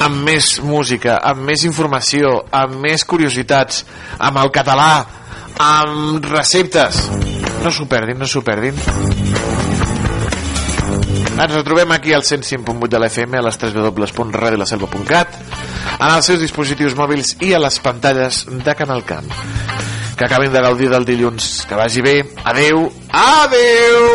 amb 0.00 0.22
més 0.24 0.54
música, 0.64 1.18
amb 1.18 1.44
més 1.50 1.66
informació, 1.68 2.38
amb 2.50 2.78
més 2.86 3.04
curiositats, 3.04 3.84
amb 4.18 4.40
el 4.40 4.54
català, 4.54 4.92
amb 5.60 6.30
receptes. 6.30 7.04
No 7.64 7.70
s'ho 7.70 7.86
perdin, 7.88 8.18
no 8.18 8.26
s'ho 8.26 8.40
perdin. 8.44 8.76
Ens 11.40 11.52
retrobem 11.54 11.92
aquí 11.92 12.12
al 12.12 12.22
105.8 12.22 12.88
de 12.88 12.98
la 13.00 13.08
FM 13.08 13.38
a 13.38 13.42
les 13.44 13.58
www.radiolaselva.cat 13.60 15.36
en 16.00 16.08
els 16.08 16.26
seus 16.26 16.40
dispositius 16.40 16.96
mòbils 16.96 17.36
i 17.44 17.52
a 17.56 17.60
les 17.60 17.78
pantalles 17.84 18.44
de 18.50 18.74
Canal 18.76 19.04
Camp. 19.08 19.28
Que 20.16 20.24
acabin 20.26 20.52
de 20.52 20.60
gaudir 20.60 20.90
del 20.92 21.04
dilluns. 21.08 21.66
Que 21.68 21.76
vagi 21.76 22.04
bé. 22.04 22.16
Adeu. 22.44 22.88
Adeu. 23.08 24.08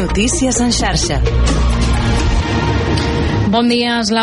Notícies 0.00 0.60
en 0.60 0.72
xarxa. 0.72 1.20
Bon 3.50 3.66
dia, 3.66 3.96
és 3.98 4.10
la 4.14 4.18